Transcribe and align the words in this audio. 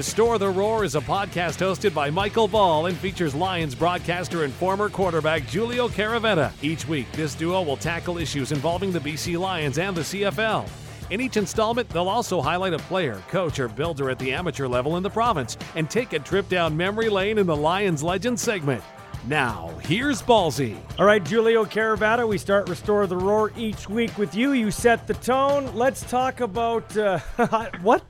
Restore 0.00 0.38
the 0.38 0.48
Roar 0.48 0.82
is 0.82 0.94
a 0.94 1.00
podcast 1.02 1.58
hosted 1.58 1.92
by 1.92 2.08
Michael 2.08 2.48
Ball 2.48 2.86
and 2.86 2.96
features 2.96 3.34
Lions 3.34 3.74
broadcaster 3.74 4.44
and 4.44 4.54
former 4.54 4.88
quarterback 4.88 5.46
Giulio 5.46 5.90
Caravatta. 5.90 6.54
Each 6.62 6.88
week, 6.88 7.12
this 7.12 7.34
duo 7.34 7.60
will 7.60 7.76
tackle 7.76 8.16
issues 8.16 8.50
involving 8.50 8.92
the 8.92 8.98
BC 8.98 9.38
Lions 9.38 9.76
and 9.76 9.94
the 9.94 10.00
CFL. 10.00 10.66
In 11.10 11.20
each 11.20 11.36
installment, 11.36 11.86
they'll 11.90 12.08
also 12.08 12.40
highlight 12.40 12.72
a 12.72 12.78
player, 12.78 13.22
coach, 13.28 13.60
or 13.60 13.68
builder 13.68 14.08
at 14.08 14.18
the 14.18 14.32
amateur 14.32 14.66
level 14.66 14.96
in 14.96 15.02
the 15.02 15.10
province 15.10 15.58
and 15.76 15.90
take 15.90 16.14
a 16.14 16.18
trip 16.18 16.48
down 16.48 16.74
memory 16.74 17.10
lane 17.10 17.36
in 17.36 17.46
the 17.46 17.54
Lions 17.54 18.02
Legend 18.02 18.40
segment. 18.40 18.82
Now, 19.26 19.70
here's 19.82 20.22
Ballsy. 20.22 20.76
All 20.98 21.04
right, 21.04 21.22
Giulio 21.22 21.66
Caravatta, 21.66 22.26
we 22.26 22.38
start 22.38 22.70
Restore 22.70 23.06
the 23.06 23.16
Roar 23.16 23.52
each 23.54 23.88
week 23.88 24.16
with 24.16 24.34
you. 24.34 24.52
You 24.52 24.70
set 24.70 25.06
the 25.06 25.14
tone. 25.14 25.70
Let's 25.74 26.00
talk 26.02 26.40
about 26.40 26.96
uh, 26.96 27.18
what 27.82 28.02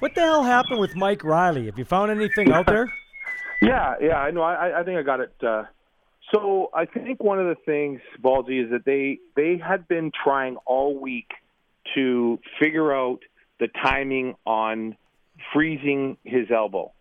what 0.00 0.14
the 0.14 0.20
hell 0.20 0.42
happened 0.42 0.78
with 0.78 0.94
Mike 0.94 1.24
Riley. 1.24 1.66
Have 1.66 1.78
you 1.78 1.86
found 1.86 2.10
anything 2.10 2.52
out 2.52 2.66
there? 2.66 2.92
Yeah, 3.60 3.96
yeah, 4.00 4.14
I 4.14 4.30
know. 4.30 4.42
I, 4.42 4.78
I 4.78 4.84
think 4.84 5.00
I 5.00 5.02
got 5.02 5.18
it. 5.18 5.32
Uh, 5.42 5.64
so 6.32 6.70
I 6.72 6.84
think 6.84 7.20
one 7.20 7.40
of 7.40 7.46
the 7.46 7.56
things, 7.66 8.00
Ballsy, 8.22 8.64
is 8.64 8.70
that 8.70 8.84
they 8.84 9.18
they 9.34 9.58
had 9.58 9.88
been 9.88 10.12
trying 10.12 10.58
all 10.64 10.96
week 10.96 11.32
to 11.96 12.38
figure 12.60 12.94
out 12.94 13.18
the 13.58 13.66
timing 13.66 14.36
on 14.46 14.96
freezing 15.52 16.18
his 16.22 16.52
elbow. 16.52 16.92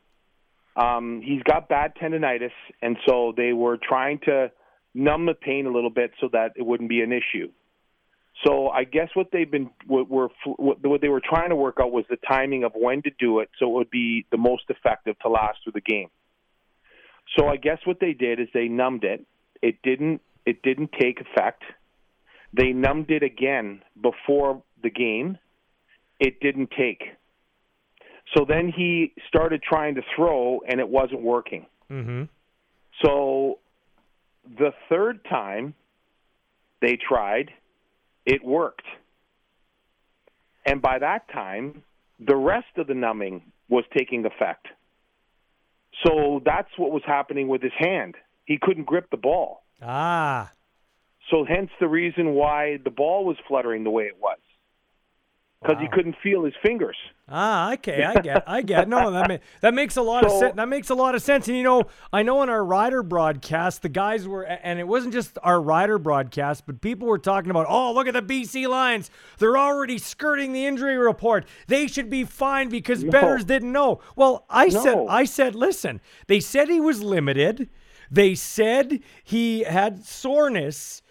Um, 0.78 1.22
he's 1.24 1.42
got 1.44 1.68
bad 1.68 1.94
tendonitis, 1.96 2.52
and 2.82 2.98
so 3.08 3.34
they 3.36 3.52
were 3.52 3.78
trying 3.78 4.20
to 4.26 4.52
numb 4.94 5.26
the 5.26 5.34
pain 5.34 5.66
a 5.66 5.72
little 5.72 5.90
bit 5.90 6.12
so 6.22 6.30
that 6.32 6.54
it 6.56 6.64
wouldn't 6.64 6.90
be 6.90 7.02
an 7.02 7.12
issue. 7.12 7.52
So 8.46 8.70
I 8.70 8.84
guess 8.84 9.10
what 9.16 9.32
they've 9.32 9.50
been 9.50 9.72
what 9.88 10.10
were 10.10 10.30
what 10.58 11.02
they 11.02 11.10
were 11.10 11.22
trying 11.22 11.50
to 11.50 11.56
work 11.56 11.78
out 11.82 11.92
was 11.92 12.06
the 12.08 12.18
timing 12.18 12.64
of 12.64 12.74
when 12.76 13.02
to 13.02 13.10
do 13.18 13.40
it 13.40 13.50
so 13.58 13.66
it 13.66 13.74
would 13.74 13.90
be 13.90 14.26
the 14.32 14.38
most 14.38 14.66
effective 14.70 15.18
to 15.20 15.30
last 15.30 15.58
through 15.64 15.74
the 15.74 15.82
game. 15.82 16.10
So 17.36 17.48
I 17.48 17.56
guess 17.56 17.80
what 17.86 18.00
they 18.00 18.14
did 18.14 18.40
is 18.40 18.48
they 18.54 18.68
numbed 18.68 19.04
it. 19.04 19.26
It 19.64 19.82
didn't 19.82 20.22
it 20.46 20.62
didn't 20.62 20.92
take 21.00 21.20
effect. 21.20 21.64
They 22.54 22.72
numbed 22.72 23.10
it 23.10 23.24
again 23.24 23.82
before 24.00 24.62
the 24.84 24.92
game. 24.92 25.40
It 26.20 26.40
didn't 26.40 26.70
take. 26.78 27.04
So 28.36 28.46
then 28.48 28.72
he 28.76 29.14
started 29.28 29.62
trying 29.64 29.96
to 29.96 30.02
throw, 30.16 30.62
and 30.68 30.80
it 30.80 30.90
wasn't 30.90 31.22
working. 31.22 31.66
Mm-hmm. 31.90 32.24
So 33.04 33.60
the 34.58 34.74
third 34.90 35.24
time 35.30 35.74
they 36.82 36.98
tried, 36.98 37.52
it 38.26 38.44
worked. 38.44 38.86
And 40.66 40.82
by 40.82 41.00
that 41.00 41.30
time, 41.32 41.84
the 42.20 42.36
rest 42.36 42.78
of 42.78 42.88
the 42.88 42.94
numbing 42.94 43.44
was 43.70 43.86
taking 43.98 44.26
effect. 44.26 44.68
So 46.06 46.42
that's 46.44 46.70
what 46.78 46.92
was 46.92 47.04
happening 47.06 47.48
with 47.48 47.62
his 47.62 47.72
hand. 47.78 48.16
He 48.46 48.58
couldn't 48.62 48.86
grip 48.86 49.10
the 49.10 49.18
ball. 49.18 49.64
Ah. 49.82 50.52
So 51.32 51.46
hence 51.46 51.70
the 51.80 51.88
reason 51.88 52.34
why 52.34 52.78
the 52.84 52.90
ball 52.90 53.26
was 53.26 53.38
fluttering 53.48 53.84
the 53.84 53.90
way 53.90 54.04
it 54.04 54.18
was 54.20 54.38
because 55.62 55.76
wow. 55.76 55.82
he 55.82 55.88
couldn't 55.90 56.16
feel 56.22 56.44
his 56.44 56.54
fingers. 56.62 56.96
Ah, 57.30 57.74
okay, 57.74 58.04
I 58.04 58.22
get, 58.22 58.44
I 58.48 58.62
get. 58.62 58.88
No, 58.88 59.12
that 59.12 59.28
ma- 59.28 59.38
that 59.62 59.74
makes 59.74 59.98
a 59.98 60.02
lot 60.02 60.24
so, 60.24 60.34
of 60.34 60.40
sense. 60.40 60.56
That 60.56 60.70
makes 60.70 60.90
a 60.90 60.96
lot 60.96 61.16
of 61.16 61.22
sense. 61.22 61.48
And 61.48 61.58
you 61.58 61.64
know, 61.64 61.84
I 62.14 62.24
know 62.24 62.44
in 62.44 62.50
our 62.50 62.64
rider 62.64 63.02
broadcast, 63.04 63.82
the 63.82 63.90
guys 63.90 64.28
were, 64.28 64.44
and 64.44 64.80
it 64.80 64.88
wasn't 64.88 65.14
just 65.14 65.38
our 65.44 65.60
rider 65.60 65.98
broadcast, 65.98 66.66
but 66.66 66.80
people 66.80 67.08
were 67.08 67.18
talking 67.18 67.50
about, 67.50 67.66
oh, 67.68 67.92
look 67.94 68.08
at 68.08 68.14
the 68.14 68.22
BC 68.22 68.68
Lions. 68.68 69.10
They're 69.40 69.58
already 69.58 69.98
skirting 69.98 70.54
the 70.54 70.66
injury 70.66 70.96
report. 70.96 71.46
They 71.68 71.88
should 71.88 72.10
be 72.10 72.24
fine 72.24 72.70
because 72.70 73.04
no. 73.04 73.12
betters 73.12 73.44
didn't 73.44 73.72
know. 73.72 74.00
Well, 74.16 74.46
I 74.50 74.68
no. 74.68 74.84
said, 74.84 75.06
I 75.10 75.26
said, 75.26 75.56
listen. 75.56 76.02
They 76.28 76.40
said 76.40 76.70
he 76.70 76.80
was 76.80 77.02
limited. 77.02 77.70
They 78.12 78.36
said 78.36 79.02
he 79.24 79.64
had 79.64 80.06
soreness. 80.06 81.02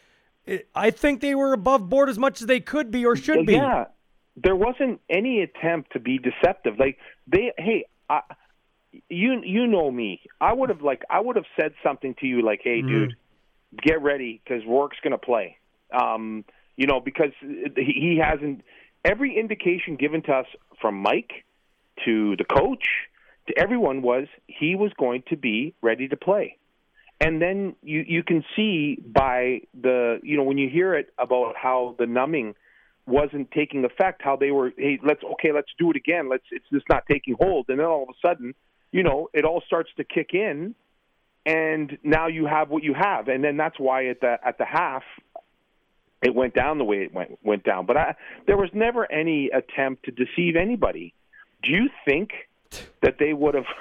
I 0.75 0.91
think 0.91 1.21
they 1.21 1.35
were 1.35 1.53
above 1.53 1.89
board 1.91 2.09
as 2.09 2.19
much 2.19 2.41
as 2.41 2.47
they 2.47 2.61
could 2.61 2.93
be 2.93 3.05
or 3.05 3.17
should 3.17 3.45
be. 3.45 3.55
Yeah 3.55 3.87
there 4.37 4.57
wasn't 4.57 5.01
any 5.09 5.43
attempt 5.43 5.93
to 5.93 6.01
be 6.01 6.19
deceptive. 6.19 6.79
Like 6.79 6.99
they, 7.27 7.53
hey, 7.57 7.87
I, 8.09 8.21
you 9.09 9.41
you 9.45 9.67
know 9.67 9.91
me. 9.91 10.21
I 10.41 10.53
would 10.53 10.69
have 10.69 10.83
like 10.83 11.03
I 11.11 11.21
would 11.21 11.37
have 11.37 11.47
said 11.59 11.73
something 11.83 12.15
to 12.21 12.27
you 12.27 12.43
like, 12.43 12.61
hey, 12.63 12.81
mm-hmm. 12.81 12.89
dude, 12.89 13.17
get 13.83 14.03
ready 14.03 14.41
because 14.43 14.63
Rourke's 14.67 14.99
going 15.03 15.13
to 15.13 15.19
play. 15.19 15.57
Um, 15.93 16.45
you 16.77 16.87
know, 16.87 17.01
because 17.01 17.33
he 17.41 18.21
hasn't. 18.23 18.63
Every 19.05 19.39
indication 19.39 19.97
given 19.97 20.23
to 20.23 20.33
us 20.33 20.47
from 20.81 20.97
Mike 21.01 21.45
to 22.05 22.37
the 22.37 22.45
coach 22.45 22.87
to 23.47 23.59
everyone 23.59 24.03
was 24.03 24.27
he 24.47 24.75
was 24.75 24.93
going 24.99 25.23
to 25.29 25.37
be 25.37 25.75
ready 25.81 26.09
to 26.09 26.17
play. 26.17 26.59
And 27.21 27.41
then 27.41 27.77
you 27.83 28.05
you 28.07 28.23
can 28.23 28.45
see 28.55 28.97
by 28.97 29.61
the 29.81 30.21
you 30.23 30.37
know 30.37 30.43
when 30.43 30.59
you 30.59 30.69
hear 30.69 30.95
it 30.95 31.13
about 31.19 31.55
how 31.57 31.95
the 31.99 32.07
numbing 32.07 32.55
wasn't 33.06 33.50
taking 33.53 33.84
effect, 33.84 34.22
how 34.22 34.37
they 34.37 34.50
were, 34.50 34.72
hey, 34.77 34.99
let's 35.05 35.22
okay, 35.22 35.53
let's 35.53 35.71
do 35.78 35.91
it 35.91 35.97
again. 35.97 36.28
Let's 36.28 36.44
it's 36.50 36.65
just 36.72 36.87
not 36.89 37.05
taking 37.11 37.37
hold, 37.39 37.67
and 37.69 37.78
then 37.78 37.87
all 37.87 38.03
of 38.03 38.09
a 38.09 38.27
sudden, 38.27 38.55
you 38.93 39.03
know, 39.03 39.28
it 39.33 39.44
all 39.44 39.62
starts 39.65 39.91
to 39.97 40.05
kick 40.05 40.31
in, 40.33 40.75
and 41.44 41.99
now 42.03 42.27
you 42.27 42.47
have 42.47 42.69
what 42.69 42.83
you 42.83 42.94
have, 42.94 43.28
and 43.28 43.44
then 43.44 43.56
that's 43.56 43.78
why 43.78 44.09
at 44.09 44.21
the 44.21 44.37
at 44.44 44.59
the 44.59 44.65
half, 44.65 45.05
it 46.22 46.34
went 46.34 46.55
down 46.55 46.78
the 46.78 46.84
way 46.84 47.05
it 47.05 47.15
went 47.15 47.39
went 47.44 47.65
down. 47.65 47.87
But 47.87 47.97
I, 47.97 48.15
there 48.47 48.56
was 48.56 48.71
never 48.75 49.11
any 49.11 49.50
attempt 49.50 50.05
to 50.06 50.11
deceive 50.11 50.56
anybody. 50.56 51.15
Do 51.62 51.71
you 51.71 51.88
think 52.05 52.31
that 53.03 53.17
they 53.19 53.33
would 53.33 53.55
have? 53.55 53.67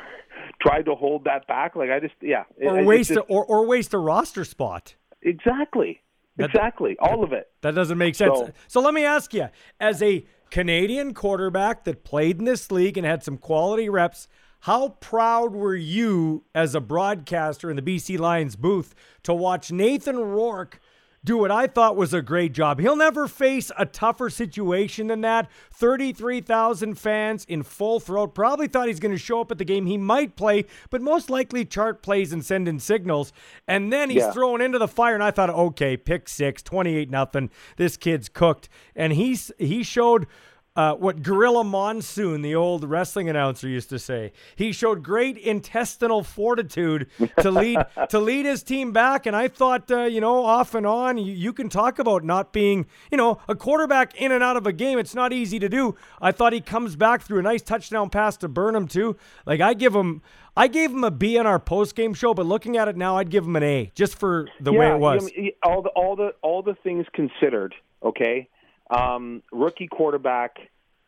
tried 0.62 0.84
to 0.84 0.96
hold 0.96 1.26
that 1.26 1.48
back 1.48 1.76
like 1.76 1.90
I 1.90 2.00
just 2.00 2.14
yeah 2.22 2.44
or 2.62 2.84
waste 2.86 3.10
just, 3.10 3.20
a, 3.20 3.24
or 3.24 3.44
or 3.46 3.66
waste 3.66 3.94
a 3.94 3.98
roster 3.98 4.46
spot 4.46 4.96
exactly 5.22 6.02
that, 6.38 6.50
exactly, 6.50 6.98
all 7.00 7.24
of 7.24 7.34
it. 7.34 7.50
That 7.62 7.76
doesn't 7.76 7.98
make 7.98 8.16
sense. 8.16 8.38
So, 8.38 8.52
so 8.68 8.82
let 8.82 8.94
me 8.94 9.06
ask 9.06 9.34
you, 9.34 9.50
as 9.80 10.02
a 10.02 10.26
Canadian 10.50 11.14
quarterback 11.14 11.84
that 11.86 12.04
played 12.04 12.40
in 12.40 12.46
this 12.46 12.72
league 12.72 12.98
and 12.98 13.06
had 13.06 13.24
some 13.24 13.38
quality 13.38 13.90
reps, 13.90 14.28
how 14.62 14.90
proud 15.00 15.54
were 15.54 15.76
you 15.76 16.44
as 16.56 16.74
a 16.74 16.82
broadcaster 16.82 17.70
in 17.70 17.76
the 17.76 17.82
BC 17.82 18.18
Lions 18.18 18.56
booth 18.56 18.96
to 19.24 19.34
watch 19.34 19.72
Nathan 19.72 20.18
Rourke 20.18 20.80
do 21.26 21.38
what 21.38 21.52
I 21.52 21.68
thought 21.68 21.96
was 21.96 22.14
a 22.14 22.22
great 22.22 22.54
job. 22.54 22.80
He'll 22.80 22.96
never 22.96 23.28
face 23.28 23.72
a 23.78 23.86
tougher 23.86 24.30
situation 24.30 25.08
than 25.08 25.22
that. 25.22 25.50
33,000 25.74 26.96
fans 26.96 27.46
in 27.46 27.64
full 27.64 28.00
throat. 28.00 28.36
Probably 28.36 28.68
thought 28.68 28.88
he's 28.88 29.00
going 29.00 29.12
to 29.14 29.18
show 29.18 29.42
up 29.42 29.52
at 29.52 29.58
the 29.58 29.66
game. 29.66 29.88
He 29.88 29.98
might 29.98 30.36
play, 30.36 30.66
but 30.92 31.02
most 31.02 31.30
likely 31.30 31.66
chart 31.66 32.04
plays 32.04 32.32
and 32.32 32.46
send 32.46 32.68
in 32.68 32.80
signals. 32.80 33.34
And 33.68 33.92
then 33.92 34.10
he's 34.10 34.20
yeah. 34.20 34.32
thrown 34.32 34.62
into 34.62 34.78
the 34.78 34.88
fire, 34.88 35.16
and 35.16 35.24
I 35.24 35.32
thought, 35.32 35.50
okay, 35.50 35.98
pick 35.98 36.30
six, 36.30 36.62
28 36.62 37.10
nothing. 37.10 37.50
This 37.78 37.98
kid's 37.98 38.30
cooked. 38.30 38.70
And 38.96 39.14
he's 39.14 39.52
he 39.58 39.84
showed 39.84 40.28
uh, 40.76 40.94
what 40.94 41.24
Gorilla 41.24 41.64
Monsoon, 41.64 42.42
the 42.42 42.54
old 42.54 42.84
wrestling 42.84 43.30
announcer, 43.30 43.68
used 43.68 43.90
to 43.90 44.00
say. 44.00 44.34
He 44.56 44.74
showed 44.74 45.04
great 45.04 45.38
intestinal 45.38 46.22
fortitude 46.22 47.08
to 47.40 47.50
lead 47.50 47.80
to 48.10 48.20
lead 48.20 48.46
his 48.46 48.62
team 48.62 48.92
back, 48.92 49.26
and 49.26 49.36
I 49.36 49.48
thought, 49.48 49.90
uh, 49.90 50.04
you 50.04 50.20
know, 50.20 50.44
off 50.44 50.76
and 50.76 50.86
on, 50.86 51.18
you, 51.18 51.34
you, 51.34 51.54
can 51.54 51.70
talk 51.70 51.98
about 51.98 52.24
not 52.24 52.52
being, 52.52 52.88
you 53.10 53.18
know, 53.18 53.40
a 53.48 53.56
quarterback 53.56 54.16
in 54.16 54.32
and 54.32 54.44
out 54.44 54.58
of 54.58 54.68
a 54.68 54.74
game. 54.74 55.00
It's 55.00 55.16
not 55.16 55.32
easy 55.32 55.60
to 55.60 55.70
do. 55.70 55.96
I 56.22 56.34
thought 56.34 56.52
he 56.52 56.62
comes 56.62 56.98
back 56.98 57.22
through 57.22 57.40
a 57.40 57.44
nice 57.44 57.62
touchdown 57.62 58.10
pass 58.10 58.36
to 58.38 58.50
Burnham 58.50 58.88
too. 58.88 59.16
Like 59.46 59.62
I 59.62 59.74
give 59.74 59.96
him. 59.96 60.22
I 60.58 60.68
gave 60.68 60.90
him 60.90 61.04
a 61.04 61.12
B 61.12 61.38
on 61.38 61.46
our 61.46 61.60
post 61.60 61.96
game 61.96 62.14
show, 62.14 62.34
but 62.34 62.46
looking 62.46 62.78
at 62.78 62.88
it 62.88 62.96
now, 62.96 63.18
I'd 63.18 63.30
give 63.30 63.44
him 63.44 63.58
an 63.58 63.64
A 63.64 63.92
just 63.94 64.18
for 64.18 64.48
the 64.62 64.72
yeah, 64.72 64.80
way 64.80 64.90
it 64.92 65.00
was. 65.00 65.30
all 65.64 65.82
the 65.82 65.90
all 65.90 66.16
the 66.16 66.34
all 66.42 66.64
the 66.64 66.76
things 66.76 67.06
considered, 67.14 67.76
okay 68.02 68.48
um, 68.90 69.42
rookie 69.52 69.88
quarterback 69.88 70.58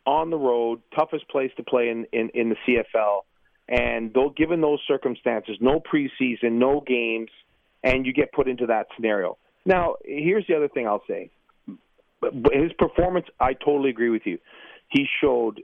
on 0.06 0.30
the 0.30 0.36
road, 0.36 0.80
toughest 0.96 1.28
place 1.28 1.50
to 1.56 1.62
play 1.62 1.90
in, 1.90 2.06
in, 2.12 2.30
in 2.34 2.48
the 2.48 2.56
CFL. 2.66 3.20
And 3.68 4.12
though, 4.14 4.32
given 4.34 4.60
those 4.60 4.80
circumstances, 4.88 5.58
no 5.60 5.80
preseason, 5.80 6.52
no 6.52 6.82
games, 6.86 7.28
and 7.84 8.06
you 8.06 8.12
get 8.12 8.32
put 8.32 8.48
into 8.48 8.66
that 8.66 8.86
scenario. 8.96 9.36
Now, 9.66 9.96
here's 10.04 10.46
the 10.46 10.56
other 10.56 10.68
thing 10.68 10.86
I'll 10.86 11.02
say. 11.06 11.30
His 12.22 12.72
performance, 12.78 13.26
I 13.38 13.52
totally 13.52 13.90
agree 13.90 14.10
with 14.10 14.22
you. 14.24 14.38
He 14.88 15.06
showed 15.20 15.60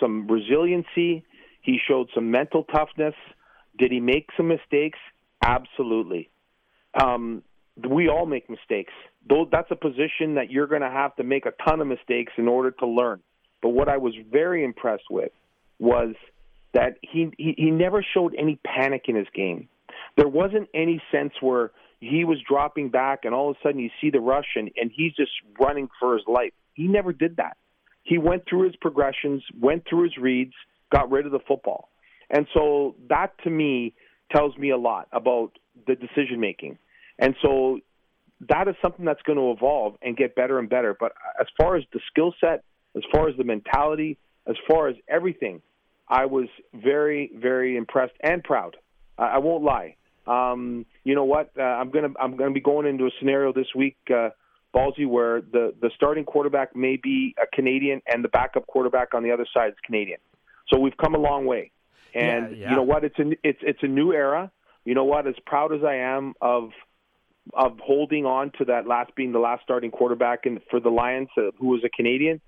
some 0.00 0.26
resiliency. 0.26 1.24
He 1.60 1.78
showed 1.86 2.08
some 2.14 2.30
mental 2.30 2.64
toughness. 2.64 3.14
Did 3.78 3.92
he 3.92 4.00
make 4.00 4.28
some 4.36 4.48
mistakes? 4.48 4.98
Absolutely. 5.44 6.30
Um, 7.00 7.42
we 7.88 8.08
all 8.08 8.26
make 8.26 8.48
mistakes. 8.48 8.92
Though 9.28 9.48
that's 9.50 9.70
a 9.70 9.76
position 9.76 10.34
that 10.34 10.50
you're 10.50 10.66
going 10.66 10.82
to 10.82 10.90
have 10.90 11.14
to 11.16 11.24
make 11.24 11.46
a 11.46 11.52
ton 11.64 11.80
of 11.80 11.86
mistakes 11.86 12.32
in 12.36 12.48
order 12.48 12.70
to 12.72 12.86
learn. 12.86 13.20
But 13.60 13.70
what 13.70 13.88
I 13.88 13.98
was 13.98 14.14
very 14.30 14.64
impressed 14.64 15.04
with 15.10 15.30
was 15.78 16.14
that 16.74 16.96
he, 17.02 17.30
he 17.38 17.54
he 17.56 17.70
never 17.70 18.04
showed 18.14 18.34
any 18.36 18.58
panic 18.64 19.04
in 19.06 19.16
his 19.16 19.28
game. 19.34 19.68
There 20.16 20.28
wasn't 20.28 20.68
any 20.74 21.00
sense 21.12 21.32
where 21.40 21.70
he 22.00 22.24
was 22.24 22.38
dropping 22.48 22.90
back, 22.90 23.20
and 23.24 23.34
all 23.34 23.50
of 23.50 23.56
a 23.56 23.58
sudden 23.62 23.80
you 23.80 23.90
see 24.00 24.10
the 24.10 24.20
rush, 24.20 24.56
and, 24.56 24.70
and 24.76 24.90
he's 24.92 25.12
just 25.14 25.30
running 25.60 25.88
for 26.00 26.14
his 26.14 26.24
life. 26.26 26.52
He 26.74 26.88
never 26.88 27.12
did 27.12 27.36
that. 27.36 27.56
He 28.02 28.18
went 28.18 28.44
through 28.48 28.64
his 28.66 28.76
progressions, 28.76 29.44
went 29.58 29.84
through 29.88 30.04
his 30.04 30.16
reads, 30.18 30.54
got 30.90 31.10
rid 31.10 31.26
of 31.26 31.32
the 31.32 31.38
football. 31.46 31.90
And 32.28 32.46
so 32.52 32.96
that 33.08 33.32
to 33.44 33.50
me 33.50 33.94
tells 34.32 34.56
me 34.56 34.70
a 34.70 34.76
lot 34.76 35.08
about 35.12 35.52
the 35.86 35.94
decision 35.94 36.40
making. 36.40 36.78
And 37.18 37.36
so 37.42 37.78
that 38.48 38.68
is 38.68 38.74
something 38.82 39.04
that's 39.04 39.22
going 39.22 39.38
to 39.38 39.52
evolve 39.52 39.94
and 40.02 40.16
get 40.16 40.34
better 40.34 40.58
and 40.58 40.68
better. 40.68 40.96
But 40.98 41.12
as 41.40 41.46
far 41.60 41.76
as 41.76 41.84
the 41.92 42.00
skill 42.10 42.34
set, 42.40 42.64
as 42.96 43.02
far 43.12 43.28
as 43.28 43.36
the 43.36 43.44
mentality, 43.44 44.18
as 44.46 44.56
far 44.68 44.88
as 44.88 44.96
everything, 45.08 45.62
I 46.08 46.26
was 46.26 46.48
very, 46.74 47.30
very 47.34 47.76
impressed 47.76 48.14
and 48.20 48.42
proud. 48.42 48.76
I, 49.18 49.24
I 49.24 49.38
won't 49.38 49.62
lie. 49.64 49.96
Um, 50.26 50.86
you 51.04 51.14
know 51.14 51.24
what? 51.24 51.50
Uh, 51.58 51.62
I'm 51.62 51.90
gonna 51.90 52.10
I'm 52.20 52.36
gonna 52.36 52.52
be 52.52 52.60
going 52.60 52.86
into 52.86 53.06
a 53.06 53.10
scenario 53.18 53.52
this 53.52 53.66
week, 53.74 53.96
uh, 54.08 54.30
Ballsy, 54.74 55.06
where 55.06 55.40
the 55.40 55.74
the 55.80 55.90
starting 55.96 56.24
quarterback 56.24 56.76
may 56.76 56.96
be 56.96 57.34
a 57.42 57.46
Canadian 57.52 58.02
and 58.06 58.22
the 58.22 58.28
backup 58.28 58.66
quarterback 58.66 59.14
on 59.14 59.22
the 59.24 59.32
other 59.32 59.46
side 59.52 59.70
is 59.70 59.74
Canadian. 59.84 60.18
So 60.68 60.78
we've 60.78 60.96
come 60.96 61.14
a 61.14 61.18
long 61.18 61.44
way, 61.44 61.72
and 62.14 62.56
Yeah, 62.56 62.56
yeah. 62.56 62.70
you 62.70 62.76
know 62.76 62.82
what? 62.82 63.04
It's 63.04 63.18
a 63.18 63.32
it's 63.42 63.58
it's 63.62 63.82
a 63.82 63.88
new 63.88 64.12
era. 64.12 64.50
You 64.84 64.94
know 64.94 65.04
what? 65.04 65.26
As 65.26 65.34
proud 65.44 65.72
as 65.74 65.82
I 65.82 65.96
am 65.96 66.34
of 66.40 66.70
of 67.54 67.78
holding 67.80 68.24
on 68.24 68.52
to 68.58 68.64
that 68.66 68.86
last 68.86 69.14
being 69.14 69.32
the 69.32 69.38
last 69.38 69.62
starting 69.62 69.90
quarterback 69.90 70.46
and 70.46 70.60
for 70.70 70.80
the 70.80 70.90
Lions, 70.90 71.28
uh, 71.36 71.50
who 71.58 71.68
was 71.68 71.82
a 71.84 71.88
Canadian, 71.88 72.40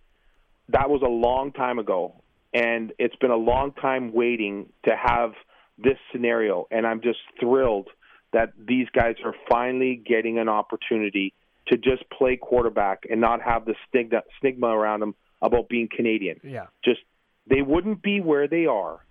that 0.69 0.89
was 0.89 1.03
a 1.03 1.09
long 1.09 1.53
time 1.53 1.79
ago, 1.79 2.15
and 2.53 2.93
it's 2.99 3.17
been 3.17 3.31
a 3.31 3.37
long 3.37 3.73
time 3.73 4.13
waiting 4.13 4.69
to 4.85 4.97
have 4.97 5.33
this 5.77 5.99
scenario. 6.13 6.67
And 6.71 6.87
I'm 6.87 7.01
just 7.01 7.19
thrilled 7.41 7.89
that 8.33 8.53
these 8.57 8.89
guys 8.93 9.17
are 9.25 9.35
finally 9.49 9.97
getting 9.97 10.39
an 10.39 10.49
opportunity 10.49 11.35
to 11.69 11.77
just 11.77 12.09
play 12.11 12.37
quarterback 12.37 13.05
and 13.11 13.21
not 13.21 13.41
have 13.43 13.65
the 13.65 13.75
stigma 13.89 14.23
stigma 14.39 14.69
around 14.69 15.01
them 15.01 15.15
about 15.41 15.69
being 15.69 15.89
Canadian. 15.95 16.41
Yeah. 16.43 16.67
Just 16.85 17.01
they 17.47 17.63
wouldn't 17.63 18.03
be 18.03 18.21
where 18.21 18.49
they 18.49 18.67
are. 18.67 19.05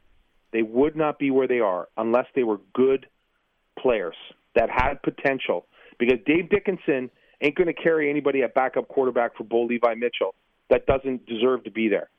They 0.52 0.62
would 0.62 0.96
not 0.96 1.20
be 1.20 1.32
where 1.32 1.48
they 1.48 1.60
are 1.60 1.88
unless 1.98 2.28
they 2.36 2.44
were 2.44 2.60
good 2.74 3.08
players 3.80 4.16
that 4.56 4.70
had 4.70 5.02
potential. 5.02 5.66
Because 6.00 6.20
Dave 6.26 6.50
Dickenson 6.50 7.10
ain't 7.42 7.56
going 7.56 7.68
to 7.68 7.74
carry 7.74 8.10
anybody 8.10 8.44
at 8.44 8.54
backup 8.54 8.88
quarterback 8.88 9.36
for 9.38 9.44
Bo 9.44 9.64
Levi 9.64 9.96
Mitchell 9.96 10.36
that 10.70 10.86
doesn't 10.86 11.26
deserve 11.26 11.64
to 11.66 11.72
be 11.72 11.88
there. 11.88 12.10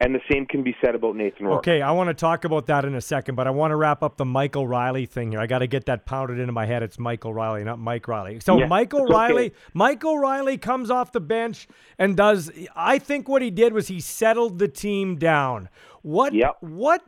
And 0.00 0.12
the 0.12 0.20
same 0.30 0.44
can 0.44 0.64
be 0.64 0.74
said 0.84 0.96
about 0.96 1.14
Nathan 1.14 1.46
Rourke. 1.46 1.58
Okay, 1.58 1.80
I 1.80 1.92
want 1.92 2.08
to 2.08 2.14
talk 2.14 2.44
about 2.44 2.66
that 2.66 2.84
in 2.84 2.96
a 2.96 3.00
second, 3.00 3.36
but 3.36 3.46
I 3.46 3.50
want 3.50 3.70
to 3.70 3.76
wrap 3.76 4.02
up 4.02 4.16
the 4.16 4.24
Michael 4.24 4.66
Riley 4.66 5.06
thing 5.06 5.30
here. 5.30 5.40
I 5.40 5.46
got 5.46 5.60
to 5.60 5.68
get 5.68 5.86
that 5.86 6.04
pounded 6.04 6.40
into 6.40 6.52
my 6.52 6.66
head. 6.66 6.82
It's 6.82 6.98
Michael 6.98 7.32
Riley, 7.32 7.62
not 7.62 7.78
Mike 7.78 8.08
Riley. 8.08 8.40
So 8.40 8.58
Yeah, 8.58 8.66
Michael 8.66 9.02
it's 9.02 9.10
okay. 9.10 9.14
Riley, 9.14 9.52
Michael 9.72 10.18
Riley 10.18 10.58
comes 10.58 10.90
off 10.90 11.12
the 11.12 11.20
bench 11.20 11.68
and 11.96 12.16
does. 12.16 12.50
I 12.74 12.98
think 12.98 13.28
what 13.28 13.40
he 13.40 13.50
did 13.50 13.72
was 13.72 13.86
he 13.86 14.00
settled 14.00 14.58
the 14.58 14.68
team 14.68 15.16
down. 15.16 15.68
What? 16.02 16.34
Yep. 16.34 16.56
What? 16.60 17.02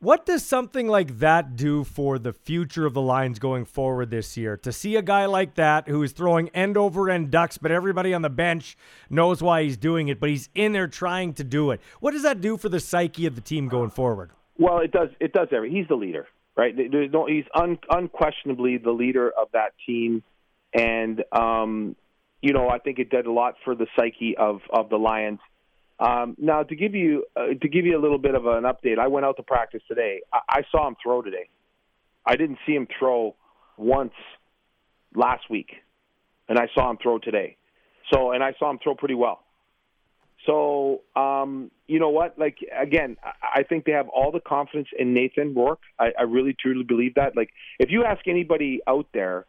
What 0.00 0.24
does 0.24 0.46
something 0.46 0.86
like 0.86 1.18
that 1.18 1.56
do 1.56 1.82
for 1.82 2.20
the 2.20 2.32
future 2.32 2.86
of 2.86 2.94
the 2.94 3.00
Lions 3.00 3.40
going 3.40 3.64
forward 3.64 4.10
this 4.10 4.36
year? 4.36 4.56
To 4.58 4.70
see 4.70 4.94
a 4.94 5.02
guy 5.02 5.26
like 5.26 5.56
that 5.56 5.88
who 5.88 6.04
is 6.04 6.12
throwing 6.12 6.50
end 6.50 6.76
over 6.76 7.10
end 7.10 7.32
ducks, 7.32 7.58
but 7.58 7.72
everybody 7.72 8.14
on 8.14 8.22
the 8.22 8.30
bench 8.30 8.76
knows 9.10 9.42
why 9.42 9.64
he's 9.64 9.76
doing 9.76 10.06
it, 10.06 10.20
but 10.20 10.30
he's 10.30 10.50
in 10.54 10.70
there 10.70 10.86
trying 10.86 11.34
to 11.34 11.42
do 11.42 11.72
it. 11.72 11.80
What 11.98 12.12
does 12.12 12.22
that 12.22 12.40
do 12.40 12.56
for 12.56 12.68
the 12.68 12.78
psyche 12.78 13.26
of 13.26 13.34
the 13.34 13.40
team 13.40 13.66
going 13.66 13.90
forward? 13.90 14.30
Well, 14.56 14.78
it 14.78 14.92
does. 14.92 15.08
It 15.18 15.32
does 15.32 15.48
every. 15.50 15.72
He's 15.72 15.88
the 15.88 15.96
leader, 15.96 16.28
right? 16.56 16.76
There's 16.76 17.10
no. 17.12 17.26
He's 17.26 17.46
un, 17.52 17.76
unquestionably 17.90 18.78
the 18.78 18.92
leader 18.92 19.32
of 19.36 19.48
that 19.52 19.72
team, 19.84 20.22
and 20.72 21.24
um, 21.32 21.96
you 22.40 22.52
know 22.52 22.68
I 22.68 22.78
think 22.78 23.00
it 23.00 23.10
did 23.10 23.26
a 23.26 23.32
lot 23.32 23.54
for 23.64 23.74
the 23.74 23.88
psyche 23.98 24.36
of 24.38 24.60
of 24.70 24.90
the 24.90 24.96
Lions. 24.96 25.40
Um, 26.00 26.36
now, 26.38 26.62
to 26.62 26.76
give 26.76 26.94
you 26.94 27.24
uh, 27.36 27.46
to 27.60 27.68
give 27.68 27.84
you 27.84 27.98
a 27.98 28.02
little 28.02 28.18
bit 28.18 28.34
of 28.34 28.46
an 28.46 28.64
update, 28.64 28.98
I 28.98 29.08
went 29.08 29.26
out 29.26 29.36
to 29.36 29.42
practice 29.42 29.82
today. 29.88 30.20
I, 30.32 30.40
I 30.48 30.62
saw 30.70 30.86
him 30.86 30.96
throw 31.02 31.22
today. 31.22 31.48
I 32.24 32.36
didn't 32.36 32.58
see 32.66 32.72
him 32.74 32.86
throw 32.98 33.34
once 33.76 34.12
last 35.14 35.50
week, 35.50 35.70
and 36.48 36.58
I 36.58 36.68
saw 36.74 36.90
him 36.90 36.98
throw 37.02 37.18
today. 37.18 37.56
So, 38.12 38.32
and 38.32 38.44
I 38.44 38.54
saw 38.58 38.70
him 38.70 38.78
throw 38.82 38.94
pretty 38.94 39.14
well. 39.14 39.42
So, 40.46 41.02
um, 41.16 41.70
you 41.88 41.98
know 41.98 42.10
what? 42.10 42.38
Like 42.38 42.58
again, 42.80 43.16
I- 43.24 43.60
I 43.60 43.62
think 43.64 43.84
they 43.84 43.92
have 43.92 44.08
all 44.08 44.30
the 44.30 44.40
confidence 44.40 44.88
in 44.96 45.12
Nathan 45.14 45.54
Rourke. 45.54 45.80
I, 45.98 46.12
I 46.18 46.22
really 46.22 46.54
truly 46.58 46.84
believe 46.84 47.14
that. 47.14 47.36
Like, 47.36 47.50
if 47.80 47.90
you 47.90 48.04
ask 48.04 48.26
anybody 48.28 48.80
out 48.86 49.06
there, 49.12 49.46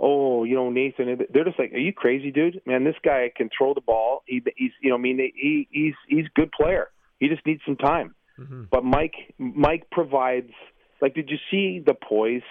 oh, 0.00 0.44
you 0.44 0.54
know 0.54 0.70
Nathan, 0.70 1.20
they're 1.32 1.44
just 1.44 1.58
like, 1.58 1.72
are 1.72 1.78
you 1.78 1.92
crazy, 1.92 2.30
dude? 2.30 2.60
Man, 2.66 2.84
this 2.84 2.96
guy 3.04 3.30
can 3.36 3.50
throw 3.56 3.74
the 3.74 3.80
ball. 3.80 4.22
He, 4.26 4.42
he's, 4.56 4.72
you 4.80 4.90
know, 4.90 4.96
I 4.96 4.98
mean, 4.98 5.18
he, 5.18 5.68
he's 5.70 5.94
he's 6.08 6.26
a 6.26 6.40
good 6.40 6.50
player. 6.52 6.88
He 7.18 7.28
just 7.28 7.44
needs 7.46 7.60
some 7.66 7.76
time. 7.76 8.14
But 8.70 8.84
Mike, 8.84 9.14
Mike 9.38 9.90
provides. 9.90 10.52
Like, 11.02 11.14
did 11.14 11.30
you 11.30 11.36
see 11.50 11.82
the 11.84 11.94
poise 11.94 12.42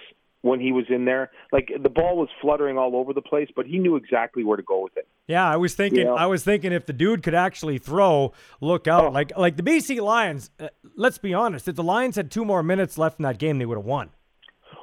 when 0.41 0.59
he 0.59 0.71
was 0.71 0.85
in 0.89 1.05
there? 1.05 1.31
Like, 1.51 1.71
the 1.81 1.89
ball 1.89 2.17
was 2.17 2.29
fluttering 2.41 2.77
all 2.77 2.95
over 2.95 3.13
the 3.13 3.21
place, 3.21 3.47
but 3.55 3.65
he 3.65 3.79
knew 3.79 3.95
exactly 3.95 4.43
where 4.43 4.57
to 4.57 4.63
go 4.63 4.83
with 4.83 4.97
it. 4.97 5.07
Yeah, 5.27 5.47
I 5.47 5.57
was 5.57 5.75
thinking. 5.75 6.05
Yeah. 6.05 6.13
I 6.13 6.25
was 6.25 6.43
thinking 6.43 6.71
if 6.71 6.85
the 6.85 6.93
dude 6.93 7.21
could 7.21 7.35
actually 7.35 7.77
throw, 7.77 8.33
look 8.61 8.87
out. 8.87 9.05
Oh. 9.05 9.09
Like 9.09 9.37
like 9.37 9.57
the 9.57 9.63
BC 9.63 10.01
Lions. 10.01 10.49
Uh, 10.59 10.69
let's 10.95 11.17
be 11.17 11.33
honest. 11.33 11.67
If 11.67 11.75
the 11.75 11.83
Lions 11.83 12.15
had 12.15 12.31
two 12.31 12.45
more 12.45 12.63
minutes 12.63 12.97
left 12.97 13.19
in 13.19 13.23
that 13.23 13.37
game, 13.37 13.57
they 13.59 13.65
would 13.65 13.77
have 13.77 13.85
won. 13.85 14.09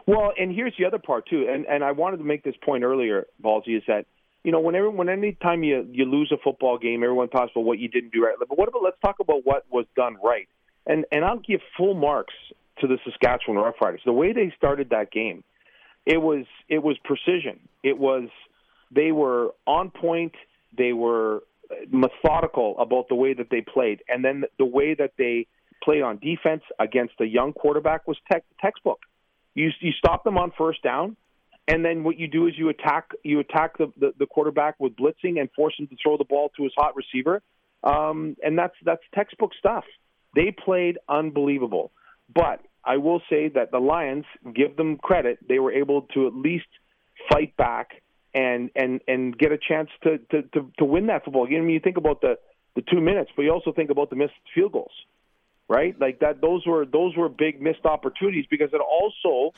Well, 0.07 0.33
and 0.39 0.55
here's 0.55 0.75
the 0.79 0.85
other 0.85 0.99
part 0.99 1.29
too, 1.29 1.49
and 1.49 1.67
and 1.67 1.83
I 1.83 1.93
wanted 1.93 2.19
to 2.19 2.25
make 2.25 2.45
this 2.45 2.55
point 2.65 2.85
earlier, 2.85 3.27
Ballsy, 3.43 3.77
is 3.77 3.83
that 3.89 4.07
you 4.45 4.53
know 4.53 4.61
whenever 4.61 4.89
when 4.89 5.09
any 5.09 5.33
time 5.33 5.65
you 5.65 5.87
you 5.91 6.05
lose 6.05 6.31
a 6.33 6.37
football 6.43 6.79
game, 6.79 7.03
everyone 7.03 7.29
talks 7.29 7.51
about 7.55 7.65
what 7.65 7.81
you 7.81 7.89
didn't 7.89 8.13
do 8.13 8.25
right. 8.25 8.37
But 8.39 8.57
what 8.57 8.69
about 8.69 8.83
let's 8.85 9.01
talk 9.05 9.17
about 9.21 9.45
what 9.45 9.65
was 9.71 9.85
done 9.97 10.17
right, 10.23 10.49
and 10.87 11.05
and 11.11 11.25
I'll 11.25 11.41
give 11.41 11.61
full 11.77 11.95
marks 11.95 12.35
to 12.81 12.87
the 12.87 12.99
Saskatchewan 13.05 13.57
Roughriders. 13.57 14.05
The 14.05 14.13
way 14.13 14.33
they 14.33 14.53
started 14.57 14.91
that 14.91 15.11
game, 15.11 15.43
it 16.05 16.19
was 16.19 16.45
it 16.69 16.83
was 16.85 16.97
precision. 17.03 17.59
It 17.83 17.99
was 17.99 18.29
they 18.93 19.11
were 19.11 19.55
on 19.67 19.91
point. 19.91 20.35
They 20.77 20.93
were 20.93 21.43
methodical 21.91 22.79
about 22.79 23.09
the 23.09 23.17
way 23.17 23.35
that 23.35 23.51
they 23.51 23.61
played, 23.61 24.03
and 24.09 24.25
then 24.25 24.45
the 24.57 24.67
way 24.67 24.95
that 24.95 25.15
they 25.19 25.49
played 25.83 26.03
on 26.03 26.19
defense 26.19 26.63
against 26.79 27.15
a 27.21 27.25
young 27.27 27.53
quarterback 27.53 28.07
was 28.07 28.17
tech, 28.31 28.45
textbook. 28.61 29.01
You 29.57 29.71
you 29.81 29.93
stop 29.93 30.23
them 30.23 30.37
on 30.37 30.53
first 30.57 30.83
down, 30.83 31.17
and 31.67 31.83
then 31.83 32.05
what 32.05 32.19
you 32.19 32.29
do 32.29 32.47
is 32.47 32.53
you 32.59 32.69
attack 32.69 33.11
you 33.25 33.41
attack 33.41 33.79
the, 33.79 33.91
the, 33.99 34.13
the 34.19 34.27
quarterback 34.27 34.77
with 34.79 34.95
blitzing 34.97 35.41
and 35.41 35.51
force 35.57 35.75
him 35.79 35.87
to 35.89 35.97
throw 36.01 36.19
the 36.19 36.25
ball 36.25 36.51
to 36.59 36.63
his 36.63 36.73
hot 36.77 36.95
receiver, 36.95 37.43
um, 37.83 38.37
and 38.45 38.59
that's 38.59 38.75
that's 38.85 39.01
textbook 39.15 39.53
stuff. 39.59 39.85
They 40.35 40.53
played 40.53 40.99
unbelievable, 41.09 41.91
but 42.33 42.61
I 42.85 42.99
will 42.99 43.23
say 43.31 43.49
that 43.49 43.71
the 43.71 43.79
Lions 43.79 44.27
give 44.55 44.77
them 44.77 44.99
credit. 44.99 45.39
They 45.49 45.59
were 45.59 45.73
able 45.73 46.03
to 46.13 46.27
at 46.27 46.35
least 46.35 46.69
fight 47.33 47.57
back 47.57 48.03
and 48.35 48.71
and 48.77 49.01
and 49.09 49.37
get 49.39 49.53
a 49.53 49.59
chance 49.59 49.89
to 50.03 50.19
to 50.33 50.43
to, 50.43 50.71
to 50.81 50.85
win 50.85 51.07
that 51.07 51.25
football 51.25 51.47
game. 51.47 51.63
I 51.63 51.65
mean, 51.65 51.73
you 51.75 51.81
think 51.81 51.97
about 51.97 52.21
the 52.21 52.39
the 52.75 52.83
two 52.83 53.01
minutes, 53.01 53.31
but 53.35 53.43
you 53.43 53.53
also 53.53 53.73
think 53.73 53.89
about 53.89 54.11
the 54.11 54.17
missed 54.17 54.35
field 54.55 54.73
goals 54.73 54.93
right? 55.69 55.99
Like 56.01 56.21
that 56.21 56.41
those 56.41 56.67
were 56.67 56.85
those 56.85 57.17
were 57.17 57.29
big 57.29 57.61
missed 57.61 57.85
opportunities 57.85 58.47
because 58.51 58.71
it 58.73 58.81
also 58.81 59.53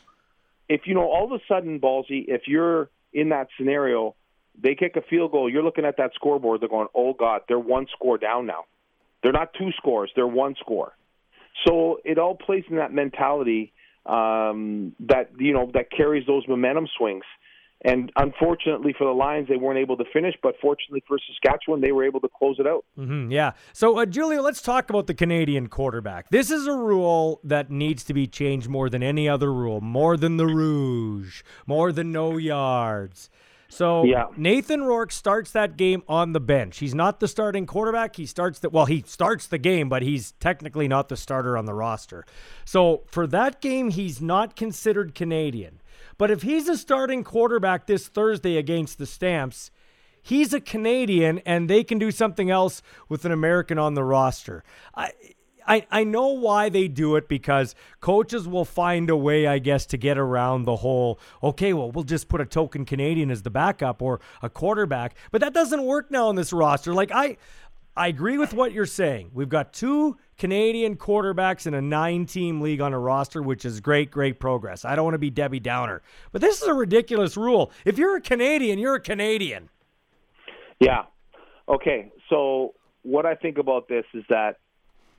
if 0.68 0.82
you 0.86 0.94
know 0.94 1.08
all 1.10 1.24
of 1.24 1.32
a 1.32 1.42
sudden 1.48 1.80
ballsy, 1.80 2.24
if 2.28 2.42
you're 2.46 2.90
in 3.12 3.30
that 3.30 3.48
scenario, 3.56 4.14
they 4.60 4.74
kick 4.74 4.96
a 4.96 5.02
field 5.02 5.32
goal, 5.32 5.50
you're 5.50 5.62
looking 5.62 5.84
at 5.84 5.96
that 5.96 6.12
scoreboard, 6.14 6.60
they're 6.60 6.68
going, 6.68 6.88
Oh 6.94 7.14
God, 7.14 7.42
they're 7.48 7.58
one 7.58 7.86
score 7.92 8.18
down 8.18 8.46
now. 8.46 8.64
They're 9.22 9.32
not 9.32 9.52
two 9.58 9.70
scores, 9.76 10.10
they're 10.14 10.26
one 10.26 10.54
score. 10.60 10.92
So 11.66 12.00
it 12.04 12.18
all 12.18 12.36
plays 12.36 12.64
in 12.70 12.76
that 12.76 12.92
mentality 12.92 13.72
um, 14.06 14.94
that 15.00 15.30
you 15.38 15.52
know 15.52 15.70
that 15.74 15.90
carries 15.90 16.26
those 16.26 16.46
momentum 16.48 16.88
swings. 16.96 17.24
And 17.82 18.10
unfortunately 18.16 18.92
for 18.98 19.04
the 19.04 19.12
Lions, 19.12 19.46
they 19.48 19.56
weren't 19.56 19.78
able 19.78 19.96
to 19.98 20.04
finish. 20.12 20.34
But 20.42 20.56
fortunately 20.60 21.02
for 21.06 21.16
Saskatchewan, 21.26 21.80
they 21.80 21.92
were 21.92 22.04
able 22.04 22.20
to 22.20 22.28
close 22.28 22.56
it 22.58 22.66
out. 22.66 22.84
hmm 22.96 23.30
yeah. 23.30 23.52
So, 23.72 23.98
uh, 23.98 24.06
Giulio, 24.06 24.42
let's 24.42 24.60
talk 24.60 24.90
about 24.90 25.06
the 25.06 25.14
Canadian 25.14 25.68
quarterback. 25.68 26.28
This 26.30 26.50
is 26.50 26.66
a 26.66 26.74
rule 26.74 27.40
that 27.44 27.70
needs 27.70 28.02
to 28.04 28.14
be 28.14 28.26
changed 28.26 28.68
more 28.68 28.90
than 28.90 29.02
any 29.02 29.28
other 29.28 29.52
rule, 29.52 29.80
more 29.80 30.16
than 30.16 30.38
the 30.38 30.46
rouge, 30.46 31.42
more 31.66 31.92
than 31.92 32.10
no 32.10 32.36
yards. 32.36 33.30
So 33.68 34.04
Yeah. 34.04 34.24
Nathan 34.36 34.82
Rourke 34.82 35.12
starts 35.12 35.52
that 35.52 35.76
game 35.76 36.02
on 36.08 36.32
the 36.32 36.40
bench. 36.40 36.78
He's 36.78 36.94
not 36.94 37.20
the 37.20 37.28
starting 37.28 37.66
quarterback. 37.66 38.16
He 38.16 38.26
starts 38.26 38.58
the 38.58 38.70
well, 38.70 38.86
he 38.86 39.04
starts 39.06 39.46
the 39.46 39.58
game, 39.58 39.88
but 39.88 40.02
he's 40.02 40.32
technically 40.40 40.88
not 40.88 41.08
the 41.10 41.16
starter 41.16 41.56
on 41.56 41.66
the 41.66 41.74
roster. 41.74 42.24
So 42.64 43.02
for 43.06 43.26
that 43.28 43.60
game, 43.60 43.90
he's 43.90 44.20
not 44.22 44.56
considered 44.56 45.14
Canadian. 45.14 45.80
But 46.18 46.30
if 46.30 46.42
he's 46.42 46.68
a 46.68 46.76
starting 46.76 47.24
quarterback 47.24 47.86
this 47.86 48.08
Thursday 48.08 48.56
against 48.56 48.98
the 48.98 49.06
Stamps, 49.06 49.70
he's 50.20 50.52
a 50.52 50.60
Canadian 50.60 51.38
and 51.46 51.70
they 51.70 51.84
can 51.84 51.98
do 51.98 52.10
something 52.10 52.50
else 52.50 52.82
with 53.08 53.24
an 53.24 53.32
American 53.32 53.78
on 53.78 53.94
the 53.94 54.04
roster. 54.04 54.64
I 54.94 55.12
I, 55.68 55.86
I 55.90 56.04
know 56.04 56.28
why 56.28 56.70
they 56.70 56.88
do 56.88 57.16
it 57.16 57.28
because 57.28 57.74
coaches 58.00 58.48
will 58.48 58.64
find 58.64 59.10
a 59.10 59.16
way, 59.16 59.46
I 59.46 59.58
guess, 59.58 59.84
to 59.86 59.98
get 59.98 60.16
around 60.16 60.64
the 60.64 60.76
whole, 60.76 61.20
okay, 61.42 61.74
well, 61.74 61.90
we'll 61.90 62.04
just 62.04 62.28
put 62.28 62.40
a 62.40 62.46
token 62.46 62.86
Canadian 62.86 63.30
as 63.30 63.42
the 63.42 63.50
backup 63.50 64.00
or 64.00 64.18
a 64.40 64.48
quarterback. 64.48 65.14
But 65.30 65.42
that 65.42 65.52
doesn't 65.52 65.84
work 65.84 66.10
now 66.10 66.28
on 66.28 66.36
this 66.36 66.54
roster. 66.54 66.94
Like, 66.94 67.12
I, 67.12 67.36
I 67.98 68.06
agree 68.06 68.38
with 68.38 68.54
what 68.54 68.72
you're 68.72 68.86
saying. 68.86 69.32
We've 69.34 69.48
got 69.48 69.72
two 69.72 70.16
Canadian 70.38 70.96
quarterbacks 70.96 71.66
in 71.66 71.74
a 71.74 71.82
nine 71.82 72.26
team 72.26 72.60
league 72.60 72.80
on 72.80 72.94
a 72.94 72.98
roster, 72.98 73.42
which 73.42 73.64
is 73.64 73.80
great, 73.80 74.12
great 74.12 74.38
progress. 74.38 74.84
I 74.84 74.94
don't 74.94 75.04
want 75.04 75.14
to 75.14 75.18
be 75.18 75.30
Debbie 75.30 75.58
Downer, 75.58 76.00
but 76.30 76.40
this 76.40 76.62
is 76.62 76.68
a 76.68 76.74
ridiculous 76.74 77.36
rule. 77.36 77.72
If 77.84 77.98
you're 77.98 78.16
a 78.16 78.20
Canadian, 78.20 78.78
you're 78.78 78.94
a 78.94 79.00
Canadian. 79.00 79.68
Yeah. 80.78 81.06
Okay. 81.68 82.12
So, 82.30 82.74
what 83.02 83.26
I 83.26 83.34
think 83.34 83.58
about 83.58 83.88
this 83.88 84.04
is 84.14 84.22
that, 84.28 84.58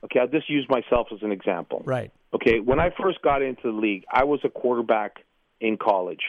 okay, 0.04 0.20
I'll 0.20 0.28
just 0.28 0.48
use 0.48 0.66
myself 0.70 1.08
as 1.12 1.18
an 1.22 1.32
example. 1.32 1.82
Right. 1.84 2.10
Okay. 2.32 2.60
When 2.60 2.80
I 2.80 2.90
first 2.98 3.20
got 3.20 3.42
into 3.42 3.62
the 3.64 3.78
league, 3.78 4.04
I 4.10 4.24
was 4.24 4.40
a 4.42 4.48
quarterback 4.48 5.16
in 5.60 5.76
college, 5.76 6.22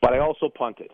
but 0.00 0.12
I 0.12 0.18
also 0.18 0.48
punted. 0.48 0.90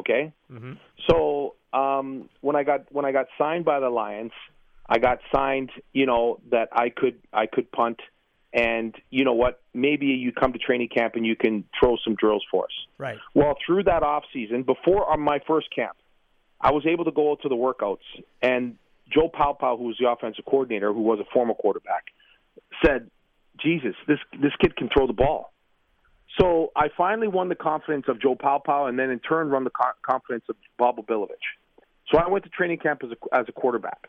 Okay. 0.00 0.32
Mm-hmm. 0.50 0.72
So 1.08 1.54
um, 1.72 2.28
when 2.40 2.56
I 2.56 2.64
got 2.64 2.92
when 2.92 3.04
I 3.04 3.12
got 3.12 3.26
signed 3.38 3.64
by 3.64 3.80
the 3.80 3.88
Lions, 3.88 4.32
I 4.88 4.98
got 4.98 5.18
signed, 5.34 5.70
you 5.92 6.06
know, 6.06 6.40
that 6.50 6.68
I 6.72 6.90
could 6.90 7.18
I 7.32 7.46
could 7.46 7.70
punt, 7.72 8.00
and 8.52 8.94
you 9.10 9.24
know 9.24 9.32
what? 9.32 9.60
Maybe 9.72 10.06
you 10.06 10.32
come 10.32 10.52
to 10.52 10.58
training 10.58 10.88
camp 10.94 11.14
and 11.14 11.24
you 11.24 11.36
can 11.36 11.64
throw 11.78 11.96
some 12.04 12.14
drills 12.14 12.44
for 12.50 12.64
us. 12.64 12.72
Right. 12.98 13.18
Well, 13.34 13.54
through 13.64 13.84
that 13.84 14.02
off 14.02 14.24
season, 14.32 14.64
before 14.64 15.16
my 15.16 15.40
first 15.46 15.74
camp, 15.74 15.96
I 16.60 16.72
was 16.72 16.84
able 16.86 17.04
to 17.06 17.12
go 17.12 17.36
to 17.40 17.48
the 17.48 17.54
workouts, 17.54 18.04
and 18.42 18.76
Joe 19.10 19.30
Paopao, 19.32 19.78
who 19.78 19.84
was 19.84 19.96
the 19.98 20.08
offensive 20.08 20.44
coordinator, 20.44 20.92
who 20.92 21.02
was 21.02 21.18
a 21.20 21.30
former 21.32 21.54
quarterback, 21.54 22.04
said, 22.84 23.10
"Jesus, 23.58 23.94
this 24.06 24.18
this 24.40 24.52
kid 24.60 24.76
can 24.76 24.90
throw 24.94 25.06
the 25.06 25.12
ball." 25.12 25.52
So 26.40 26.72
I 26.74 26.88
finally 26.96 27.28
won 27.28 27.48
the 27.48 27.54
confidence 27.54 28.06
of 28.08 28.20
Joe 28.20 28.34
Paopao, 28.34 28.88
and 28.88 28.98
then 28.98 29.10
in 29.10 29.18
turn 29.18 29.50
won 29.50 29.64
the 29.64 29.70
confidence 30.02 30.44
of 30.48 30.56
Bob 30.78 30.98
O'Billovich. 30.98 31.36
So 32.10 32.18
I 32.18 32.28
went 32.28 32.44
to 32.44 32.50
training 32.50 32.78
camp 32.78 33.02
as 33.04 33.10
a, 33.10 33.36
as 33.36 33.46
a 33.48 33.52
quarterback. 33.52 34.08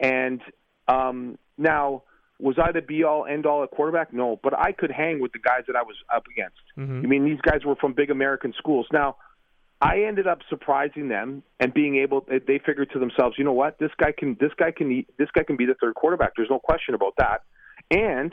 And 0.00 0.40
um, 0.88 1.38
now, 1.58 2.02
was 2.38 2.56
I 2.58 2.72
the 2.72 2.80
be 2.80 3.04
all 3.04 3.24
end 3.24 3.46
all 3.46 3.62
at 3.62 3.70
quarterback? 3.70 4.12
No, 4.12 4.38
but 4.42 4.58
I 4.58 4.72
could 4.72 4.90
hang 4.90 5.20
with 5.20 5.32
the 5.32 5.38
guys 5.38 5.62
that 5.68 5.76
I 5.76 5.82
was 5.82 5.96
up 6.14 6.24
against. 6.26 6.58
Mm-hmm. 6.76 7.04
I 7.04 7.08
mean, 7.08 7.24
these 7.24 7.40
guys 7.40 7.64
were 7.64 7.76
from 7.76 7.92
big 7.92 8.10
American 8.10 8.52
schools. 8.58 8.86
Now, 8.92 9.16
I 9.80 10.02
ended 10.06 10.26
up 10.26 10.38
surprising 10.48 11.08
them 11.08 11.42
and 11.60 11.72
being 11.72 11.96
able. 11.96 12.26
They 12.28 12.60
figured 12.64 12.90
to 12.92 12.98
themselves, 12.98 13.36
you 13.38 13.44
know 13.44 13.52
what? 13.52 13.78
This 13.78 13.90
guy 13.98 14.12
can. 14.16 14.36
This 14.40 14.52
guy 14.56 14.70
can. 14.70 15.04
This 15.18 15.28
guy 15.32 15.42
can 15.44 15.56
be 15.56 15.66
the 15.66 15.74
third 15.80 15.94
quarterback. 15.94 16.32
There's 16.36 16.50
no 16.50 16.58
question 16.58 16.94
about 16.94 17.14
that. 17.18 17.42
And 17.90 18.32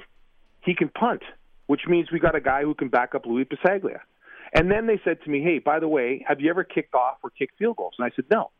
he 0.61 0.75
can 0.75 0.89
punt, 0.89 1.21
which 1.67 1.81
means 1.87 2.11
we 2.11 2.19
got 2.19 2.35
a 2.35 2.41
guy 2.41 2.63
who 2.63 2.73
can 2.73 2.89
back 2.89 3.15
up 3.15 3.25
Lui 3.25 3.45
Passaglia. 3.45 3.99
And 4.53 4.71
then 4.71 4.87
they 4.87 4.99
said 5.03 5.21
to 5.23 5.29
me, 5.29 5.41
"Hey, 5.41 5.59
by 5.59 5.79
the 5.79 5.87
way, 5.87 6.23
have 6.27 6.39
you 6.39 6.49
ever 6.49 6.63
kicked 6.63 6.95
off 6.95 7.17
or 7.23 7.29
kicked 7.31 7.57
field 7.57 7.77
goals?" 7.77 7.93
And 7.97 8.05
I 8.05 8.15
said, 8.15 8.25
"No." 8.29 8.51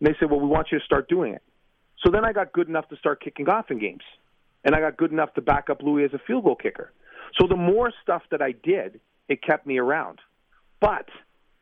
And 0.00 0.08
they 0.08 0.16
said, 0.18 0.30
"Well, 0.30 0.40
we 0.40 0.48
want 0.48 0.72
you 0.72 0.78
to 0.78 0.84
start 0.84 1.08
doing 1.08 1.34
it." 1.34 1.42
So 2.02 2.10
then 2.10 2.24
I 2.24 2.32
got 2.32 2.52
good 2.52 2.68
enough 2.68 2.88
to 2.88 2.96
start 2.96 3.20
kicking 3.20 3.48
off 3.48 3.70
in 3.70 3.78
games, 3.78 4.02
and 4.64 4.74
I 4.74 4.80
got 4.80 4.96
good 4.96 5.12
enough 5.12 5.34
to 5.34 5.42
back 5.42 5.70
up 5.70 5.82
Lui 5.82 6.04
as 6.04 6.14
a 6.14 6.18
field 6.18 6.44
goal 6.44 6.56
kicker. 6.56 6.92
So 7.38 7.46
the 7.46 7.56
more 7.56 7.92
stuff 8.02 8.22
that 8.30 8.42
I 8.42 8.52
did, 8.52 9.00
it 9.28 9.42
kept 9.42 9.66
me 9.66 9.78
around. 9.78 10.20
But 10.80 11.08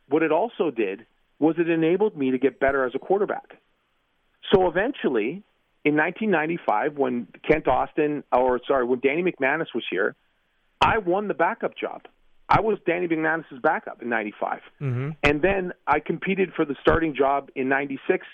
what 0.08 0.22
it 0.22 0.32
also 0.32 0.70
did 0.70 1.04
was 1.38 1.56
it 1.58 1.68
enabled 1.68 2.16
me 2.16 2.30
to 2.30 2.38
get 2.38 2.58
better 2.58 2.84
as 2.84 2.94
a 2.94 2.98
quarterback. 2.98 3.58
So 4.52 4.68
eventually, 4.68 5.42
in 5.84 5.96
1995, 5.96 6.96
when 6.96 7.26
Kent 7.48 7.68
Austin, 7.68 8.24
or 8.32 8.60
sorry, 8.66 8.84
when 8.84 9.00
Danny 9.00 9.22
McManus 9.22 9.74
was 9.74 9.84
here, 9.90 10.14
I 10.80 10.98
won 10.98 11.28
the 11.28 11.34
backup 11.34 11.76
job. 11.76 12.02
I 12.48 12.60
was 12.60 12.78
Danny 12.86 13.06
McManus's 13.06 13.60
backup 13.62 14.00
in 14.00 14.08
'95, 14.08 14.60
mm-hmm. 14.80 15.10
and 15.22 15.42
then 15.42 15.72
I 15.86 16.00
competed 16.00 16.52
for 16.54 16.64
the 16.64 16.76
starting 16.80 17.14
job 17.14 17.50
in 17.54 17.68
'96, 17.68 18.26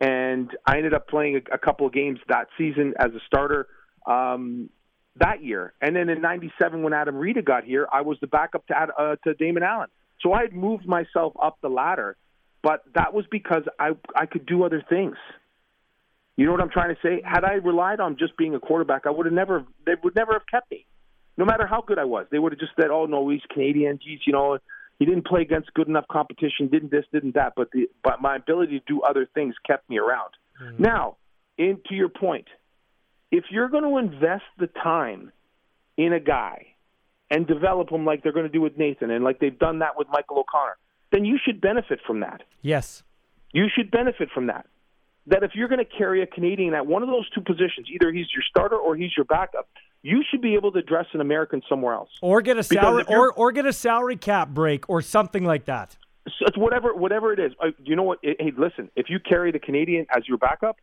and 0.00 0.50
I 0.64 0.76
ended 0.76 0.94
up 0.94 1.08
playing 1.08 1.36
a, 1.36 1.54
a 1.54 1.58
couple 1.58 1.86
of 1.86 1.92
games 1.92 2.20
that 2.28 2.46
season 2.56 2.94
as 2.98 3.10
a 3.10 3.20
starter 3.26 3.66
um, 4.06 4.70
that 5.16 5.42
year. 5.42 5.72
And 5.80 5.96
then 5.96 6.08
in 6.08 6.20
'97, 6.20 6.82
when 6.82 6.92
Adam 6.92 7.16
Rita 7.16 7.42
got 7.42 7.64
here, 7.64 7.88
I 7.92 8.02
was 8.02 8.18
the 8.20 8.28
backup 8.28 8.66
to 8.68 8.74
uh, 8.76 9.16
to 9.24 9.34
Damon 9.34 9.64
Allen. 9.64 9.88
So 10.20 10.32
I 10.32 10.42
had 10.42 10.52
moved 10.52 10.86
myself 10.86 11.32
up 11.42 11.58
the 11.60 11.68
ladder, 11.68 12.16
but 12.62 12.84
that 12.94 13.14
was 13.14 13.24
because 13.30 13.64
I 13.80 13.90
I 14.14 14.26
could 14.26 14.46
do 14.46 14.62
other 14.62 14.84
things. 14.88 15.16
You 16.36 16.46
know 16.46 16.52
what 16.52 16.60
I'm 16.60 16.70
trying 16.70 16.94
to 16.94 17.00
say? 17.02 17.20
Had 17.24 17.44
I 17.44 17.54
relied 17.54 17.98
on 17.98 18.16
just 18.16 18.36
being 18.36 18.54
a 18.54 18.60
quarterback, 18.60 19.06
I 19.06 19.10
would 19.10 19.26
have 19.26 19.32
never. 19.32 19.64
They 19.84 19.94
would 20.04 20.14
never 20.14 20.34
have 20.34 20.46
kept 20.48 20.70
me 20.70 20.86
no 21.36 21.44
matter 21.44 21.66
how 21.66 21.82
good 21.86 21.98
I 21.98 22.04
was. 22.04 22.26
They 22.30 22.38
would 22.38 22.52
have 22.52 22.60
just 22.60 22.72
said, 22.80 22.90
"Oh 22.90 23.06
no, 23.06 23.28
he's 23.28 23.42
Canadian. 23.52 23.98
Geez, 24.02 24.20
you 24.26 24.32
know, 24.32 24.58
he 24.98 25.04
didn't 25.04 25.26
play 25.26 25.42
against 25.42 25.72
good 25.74 25.88
enough 25.88 26.06
competition. 26.10 26.68
Didn't 26.68 26.90
this, 26.90 27.04
didn't 27.12 27.34
that." 27.34 27.52
But 27.56 27.70
the 27.72 27.88
but 28.02 28.20
my 28.20 28.36
ability 28.36 28.78
to 28.78 28.84
do 28.86 29.02
other 29.02 29.28
things 29.34 29.54
kept 29.66 29.88
me 29.90 29.98
around. 29.98 30.30
Mm-hmm. 30.62 30.82
Now, 30.82 31.16
in 31.58 31.80
to 31.88 31.94
your 31.94 32.08
point, 32.08 32.46
if 33.30 33.44
you're 33.50 33.68
going 33.68 33.84
to 33.84 33.98
invest 33.98 34.44
the 34.58 34.66
time 34.66 35.32
in 35.96 36.12
a 36.12 36.20
guy 36.20 36.66
and 37.30 37.46
develop 37.46 37.90
him 37.90 38.04
like 38.04 38.22
they're 38.22 38.32
going 38.32 38.46
to 38.46 38.52
do 38.52 38.60
with 38.60 38.76
Nathan 38.78 39.10
and 39.10 39.24
like 39.24 39.40
they've 39.40 39.58
done 39.58 39.80
that 39.80 39.96
with 39.96 40.08
Michael 40.10 40.38
O'Connor, 40.38 40.76
then 41.12 41.24
you 41.24 41.38
should 41.44 41.60
benefit 41.60 42.00
from 42.06 42.20
that. 42.20 42.42
Yes. 42.62 43.02
You 43.52 43.66
should 43.74 43.90
benefit 43.90 44.28
from 44.32 44.46
that. 44.46 44.66
That 45.26 45.42
if 45.42 45.52
you're 45.54 45.68
going 45.68 45.84
to 45.84 45.98
carry 45.98 46.22
a 46.22 46.26
Canadian 46.26 46.74
at 46.74 46.86
one 46.86 47.02
of 47.02 47.08
those 47.08 47.28
two 47.30 47.40
positions, 47.40 47.88
either 47.92 48.12
he's 48.12 48.26
your 48.32 48.44
starter 48.48 48.76
or 48.76 48.94
he's 48.94 49.10
your 49.16 49.24
backup, 49.24 49.68
you 50.06 50.22
should 50.30 50.40
be 50.40 50.54
able 50.54 50.70
to 50.70 50.82
dress 50.82 51.06
an 51.14 51.20
American 51.20 51.62
somewhere 51.68 51.94
else, 51.94 52.10
or 52.22 52.40
get 52.40 52.56
a 52.56 52.62
salary, 52.62 53.04
or 53.08 53.32
or 53.32 53.50
get 53.50 53.66
a 53.66 53.72
salary 53.72 54.16
cap 54.16 54.50
break, 54.50 54.88
or 54.88 55.02
something 55.02 55.44
like 55.44 55.64
that. 55.64 55.96
So 56.26 56.46
it's 56.46 56.56
whatever, 56.56 56.94
whatever 56.94 57.32
it 57.32 57.40
is. 57.40 57.52
Uh, 57.60 57.68
you 57.84 57.96
know 57.96 58.04
what? 58.04 58.18
Hey, 58.22 58.52
listen. 58.56 58.88
If 58.94 59.06
you 59.08 59.18
carry 59.18 59.50
the 59.50 59.58
Canadian 59.58 60.06
as 60.16 60.22
your 60.28 60.38
backup, 60.38 60.76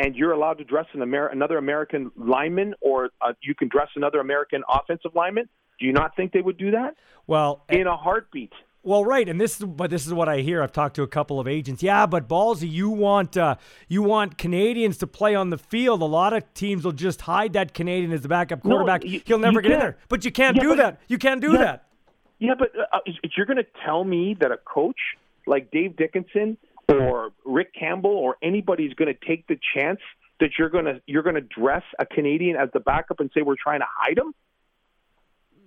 and 0.00 0.16
you're 0.16 0.32
allowed 0.32 0.58
to 0.58 0.64
dress 0.64 0.86
an 0.92 1.02
Amer- 1.02 1.28
another 1.28 1.56
American 1.56 2.10
lineman, 2.16 2.74
or 2.80 3.10
uh, 3.20 3.32
you 3.42 3.54
can 3.54 3.68
dress 3.68 3.88
another 3.94 4.18
American 4.18 4.62
offensive 4.68 5.12
lineman, 5.14 5.48
do 5.78 5.86
you 5.86 5.92
not 5.92 6.16
think 6.16 6.32
they 6.32 6.40
would 6.40 6.58
do 6.58 6.72
that? 6.72 6.96
Well, 7.28 7.64
in 7.68 7.86
a 7.86 7.96
heartbeat. 7.96 8.52
Well, 8.84 9.02
right, 9.02 9.26
and 9.26 9.40
this 9.40 9.58
is 9.58 9.66
but 9.66 9.88
this 9.88 10.06
is 10.06 10.12
what 10.12 10.28
I 10.28 10.40
hear. 10.40 10.62
I've 10.62 10.72
talked 10.72 10.96
to 10.96 11.02
a 11.02 11.08
couple 11.08 11.40
of 11.40 11.48
agents. 11.48 11.82
Yeah, 11.82 12.04
but 12.04 12.28
ballsy, 12.28 12.70
you 12.70 12.90
want 12.90 13.34
uh, 13.34 13.56
you 13.88 14.02
want 14.02 14.36
Canadians 14.36 14.98
to 14.98 15.06
play 15.06 15.34
on 15.34 15.48
the 15.48 15.56
field. 15.56 16.02
A 16.02 16.04
lot 16.04 16.34
of 16.34 16.52
teams 16.52 16.84
will 16.84 16.92
just 16.92 17.22
hide 17.22 17.54
that 17.54 17.72
Canadian 17.72 18.12
as 18.12 18.20
the 18.20 18.28
backup 18.28 18.62
quarterback. 18.62 19.02
No, 19.02 19.10
you, 19.10 19.22
He'll 19.24 19.38
never 19.38 19.62
get 19.62 19.68
can. 19.68 19.72
in 19.72 19.80
there. 19.80 19.96
But 20.08 20.26
you 20.26 20.30
can't 20.30 20.56
yeah, 20.56 20.62
do 20.62 20.68
but, 20.68 20.76
that. 20.76 21.00
You 21.08 21.16
can't 21.16 21.40
do 21.40 21.52
yeah, 21.52 21.58
that. 21.58 21.86
Yeah, 22.38 22.54
but 22.58 22.72
uh, 22.78 22.98
you're 23.34 23.46
going 23.46 23.56
to 23.56 23.66
tell 23.86 24.04
me 24.04 24.36
that 24.40 24.52
a 24.52 24.58
coach 24.58 25.00
like 25.46 25.70
Dave 25.70 25.96
Dickenson 25.96 26.58
or 26.86 27.32
Rick 27.46 27.72
Campbell 27.74 28.10
or 28.10 28.36
anybody's 28.42 28.92
going 28.92 29.12
to 29.12 29.26
take 29.26 29.46
the 29.46 29.58
chance 29.74 30.00
that 30.40 30.50
you're 30.58 30.68
going 30.68 30.84
to 30.84 31.00
you're 31.06 31.22
going 31.22 31.36
to 31.36 31.40
dress 31.40 31.84
a 31.98 32.04
Canadian 32.04 32.56
as 32.56 32.68
the 32.74 32.80
backup 32.80 33.20
and 33.20 33.30
say 33.34 33.40
we're 33.40 33.56
trying 33.56 33.80
to 33.80 33.86
hide 33.88 34.18
him? 34.18 34.34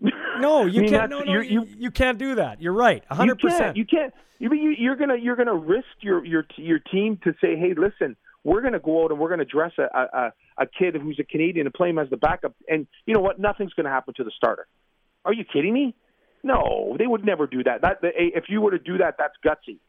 No, 0.02 0.12
you 0.66 0.80
I 0.80 0.82
mean, 0.82 0.90
can't. 0.90 1.12
No, 1.12 1.20
no, 1.20 1.42
you, 1.42 1.68
you 1.78 1.92
can't 1.92 2.18
do 2.18 2.36
that. 2.36 2.62
You're 2.62 2.74
right, 2.74 3.04
hundred 3.10 3.40
percent. 3.40 3.78
You 3.78 3.86
can't. 3.86 4.14
You 4.40 4.54
you 4.54 4.70
you're 4.78 4.96
gonna 4.96 5.16
you're 5.16 5.36
gonna 5.36 5.56
risk 5.56 5.88
your 6.02 6.24
your 6.24 6.46
your 6.58 6.80
team 6.80 7.20
to 7.24 7.34
say, 7.42 7.56
hey, 7.56 7.74
listen, 7.76 8.16
we're 8.44 8.62
gonna 8.62 8.80
go 8.80 9.04
out 9.04 9.12
and 9.12 9.20
we're 9.20 9.30
gonna 9.30 9.46
dress 9.46 9.72
a 9.80 9.84
a, 9.84 10.34
a 10.60 10.66
kid 10.68 10.96
who's 10.96 11.20
a 11.20 11.24
Canadian 11.24 11.66
and 11.66 11.74
play 11.74 11.90
him 11.90 11.98
as 11.98 12.10
the 12.10 12.18
backup, 12.18 12.54
and 12.68 12.88
you 13.06 13.14
know 13.14 13.22
what? 13.22 13.40
Nothing's 13.40 13.74
gonna 13.74 13.90
happen 13.90 14.14
to 14.18 14.24
the 14.24 14.32
starter. 14.36 14.68
Are 15.26 15.34
you 15.34 15.44
kidding 15.44 15.74
me? 15.74 15.96
No, 16.44 16.96
they 16.98 17.08
would 17.08 17.26
never 17.26 17.48
do 17.48 17.64
that. 17.64 17.82
That 17.82 17.98
if 18.02 18.46
you 18.48 18.62
were 18.62 18.72
to 18.72 18.80
do 18.80 19.00
that, 19.00 19.16
that's 19.18 19.34
gutsy. 19.46 19.80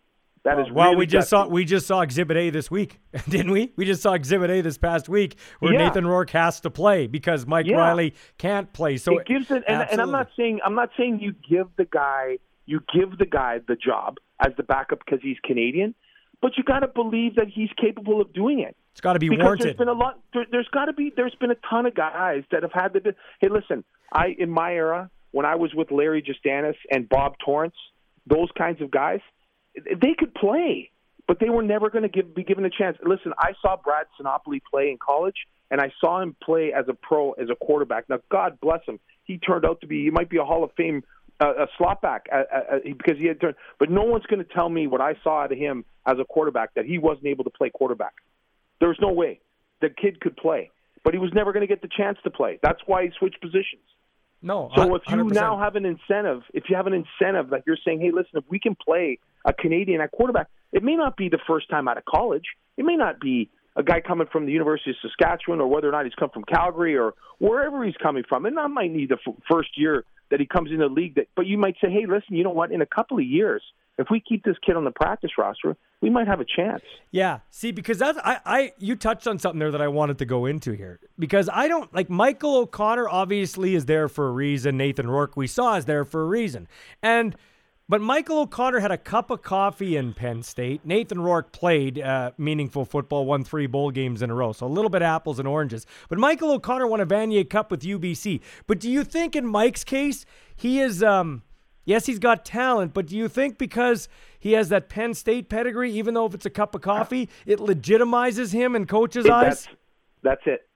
That 0.44 0.58
is 0.60 0.70
well. 0.72 0.86
Really 0.90 0.96
we 0.98 1.06
just 1.06 1.28
saw 1.28 1.46
we 1.46 1.64
just 1.64 1.86
saw 1.86 2.00
Exhibit 2.00 2.36
A 2.36 2.50
this 2.50 2.70
week, 2.70 3.00
didn't 3.28 3.50
we? 3.50 3.72
We 3.76 3.84
just 3.84 4.02
saw 4.02 4.12
Exhibit 4.14 4.50
A 4.50 4.60
this 4.60 4.78
past 4.78 5.08
week 5.08 5.36
where 5.60 5.72
Yeah. 5.72 5.86
Nathan 5.86 6.06
Rourke 6.06 6.30
has 6.30 6.60
to 6.60 6.70
play 6.70 7.06
because 7.06 7.46
Mike 7.46 7.66
Yeah. 7.66 7.76
Riley 7.76 8.14
can't 8.38 8.72
play. 8.72 8.96
So 8.96 9.18
it 9.18 9.26
gives 9.26 9.50
it, 9.50 9.64
and, 9.66 9.88
and 9.90 10.00
I'm 10.00 10.10
not 10.12 10.28
saying 10.36 10.60
I'm 10.64 10.74
not 10.74 10.90
saying 10.96 11.20
you 11.20 11.34
give 11.48 11.68
the 11.76 11.84
guy 11.84 12.38
you 12.66 12.80
give 12.94 13.18
the 13.18 13.26
guy 13.26 13.60
the 13.66 13.76
job 13.76 14.18
as 14.44 14.52
the 14.56 14.62
backup 14.62 15.00
because 15.04 15.20
he's 15.22 15.38
Canadian, 15.44 15.94
but 16.40 16.52
you 16.56 16.62
got 16.64 16.80
to 16.80 16.88
believe 16.88 17.34
that 17.36 17.48
he's 17.48 17.70
capable 17.80 18.20
of 18.20 18.32
doing 18.32 18.60
it. 18.60 18.76
It's 18.92 19.00
got 19.00 19.14
to 19.14 19.18
be 19.18 19.28
because 19.28 19.42
warranted. 19.44 19.66
there's 19.66 19.76
been 19.76 19.88
a 19.88 19.92
lot. 19.92 20.20
There, 20.32 20.44
there's 20.50 20.68
got 20.68 20.86
to 20.86 20.92
be. 20.92 21.12
There's 21.14 21.34
been 21.40 21.50
a 21.50 21.56
ton 21.68 21.86
of 21.86 21.94
guys 21.94 22.42
that 22.50 22.62
have 22.62 22.72
had 22.72 22.92
the. 22.92 23.14
Hey, 23.40 23.48
listen, 23.48 23.84
I 24.12 24.34
in 24.38 24.50
my 24.50 24.72
era 24.74 25.10
when 25.30 25.46
I 25.46 25.54
was 25.56 25.72
with 25.74 25.90
Larry 25.90 26.22
Jusdanis 26.22 26.74
and 26.90 27.08
Bob 27.08 27.34
Torrance, 27.44 27.74
those 28.26 28.48
kinds 28.56 28.80
of 28.82 28.90
guys, 28.90 29.20
they 29.74 30.14
could 30.18 30.34
play, 30.34 30.90
but 31.26 31.38
they 31.40 31.50
were 31.50 31.62
never 31.62 31.90
going 31.90 32.08
to 32.08 32.22
be 32.22 32.44
given 32.44 32.64
a 32.64 32.70
chance. 32.70 32.96
Listen, 33.04 33.32
I 33.38 33.52
saw 33.60 33.76
Brad 33.76 34.06
Sinopoli 34.20 34.60
play 34.70 34.90
in 34.90 34.98
college, 34.98 35.36
and 35.70 35.80
I 35.80 35.92
saw 36.00 36.20
him 36.20 36.34
play 36.42 36.72
as 36.72 36.86
a 36.88 36.94
pro 36.94 37.32
as 37.32 37.48
a 37.50 37.54
quarterback. 37.54 38.08
Now, 38.08 38.20
God 38.30 38.58
bless 38.60 38.80
him, 38.86 38.98
he 39.24 39.38
turned 39.38 39.64
out 39.64 39.80
to 39.82 39.86
be. 39.86 40.04
He 40.04 40.10
might 40.10 40.30
be 40.30 40.38
a 40.38 40.44
Hall 40.44 40.64
of 40.64 40.70
Fame. 40.76 41.02
Uh, 41.40 41.52
a 41.54 41.66
slot 41.78 42.02
back 42.02 42.26
uh, 42.32 42.42
uh, 42.52 42.58
uh, 42.58 42.78
because 42.82 43.16
he 43.16 43.26
had 43.26 43.40
turned, 43.40 43.54
but 43.78 43.88
no 43.88 44.02
one's 44.02 44.26
going 44.26 44.44
to 44.44 44.52
tell 44.52 44.68
me 44.68 44.88
what 44.88 45.00
I 45.00 45.14
saw 45.22 45.44
out 45.44 45.52
of 45.52 45.58
him 45.58 45.84
as 46.04 46.16
a 46.18 46.24
quarterback 46.24 46.74
that 46.74 46.84
he 46.84 46.98
wasn't 46.98 47.26
able 47.26 47.44
to 47.44 47.50
play 47.50 47.70
quarterback. 47.70 48.14
There's 48.80 48.98
no 49.00 49.12
way 49.12 49.38
the 49.80 49.88
kid 49.88 50.20
could 50.20 50.36
play. 50.36 50.72
but 51.04 51.14
he 51.14 51.20
was 51.20 51.30
never 51.32 51.52
going 51.52 51.60
to 51.60 51.66
get 51.66 51.80
the 51.80 51.88
chance 51.96 52.18
to 52.24 52.30
play. 52.30 52.58
That's 52.62 52.80
why 52.86 53.04
he 53.04 53.10
switched 53.18 53.40
positions. 53.40 53.84
No. 54.40 54.70
So 54.76 54.94
if 54.94 55.02
you 55.08 55.16
100%. 55.16 55.32
now 55.32 55.58
have 55.58 55.76
an 55.76 55.84
incentive, 55.84 56.42
if 56.54 56.64
you 56.68 56.76
have 56.76 56.86
an 56.86 56.92
incentive, 56.92 57.50
like 57.50 57.64
you're 57.66 57.78
saying, 57.84 58.00
hey, 58.00 58.10
listen, 58.12 58.32
if 58.34 58.44
we 58.48 58.58
can 58.58 58.76
play 58.76 59.18
a 59.44 59.52
Canadian 59.52 60.00
at 60.00 60.12
quarterback, 60.12 60.48
it 60.72 60.82
may 60.82 60.96
not 60.96 61.16
be 61.16 61.28
the 61.28 61.38
first 61.46 61.68
time 61.68 61.88
out 61.88 61.98
of 61.98 62.04
college. 62.04 62.44
It 62.76 62.84
may 62.84 62.96
not 62.96 63.20
be 63.20 63.50
a 63.74 63.82
guy 63.82 64.00
coming 64.00 64.26
from 64.30 64.46
the 64.46 64.52
University 64.52 64.90
of 64.90 64.96
Saskatchewan 65.02 65.60
or 65.60 65.68
whether 65.68 65.88
or 65.88 65.92
not 65.92 66.04
he's 66.04 66.14
come 66.14 66.30
from 66.30 66.44
Calgary 66.44 66.96
or 66.96 67.14
wherever 67.38 67.84
he's 67.84 67.96
coming 67.96 68.24
from. 68.28 68.46
And 68.46 68.56
that 68.56 68.68
might 68.68 68.92
need 68.92 69.08
the 69.08 69.18
f- 69.26 69.34
first 69.50 69.70
year 69.76 70.04
that 70.30 70.40
he 70.40 70.46
comes 70.46 70.70
in 70.70 70.78
the 70.78 70.86
league. 70.86 71.14
That, 71.14 71.28
but 71.34 71.46
you 71.46 71.58
might 71.58 71.76
say, 71.80 71.90
hey, 71.90 72.06
listen, 72.06 72.36
you 72.36 72.44
know 72.44 72.50
what? 72.50 72.72
In 72.72 72.82
a 72.82 72.86
couple 72.86 73.18
of 73.18 73.24
years, 73.24 73.62
if 73.98 74.06
we 74.10 74.20
keep 74.20 74.44
this 74.44 74.56
kid 74.64 74.76
on 74.76 74.84
the 74.84 74.92
practice 74.92 75.32
roster, 75.36 75.76
we 76.00 76.08
might 76.08 76.28
have 76.28 76.40
a 76.40 76.44
chance. 76.44 76.82
Yeah, 77.10 77.40
see, 77.50 77.72
because 77.72 77.98
that's 77.98 78.18
I, 78.24 78.38
I 78.46 78.72
you 78.78 78.94
touched 78.94 79.26
on 79.26 79.38
something 79.38 79.58
there 79.58 79.72
that 79.72 79.82
I 79.82 79.88
wanted 79.88 80.18
to 80.18 80.24
go 80.24 80.46
into 80.46 80.72
here 80.72 81.00
because 81.18 81.50
I 81.52 81.66
don't 81.66 81.92
like 81.92 82.08
Michael 82.08 82.56
O'Connor. 82.56 83.08
Obviously, 83.08 83.74
is 83.74 83.86
there 83.86 84.08
for 84.08 84.28
a 84.28 84.32
reason. 84.32 84.76
Nathan 84.76 85.10
Rourke 85.10 85.36
we 85.36 85.48
saw 85.48 85.74
is 85.74 85.84
there 85.84 86.04
for 86.04 86.22
a 86.22 86.26
reason, 86.26 86.68
and 87.02 87.34
but 87.88 88.00
Michael 88.00 88.40
O'Connor 88.40 88.80
had 88.80 88.92
a 88.92 88.98
cup 88.98 89.30
of 89.30 89.42
coffee 89.42 89.96
in 89.96 90.12
Penn 90.12 90.42
State. 90.42 90.82
Nathan 90.84 91.20
Rourke 91.20 91.52
played 91.52 91.98
uh, 91.98 92.32
meaningful 92.38 92.84
football, 92.84 93.24
won 93.24 93.44
three 93.44 93.66
bowl 93.66 93.90
games 93.90 94.22
in 94.22 94.30
a 94.30 94.34
row, 94.34 94.52
so 94.52 94.66
a 94.66 94.68
little 94.68 94.90
bit 94.90 95.02
apples 95.02 95.38
and 95.38 95.48
oranges. 95.48 95.86
But 96.08 96.18
Michael 96.18 96.52
O'Connor 96.52 96.86
won 96.86 97.00
a 97.00 97.06
Vanier 97.06 97.48
Cup 97.48 97.70
with 97.70 97.80
UBC. 97.80 98.40
But 98.68 98.78
do 98.78 98.88
you 98.90 99.02
think 99.02 99.34
in 99.34 99.46
Mike's 99.46 99.82
case 99.82 100.24
he 100.54 100.80
is? 100.80 101.02
um 101.02 101.42
Yes, 101.88 102.04
he's 102.04 102.18
got 102.18 102.44
talent, 102.44 102.92
but 102.92 103.06
do 103.06 103.16
you 103.16 103.28
think 103.28 103.56
because 103.56 104.10
he 104.38 104.52
has 104.52 104.68
that 104.68 104.90
Penn 104.90 105.14
State 105.14 105.48
pedigree, 105.48 105.90
even 105.92 106.12
though 106.12 106.26
if 106.26 106.34
it's 106.34 106.44
a 106.44 106.50
cup 106.50 106.74
of 106.74 106.82
coffee, 106.82 107.30
it 107.46 107.60
legitimizes 107.60 108.52
him 108.52 108.76
in 108.76 108.84
coaches' 108.84 109.24
It- 109.24 109.32
eyes? 109.32 109.64
That's, 109.64 109.68
that's 110.22 110.42
it. 110.44 110.68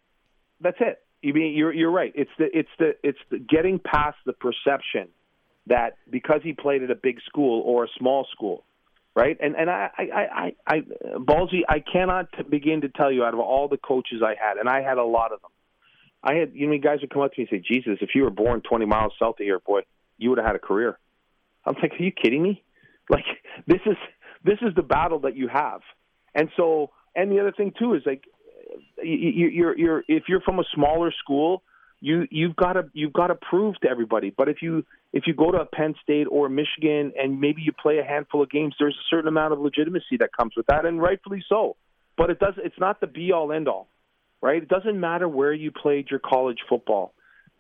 That's 0.63 0.77
it. 0.81 1.03
You 1.21 1.35
mean 1.35 1.55
you're 1.55 1.71
you're 1.71 1.91
right. 1.91 2.13
It's 2.15 2.31
the 2.39 2.47
it's 2.59 2.71
the 2.79 2.95
it's 3.03 3.19
the 3.31 3.39
getting 3.39 3.79
past 3.79 4.17
the 4.25 4.33
perception 4.33 5.09
that 5.67 5.99
because 6.09 6.41
he 6.43 6.55
played 6.55 6.83
at 6.83 6.91
a 6.91 6.95
big 6.95 7.21
school 7.27 7.61
or 7.61 7.85
a 7.85 7.89
small 7.99 8.27
school, 8.33 8.65
right? 9.15 9.37
And 9.39 9.55
and 9.55 9.69
I 9.69 9.91
I 9.99 10.03
I, 10.05 10.53
I 10.67 10.81
Ballsy, 11.19 11.61
I 11.69 11.81
cannot 11.81 12.29
begin 12.49 12.81
to 12.81 12.89
tell 12.89 13.13
you 13.13 13.23
out 13.23 13.35
of 13.35 13.41
all 13.41 13.69
the 13.69 13.77
coaches 13.77 14.23
I 14.25 14.35
had, 14.43 14.57
and 14.57 14.67
I 14.67 14.81
had 14.81 14.97
a 14.97 15.05
lot 15.05 15.33
of 15.33 15.43
them. 15.43 15.51
I 16.25 16.37
had 16.37 16.53
you 16.55 16.67
know 16.69 16.79
guys 16.79 17.01
would 17.03 17.11
come 17.11 17.21
up 17.21 17.35
to 17.35 17.41
me 17.43 17.49
and 17.51 17.63
say, 17.63 17.69
Jesus, 17.69 17.99
if 18.01 18.15
you 18.15 18.23
were 18.23 18.31
born 18.31 18.63
20 18.63 18.87
miles 18.87 19.13
south 19.19 19.35
of 19.39 19.45
here, 19.45 19.59
boy, 19.59 19.83
you 20.17 20.31
would 20.31 20.39
have 20.39 20.47
had 20.47 20.57
a 20.57 20.61
career. 20.61 20.99
I'm 21.65 21.75
like, 21.81 21.93
are 21.93 22.03
you 22.03 22.13
kidding 22.13 22.43
me? 22.43 22.63
Like 23.09 23.25
this 23.67 23.81
is 23.87 23.97
this 24.45 24.59
is 24.63 24.75
the 24.75 24.83
battle 24.83 25.21
that 25.21 25.37
you 25.37 25.49
have, 25.49 25.81
and 26.35 26.49
so 26.57 26.91
and 27.15 27.31
the 27.31 27.41
other 27.41 27.53
thing 27.53 27.73
too 27.79 27.95
is 27.95 28.03
like 28.05 28.25
you, 29.03 29.49
you're 29.49 29.79
you're 29.79 30.05
if 30.09 30.25
you're 30.29 30.41
from 30.41 30.59
a 30.59 30.65
smaller 30.75 31.13
school, 31.23 31.63
you 32.01 32.27
you've 32.31 32.57
got 32.57 32.75
to 32.75 32.85
you've 32.93 33.13
got 33.13 33.29
to 33.29 33.35
prove 33.35 33.77
to 33.83 33.89
everybody. 33.89 34.31
But 34.37 34.49
if 34.49 34.63
you 34.63 34.85
if 35.13 35.25
you 35.27 35.35
go 35.35 35.51
to 35.51 35.59
a 35.59 35.67
Penn 35.67 35.95
State 36.03 36.27
or 36.31 36.49
Michigan 36.49 37.13
and 37.17 37.41
maybe 37.41 37.63
you 37.63 37.73
play 37.73 37.99
a 37.99 38.05
handful 38.05 38.43
of 38.43 38.51
games, 38.51 38.75
there's 38.79 38.97
a 38.97 39.07
certain 39.11 39.29
amount 39.29 39.53
of 39.53 39.61
legitimacy 39.61 40.17
that 40.19 40.31
comes 40.37 40.55
with 40.57 40.67
that, 40.67 40.85
and 40.85 41.01
rightfully 41.01 41.45
so. 41.49 41.77
But 42.17 42.31
it 42.31 42.39
does 42.39 42.55
it's 42.59 42.79
not 42.79 43.01
the 43.01 43.07
be 43.07 43.33
all 43.33 43.53
end 43.53 43.69
all, 43.69 43.89
right? 44.41 44.63
It 44.63 44.69
doesn't 44.69 44.99
matter 44.99 45.29
where 45.29 45.53
you 45.53 45.71
played 45.71 46.09
your 46.11 46.21
college 46.21 46.59
football. 46.69 47.15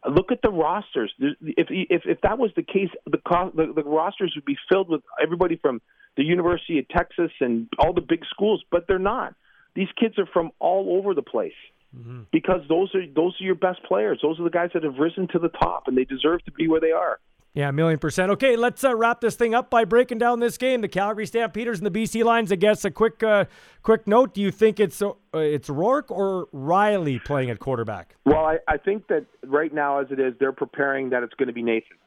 Look 0.09 0.33
at 0.33 0.43
the 0.43 0.51
rosters. 0.51 1.13
If 1.21 1.69
if 1.71 2.03
if 2.05 2.21
that 2.23 2.39
was 2.39 2.51
the 2.57 2.63
case, 2.63 2.89
the 3.07 3.19
co- 3.19 3.53
the, 3.55 3.73
the 3.73 3.85
rosters 3.85 4.33
would 4.35 4.45
be 4.45 4.57
filled 4.69 4.89
with 4.89 5.03
everybody 5.23 5.57
from 5.57 5.81
the 6.17 6.25
University 6.25 6.79
of 6.79 6.89
Texas 6.89 7.31
and 7.41 7.69
all 7.79 7.93
the 7.93 8.01
big 8.01 8.25
schools, 8.29 8.65
but 8.71 8.87
they're 8.89 8.99
not. 8.99 9.35
These 9.75 9.89
kids 9.99 10.19
are 10.19 10.27
from 10.27 10.51
all 10.59 10.99
over 10.99 11.15
the 11.15 11.23
place 11.23 11.53
mm-hmm. 11.97 12.23
because 12.33 12.61
those 12.69 12.95
are 12.95 13.07
those 13.15 13.35
are 13.41 13.45
your 13.45 13.55
best 13.55 13.83
players. 13.85 14.19
Those 14.23 14.41
are 14.41 14.45
the 14.45 14.51
guys 14.51 14.71
that 14.75 14.85
have 14.85 14.97
risen 14.99 15.29
to 15.29 15.39
the 15.39 15.49
top, 15.49 15.85
and 15.87 15.97
they 15.97 16.05
deserve 16.05 16.45
to 16.45 16.53
be 16.53 16.69
where 16.69 16.81
they 16.81 16.93
are. 16.93 17.19
Yeah, 17.55 17.69
a 17.69 17.73
million 17.73 17.99
percent. 17.99 18.31
Okay, 18.33 18.57
let's 18.57 18.83
uh, 18.83 18.97
wrap 18.97 19.21
this 19.21 19.37
thing 19.37 19.55
up 19.55 19.69
by 19.69 19.85
breaking 19.85 20.17
down 20.17 20.41
this 20.41 20.57
game. 20.57 20.81
The 20.81 20.89
Calgary 20.89 21.27
Stampeders 21.27 21.81
and 21.81 21.87
the 21.87 21.91
BC 21.91 22.25
Lions. 22.25 22.51
I 22.51 22.57
guess 22.57 22.83
a 22.87 22.91
quick, 22.91 23.23
uh, 23.23 23.45
quick 23.83 24.07
note. 24.07 24.33
Do 24.33 24.41
you 24.41 24.51
think 24.51 24.81
it's 24.81 25.03
uh, 25.03 25.13
it's 25.35 25.69
Rourke 25.69 26.11
or 26.11 26.49
Riley 26.53 27.19
playing 27.19 27.51
at 27.51 27.59
quarterback? 27.59 28.17
Well, 28.25 28.45
I, 28.47 28.59
I 28.67 28.79
think 28.79 29.09
that 29.09 29.27
right 29.45 29.73
now, 29.73 30.01
as 30.01 30.07
it 30.11 30.19
is, 30.19 30.33
they're 30.41 30.53
preparing 30.53 31.11
that 31.11 31.23
it's 31.23 31.35
going 31.35 31.49
to 31.49 31.53
be 31.53 31.63
Nathan. 31.63 31.99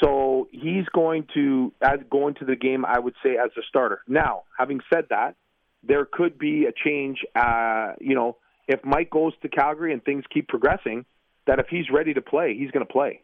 So 0.00 0.46
he's 0.52 0.86
going 0.94 1.26
to 1.34 1.72
as 1.82 1.98
going 2.08 2.34
to 2.34 2.44
the 2.44 2.54
game. 2.54 2.84
I 2.84 3.00
would 3.00 3.14
say 3.24 3.30
as 3.30 3.50
a 3.58 3.62
starter. 3.68 4.02
Now, 4.06 4.44
having 4.56 4.80
said 4.92 5.06
that, 5.10 5.34
there 5.82 6.04
could 6.04 6.38
be 6.38 6.66
a 6.66 6.72
change. 6.72 7.24
Uh, 7.34 7.94
you 8.00 8.14
know, 8.14 8.36
if 8.68 8.84
Mike 8.84 9.10
goes 9.10 9.32
to 9.42 9.48
Calgary 9.48 9.92
and 9.92 10.04
things 10.04 10.22
keep 10.32 10.46
progressing, 10.46 11.04
that 11.48 11.58
if 11.58 11.66
he's 11.68 11.90
ready 11.92 12.14
to 12.14 12.22
play, 12.22 12.54
he's 12.56 12.70
going 12.70 12.86
to 12.86 12.92
play. 12.92 13.22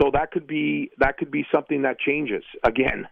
So 0.00 0.10
that 0.12 0.30
could 0.30 0.46
be 0.46 0.90
that 0.98 1.18
could 1.18 1.30
be 1.30 1.44
something 1.52 1.82
that 1.82 1.98
changes 1.98 2.44
again. 2.64 3.08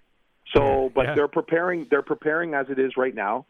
So, 0.54 0.90
but 0.94 1.06
yeah. 1.06 1.14
they're 1.14 1.28
preparing. 1.28 1.86
They're 1.90 2.02
preparing 2.02 2.54
as 2.54 2.66
it 2.70 2.78
is 2.78 2.92
right 2.96 3.14
now 3.14 3.46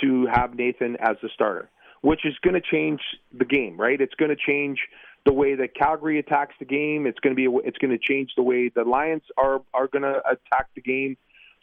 to 0.00 0.26
have 0.32 0.54
Nathan 0.54 0.96
as 0.96 1.16
the 1.22 1.28
starter, 1.34 1.68
which 2.00 2.24
is 2.24 2.34
going 2.42 2.54
to 2.54 2.60
change 2.60 3.00
the 3.36 3.44
game. 3.44 3.78
Right? 3.78 4.00
It's 4.00 4.14
going 4.14 4.30
to 4.30 4.36
change 4.36 4.78
the 5.26 5.32
way 5.32 5.54
that 5.56 5.74
Calgary 5.74 6.18
attacks 6.18 6.54
the 6.58 6.64
game. 6.64 7.06
It's 7.06 7.18
going 7.20 7.36
to 7.36 7.36
be. 7.36 7.46
It's 7.66 7.78
going 7.78 7.90
to 7.90 7.98
change 7.98 8.30
the 8.36 8.42
way 8.42 8.70
the 8.74 8.84
Lions 8.84 9.22
are 9.36 9.60
are 9.74 9.88
going 9.88 10.02
to 10.02 10.22
attack 10.26 10.68
the 10.74 10.80
game. 10.80 11.16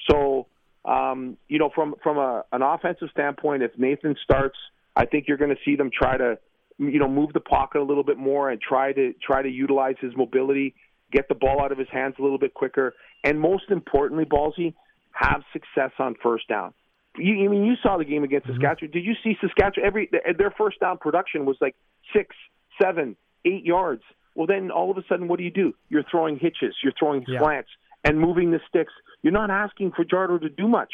So, 0.10 0.48
um, 0.86 1.38
you 1.48 1.58
know, 1.58 1.72
from 1.74 1.96
from 2.04 2.18
a, 2.18 2.44
an 2.52 2.62
offensive 2.62 3.10
standpoint, 3.12 3.64
if 3.64 3.72
Nathan 3.78 4.16
starts, 4.24 4.58
I 4.96 5.06
think 5.06 5.28
you're 5.28 5.38
going 5.38 5.56
to 5.56 5.62
see 5.66 5.76
them 5.76 5.90
try 5.92 6.18
to, 6.18 6.38
you 6.78 7.00
know, 7.00 7.10
move 7.10 7.34
the 7.34 7.40
pocket 7.40 7.82
a 7.82 7.84
little 7.84 8.04
bit 8.04 8.18
more 8.18 8.52
and 8.52 8.62
try 8.62 8.94
to 8.94 9.14
try 9.14 9.42
to 9.42 9.50
utilize 9.50 9.96
his 10.00 10.16
mobility, 10.16 10.76
get 11.16 11.28
the 11.30 11.36
ball 11.36 11.62
out 11.64 11.72
of 11.72 11.78
his 11.78 11.88
hands 11.92 12.16
a 12.20 12.22
little 12.22 12.38
bit 12.38 12.54
quicker, 12.54 12.94
and 13.24 13.40
most 13.40 13.66
importantly, 13.70 14.26
Ballsy, 14.26 14.74
have 15.12 15.42
success 15.54 15.92
on 15.98 16.16
first 16.22 16.48
down. 16.48 16.74
You, 17.18 17.46
I 17.46 17.48
mean, 17.48 17.64
you 17.64 17.76
saw 17.82 17.98
the 17.98 18.04
game 18.04 18.24
against 18.24 18.48
mm-hmm. 18.48 18.62
Saskatchewan. 18.62 18.92
Did 18.92 19.06
you 19.06 19.14
see 19.24 19.38
Saskatchewan? 19.40 19.88
Every 19.88 20.10
their 20.38 20.54
first 20.58 20.80
down 20.82 20.98
production 20.98 21.46
was 21.46 21.58
like 21.62 21.76
six, 22.14 22.36
seven, 22.82 23.16
eight 23.46 23.64
yards. 23.64 24.04
Well, 24.36 24.48
then 24.48 24.70
all 24.70 24.92
of 24.92 24.98
a 24.98 25.04
sudden, 25.08 25.30
what 25.30 25.38
do 25.38 25.46
you 25.46 25.52
do? 25.52 25.74
You're 25.88 26.04
throwing 26.12 26.38
hitches, 26.38 26.76
you're 26.84 26.94
throwing 27.00 27.24
Yeah. 27.26 27.40
slants, 27.40 27.70
and 28.04 28.20
moving 28.20 28.52
the 28.52 28.60
sticks. 28.68 28.92
You're 29.22 29.34
not 29.34 29.50
asking 29.50 29.94
for 29.96 30.04
Jardo 30.04 30.38
to 30.42 30.50
do 30.50 30.68
much, 30.68 30.94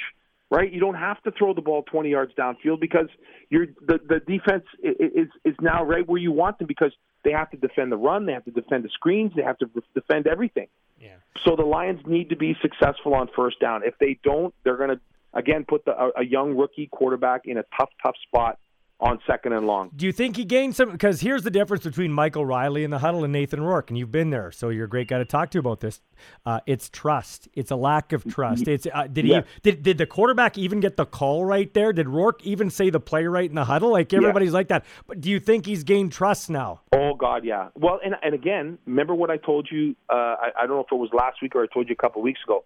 right? 0.51 0.71
You 0.71 0.81
don't 0.81 0.95
have 0.95 1.19
to 1.23 1.31
throw 1.31 1.53
the 1.55 1.61
ball 1.61 1.83
20 1.83 2.09
yards 2.09 2.33
downfield 2.37 2.79
because 2.79 3.07
you're 3.49 3.67
the 3.87 3.99
the 4.07 4.19
defense 4.19 4.65
is 4.83 5.29
is 5.43 5.55
now 5.61 5.83
right 5.83 6.07
where 6.07 6.21
you 6.21 6.31
want 6.31 6.59
them 6.59 6.67
because 6.67 6.91
they 7.23 7.31
have 7.31 7.49
to 7.51 7.57
defend 7.57 7.91
the 7.91 7.97
run, 7.97 8.25
they 8.25 8.33
have 8.33 8.45
to 8.45 8.51
defend 8.51 8.83
the 8.83 8.89
screens, 8.89 9.31
they 9.35 9.43
have 9.43 9.57
to 9.59 9.69
defend 9.95 10.27
everything. 10.27 10.67
Yeah. 10.99 11.15
So 11.43 11.55
the 11.55 11.63
Lions 11.63 12.01
need 12.05 12.29
to 12.29 12.35
be 12.35 12.55
successful 12.61 13.15
on 13.15 13.29
first 13.35 13.59
down. 13.59 13.83
If 13.83 13.97
they 13.99 14.19
don't, 14.23 14.53
they're 14.63 14.77
going 14.77 14.89
to 14.89 14.99
again 15.33 15.65
put 15.67 15.85
the, 15.85 15.97
a, 15.97 16.11
a 16.17 16.25
young 16.25 16.55
rookie 16.57 16.87
quarterback 16.91 17.41
in 17.45 17.57
a 17.57 17.63
tough, 17.77 17.89
tough 18.03 18.15
spot 18.27 18.59
on 19.01 19.19
second 19.25 19.53
and 19.53 19.65
long. 19.65 19.89
Do 19.95 20.05
you 20.05 20.11
think 20.11 20.37
he 20.37 20.45
gained 20.45 20.75
some? 20.75 20.91
Because 20.91 21.21
here's 21.21 21.43
the 21.43 21.49
difference 21.49 21.83
between 21.83 22.11
Michael 22.11 22.45
Riley 22.45 22.83
in 22.83 22.91
the 22.91 22.99
huddle 22.99 23.23
and 23.23 23.33
Nathan 23.33 23.61
Rourke, 23.61 23.89
and 23.89 23.97
you've 23.97 24.11
been 24.11 24.29
there, 24.29 24.51
so 24.51 24.69
you're 24.69 24.85
a 24.85 24.89
great 24.89 25.07
guy 25.07 25.17
to 25.17 25.25
talk 25.25 25.49
to 25.51 25.59
about 25.59 25.79
this. 25.79 26.01
Uh, 26.45 26.59
it's 26.67 26.89
trust. 26.89 27.47
It's 27.53 27.71
a 27.71 27.75
lack 27.75 28.13
of 28.13 28.23
trust. 28.25 28.67
It's 28.67 28.87
uh, 28.93 29.07
did 29.07 29.25
he 29.25 29.41
did 29.63 29.81
did 29.81 29.97
the 29.97 30.05
quarterback 30.05 30.57
even 30.57 30.79
get 30.79 30.97
the 30.97 31.05
call 31.05 31.43
right 31.43 31.73
there? 31.73 31.91
Did 31.91 32.07
Rourke 32.07 32.43
even 32.43 32.69
say 32.69 32.91
the 32.91 32.99
play 32.99 33.25
right 33.25 33.49
in 33.49 33.55
the 33.55 33.65
huddle? 33.65 33.91
Like 33.91 34.13
everybody's 34.13 34.53
like 34.53 34.67
that. 34.67 34.85
But 35.07 35.19
do 35.19 35.29
you 35.29 35.39
think 35.39 35.65
he's 35.65 35.83
gained 35.83 36.11
trust 36.11 36.49
now? 36.49 36.81
Oh 36.93 37.15
God, 37.15 37.43
yeah. 37.43 37.69
Well, 37.75 37.99
and 38.05 38.15
and 38.21 38.35
again, 38.35 38.77
remember 38.85 39.15
what 39.15 39.31
I 39.31 39.37
told 39.37 39.67
you? 39.71 39.95
Uh, 40.09 40.15
I, 40.15 40.49
I 40.59 40.67
don't 40.67 40.75
know 40.75 40.81
if 40.81 40.91
it 40.91 40.95
was 40.95 41.09
last 41.11 41.41
week 41.41 41.55
or 41.55 41.63
I 41.63 41.67
told 41.73 41.89
you 41.89 41.93
a 41.93 42.01
couple 42.01 42.21
weeks 42.21 42.41
ago. 42.45 42.63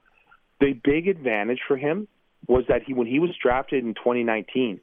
The 0.59 0.73
big 0.83 1.07
advantage 1.07 1.59
for 1.67 1.77
him 1.77 2.07
was 2.47 2.63
that 2.69 2.83
he, 2.83 2.93
when 2.93 3.07
he 3.07 3.19
was 3.19 3.31
drafted 3.41 3.83
in 3.83 3.93
2019, 3.95 4.79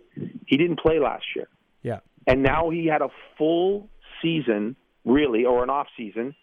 he 0.46 0.56
didn't 0.56 0.78
play 0.80 0.98
last 0.98 1.24
year. 1.36 1.48
Yeah. 1.82 1.98
and 2.28 2.42
now 2.44 2.70
he 2.70 2.86
had 2.86 3.02
a 3.02 3.08
full 3.36 3.88
season, 4.20 4.76
really, 5.04 5.44
or 5.44 5.64
an 5.64 5.70
off 5.70 5.88
season, 5.96 6.34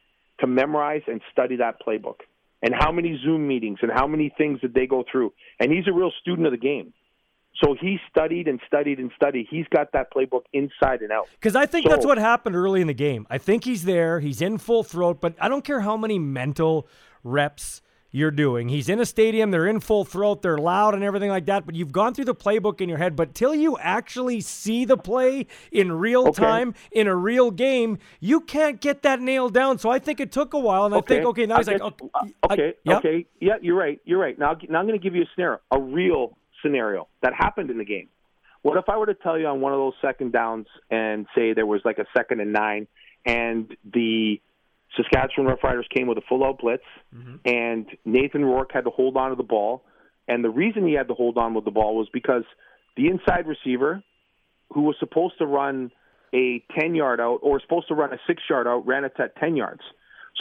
to 0.41 0.47
memorize 0.47 1.01
and 1.07 1.21
study 1.31 1.55
that 1.57 1.75
playbook. 1.85 2.21
And 2.61 2.73
how 2.77 2.91
many 2.91 3.17
Zoom 3.23 3.47
meetings 3.47 3.79
and 3.81 3.89
how 3.89 4.05
many 4.05 4.33
things 4.37 4.59
did 4.59 4.73
they 4.73 4.85
go 4.85 5.05
through? 5.09 5.31
And 5.59 5.71
he's 5.71 5.87
a 5.87 5.93
real 5.93 6.11
student 6.19 6.45
of 6.45 6.51
the 6.51 6.57
game. 6.57 6.93
So 7.63 7.73
he 7.79 7.97
studied 8.09 8.47
and 8.49 8.59
studied 8.67 8.99
and 8.99 9.11
studied. 9.15 9.47
He's 9.49 9.65
got 9.73 9.91
that 9.93 10.13
playbook 10.13 10.43
inside 10.53 11.01
and 11.01 11.11
out. 11.11 11.27
Because 11.31 11.55
I 11.55 11.65
think 11.65 11.85
So- 11.85 11.89
that's 11.91 12.05
what 12.05 12.17
happened 12.17 12.55
early 12.57 12.81
in 12.81 12.87
the 12.87 12.93
game. 12.93 13.25
I 13.29 13.37
think 13.37 13.63
he's 13.63 13.85
there. 13.85 14.19
He's 14.19 14.41
in 14.41 14.57
full 14.57 14.83
throat, 14.83 15.19
but 15.21 15.35
I 15.41 15.47
don't 15.47 15.63
care 15.63 15.79
how 15.79 15.95
many 15.95 16.19
mental 16.19 16.85
reps 17.23 17.81
you're 18.11 18.31
doing. 18.31 18.69
He's 18.69 18.89
in 18.89 18.99
a 18.99 19.05
stadium. 19.05 19.51
They're 19.51 19.67
in 19.67 19.79
full 19.79 20.03
throat. 20.03 20.41
They're 20.41 20.57
loud 20.57 20.95
and 20.95 21.03
everything 21.03 21.29
like 21.29 21.45
that. 21.45 21.65
But 21.65 21.75
you've 21.75 21.91
gone 21.91 22.13
through 22.13 22.25
the 22.25 22.33
playbook 22.35 22.81
in 22.81 22.89
your 22.89 22.97
head. 22.97 23.15
But 23.15 23.35
till 23.35 23.53
you 23.53 23.77
actually 23.77 24.41
see 24.41 24.83
the 24.85 24.97
play 24.97 25.45
in 25.71 25.91
real 25.91 26.29
Okay. 26.29 26.43
time 26.43 26.73
in 26.91 27.07
a 27.07 27.15
real 27.15 27.51
game, 27.51 27.99
you 28.19 28.41
can't 28.41 28.81
get 28.81 29.03
that 29.03 29.21
nailed 29.21 29.53
down. 29.53 29.77
So 29.77 29.89
I 29.89 29.99
think 29.99 30.19
it 30.19 30.31
took 30.31 30.53
a 30.53 30.59
while. 30.59 30.85
And 30.85 30.95
I 30.95 31.01
think, 31.01 31.25
okay, 31.25 31.45
now 31.45 31.57
he's 31.57 31.67
I 31.69 31.73
like, 31.73 31.81
guess- 31.81 31.91
okay, 31.91 32.09
uh, 32.15 32.25
I- 32.49 32.53
okay, 32.53 32.73
okay, 32.87 33.25
yeah, 33.39 33.53
you're 33.61 33.77
right, 33.77 33.99
you're 34.05 34.19
right. 34.19 34.37
Now, 34.39 34.57
now 34.67 34.79
I'm 34.79 34.87
going 34.87 34.99
to 34.99 35.03
give 35.03 35.15
you 35.15 35.21
a 35.23 35.29
scenario, 35.35 35.59
a 35.71 35.79
real 35.79 36.35
scenario 36.63 37.07
that 37.21 37.33
happened 37.33 37.69
in 37.69 37.77
the 37.77 37.85
game. 37.85 38.09
What 38.63 38.77
if 38.77 38.89
I 38.89 38.97
were 38.97 39.05
to 39.05 39.13
tell 39.13 39.37
you 39.39 39.45
on 39.47 39.61
one 39.61 39.71
of 39.71 39.79
those 39.79 39.93
second 40.01 40.33
downs 40.33 40.67
and 40.89 41.27
say 41.35 41.53
there 41.53 41.65
was 41.65 41.81
like 41.85 41.97
a 41.99 42.05
second 42.17 42.41
and 42.41 42.51
nine, 42.51 42.87
and 43.25 43.73
the 43.93 44.41
Saskatchewan 44.95 45.53
Roughriders 45.53 45.89
came 45.95 46.07
with 46.07 46.17
a 46.17 46.21
full 46.27 46.43
out 46.43 46.59
blitz, 46.59 46.83
mm-hmm. 47.15 47.35
and 47.45 47.85
Nathan 48.05 48.43
Rourke 48.43 48.71
had 48.73 48.85
to 48.85 48.89
hold 48.89 49.17
on 49.17 49.29
to 49.29 49.35
the 49.35 49.43
ball, 49.43 49.83
and 50.27 50.43
the 50.43 50.49
reason 50.49 50.87
he 50.87 50.93
had 50.93 51.07
to 51.07 51.13
hold 51.13 51.37
on 51.37 51.53
with 51.53 51.65
the 51.65 51.71
ball 51.71 51.95
was 51.95 52.07
because 52.11 52.43
the 52.97 53.07
inside 53.07 53.47
receiver, 53.47 54.03
who 54.73 54.81
was 54.81 54.95
supposed 54.99 55.37
to 55.39 55.45
run 55.45 55.91
a 56.33 56.63
10 56.79 56.95
yard 56.95 57.19
out 57.19 57.39
or 57.41 57.59
supposed 57.59 57.87
to 57.87 57.95
run 57.95 58.13
a 58.13 58.17
six 58.27 58.43
yard 58.49 58.67
out, 58.67 58.85
ran 58.85 59.03
it 59.03 59.13
at 59.19 59.35
10 59.37 59.55
yards. 59.55 59.81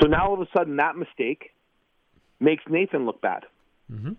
So 0.00 0.06
now 0.06 0.28
all 0.28 0.34
of 0.34 0.40
a 0.40 0.48
sudden 0.56 0.76
that 0.76 0.96
mistake 0.96 1.50
makes 2.40 2.62
Nathan 2.68 3.06
look 3.06 3.20
bad. 3.20 3.44
Mm-hmm. 3.90 4.12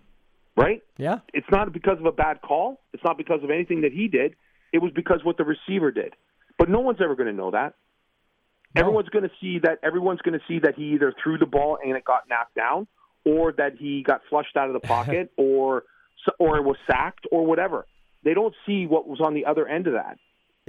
Right? 0.56 0.82
Yeah. 0.96 1.18
It's 1.32 1.46
not 1.50 1.72
because 1.72 1.98
of 1.98 2.06
a 2.06 2.12
bad 2.12 2.42
call. 2.42 2.80
It's 2.92 3.04
not 3.04 3.16
because 3.16 3.42
of 3.42 3.50
anything 3.50 3.82
that 3.82 3.92
he 3.92 4.08
did. 4.08 4.34
It 4.72 4.78
was 4.78 4.92
because 4.94 5.20
what 5.22 5.36
the 5.36 5.44
receiver 5.44 5.90
did. 5.90 6.14
But 6.58 6.68
no 6.68 6.80
one's 6.80 6.98
ever 7.02 7.14
going 7.14 7.28
to 7.28 7.32
know 7.32 7.52
that. 7.52 7.74
No. 8.74 8.82
Everyone's 8.82 9.08
going 9.08 9.24
to 9.24 9.34
see 9.40 9.58
that. 9.60 9.78
Everyone's 9.82 10.20
going 10.22 10.38
to 10.38 10.44
see 10.46 10.60
that 10.60 10.74
he 10.76 10.94
either 10.94 11.12
threw 11.22 11.38
the 11.38 11.46
ball 11.46 11.78
and 11.82 11.96
it 11.96 12.04
got 12.04 12.28
knocked 12.28 12.54
down, 12.54 12.86
or 13.24 13.52
that 13.52 13.76
he 13.78 14.02
got 14.02 14.20
flushed 14.28 14.56
out 14.56 14.68
of 14.68 14.74
the 14.74 14.86
pocket, 14.86 15.32
or 15.36 15.84
or 16.38 16.58
it 16.58 16.62
was 16.62 16.76
sacked, 16.88 17.26
or 17.32 17.44
whatever. 17.46 17.86
They 18.22 18.34
don't 18.34 18.54
see 18.66 18.86
what 18.86 19.08
was 19.08 19.20
on 19.20 19.34
the 19.34 19.46
other 19.46 19.66
end 19.66 19.86
of 19.86 19.94
that. 19.94 20.18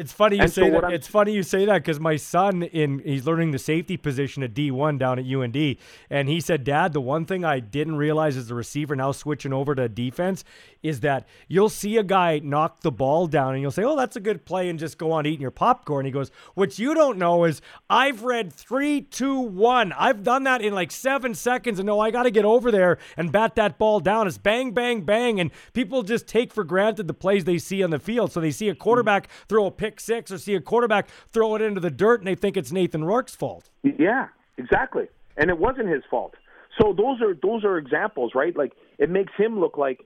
It's 0.02 0.12
funny 0.12 0.38
you 0.38 0.42
and 0.42 0.52
say 0.52 0.72
so 0.72 0.82
that. 0.82 0.94
It's 0.94 1.08
funny 1.08 1.32
you 1.32 1.44
say 1.44 1.66
that 1.66 1.84
because 1.84 2.00
my 2.00 2.16
son 2.16 2.64
in 2.64 3.00
he's 3.06 3.28
learning 3.28 3.52
the 3.52 3.60
safety 3.60 3.98
position 3.98 4.42
at 4.42 4.52
D1 4.56 4.98
down 4.98 5.20
at 5.20 5.26
UND, 5.26 5.78
and 6.10 6.28
he 6.28 6.42
said, 6.42 6.64
"Dad, 6.64 6.94
the 6.94 7.00
one 7.00 7.26
thing 7.26 7.46
I 7.46 7.60
didn't 7.60 7.98
realize 7.98 8.36
as 8.36 8.50
a 8.50 8.56
receiver 8.56 8.96
now 8.96 9.12
switching 9.12 9.54
over 9.54 9.76
to 9.76 9.88
defense 9.88 10.44
is 10.82 11.02
that 11.02 11.28
you'll 11.48 11.70
see 11.70 11.98
a 11.98 12.04
guy 12.04 12.40
knock 12.44 12.82
the 12.82 12.92
ball 12.92 13.28
down, 13.28 13.54
and 13.54 13.62
you'll 13.62 13.70
say, 13.70 13.84
"Oh, 13.84 13.96
that's 13.96 14.16
a 14.16 14.20
good 14.20 14.44
play," 14.44 14.70
and 14.70 14.80
just 14.80 14.98
go 14.98 15.12
on 15.12 15.28
eating 15.28 15.42
your 15.42 15.52
popcorn. 15.52 16.08
He 16.08 16.12
goes, 16.12 16.32
"What 16.56 16.80
you 16.80 16.96
don't 16.96 17.20
know 17.20 17.44
is 17.44 17.62
I've 17.88 18.24
read 18.24 18.52
three, 18.52 19.02
two, 19.02 19.40
one. 19.40 19.94
I've 19.94 20.24
done 20.24 20.46
that 20.46 20.64
in 20.64 20.74
like 20.74 20.92
seven 20.92 21.36
seconds, 21.36 21.78
and 21.78 21.86
no, 21.86 22.00
I 22.00 22.10
got 22.10 22.24
to 22.24 22.32
get 22.32 22.44
over 22.44 22.72
there 22.72 22.98
and 23.18 23.32
bat 23.32 23.54
that 23.56 23.78
ball 23.78 24.00
down. 24.00 24.26
It's 24.26 24.40
bang, 24.40 24.72
bang, 24.72 25.02
bang, 25.02 25.40
and 25.40 25.52
people 25.74 26.02
just 26.02 26.28
take 26.28 26.52
for 26.52 26.64
granted 26.64 27.08
the 27.08 27.14
plays 27.14 27.44
they 27.44 27.60
see 27.60 27.84
on 27.84 27.92
the 27.92 28.00
field. 28.00 28.32
So 28.32 28.42
they 28.42 28.50
see 28.50 28.68
a 28.68 28.74
quarterback 28.74 29.30
throw 29.48 29.68
a 29.68 29.72
pick 29.72 29.91
six 30.00 30.32
or 30.32 30.38
see 30.38 30.56
a 30.56 30.62
quarterback 30.62 31.08
throw 31.32 31.56
it 31.56 31.62
into 31.62 31.80
the 31.80 31.92
dirt 31.92 32.22
and 32.22 32.28
they 32.28 32.36
think 32.36 32.58
it's 32.58 32.72
Nathan 32.72 33.04
Rourke's 33.04 33.36
fault. 33.36 33.70
Yeah, 33.84 34.28
exactly. 34.58 35.08
And 35.38 35.50
it 35.50 35.58
wasn't 35.58 35.90
his 35.90 36.04
fault. 36.10 36.36
So 36.80 36.94
those 36.94 37.22
are 37.22 37.36
those 37.42 37.64
are 37.64 37.78
examples, 37.78 38.32
right? 38.34 38.56
Like 38.56 38.74
it 38.98 39.10
makes 39.10 39.34
him 39.38 39.60
look 39.60 39.78
like 39.78 40.06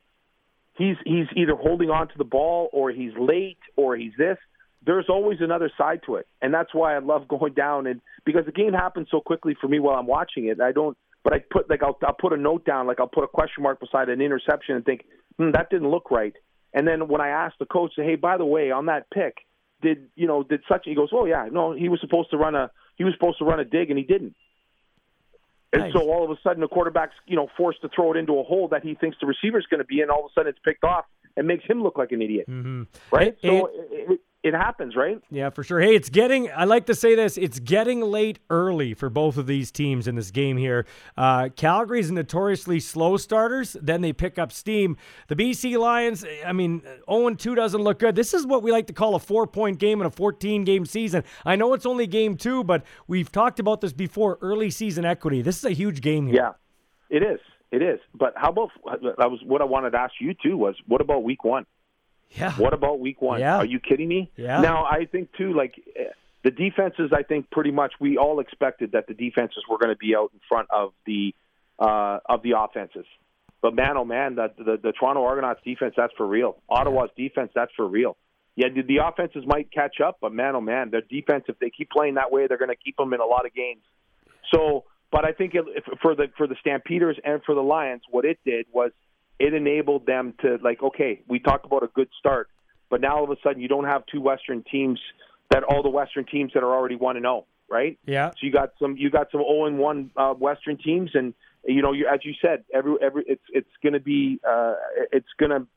he's 0.77 0.95
he's 1.05 1.27
either 1.35 1.55
holding 1.55 1.89
on 1.89 2.07
to 2.07 2.17
the 2.17 2.23
ball 2.23 2.69
or 2.73 2.91
he's 2.91 3.11
late 3.19 3.59
or 3.75 3.95
he's 3.95 4.13
this. 4.17 4.37
There's 4.85 5.05
always 5.09 5.39
another 5.41 5.71
side 5.77 6.01
to 6.05 6.15
it, 6.15 6.27
and 6.41 6.53
that's 6.53 6.73
why 6.73 6.95
I 6.95 6.99
love 6.99 7.27
going 7.27 7.53
down 7.53 7.87
and 7.87 8.01
because 8.25 8.45
the 8.45 8.51
game 8.51 8.73
happens 8.73 9.07
so 9.11 9.21
quickly 9.21 9.55
for 9.59 9.67
me 9.67 9.79
while 9.79 9.97
I'm 9.97 10.07
watching 10.07 10.45
it. 10.45 10.59
I 10.59 10.71
don't, 10.71 10.97
but 11.23 11.33
I 11.33 11.43
put 11.51 11.69
like 11.69 11.83
I'll 11.83 11.97
I'll 12.05 12.17
put 12.19 12.33
a 12.33 12.37
note 12.37 12.65
down, 12.65 12.87
like 12.87 12.99
I'll 12.99 13.07
put 13.07 13.23
a 13.23 13.27
question 13.27 13.63
mark 13.63 13.79
beside 13.79 14.09
an 14.09 14.21
interception 14.21 14.75
and 14.75 14.85
think, 14.85 15.05
hmm, 15.37 15.51
that 15.51 15.69
didn't 15.69 15.89
look 15.89 16.09
right. 16.11 16.33
And 16.73 16.85
then 16.85 17.07
when 17.07 17.21
I 17.21 17.29
ask 17.29 17.57
the 17.57 17.65
coach, 17.65 17.93
say, 17.95 18.03
hey, 18.03 18.15
by 18.15 18.37
the 18.37 18.45
way, 18.45 18.69
on 18.69 18.87
that 18.87 19.09
pick, 19.09 19.37
did 19.85 20.09
you 20.15 20.27
know 20.27 20.43
did 20.43 20.61
such? 20.67 20.81
He 20.85 20.95
goes, 20.95 21.09
oh 21.13 21.25
yeah, 21.25 21.47
no, 21.51 21.71
he 21.73 21.87
was 21.89 22.01
supposed 22.01 22.31
to 22.31 22.37
run 22.37 22.55
a 22.55 22.71
he 22.95 23.03
was 23.03 23.13
supposed 23.13 23.37
to 23.37 23.45
run 23.45 23.59
a 23.59 23.65
dig 23.65 23.89
and 23.89 23.97
he 23.97 24.03
didn't. 24.03 24.35
And 25.71 25.83
nice. 25.83 25.93
so 25.93 26.09
all 26.09 26.23
of 26.23 26.31
a 26.31 26.37
sudden 26.41 26.61
the 26.61 26.67
quarterback's 26.67 27.15
you 27.27 27.35
know 27.35 27.47
forced 27.55 27.81
to 27.81 27.89
throw 27.89 28.13
it 28.13 28.17
into 28.17 28.39
a 28.39 28.43
hole 28.43 28.67
that 28.69 28.83
he 28.83 28.95
thinks 28.95 29.17
the 29.21 29.27
receiver's 29.27 29.65
going 29.69 29.79
to 29.79 29.85
be 29.85 30.01
in. 30.01 30.09
All 30.09 30.25
of 30.25 30.31
a 30.31 30.33
sudden 30.33 30.49
it's 30.49 30.59
picked 30.63 30.83
off 30.83 31.05
and 31.37 31.47
makes 31.47 31.65
him 31.65 31.83
look 31.83 31.97
like 31.97 32.11
an 32.11 32.21
idiot, 32.21 32.47
mm-hmm. 32.49 32.83
right? 33.11 33.27
It, 33.27 33.39
so 33.41 33.67
it, 33.67 34.11
it, 34.11 34.19
it 34.45 34.53
happens, 34.53 34.95
right? 34.95 35.19
Yeah, 35.31 35.49
for 35.49 35.63
sure. 35.63 35.81
Hey, 35.81 35.95
it's 35.95 36.09
getting, 36.09 36.51
I 36.55 36.65
like 36.65 36.85
to 36.85 36.93
say 36.93 37.15
this, 37.15 37.35
it's 37.35 37.59
getting 37.59 38.01
late 38.01 38.37
early 38.51 38.93
for 38.93 39.09
both 39.09 39.37
of 39.37 39.47
these 39.47 39.71
teams 39.71 40.07
in 40.07 40.13
this 40.13 40.29
game 40.29 40.55
here. 40.55 40.85
Uh, 41.17 41.49
Calgary's 41.55 42.11
notoriously 42.11 42.79
slow 42.79 43.17
starters, 43.17 43.75
then 43.81 44.01
they 44.01 44.13
pick 44.13 44.37
up 44.37 44.51
steam. 44.51 44.97
The 45.29 45.35
BC 45.35 45.79
Lions, 45.79 46.23
I 46.45 46.53
mean, 46.53 46.83
0 47.09 47.33
2 47.33 47.55
doesn't 47.55 47.81
look 47.81 47.97
good. 47.97 48.15
This 48.15 48.35
is 48.35 48.45
what 48.45 48.61
we 48.61 48.71
like 48.71 48.85
to 48.85 48.93
call 48.93 49.15
a 49.15 49.19
four 49.19 49.47
point 49.47 49.79
game 49.79 49.99
in 49.99 50.05
a 50.05 50.11
14 50.11 50.63
game 50.63 50.85
season. 50.85 51.23
I 51.43 51.55
know 51.55 51.73
it's 51.73 51.87
only 51.87 52.05
game 52.05 52.37
two, 52.37 52.63
but 52.63 52.85
we've 53.07 53.31
talked 53.31 53.59
about 53.59 53.81
this 53.81 53.93
before 53.93 54.37
early 54.43 54.69
season 54.69 55.05
equity. 55.05 55.41
This 55.41 55.57
is 55.57 55.65
a 55.65 55.71
huge 55.71 56.01
game 56.01 56.27
here. 56.27 56.35
Yeah, 56.35 57.17
it 57.17 57.23
is. 57.23 57.39
It 57.71 57.81
is. 57.81 57.99
But 58.13 58.33
how 58.35 58.49
about, 58.49 58.69
that 58.85 59.31
was 59.31 59.39
what 59.43 59.61
I 59.61 59.65
wanted 59.65 59.91
to 59.91 59.97
ask 59.97 60.13
you 60.21 60.35
too 60.35 60.55
was 60.55 60.75
what 60.85 61.01
about 61.01 61.23
week 61.23 61.43
one? 61.43 61.65
Yeah. 62.31 62.53
What 62.53 62.73
about 62.73 62.99
week 62.99 63.21
one? 63.21 63.39
Yeah. 63.39 63.57
Are 63.57 63.65
you 63.65 63.79
kidding 63.79 64.07
me? 64.07 64.31
Yeah. 64.35 64.61
Now 64.61 64.85
I 64.85 65.05
think 65.05 65.29
too, 65.37 65.53
like 65.53 65.75
the 66.43 66.51
defenses. 66.51 67.11
I 67.11 67.23
think 67.23 67.49
pretty 67.49 67.71
much 67.71 67.93
we 67.99 68.17
all 68.17 68.39
expected 68.39 68.91
that 68.91 69.07
the 69.07 69.13
defenses 69.13 69.63
were 69.69 69.77
going 69.77 69.93
to 69.93 69.97
be 69.97 70.15
out 70.15 70.31
in 70.33 70.39
front 70.47 70.69
of 70.71 70.93
the 71.05 71.33
uh, 71.79 72.19
of 72.25 72.43
the 72.43 72.53
offenses. 72.57 73.05
But 73.61 73.73
man, 73.73 73.97
oh 73.97 74.05
man, 74.05 74.35
the, 74.35 74.51
the 74.57 74.77
the 74.81 74.91
Toronto 74.91 75.23
Argonauts 75.25 75.59
defense 75.65 75.95
that's 75.97 76.13
for 76.15 76.25
real. 76.25 76.57
Ottawa's 76.69 77.09
defense 77.17 77.51
that's 77.55 77.71
for 77.75 77.87
real. 77.87 78.15
Yeah, 78.55 78.67
the, 78.73 78.83
the 78.83 78.97
offenses 79.03 79.43
might 79.45 79.71
catch 79.71 79.99
up, 79.99 80.17
but 80.21 80.31
man, 80.31 80.55
oh 80.55 80.61
man, 80.61 80.91
their 80.91 81.01
defense 81.01 81.45
if 81.47 81.57
they 81.59 81.71
keep 81.71 81.89
playing 81.89 82.13
that 82.13 82.31
way, 82.31 82.47
they're 82.47 82.59
going 82.59 82.69
to 82.69 82.75
keep 82.75 82.95
them 82.95 83.13
in 83.13 83.19
a 83.19 83.25
lot 83.25 83.45
of 83.45 83.53
games. 83.53 83.81
So, 84.53 84.85
but 85.11 85.25
I 85.25 85.31
think 85.31 85.55
it, 85.55 85.65
for 86.01 86.15
the 86.15 86.27
for 86.37 86.45
the 86.47 86.55
Stampeders 86.61 87.17
and 87.23 87.41
for 87.43 87.55
the 87.55 87.63
Lions, 87.63 88.03
what 88.09 88.23
it 88.23 88.37
did 88.45 88.67
was 88.71 88.91
it 89.39 89.53
enabled 89.53 90.05
them 90.05 90.33
to 90.41 90.57
like, 90.63 90.81
okay, 90.81 91.21
we 91.27 91.39
talk 91.39 91.65
about 91.65 91.83
a 91.83 91.87
good 91.87 92.09
start, 92.19 92.49
but 92.89 93.01
now 93.01 93.17
all 93.17 93.23
of 93.23 93.29
a 93.29 93.35
sudden 93.43 93.61
you 93.61 93.67
don't 93.67 93.85
have 93.85 94.03
two 94.11 94.21
Western 94.21 94.63
teams 94.63 94.99
that 95.51 95.63
all 95.63 95.83
the 95.83 95.89
Western 95.89 96.25
teams 96.25 96.51
that 96.53 96.63
are 96.63 96.73
already 96.73 96.95
one 96.95 97.17
and 97.17 97.23
zero, 97.23 97.45
oh, 97.45 97.45
right? 97.69 97.99
Yeah. 98.05 98.31
So 98.31 98.37
you 98.41 98.51
got 98.51 98.71
some 98.79 98.95
you 98.97 99.09
got 99.09 99.31
some 99.31 99.41
zero 99.41 99.47
oh 99.49 99.65
and 99.65 99.77
one 99.77 100.11
uh, 100.15 100.33
Western 100.33 100.77
teams, 100.77 101.11
and 101.13 101.33
you 101.65 101.81
know, 101.81 101.91
you, 101.91 102.07
as 102.11 102.19
you 102.23 102.33
said, 102.41 102.63
every 102.73 102.95
every 103.01 103.23
it's 103.27 103.43
it's 103.49 103.69
going 103.83 103.93
to 103.93 103.99
be 103.99 104.39
uh, 104.47 104.75
it's 105.11 105.27
going 105.39 105.51
to 105.51 105.67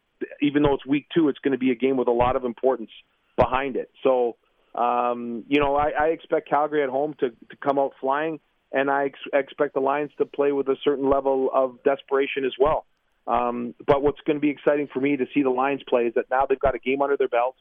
even 0.41 0.63
though 0.63 0.75
it's 0.75 0.87
week 0.87 1.07
two, 1.15 1.29
it's 1.29 1.39
going 1.41 1.53
to 1.53 1.59
be 1.59 1.71
a 1.71 1.75
game 1.75 1.97
with 1.97 2.09
a 2.09 2.13
lot 2.13 2.37
of 2.37 2.45
importance 2.45 2.91
behind 3.37 3.77
it. 3.77 3.91
So. 4.03 4.37
Um, 4.75 5.45
you 5.49 5.59
know, 5.59 5.75
I, 5.75 5.89
I 5.99 6.07
expect 6.09 6.49
Calgary 6.49 6.85
at 6.85 6.89
home 6.91 7.15
to, 7.19 7.31
to 7.31 7.57
come 7.61 7.79
out 7.81 7.95
flying, 8.01 8.39
and 8.71 8.91
I 8.91 9.07
ex- 9.07 9.19
expect 9.33 9.75
the 9.75 9.81
Lions 9.81 10.13
to 10.19 10.27
play 10.27 10.53
with 10.53 10.69
a 10.69 10.77
certain 10.85 11.09
level 11.09 11.49
of 11.53 11.83
desperation 11.83 12.45
as 12.45 12.53
well. 12.61 12.85
Um, 13.29 13.75
but 13.87 14.03
what's 14.03 14.21
going 14.27 14.37
to 14.37 14.41
be 14.41 14.49
exciting 14.49 14.89
for 14.93 15.01
me 15.01 15.17
to 15.19 15.27
see 15.35 15.43
the 15.43 15.51
Lions 15.51 15.83
play 15.87 16.07
is 16.07 16.15
that 16.15 16.25
now 16.31 16.47
they've 16.49 16.59
got 16.59 16.75
a 16.75 16.79
game 16.79 17.03
under 17.03 17.17
their 17.17 17.29
belt. 17.29 17.57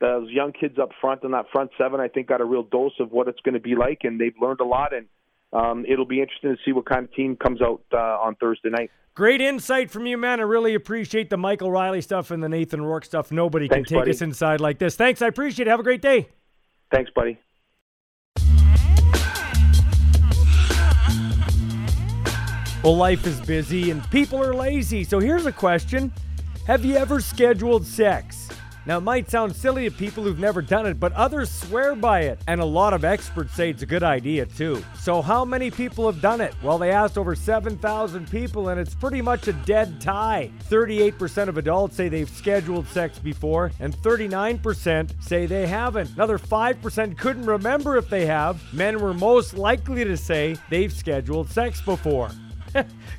Those 0.00 0.30
young 0.30 0.52
kids 0.52 0.78
up 0.78 0.90
front 1.00 1.24
in 1.24 1.32
that 1.32 1.46
front 1.52 1.72
seven, 1.76 2.00
I 2.00 2.08
think, 2.08 2.28
got 2.28 2.40
a 2.40 2.44
real 2.44 2.62
dose 2.62 2.92
of 3.00 3.10
what 3.10 3.28
it's 3.28 3.40
going 3.40 3.54
to 3.54 3.60
be 3.60 3.74
like, 3.74 3.98
and 4.04 4.20
they've 4.20 4.34
learned 4.40 4.60
a 4.60 4.64
lot. 4.64 4.92
And 4.94 5.06
um, 5.52 5.84
it'll 5.86 6.06
be 6.06 6.20
interesting 6.20 6.56
to 6.56 6.62
see 6.64 6.72
what 6.72 6.86
kind 6.86 7.04
of 7.04 7.12
team 7.12 7.36
comes 7.36 7.60
out 7.60 7.82
uh, 7.92 7.96
on 7.96 8.36
Thursday 8.36 8.70
night. 8.70 8.90
Great 9.14 9.40
insight 9.40 9.90
from 9.90 10.06
you, 10.06 10.16
man. 10.16 10.38
I 10.38 10.44
really 10.44 10.74
appreciate 10.74 11.28
the 11.28 11.36
Michael 11.36 11.70
Riley 11.70 12.00
stuff 12.00 12.30
and 12.30 12.42
the 12.42 12.48
Nathan 12.48 12.80
Rourke 12.80 13.04
stuff. 13.04 13.32
Nobody 13.32 13.66
Thanks, 13.66 13.88
can 13.88 13.96
take 13.96 14.02
buddy. 14.02 14.12
us 14.12 14.22
inside 14.22 14.60
like 14.60 14.78
this. 14.78 14.94
Thanks. 14.94 15.20
I 15.20 15.26
appreciate 15.26 15.66
it. 15.66 15.70
Have 15.70 15.80
a 15.80 15.82
great 15.82 16.00
day. 16.00 16.28
Thanks, 16.92 17.10
buddy. 17.14 17.38
Well, 22.82 22.96
life 22.96 23.26
is 23.26 23.38
busy 23.42 23.90
and 23.90 24.10
people 24.10 24.42
are 24.42 24.54
lazy. 24.54 25.04
So 25.04 25.18
here's 25.18 25.44
a 25.44 25.52
question 25.52 26.10
Have 26.66 26.82
you 26.82 26.96
ever 26.96 27.20
scheduled 27.20 27.84
sex? 27.84 28.48
Now, 28.86 28.96
it 28.96 29.02
might 29.02 29.30
sound 29.30 29.54
silly 29.54 29.84
to 29.84 29.94
people 29.94 30.24
who've 30.24 30.38
never 30.38 30.62
done 30.62 30.86
it, 30.86 30.98
but 30.98 31.12
others 31.12 31.50
swear 31.50 31.94
by 31.94 32.22
it. 32.22 32.40
And 32.48 32.62
a 32.62 32.64
lot 32.64 32.94
of 32.94 33.04
experts 33.04 33.52
say 33.52 33.68
it's 33.68 33.82
a 33.82 33.86
good 33.86 34.02
idea, 34.02 34.46
too. 34.46 34.82
So, 34.98 35.20
how 35.20 35.44
many 35.44 35.70
people 35.70 36.10
have 36.10 36.22
done 36.22 36.40
it? 36.40 36.54
Well, 36.62 36.78
they 36.78 36.90
asked 36.90 37.18
over 37.18 37.34
7,000 37.34 38.30
people, 38.30 38.70
and 38.70 38.80
it's 38.80 38.94
pretty 38.94 39.20
much 39.20 39.48
a 39.48 39.52
dead 39.52 40.00
tie. 40.00 40.50
38% 40.70 41.48
of 41.48 41.58
adults 41.58 41.96
say 41.96 42.08
they've 42.08 42.30
scheduled 42.30 42.88
sex 42.88 43.18
before, 43.18 43.70
and 43.80 43.94
39% 43.94 45.22
say 45.22 45.44
they 45.44 45.66
haven't. 45.66 46.14
Another 46.14 46.38
5% 46.38 47.18
couldn't 47.18 47.44
remember 47.44 47.98
if 47.98 48.08
they 48.08 48.24
have. 48.24 48.62
Men 48.72 49.00
were 49.00 49.12
most 49.12 49.52
likely 49.52 50.04
to 50.04 50.16
say 50.16 50.56
they've 50.70 50.92
scheduled 50.92 51.50
sex 51.50 51.82
before. 51.82 52.30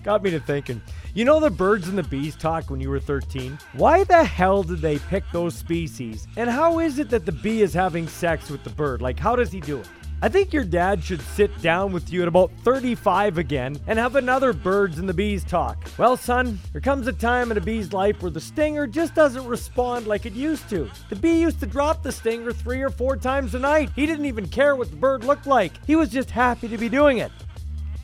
Got 0.04 0.24
me 0.24 0.32
to 0.32 0.40
thinking. 0.40 0.82
You 1.14 1.26
know 1.26 1.40
the 1.40 1.52
birds 1.52 1.88
and 1.88 1.98
the 1.98 2.04
bees 2.04 2.36
talk 2.36 2.72
when 2.72 2.82
you 2.82 2.90
were 2.90 3.00
13? 3.00 3.60
Why 3.74 4.04
the 4.04 4.24
hell 4.24 4.64
did 4.64 4.80
they 4.80 4.98
pick 4.98 5.24
those 5.32 5.54
species? 5.54 6.28
And 6.38 6.50
how 6.50 6.80
is 6.80 6.98
it 6.98 7.10
that 7.12 7.28
the 7.28 7.32
bee 7.32 7.62
is 7.62 7.74
having 7.74 8.08
sex 8.08 8.50
with 8.50 8.64
the 8.64 8.72
bird? 8.72 9.02
Like, 9.02 9.20
how 9.20 9.36
does 9.36 9.52
he 9.52 9.60
do 9.60 9.80
it? 9.80 9.88
I 10.24 10.30
think 10.30 10.54
your 10.54 10.64
dad 10.64 11.04
should 11.04 11.22
sit 11.22 11.62
down 11.62 11.92
with 11.92 12.12
you 12.12 12.22
at 12.22 12.28
about 12.28 12.52
35 12.64 13.40
again 13.40 13.80
and 13.88 13.98
have 13.98 14.16
another 14.16 14.54
birds 14.54 15.00
and 15.00 15.10
the 15.10 15.14
bees 15.14 15.44
talk. 15.44 15.88
Well, 15.98 16.16
son, 16.16 16.60
there 16.72 16.82
comes 16.82 17.08
a 17.08 17.14
time 17.14 17.52
in 17.52 17.58
a 17.58 17.62
bee's 17.62 17.92
life 17.92 18.22
where 18.22 18.30
the 18.30 18.42
stinger 18.42 18.86
just 18.86 19.16
doesn't 19.16 19.48
respond 19.48 20.06
like 20.06 20.28
it 20.28 20.34
used 20.34 20.70
to. 20.70 20.90
The 21.10 21.16
bee 21.16 21.42
used 21.42 21.60
to 21.62 21.66
drop 21.66 22.02
the 22.02 22.12
stinger 22.12 22.54
three 22.54 22.82
or 22.82 22.92
four 22.92 23.18
times 23.18 23.56
a 23.56 23.60
night. 23.60 23.92
He 23.96 24.06
didn't 24.06 24.26
even 24.26 24.48
care 24.48 24.76
what 24.76 24.92
the 24.92 24.96
bird 24.96 25.24
looked 25.24 25.48
like, 25.48 25.74
he 25.86 25.96
was 25.96 26.10
just 26.10 26.32
happy 26.32 26.68
to 26.68 26.78
be 26.78 26.90
doing 26.90 27.18
it. 27.18 27.32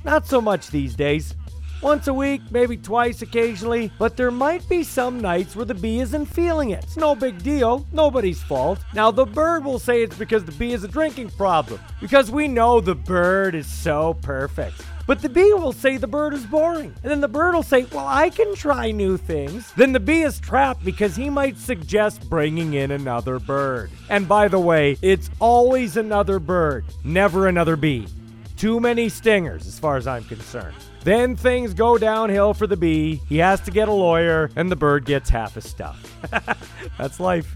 Not 0.03 0.25
so 0.25 0.41
much 0.41 0.69
these 0.69 0.95
days. 0.95 1.36
Once 1.81 2.07
a 2.07 2.13
week, 2.13 2.41
maybe 2.49 2.75
twice 2.75 3.21
occasionally, 3.21 3.91
but 3.99 4.17
there 4.17 4.31
might 4.31 4.67
be 4.67 4.83
some 4.83 5.21
nights 5.21 5.55
where 5.55 5.65
the 5.65 5.75
bee 5.75 5.99
isn't 5.99 6.25
feeling 6.25 6.71
it. 6.71 6.83
It's 6.83 6.97
no 6.97 7.13
big 7.13 7.43
deal, 7.43 7.85
nobody's 7.91 8.41
fault. 8.41 8.79
Now, 8.95 9.11
the 9.11 9.25
bird 9.25 9.63
will 9.63 9.77
say 9.77 10.01
it's 10.01 10.17
because 10.17 10.43
the 10.43 10.51
bee 10.53 10.71
has 10.71 10.83
a 10.83 10.87
drinking 10.87 11.29
problem, 11.31 11.79
because 12.01 12.31
we 12.31 12.47
know 12.47 12.81
the 12.81 12.95
bird 12.95 13.53
is 13.53 13.67
so 13.67 14.15
perfect. 14.23 14.81
But 15.05 15.21
the 15.21 15.29
bee 15.29 15.53
will 15.53 15.71
say 15.71 15.95
the 15.95 16.05
bird 16.05 16.33
is 16.33 16.45
boring. 16.45 16.93
And 17.01 17.09
then 17.09 17.21
the 17.21 17.29
bird 17.29 17.55
will 17.55 17.63
say, 17.63 17.85
Well, 17.85 18.05
I 18.05 18.29
can 18.29 18.53
try 18.55 18.91
new 18.91 19.15
things. 19.15 19.71
Then 19.77 19.93
the 19.93 20.01
bee 20.01 20.23
is 20.23 20.37
trapped 20.37 20.83
because 20.83 21.15
he 21.15 21.29
might 21.29 21.57
suggest 21.57 22.29
bringing 22.29 22.73
in 22.73 22.91
another 22.91 23.39
bird. 23.39 23.89
And 24.09 24.27
by 24.27 24.49
the 24.49 24.59
way, 24.59 24.97
it's 25.01 25.29
always 25.39 25.95
another 25.95 26.39
bird, 26.39 26.83
never 27.05 27.47
another 27.47 27.77
bee. 27.77 28.07
Too 28.57 28.79
many 28.79 29.07
stingers, 29.07 29.67
as 29.67 29.77
far 29.77 29.97
as 29.97 30.07
I'm 30.07 30.23
concerned. 30.23 30.75
Then 31.03 31.35
things 31.35 31.75
go 31.75 31.99
downhill 31.99 32.55
for 32.55 32.65
the 32.65 32.75
bee. 32.75 33.21
He 33.29 33.37
has 33.37 33.61
to 33.61 33.71
get 33.71 33.87
a 33.87 33.93
lawyer, 33.93 34.49
and 34.55 34.71
the 34.71 34.75
bird 34.75 35.05
gets 35.05 35.29
half 35.29 35.53
his 35.53 35.69
stuff. 35.69 36.11
That's 36.97 37.19
life. 37.19 37.55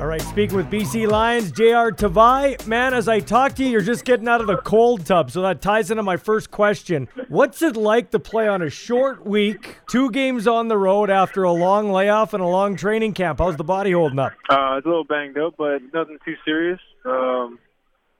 All 0.00 0.06
right, 0.06 0.22
speaking 0.22 0.56
with 0.56 0.70
BC 0.70 1.08
Lions, 1.08 1.50
JR 1.50 1.90
Tavai. 1.90 2.64
Man, 2.68 2.94
as 2.94 3.08
I 3.08 3.18
talk 3.18 3.54
to 3.54 3.64
you, 3.64 3.70
you're 3.70 3.80
just 3.80 4.04
getting 4.04 4.28
out 4.28 4.40
of 4.40 4.46
the 4.46 4.58
cold 4.58 5.04
tub, 5.04 5.28
so 5.32 5.42
that 5.42 5.60
ties 5.60 5.90
into 5.90 6.04
my 6.04 6.16
first 6.16 6.52
question. 6.52 7.08
What's 7.28 7.62
it 7.62 7.76
like 7.76 8.12
to 8.12 8.20
play 8.20 8.46
on 8.46 8.62
a 8.62 8.70
short 8.70 9.26
week, 9.26 9.78
two 9.88 10.12
games 10.12 10.46
on 10.46 10.68
the 10.68 10.78
road 10.78 11.10
after 11.10 11.42
a 11.42 11.50
long 11.50 11.90
layoff 11.90 12.32
and 12.32 12.40
a 12.40 12.46
long 12.46 12.76
training 12.76 13.14
camp? 13.14 13.40
How's 13.40 13.56
the 13.56 13.64
body 13.64 13.90
holding 13.90 14.20
up? 14.20 14.34
Uh, 14.48 14.76
it's 14.78 14.86
a 14.86 14.88
little 14.88 15.02
banged 15.02 15.36
up, 15.36 15.54
but 15.58 15.80
nothing 15.92 16.18
too 16.24 16.36
serious. 16.44 16.78
Um, 17.04 17.58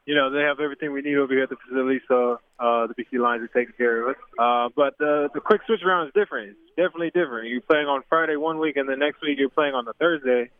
you 0.04 0.16
know, 0.16 0.30
they 0.30 0.40
have 0.40 0.58
everything 0.58 0.92
we 0.92 1.02
need 1.02 1.16
over 1.16 1.32
here 1.32 1.44
at 1.44 1.48
the 1.48 1.56
facility, 1.68 2.00
so 2.08 2.40
uh, 2.58 2.88
the 2.88 2.94
BC 2.94 3.22
Lions 3.22 3.44
are 3.44 3.48
taking 3.48 3.74
care 3.76 4.02
of 4.02 4.16
us. 4.16 4.22
Uh, 4.36 4.68
but 4.74 4.94
uh, 4.94 5.28
the 5.32 5.40
quick 5.44 5.60
switch 5.64 5.82
around 5.86 6.08
is 6.08 6.12
different. 6.12 6.50
It's 6.50 6.76
definitely 6.76 7.10
different. 7.14 7.50
You're 7.50 7.60
playing 7.60 7.86
on 7.86 8.02
Friday 8.08 8.34
one 8.34 8.58
week, 8.58 8.76
and 8.76 8.88
the 8.88 8.96
next 8.96 9.22
week 9.22 9.38
you're 9.38 9.48
playing 9.48 9.74
on 9.74 9.84
the 9.84 9.92
Thursday. 9.92 10.50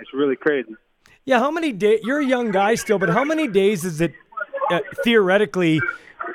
It's 0.00 0.12
really 0.14 0.36
crazy. 0.36 0.74
Yeah, 1.24 1.38
how 1.38 1.50
many 1.50 1.72
days? 1.72 2.00
You're 2.02 2.20
a 2.20 2.26
young 2.26 2.50
guy 2.50 2.74
still, 2.74 2.98
but 2.98 3.10
how 3.10 3.24
many 3.24 3.46
days 3.46 3.82
does 3.82 4.00
it 4.00 4.12
uh, 4.70 4.80
theoretically 5.04 5.80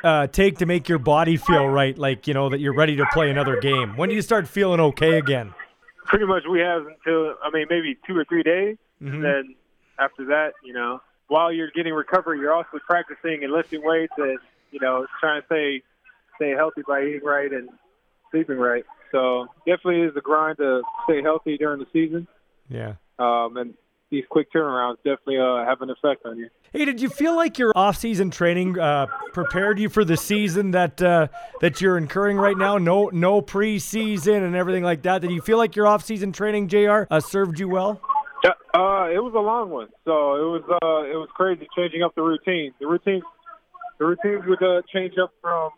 uh, 0.04 0.28
take 0.28 0.60
to 0.60 0.66
make 0.66 0.88
your 0.88 1.00
body 1.00 1.38
feel 1.38 1.68
right? 1.68 1.98
Like 1.98 2.28
you 2.28 2.34
know 2.34 2.50
that 2.50 2.60
you're 2.60 2.76
ready 2.76 2.96
to 2.98 3.06
play 3.12 3.30
another 3.30 3.60
game. 3.60 3.98
When 3.98 4.10
do 4.10 4.16
you 4.16 4.22
start 4.22 4.48
feeling 4.48 4.80
okay 4.80 5.18
again? 5.18 5.54
Pretty 6.06 6.26
much, 6.26 6.44
we 6.50 6.60
have 6.60 6.86
until 6.86 7.36
I 7.44 7.50
mean 7.52 7.66
maybe 7.70 7.98
two 8.08 8.16
or 8.16 8.26
three 8.26 8.44
days. 8.44 8.78
Mhm. 9.02 9.14
And 9.14 9.24
then 9.24 9.56
after 10.00 10.26
that, 10.26 10.54
you 10.64 10.74
know, 10.74 11.02
while 11.28 11.52
you're 11.52 11.72
getting 11.72 11.94
recovery, 11.94 12.40
you're 12.40 12.54
also 12.54 12.80
practicing 12.88 13.44
and 13.44 13.52
lifting 13.52 13.84
weights 13.84 14.14
and 14.18 14.38
you 14.72 14.80
know 14.80 15.08
trying 15.20 15.42
to 15.42 15.46
stay 15.48 15.82
stay 16.36 16.52
healthy 16.52 16.84
by 16.88 17.02
eating 17.02 17.24
right 17.24 17.52
and 17.52 17.70
sleeping 18.32 18.58
right. 18.58 18.86
So 19.12 19.48
definitely 19.66 20.02
is 20.02 20.16
a 20.16 20.22
grind 20.22 20.58
to 20.58 20.84
stay 21.06 21.22
healthy 21.22 21.58
during 21.58 21.80
the 21.80 21.88
season. 21.92 22.28
Yeah. 22.70 22.94
Um, 23.20 23.58
and 23.58 23.74
these 24.12 24.24
quick 24.30 24.52
turnarounds 24.54 24.98
definitely 24.98 25.38
uh, 25.38 25.66
have 25.66 25.82
an 25.82 25.90
effect 25.90 26.26
on 26.26 26.38
you. 26.38 26.50
Hey, 26.72 26.86
did 26.86 27.02
you 27.02 27.10
feel 27.10 27.36
like 27.36 27.58
your 27.58 27.72
off-season 27.76 28.32
training 28.32 28.78
uh, 28.80 29.08
prepared 29.34 29.80
you 29.80 29.90
for 29.90 30.04
the 30.04 30.18
season 30.18 30.72
that 30.72 31.02
uh, 31.02 31.28
that 31.62 31.82
you're 31.82 31.98
incurring 31.98 32.38
right 32.38 32.58
now? 32.58 32.78
No, 32.78 33.10
no 33.10 33.42
preseason 33.42 34.46
and 34.46 34.56
everything 34.56 34.84
like 34.84 35.04
that. 35.04 35.22
Did 35.22 35.32
you 35.32 35.42
feel 35.42 35.58
like 35.58 35.76
your 35.76 35.88
off-season 35.88 36.34
training, 36.34 36.68
Jr., 36.68 37.04
uh, 37.10 37.20
served 37.20 37.60
you 37.60 37.70
well? 37.70 38.02
Yeah, 38.44 38.52
uh, 38.74 39.10
it 39.10 39.24
was 39.24 39.34
a 39.36 39.40
long 39.40 39.70
one, 39.70 39.88
so 40.04 40.36
it 40.36 40.48
was 40.48 40.64
uh, 40.70 41.10
it 41.10 41.16
was 41.16 41.30
crazy 41.34 41.68
changing 41.76 42.04
up 42.04 42.14
the 42.16 42.22
routine. 42.22 42.74
The 42.80 42.88
routines, 42.88 43.24
the 43.98 44.06
routines 44.06 44.44
would 44.46 44.62
uh, 44.62 44.82
change 44.94 45.14
up 45.22 45.32
from 45.42 45.72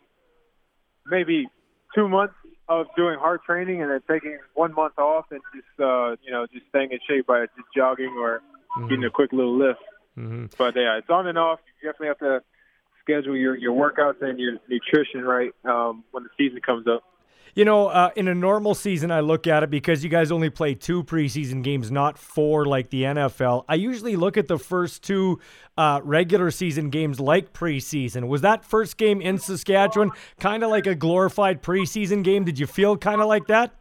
maybe 1.06 1.46
two 1.94 2.08
months 2.08 2.34
of 2.68 2.86
doing 2.96 3.18
hard 3.18 3.42
training 3.42 3.82
and 3.82 3.90
then 3.90 4.00
taking 4.08 4.38
one 4.54 4.74
month 4.74 4.98
off 4.98 5.26
and 5.30 5.40
just 5.54 5.80
uh, 5.80 6.16
you 6.22 6.30
know 6.30 6.46
just 6.52 6.66
staying 6.68 6.90
in 6.92 6.98
shape 7.08 7.26
by 7.26 7.46
just 7.56 7.68
jogging 7.74 8.14
or 8.18 8.42
getting 8.88 9.04
a 9.04 9.10
quick 9.10 9.32
little 9.32 9.56
lift. 9.56 9.80
Mm-hmm. 10.18 10.46
But 10.56 10.76
yeah, 10.76 10.98
it's 10.98 11.08
on 11.10 11.26
and 11.26 11.38
off. 11.38 11.60
You 11.80 11.90
definitely 11.90 12.08
have 12.08 12.18
to 12.18 12.42
schedule 13.02 13.36
your 13.36 13.56
your 13.56 13.74
workouts 13.74 14.22
and 14.22 14.38
your 14.38 14.58
nutrition 14.68 15.22
right 15.22 15.52
um, 15.64 16.04
when 16.10 16.24
the 16.24 16.30
season 16.36 16.60
comes 16.60 16.86
up. 16.86 17.02
You 17.58 17.64
know, 17.64 17.88
uh, 17.88 18.10
in 18.14 18.28
a 18.28 18.36
normal 18.36 18.76
season, 18.76 19.10
I 19.10 19.18
look 19.18 19.48
at 19.48 19.64
it 19.64 19.70
because 19.70 20.04
you 20.04 20.08
guys 20.08 20.30
only 20.30 20.48
play 20.48 20.76
two 20.76 21.02
preseason 21.02 21.64
games, 21.64 21.90
not 21.90 22.16
four 22.16 22.64
like 22.64 22.90
the 22.90 23.02
NFL. 23.02 23.64
I 23.68 23.74
usually 23.74 24.14
look 24.14 24.36
at 24.36 24.46
the 24.46 24.60
first 24.60 25.02
two 25.02 25.40
uh, 25.76 26.00
regular 26.04 26.52
season 26.52 26.88
games 26.90 27.18
like 27.18 27.52
preseason. 27.52 28.28
Was 28.28 28.42
that 28.42 28.64
first 28.64 28.96
game 28.96 29.20
in 29.20 29.38
Saskatchewan 29.38 30.12
kind 30.38 30.62
of 30.62 30.70
like 30.70 30.86
a 30.86 30.94
glorified 30.94 31.60
preseason 31.60 32.22
game? 32.22 32.44
Did 32.44 32.60
you 32.60 32.66
feel 32.68 32.96
kind 32.96 33.20
of 33.20 33.26
like 33.26 33.48
that? 33.48 33.72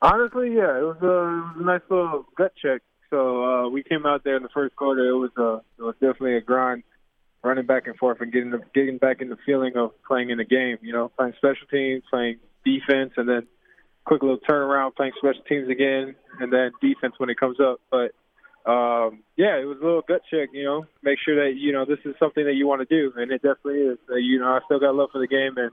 Honestly, 0.00 0.54
yeah, 0.54 0.78
it 0.78 0.84
was, 0.84 0.98
a, 1.02 1.60
a 1.60 1.64
nice 1.64 1.80
little 1.90 2.26
gut 2.36 2.52
check. 2.62 2.82
So 3.10 3.42
uh, 3.44 3.68
we 3.68 3.82
came 3.82 4.06
out 4.06 4.22
there 4.22 4.36
in 4.36 4.44
the 4.44 4.50
first 4.50 4.76
quarter. 4.76 5.04
It 5.04 5.18
was 5.18 5.32
a, 5.36 5.62
it 5.80 5.82
was 5.82 5.94
definitely 5.94 6.36
a 6.36 6.42
grind, 6.42 6.84
running 7.42 7.66
back 7.66 7.88
and 7.88 7.96
forth 7.96 8.20
and 8.20 8.32
getting 8.32 8.52
the, 8.52 8.60
getting 8.72 8.98
back 8.98 9.20
in 9.20 9.30
the 9.30 9.38
feeling 9.44 9.76
of 9.76 10.00
playing 10.06 10.30
in 10.30 10.38
the 10.38 10.44
game. 10.44 10.78
You 10.80 10.92
know, 10.92 11.08
playing 11.08 11.32
special 11.38 11.66
teams, 11.68 12.04
playing 12.08 12.38
defense, 12.66 13.12
and 13.16 13.28
then 13.28 13.46
quick 14.04 14.22
little 14.22 14.38
turnaround, 14.38 14.94
playing 14.96 15.12
special 15.16 15.42
teams 15.48 15.68
again, 15.70 16.14
and 16.40 16.52
then 16.52 16.70
defense 16.82 17.14
when 17.18 17.30
it 17.30 17.38
comes 17.38 17.58
up. 17.60 17.80
But 17.90 18.12
um, 18.70 19.22
yeah, 19.36 19.56
it 19.58 19.64
was 19.64 19.78
a 19.80 19.84
little 19.84 20.02
gut 20.06 20.22
check. 20.30 20.50
You 20.52 20.64
know, 20.64 20.86
make 21.02 21.18
sure 21.24 21.36
that 21.36 21.56
you 21.56 21.72
know 21.72 21.84
this 21.84 21.98
is 22.04 22.14
something 22.18 22.44
that 22.44 22.54
you 22.54 22.66
want 22.66 22.86
to 22.86 22.94
do, 22.94 23.12
and 23.16 23.30
it 23.30 23.42
definitely 23.42 23.80
is. 23.82 23.98
Uh, 24.10 24.16
you 24.16 24.40
know, 24.40 24.48
I 24.48 24.60
still 24.64 24.80
got 24.80 24.94
love 24.94 25.10
for 25.12 25.20
the 25.20 25.28
game, 25.28 25.56
and 25.56 25.70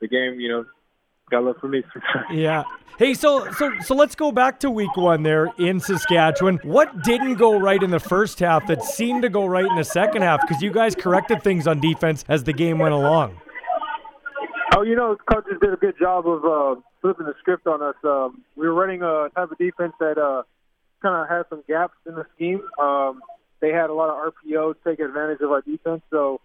the 0.00 0.08
game, 0.08 0.40
you 0.40 0.48
know, 0.48 0.64
got 1.30 1.44
love 1.44 1.56
for 1.60 1.68
me. 1.68 1.82
Yeah. 2.32 2.64
Hey, 2.98 3.14
so 3.14 3.50
so 3.52 3.72
so 3.80 3.94
let's 3.94 4.14
go 4.14 4.30
back 4.30 4.60
to 4.60 4.70
week 4.70 4.94
one 4.96 5.22
there 5.22 5.50
in 5.58 5.80
Saskatchewan. 5.80 6.60
What 6.64 7.02
didn't 7.02 7.36
go 7.36 7.58
right 7.58 7.82
in 7.82 7.90
the 7.90 7.98
first 7.98 8.38
half 8.38 8.66
that 8.66 8.84
seemed 8.84 9.22
to 9.22 9.30
go 9.30 9.46
right 9.46 9.64
in 9.64 9.76
the 9.76 9.84
second 9.84 10.20
half? 10.20 10.42
Because 10.42 10.62
you 10.62 10.70
guys 10.70 10.94
corrected 10.94 11.42
things 11.42 11.66
on 11.66 11.80
defense 11.80 12.24
as 12.28 12.44
the 12.44 12.52
game 12.52 12.78
went 12.78 12.92
along. 12.92 13.40
Oh, 14.80 14.82
you 14.82 14.96
know, 14.96 15.14
coaches 15.30 15.58
did 15.60 15.74
a 15.74 15.76
good 15.76 15.98
job 16.00 16.26
of 16.26 16.42
uh, 16.42 16.80
flipping 17.02 17.26
the 17.26 17.34
script 17.38 17.66
on 17.66 17.82
us. 17.82 17.96
Um, 18.02 18.40
we 18.56 18.66
were 18.66 18.72
running 18.72 19.02
a 19.02 19.28
type 19.34 19.50
of 19.50 19.58
defense 19.58 19.92
that 20.00 20.16
uh, 20.16 20.44
kind 21.02 21.20
of 21.20 21.28
had 21.28 21.42
some 21.50 21.62
gaps 21.68 21.92
in 22.06 22.14
the 22.14 22.24
scheme. 22.34 22.62
Um, 22.78 23.20
they 23.60 23.72
had 23.72 23.90
a 23.90 23.92
lot 23.92 24.08
of 24.08 24.32
RPO 24.32 24.72
to 24.72 24.88
take 24.88 24.98
advantage 24.98 25.42
of 25.42 25.50
our 25.50 25.60
defense. 25.60 26.00
So, 26.08 26.40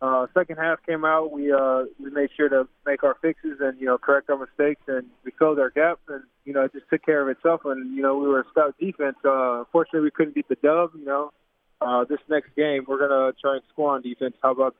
uh, 0.00 0.28
second 0.34 0.58
half 0.58 0.78
came 0.86 1.04
out, 1.04 1.32
we 1.32 1.52
uh, 1.52 1.86
we 1.98 2.10
made 2.10 2.28
sure 2.36 2.48
to 2.48 2.68
make 2.86 3.02
our 3.02 3.16
fixes 3.20 3.58
and 3.58 3.80
you 3.80 3.86
know 3.86 3.98
correct 3.98 4.30
our 4.30 4.38
mistakes, 4.38 4.82
and 4.86 5.08
we 5.24 5.32
filled 5.36 5.58
our 5.58 5.70
gaps, 5.70 6.02
and 6.06 6.22
you 6.44 6.52
know 6.52 6.62
it 6.62 6.72
just 6.72 6.88
took 6.90 7.04
care 7.04 7.20
of 7.20 7.28
itself. 7.36 7.62
And 7.64 7.96
you 7.96 8.02
know 8.02 8.16
we 8.18 8.28
were 8.28 8.42
a 8.42 8.50
stout 8.52 8.76
defense. 8.78 9.16
Uh, 9.24 9.66
unfortunately, 9.66 10.02
we 10.02 10.12
couldn't 10.12 10.36
beat 10.36 10.48
the 10.48 10.54
dub. 10.62 10.90
You 10.96 11.06
know, 11.06 11.32
uh, 11.80 12.04
this 12.04 12.20
next 12.28 12.54
game 12.54 12.84
we're 12.86 13.00
gonna 13.00 13.32
try 13.40 13.54
and 13.54 13.62
score 13.72 13.96
on 13.96 14.02
defense. 14.02 14.36
How 14.40 14.52
about 14.52 14.76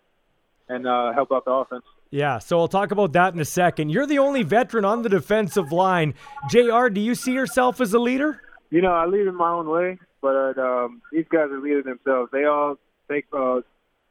and 0.68 0.86
uh, 0.86 1.12
help 1.12 1.32
out 1.32 1.44
the 1.44 1.50
offense? 1.50 1.82
Yeah, 2.10 2.38
so 2.38 2.58
I'll 2.58 2.68
talk 2.68 2.90
about 2.90 3.12
that 3.12 3.34
in 3.34 3.40
a 3.40 3.44
second. 3.44 3.90
You're 3.90 4.06
the 4.06 4.18
only 4.18 4.42
veteran 4.42 4.84
on 4.84 5.02
the 5.02 5.08
defensive 5.08 5.70
line. 5.70 6.14
JR, 6.48 6.88
do 6.88 7.00
you 7.00 7.14
see 7.14 7.32
yourself 7.32 7.80
as 7.80 7.94
a 7.94 8.00
leader? 8.00 8.42
You 8.70 8.82
know, 8.82 8.92
I 8.92 9.06
lead 9.06 9.28
in 9.28 9.36
my 9.36 9.50
own 9.50 9.68
way, 9.68 9.98
but 10.20 10.58
um, 10.58 11.02
these 11.12 11.26
guys 11.30 11.50
are 11.50 11.60
leaders 11.60 11.84
themselves. 11.84 12.30
They 12.32 12.44
all 12.44 12.76
take 13.08 13.26
uh, 13.32 13.60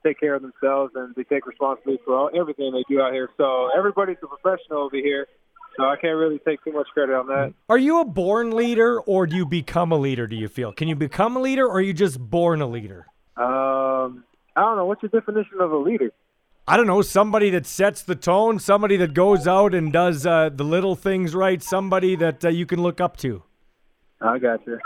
take 0.06 0.20
care 0.20 0.36
of 0.36 0.42
themselves 0.42 0.94
and 0.96 1.14
they 1.16 1.24
take 1.24 1.46
responsibility 1.46 2.02
for 2.06 2.16
all, 2.16 2.30
everything 2.34 2.72
they 2.72 2.84
do 2.88 3.02
out 3.02 3.12
here. 3.12 3.30
So 3.36 3.70
everybody's 3.78 4.18
a 4.24 4.28
professional 4.28 4.84
over 4.84 4.96
here. 4.96 5.28
So 5.76 5.84
I 5.84 5.96
can't 5.96 6.16
really 6.16 6.40
take 6.40 6.64
too 6.64 6.72
much 6.72 6.88
credit 6.94 7.14
on 7.16 7.28
that. 7.28 7.54
Are 7.70 7.78
you 7.78 8.02
a 8.02 8.06
born 8.06 8.52
leader 8.52 9.00
or 9.02 9.28
do 9.28 9.36
you 9.36 9.46
become 9.46 9.92
a 9.92 9.98
leader, 9.98 10.26
do 10.28 10.36
you 10.36 10.48
feel? 10.48 10.72
Can 10.72 10.88
you 10.88 10.96
become 10.96 11.38
a 11.38 11.40
leader 11.40 11.66
or 11.66 11.76
are 11.78 11.82
you 11.82 11.94
just 11.94 12.20
born 12.20 12.62
a 12.62 12.68
leader? 12.68 13.08
Um, 13.38 14.24
I 14.56 14.62
don't 14.62 14.78
know. 14.78 14.86
What's 14.86 15.04
your 15.04 15.10
definition 15.10 15.60
of 15.60 15.72
a 15.72 15.78
leader? 15.78 16.12
I 16.70 16.78
don't 16.78 16.86
know, 16.86 17.02
somebody 17.02 17.50
that 17.50 17.66
sets 17.66 18.04
the 18.04 18.14
tone, 18.14 18.60
somebody 18.60 18.96
that 18.98 19.16
goes 19.16 19.48
out 19.48 19.74
and 19.74 19.92
does 19.92 20.28
uh, 20.28 20.50
the 20.54 20.64
little 20.64 20.96
things 20.96 21.34
right, 21.34 21.64
somebody 21.64 22.16
that 22.18 22.46
uh, 22.46 22.50
you 22.50 22.68
can 22.68 22.84
look 22.84 23.02
up 23.02 23.18
to. 23.18 23.42
I 24.22 24.38
got 24.38 24.60
you. 24.68 24.78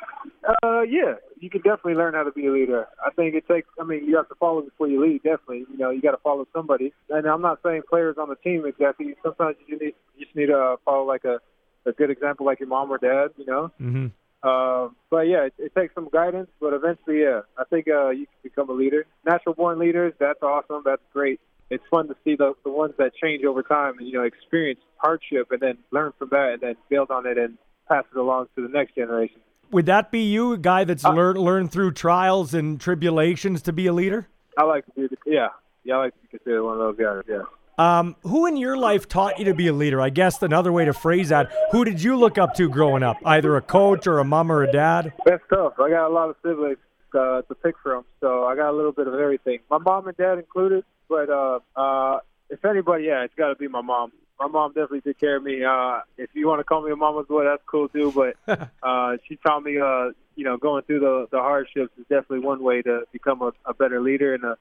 Uh, 0.64 0.84
yeah, 0.84 1.16
you 1.42 1.50
can 1.50 1.60
definitely 1.60 1.96
learn 1.96 2.14
how 2.14 2.24
to 2.24 2.32
be 2.32 2.46
a 2.46 2.54
leader. 2.54 2.88
I 3.06 3.10
think 3.12 3.36
it 3.36 3.46
takes. 3.50 3.68
I 3.78 3.84
mean, 3.84 4.06
you 4.06 4.16
have 4.16 4.30
to 4.30 4.36
follow 4.36 4.62
before 4.62 4.88
you 4.88 5.02
lead. 5.02 5.24
Definitely, 5.24 5.66
you 5.70 5.78
know, 5.78 5.90
you 5.90 6.02
got 6.02 6.12
to 6.12 6.22
follow 6.24 6.48
somebody. 6.54 6.94
And 7.10 7.28
I'm 7.28 7.42
not 7.42 7.60
saying 7.66 7.82
players 7.90 8.16
on 8.18 8.30
the 8.30 8.36
team 8.36 8.66
exactly. 8.66 9.16
Sometimes 9.22 9.58
you 9.68 9.78
need 9.78 9.94
you 10.16 10.26
just 10.26 10.38
need 10.38 10.46
to 10.46 10.78
follow 10.86 11.04
like 11.04 11.26
a 11.26 11.40
a 11.86 11.92
good 11.92 12.12
example, 12.12 12.46
like 12.46 12.62
your 12.62 12.70
mom 12.70 12.92
or 12.92 12.98
dad. 12.98 13.32
You 13.36 13.46
know. 13.46 13.72
Mm-hmm. 13.82 14.08
Uh, 14.42 14.90
but 15.10 15.28
yeah, 15.28 15.48
it, 15.48 15.54
it 15.58 15.76
takes 15.76 15.94
some 15.96 16.08
guidance. 16.14 16.50
But 16.62 16.74
eventually, 16.74 17.24
yeah, 17.24 17.42
I 17.58 17.66
think 17.66 17.90
uh, 17.90 18.12
you 18.12 18.26
can 18.26 18.38
become 18.44 18.70
a 18.70 18.74
leader. 18.74 19.06
Natural 19.26 19.54
born 19.54 19.80
leaders. 19.80 20.14
That's 20.18 20.42
awesome. 20.42 20.84
That's 20.86 21.02
great. 21.12 21.42
It's 21.74 21.84
fun 21.90 22.08
to 22.08 22.16
see 22.24 22.36
the 22.36 22.54
the 22.64 22.72
ones 22.72 22.94
that 22.98 23.12
change 23.22 23.44
over 23.44 23.64
time 23.64 23.98
and 24.00 24.08
you 24.08 24.14
know 24.14 24.24
experience 24.24 24.80
hardship 24.98 25.52
and 25.52 25.60
then 25.60 25.78
learn 25.92 26.14
from 26.18 26.30
that 26.30 26.50
and 26.54 26.62
then 26.62 26.76
build 26.90 27.10
on 27.12 27.26
it 27.26 27.38
and 27.38 27.58
pass 27.90 28.06
it 28.14 28.18
along 28.18 28.48
to 28.56 28.62
the 28.62 28.70
next 28.70 28.96
generation. 28.96 29.40
would 29.72 29.86
that 29.88 30.12
be 30.12 30.22
you, 30.22 30.54
a 30.54 30.58
guy 30.58 30.84
that's 30.84 31.04
Uh, 31.06 31.12
learned 31.12 31.40
learned 31.40 31.72
through 31.72 31.92
trials 31.92 32.54
and 32.54 32.80
tribulations 32.80 33.62
to 33.64 33.74
be 33.74 33.88
a 33.88 33.94
leader? 33.94 34.28
I 34.58 34.64
like 34.64 34.86
to 34.86 34.92
be 34.96 35.16
yeah 35.26 35.50
yeah 35.84 35.96
I 35.96 35.98
like 36.06 36.14
to 36.16 36.22
be 36.22 36.28
considered 36.38 36.64
one 36.64 36.80
of 36.80 36.98
those 36.98 36.98
guys. 37.06 37.24
Yeah. 37.28 37.44
Um, 37.80 38.16
who 38.22 38.46
in 38.46 38.56
your 38.56 38.78
life 38.78 39.08
taught 39.08 39.40
you 39.40 39.46
to 39.46 39.56
be 39.56 39.68
a 39.68 39.74
leader? 39.74 40.00
I 40.00 40.12
guess 40.12 40.40
another 40.44 40.72
way 40.72 40.86
to 40.86 40.94
phrase 40.94 41.30
that, 41.30 41.52
who 41.72 41.84
did 41.84 42.04
you 42.04 42.16
look 42.16 42.38
up 42.38 42.54
to 42.60 42.70
growing 42.70 43.02
up? 43.02 43.18
Either 43.26 43.56
a 43.58 43.62
coach 43.64 44.06
or 44.06 44.20
a 44.20 44.24
mom 44.24 44.52
or 44.52 44.62
a 44.62 44.72
dad? 44.72 45.12
That's 45.26 45.42
tough. 45.50 45.74
I 45.80 45.90
got 45.90 46.06
a 46.08 46.14
lot 46.14 46.30
of 46.30 46.36
siblings 46.44 46.78
uh, 47.16 47.42
to 47.42 47.56
pick 47.64 47.74
from, 47.82 48.06
so 48.22 48.46
I 48.46 48.56
got 48.56 48.70
a 48.70 48.78
little 48.78 48.92
bit 48.92 49.08
of 49.08 49.16
everything. 49.16 49.58
My 49.72 49.80
mom 49.80 50.08
and 50.08 50.16
dad 50.16 50.38
included, 50.38 50.84
but 51.10 51.30
uh, 51.30 51.60
uh, 51.76 52.20
if 52.50 52.64
anybody, 52.66 53.06
yeah, 53.06 53.24
it's 53.24 53.34
got 53.36 53.50
to 53.50 53.56
be 53.56 53.68
my 53.68 53.82
mom. 53.82 54.12
My 54.40 54.48
mom 54.48 54.72
definitely 54.72 55.02
took 55.02 55.20
care 55.20 55.38
of 55.38 55.44
me. 55.44 55.64
Uh, 55.64 56.00
if 56.18 56.30
you 56.34 56.48
want 56.48 56.60
to 56.60 56.64
call 56.64 56.84
me 56.84 56.92
a 56.92 56.96
mama's 56.96 57.28
boy, 57.28 57.46
that's 57.46 57.62
cool 57.66 57.88
too. 57.88 58.12
But 58.12 58.70
uh, 58.84 59.18
she 59.28 59.38
taught 59.38 59.64
me, 59.64 59.80
uh, 59.80 60.10
you 60.36 60.44
know, 60.44 60.58
going 60.58 60.84
through 60.84 61.00
the 61.00 61.28
the 61.32 61.40
hardships 61.40 61.92
is 61.98 62.06
definitely 62.10 62.40
one 62.40 62.64
way 62.64 62.82
to 62.82 63.04
become 63.12 63.42
a, 63.42 63.52
a 63.66 63.74
better 63.74 64.02
leader 64.02 64.34
and 64.34 64.44
a 64.44 64.58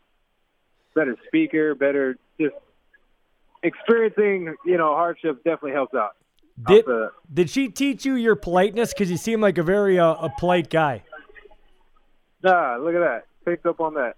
better 0.94 1.16
speaker, 1.26 1.74
better 1.74 2.16
just 2.38 2.54
experiencing, 3.62 4.54
you 4.64 4.76
know, 4.76 4.94
hardships 4.94 5.38
definitely 5.38 5.72
helps 5.72 5.94
out. 5.94 6.16
Did 6.66 6.84
say 6.84 7.08
did 7.32 7.50
she 7.50 7.68
teach 7.68 8.04
you 8.04 8.14
your 8.14 8.36
politeness? 8.36 8.92
Because 8.92 9.10
you 9.10 9.16
seem 9.16 9.40
like 9.40 9.58
a 9.58 9.62
very 9.62 9.98
uh, 9.98 10.14
a 10.14 10.30
polite 10.38 10.68
guy. 10.68 11.02
Nah, 12.42 12.76
look 12.76 12.94
at 12.94 13.00
that. 13.00 13.26
Picked 13.44 13.66
up 13.66 13.80
on 13.80 13.94
that. 13.94 14.16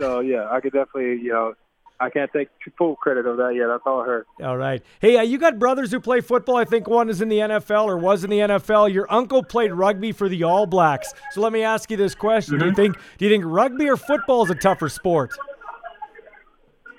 So 0.00 0.20
yeah, 0.20 0.48
I 0.50 0.60
could 0.60 0.72
definitely, 0.72 1.22
you 1.22 1.32
know, 1.32 1.54
I 2.00 2.10
can't 2.10 2.30
take 2.32 2.48
full 2.76 2.96
credit 2.96 3.24
of 3.26 3.36
that 3.36 3.54
yet. 3.54 3.68
That's 3.68 3.82
all 3.86 4.02
her. 4.02 4.26
All 4.42 4.56
right. 4.56 4.82
Hey, 5.00 5.16
uh, 5.16 5.22
you 5.22 5.38
got 5.38 5.58
brothers 5.58 5.92
who 5.92 6.00
play 6.00 6.20
football. 6.20 6.56
I 6.56 6.64
think 6.64 6.88
one 6.88 7.08
is 7.08 7.20
in 7.22 7.28
the 7.28 7.38
NFL 7.38 7.84
or 7.84 7.96
was 7.96 8.24
in 8.24 8.30
the 8.30 8.40
NFL. 8.40 8.92
Your 8.92 9.10
uncle 9.12 9.42
played 9.42 9.72
rugby 9.72 10.10
for 10.12 10.28
the 10.28 10.42
All 10.42 10.66
Blacks. 10.66 11.14
So 11.32 11.40
let 11.40 11.52
me 11.52 11.62
ask 11.62 11.90
you 11.90 11.96
this 11.96 12.14
question: 12.14 12.58
Do 12.58 12.66
you 12.66 12.74
think 12.74 12.96
do 13.18 13.24
you 13.24 13.30
think 13.30 13.44
rugby 13.46 13.88
or 13.88 13.96
football 13.96 14.44
is 14.44 14.50
a 14.50 14.54
tougher 14.54 14.88
sport? 14.88 15.34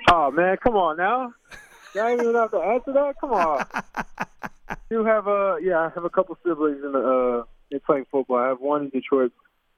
Oh 0.09 0.31
man, 0.31 0.57
come 0.57 0.75
on 0.75 0.97
now. 0.97 1.33
Y'all 1.93 2.07
ain't 2.07 2.21
even 2.21 2.35
have 2.35 2.51
to 2.51 2.57
answer 2.57 2.93
that. 2.93 3.15
Come 3.19 3.33
on. 3.33 3.65
you 4.89 5.03
have 5.03 5.27
a 5.27 5.57
yeah, 5.61 5.79
I 5.79 5.89
have 5.93 6.05
a 6.05 6.09
couple 6.09 6.37
siblings 6.45 6.83
in 6.83 6.93
the 6.93 6.99
uh 6.99 7.43
in 7.71 7.79
playing 7.81 8.05
football. 8.09 8.37
I 8.37 8.47
have 8.47 8.61
one 8.61 8.83
in 8.83 8.89
Detroit. 8.89 9.33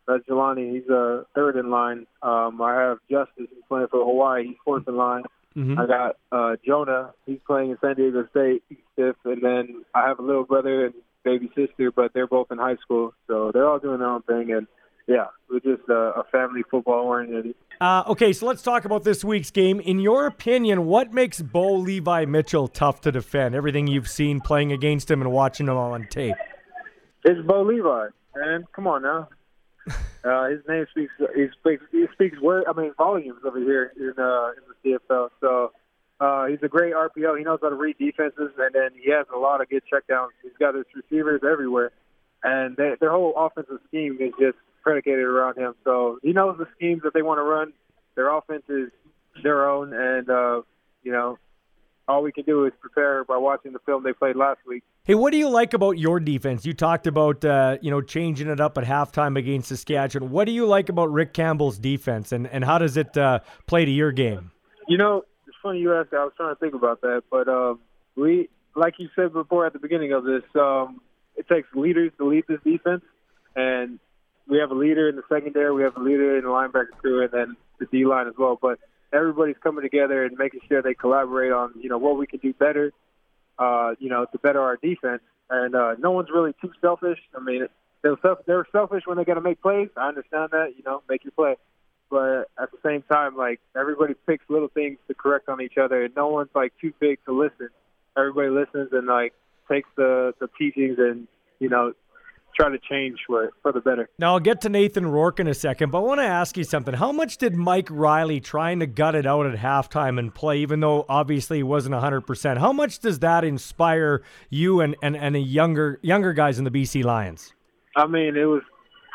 That's 0.08 0.24
Jelani. 0.26 0.74
He's 0.74 0.89
uh, 0.89 1.24
third 1.36 1.58
in 1.58 1.70
line. 1.70 2.08
Um, 2.22 2.62
I 2.62 2.74
have 2.82 3.00
Justice. 3.12 3.48
He's 3.50 3.63
playing 3.67 3.88
for 3.91 4.04
Hawaii. 4.06 4.48
He's 4.48 4.56
fourth 4.63 4.88
in 4.88 4.96
line. 4.96 5.24
Mhm. 5.56 5.78
I 5.78 5.86
got 5.88 6.17
uh, 6.32 6.56
Jonah. 6.65 7.12
He's 7.26 7.39
playing 7.46 7.72
in 7.72 7.78
San 7.82 7.96
Diego 7.96 8.26
State. 8.30 8.63
He's 8.70 8.78
fifth. 8.96 9.17
And 9.26 9.41
then 9.41 9.84
I 9.93 10.08
have 10.08 10.20
a 10.20 10.22
little 10.22 10.43
brother 10.46 10.86
and 10.86 10.93
baby 11.24 11.52
sister, 11.56 11.91
but 11.91 12.13
they're 12.13 12.28
both 12.28 12.52
in 12.52 12.58
high 12.58 12.78
school. 12.78 13.13
So 13.28 13.52
they're 13.52 13.67
all 13.67 13.80
doing 13.80 14.00
their 14.00 14.08
own 14.08 14.22
thing. 14.22 14.52
And 14.52 14.67
yeah, 15.08 15.28
we're 15.50 15.60
just 15.60 15.89
uh, 15.89 16.13
a 16.13 16.24
family 16.32 16.63
football 16.70 17.06
oriented. 17.06 17.56
Uh, 17.82 18.04
okay, 18.08 18.34
so 18.34 18.46
let's 18.46 18.62
talk 18.62 18.86
about 18.86 19.04
this 19.04 19.24
week's 19.26 19.52
game. 19.52 19.80
In 19.80 20.00
your 20.00 20.26
opinion, 20.26 20.86
what 20.86 21.13
makes 21.13 21.41
Bo 21.41 21.74
Levi 21.76 22.26
Mitchell 22.26 22.67
tough 22.67 23.02
to 23.02 23.12
defend? 23.12 23.56
Everything 23.56 23.88
you've 23.88 24.10
seen 24.10 24.41
playing 24.41 24.72
against 24.72 25.10
him 25.12 25.22
and 25.22 25.32
watching 25.32 25.67
him 25.67 25.78
on 25.78 26.08
tape. 26.10 26.36
It's 27.24 27.46
Bo 27.46 27.63
Levi, 27.63 28.08
man. 28.36 28.65
Come 28.74 28.88
on 28.88 29.02
now. 29.04 29.28
Uh, 30.23 30.50
his 30.50 30.60
name 30.67 30.86
speaks. 30.91 31.13
He 31.36 31.47
speaks. 31.60 31.84
He 31.91 32.06
speaks 32.13 32.39
word. 32.41 32.65
I 32.67 32.73
mean, 32.73 32.93
volumes 32.97 33.39
over 33.45 33.60
here 33.60 33.93
in 33.95 34.13
uh, 34.17 34.52
in 34.52 34.63
the 34.67 35.00
CFL. 35.10 35.30
So 35.39 35.71
uh, 36.19 36.45
he's 36.47 36.60
a 36.63 36.67
great 36.67 36.93
RPO. 36.93 37.38
He 37.38 37.43
knows 37.43 37.60
how 37.62 37.69
to 37.69 37.76
read 37.76 37.97
defenses, 37.97 38.52
and 38.58 38.73
then 38.73 38.89
he 39.02 39.12
has 39.12 39.28
a 39.34 39.38
lot 39.38 39.62
of 39.62 39.69
good 39.69 39.84
checkdowns. 39.91 40.30
He's 40.41 40.52
got 40.60 40.76
his 40.76 40.86
receivers 40.95 41.41
everywhere, 41.50 41.91
and 42.43 42.76
they, 42.76 42.93
their 43.00 43.12
whole 43.12 43.34
offensive 43.38 43.80
scheme 43.88 44.17
is 44.19 44.34
just 44.39 44.58
predicated 44.82 45.23
around 45.23 45.58
him. 45.58 45.76
So 45.84 46.19
he 46.23 46.34
knows 46.34 46.58
the 46.58 46.67
schemes 46.76 47.04
that 47.04 47.13
they 47.13 47.21
want 47.21 47.38
to 47.38 47.43
run. 47.43 47.73
Their 48.15 48.36
offense 48.36 48.63
is 48.67 48.89
their 49.43 49.69
own, 49.69 49.93
and 49.93 50.30
uh, 50.30 50.62
you 51.04 51.12
know, 51.12 51.38
all 52.08 52.24
we 52.24 52.32
can 52.32 52.46
do 52.46 52.65
is 52.65 52.74
prepare 52.80 53.24
by 53.24 53.38
watching 53.38 53.74
the 53.74 53.80
film 53.80 54.04
they 54.04 54.13
played 54.13 54.36
last 54.36 54.60
week. 54.67 54.84
Hey, 55.04 55.15
what 55.15 55.32
do 55.32 55.38
you 55.38 55.50
like 55.50 55.74
about 55.74 55.98
your 55.98 56.20
defense? 56.20 56.65
You 56.65 56.74
talked 56.74 57.08
about 57.08 57.43
uh, 57.43 57.78
you 57.82 57.91
know 57.91 58.02
changing 58.02 58.48
it 58.48 58.60
up 58.60 58.78
at 58.78 58.84
halftime 58.84 59.38
against 59.38 59.70
Saskatchewan. 59.70 60.30
What 60.32 60.46
do 60.46 60.52
you 60.52 60.65
like 60.65 60.89
about 60.89 61.12
Rick 61.12 61.34
Campbell's 61.34 61.78
defense, 61.78 62.32
and, 62.32 62.48
and 62.48 62.63
how 62.63 62.78
does 62.78 62.98
it 62.98 63.17
uh, 63.17 63.39
play 63.65 63.86
to 63.86 63.91
your 63.91 64.12
game? 64.12 64.52
You 64.88 64.98
know, 64.98 65.24
it's 65.48 65.58
funny 65.62 65.80
you 65.80 65.93
asked 65.96 66.12
that. 66.12 66.17
I 66.17 66.24
was 66.24 66.34
trying 66.38 66.56
to 66.56 66.60
think 66.60 66.74
about 66.74 67.02
that, 67.02 67.24
but 67.30 67.48
um, 67.48 67.80
we, 68.15 68.50
like 68.76 68.96
you 69.00 69.10
said 69.15 69.34
before 69.34 69.65
at 69.65 69.74
the 69.74 69.80
beginning 69.80 70.13
of 70.13 70.24
this, 70.24 70.43
um, 70.56 71.02
it 71.36 71.48
takes 71.48 71.67
leaders 71.76 72.12
to 72.17 72.28
lead 72.28 72.46
this 72.48 72.60
defense, 72.63 73.04
and 73.56 74.00
we 74.48 74.60
have 74.60 74.72
a 74.72 74.76
leader 74.76 75.10
in 75.10 75.15
the 75.15 75.24
secondary, 75.30 75.74
we 75.74 75.84
have 75.84 75.98
a 75.98 76.02
leader 76.02 76.38
in 76.38 76.43
the 76.43 76.50
linebacker 76.50 76.91
crew, 77.00 77.22
and 77.22 77.32
then 77.32 77.58
the 77.80 77.86
D 77.86 78.06
line 78.06 78.28
as 78.28 78.34
well. 78.38 78.58
But 78.62 78.80
everybody's 79.13 79.58
coming 79.63 79.84
together 79.84 80.26
and 80.26 80.38
making 80.38 80.62
sure 80.67 80.82
they 80.82 80.93
collaborate 80.93 81.52
on 81.52 81.74
you 81.80 81.89
know 81.89 81.98
what 81.98 82.17
we 82.17 82.28
can 82.28 82.39
do 82.39 82.54
better, 82.54 82.91
uh, 83.60 83.96
you 84.00 84.10
know, 84.10 84.26
to 84.26 84.38
better 84.39 84.62
our 84.62 84.78
defense. 84.78 85.22
And 85.50 85.76
uh, 85.76 85.96
no 85.98 86.12
one's 86.12 86.30
really 86.30 86.54
too 86.62 86.72
selfish. 86.82 87.20
I 87.36 87.39
mean, 87.39 87.67
they're 88.02 88.17
self- 88.22 88.46
they're 88.46 88.67
selfish 88.72 89.04
when 89.06 89.17
they 89.17 89.24
got 89.24 89.36
to 89.36 89.41
make 89.41 89.62
plays. 89.62 89.89
I 89.96 90.10
understand 90.10 90.50
that, 90.52 90.74
you 90.78 90.84
know, 90.84 91.02
make 91.10 91.24
your 91.24 91.32
play 91.32 91.56
but 92.10 92.50
at 92.62 92.72
the 92.72 92.78
same 92.86 93.04
time, 93.04 93.36
like 93.36 93.60
everybody 93.76 94.13
picks 94.26 94.46
little 94.50 94.70
things 94.70 94.98
to 95.08 95.13
correct 95.13 95.50
on 95.50 95.62
each 95.62 95.78
other, 95.78 96.04
and 96.04 96.15
no 96.15 96.28
one's 96.30 96.50
like 96.56 96.74
too 96.80 96.93
big 97.00 97.20
to 97.26 97.38
listen. 97.38 97.70
Everybody 98.17 98.50
listens 98.50 98.89
and 98.93 99.08
like 99.08 99.34
takes 99.70 99.89
the 99.98 100.34
the 100.39 100.48
teachings 100.58 100.98
and 101.00 101.28
you 101.60 101.70
know 101.70 101.93
try 102.58 102.70
to 102.70 102.80
change 102.89 103.20
for 103.28 103.52
for 103.62 103.72
the 103.72 103.80
better. 103.80 104.10
Now 104.17 104.34
I'll 104.34 104.39
get 104.39 104.62
to 104.62 104.70
Nathan 104.70 105.06
Rourke 105.06 105.39
in 105.39 105.48
a 105.48 105.54
second, 105.54 105.91
but 105.91 106.00
I 106.00 106.02
want 106.02 106.20
to 106.20 106.26
ask 106.26 106.58
you 106.58 106.63
something. 106.63 106.93
How 106.93 107.12
much 107.12 107.38
did 107.38 107.56
Mike 107.56 107.88
Reilly 107.89 108.39
trying 108.39 108.80
to 108.80 108.88
gut 108.88 109.15
it 109.15 109.26
out 109.26 109.46
at 109.46 109.58
halftime 109.58 110.20
and 110.20 110.34
play, 110.34 110.60
even 110.60 110.80
though 110.80 111.06
obviously 111.08 111.58
he 111.58 111.63
wasn't 111.63 111.96
100%? 111.96 112.58
How 112.58 112.74
much 112.74 113.00
does 113.00 113.20
that 113.20 113.43
inspire 113.43 114.24
you 114.50 114.82
and, 114.82 114.96
and, 115.02 115.15
and 115.15 115.36
the 115.36 115.39
younger 115.39 116.00
younger 116.02 116.34
guys 116.34 116.58
in 116.58 116.65
the 116.65 116.72
BC 116.72 117.04
Lions? 117.04 117.54
I 117.96 118.08
mean, 118.08 118.36
it 118.36 118.46
was 118.46 118.62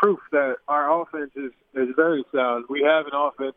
proof 0.00 0.18
that 0.32 0.56
our 0.68 1.02
offense 1.02 1.30
is 1.36 1.52
is 1.74 1.88
very 1.96 2.24
sound. 2.34 2.66
We 2.68 2.82
have 2.82 3.06
an 3.06 3.12
offense 3.14 3.56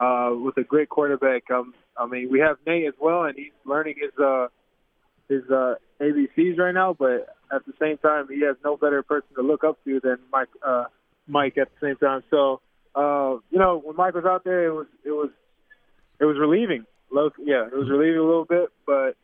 uh, 0.00 0.30
with 0.34 0.56
a 0.58 0.64
great 0.64 0.88
quarterback. 0.88 1.50
Um, 1.50 1.74
I 1.96 2.06
mean, 2.06 2.30
we 2.30 2.40
have 2.40 2.56
Nate 2.66 2.86
as 2.86 2.94
well, 3.00 3.24
and 3.24 3.34
he's 3.36 3.52
learning 3.64 3.96
his 4.00 4.12
uh, 4.22 4.48
his 5.28 5.42
uh, 5.50 5.74
ABCs 6.00 6.58
right 6.58 6.74
now. 6.74 6.94
But 6.98 7.35
at 7.54 7.64
the 7.66 7.72
same 7.80 7.98
time, 7.98 8.28
he 8.28 8.44
has 8.44 8.56
no 8.64 8.76
better 8.76 9.02
person 9.02 9.28
to 9.36 9.42
look 9.42 9.64
up 9.64 9.82
to 9.84 10.00
than 10.00 10.18
Mike. 10.32 10.48
Uh, 10.66 10.84
Mike 11.28 11.58
at 11.58 11.68
the 11.80 11.88
same 11.88 11.96
time. 11.96 12.22
So 12.30 12.60
uh, 12.94 13.38
you 13.50 13.58
know, 13.58 13.80
when 13.84 13.96
Mike 13.96 14.14
was 14.14 14.24
out 14.24 14.44
there, 14.44 14.66
it 14.66 14.72
was 14.72 14.86
it 15.04 15.10
was 15.10 15.30
it 16.20 16.24
was 16.24 16.36
relieving. 16.38 16.86
Yeah, 17.12 17.66
it 17.66 17.72
was 17.72 17.88
relieving 17.88 18.18
a 18.18 18.24
little 18.24 18.44
bit, 18.44 18.68
but 18.86 19.16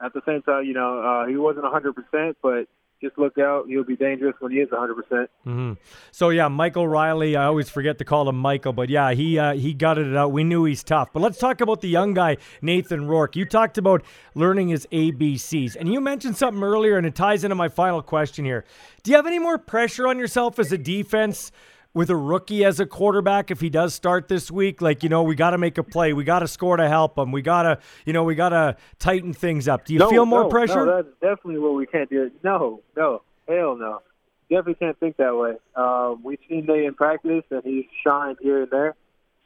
at 0.00 0.12
the 0.12 0.20
same 0.26 0.42
time, 0.42 0.64
you 0.64 0.74
know, 0.74 1.00
uh, 1.00 1.26
he 1.26 1.36
wasn't 1.36 1.64
100%, 1.64 2.34
but 2.42 2.68
just 3.00 3.18
look 3.18 3.38
out. 3.38 3.66
He'll 3.68 3.84
be 3.84 3.96
dangerous 3.96 4.34
when 4.40 4.52
he 4.52 4.58
is 4.58 4.68
100%. 4.70 4.94
Mm-hmm. 5.10 5.72
So 6.10 6.30
yeah, 6.30 6.48
Michael 6.48 6.88
Reilly. 6.88 7.36
I 7.36 7.44
always 7.44 7.68
forget 7.68 7.98
to 7.98 8.04
call 8.04 8.28
him 8.28 8.36
Michael, 8.36 8.72
but 8.72 8.88
yeah, 8.88 9.12
he 9.12 9.38
uh, 9.38 9.54
he 9.54 9.74
gutted 9.74 10.06
it 10.06 10.16
out. 10.16 10.32
We 10.32 10.44
knew 10.44 10.64
he's 10.64 10.82
tough. 10.82 11.12
But 11.12 11.20
let's 11.20 11.38
talk 11.38 11.60
about 11.60 11.80
the 11.80 11.88
young 11.88 12.14
guy, 12.14 12.38
Nathan 12.62 13.06
Rourke. 13.06 13.36
You 13.36 13.44
talked 13.44 13.78
about 13.78 14.02
learning 14.34 14.68
his 14.68 14.86
ABCs, 14.92 15.76
and 15.76 15.92
you 15.92 16.00
mentioned 16.00 16.36
something 16.36 16.62
earlier, 16.62 16.96
and 16.96 17.06
it 17.06 17.14
ties 17.14 17.44
into 17.44 17.54
my 17.54 17.68
final 17.68 18.02
question 18.02 18.44
here. 18.44 18.64
Do 19.02 19.10
you 19.10 19.16
have 19.16 19.26
any 19.26 19.38
more 19.38 19.58
pressure 19.58 20.08
on 20.08 20.18
yourself 20.18 20.58
as 20.58 20.72
a 20.72 20.78
defense? 20.78 21.52
With 21.96 22.10
a 22.10 22.16
rookie 22.16 22.62
as 22.62 22.78
a 22.78 22.84
quarterback, 22.84 23.50
if 23.50 23.62
he 23.62 23.70
does 23.70 23.94
start 23.94 24.28
this 24.28 24.50
week, 24.50 24.82
like 24.82 25.02
you 25.02 25.08
know, 25.08 25.22
we 25.22 25.34
got 25.34 25.52
to 25.52 25.58
make 25.58 25.78
a 25.78 25.82
play, 25.82 26.12
we 26.12 26.24
got 26.24 26.40
to 26.40 26.46
score 26.46 26.76
to 26.76 26.86
help 26.90 27.16
him, 27.16 27.32
we 27.32 27.40
got 27.40 27.62
to, 27.62 27.78
you 28.04 28.12
know, 28.12 28.22
we 28.22 28.34
got 28.34 28.50
to 28.50 28.76
tighten 28.98 29.32
things 29.32 29.66
up. 29.66 29.86
Do 29.86 29.94
you 29.94 30.00
no, 30.00 30.10
feel 30.10 30.26
more 30.26 30.42
no, 30.42 30.50
pressure? 30.50 30.84
No, 30.84 30.96
that's 30.96 31.14
definitely 31.22 31.58
what 31.58 31.74
we 31.74 31.86
can't 31.86 32.10
do. 32.10 32.30
No, 32.44 32.82
no, 32.98 33.22
hell 33.48 33.76
no. 33.76 34.02
Definitely 34.50 34.74
can't 34.74 35.00
think 35.00 35.16
that 35.16 35.34
way. 35.38 35.54
Um, 35.74 36.22
we've 36.22 36.38
seen 36.50 36.66
Nate 36.66 36.84
in 36.84 36.92
practice, 36.92 37.44
and 37.50 37.62
he's 37.64 37.86
shined 38.04 38.36
here 38.42 38.64
and 38.64 38.70
there, 38.70 38.94